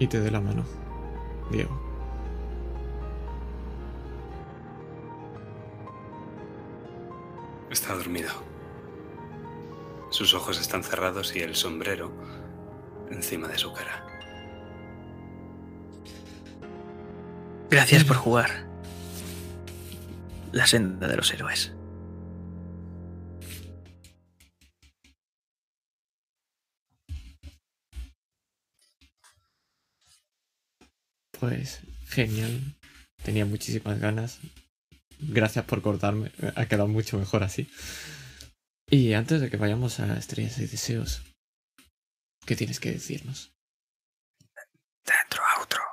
Y 0.00 0.06
te 0.06 0.18
doy 0.18 0.30
la 0.30 0.40
mano, 0.40 0.64
Diego. 1.50 1.78
Está 7.70 7.94
dormido. 7.94 8.30
Sus 10.08 10.32
ojos 10.32 10.58
están 10.58 10.82
cerrados 10.82 11.36
y 11.36 11.40
el 11.40 11.54
sombrero 11.54 12.10
encima 13.10 13.46
de 13.46 13.58
su 13.58 13.74
cara. 13.74 14.06
Gracias 17.68 18.02
por 18.02 18.16
jugar. 18.16 18.66
La 20.50 20.66
senda 20.66 21.08
de 21.08 21.16
los 21.16 21.32
héroes. 21.32 21.74
Pues 31.40 31.80
genial. 32.06 32.76
Tenía 33.24 33.46
muchísimas 33.46 33.98
ganas. 33.98 34.38
Gracias 35.18 35.64
por 35.64 35.82
cortarme. 35.82 36.30
Ha 36.54 36.66
quedado 36.66 36.86
mucho 36.86 37.18
mejor 37.18 37.42
así. 37.42 37.68
Y 38.90 39.14
antes 39.14 39.40
de 39.40 39.50
que 39.50 39.56
vayamos 39.56 40.00
a 40.00 40.18
Estrellas 40.18 40.58
y 40.58 40.66
Deseos, 40.66 41.22
¿qué 42.46 42.56
tienes 42.56 42.78
que 42.78 42.92
decirnos? 42.92 43.52
Dentro, 45.04 45.42
outro. 45.58 45.89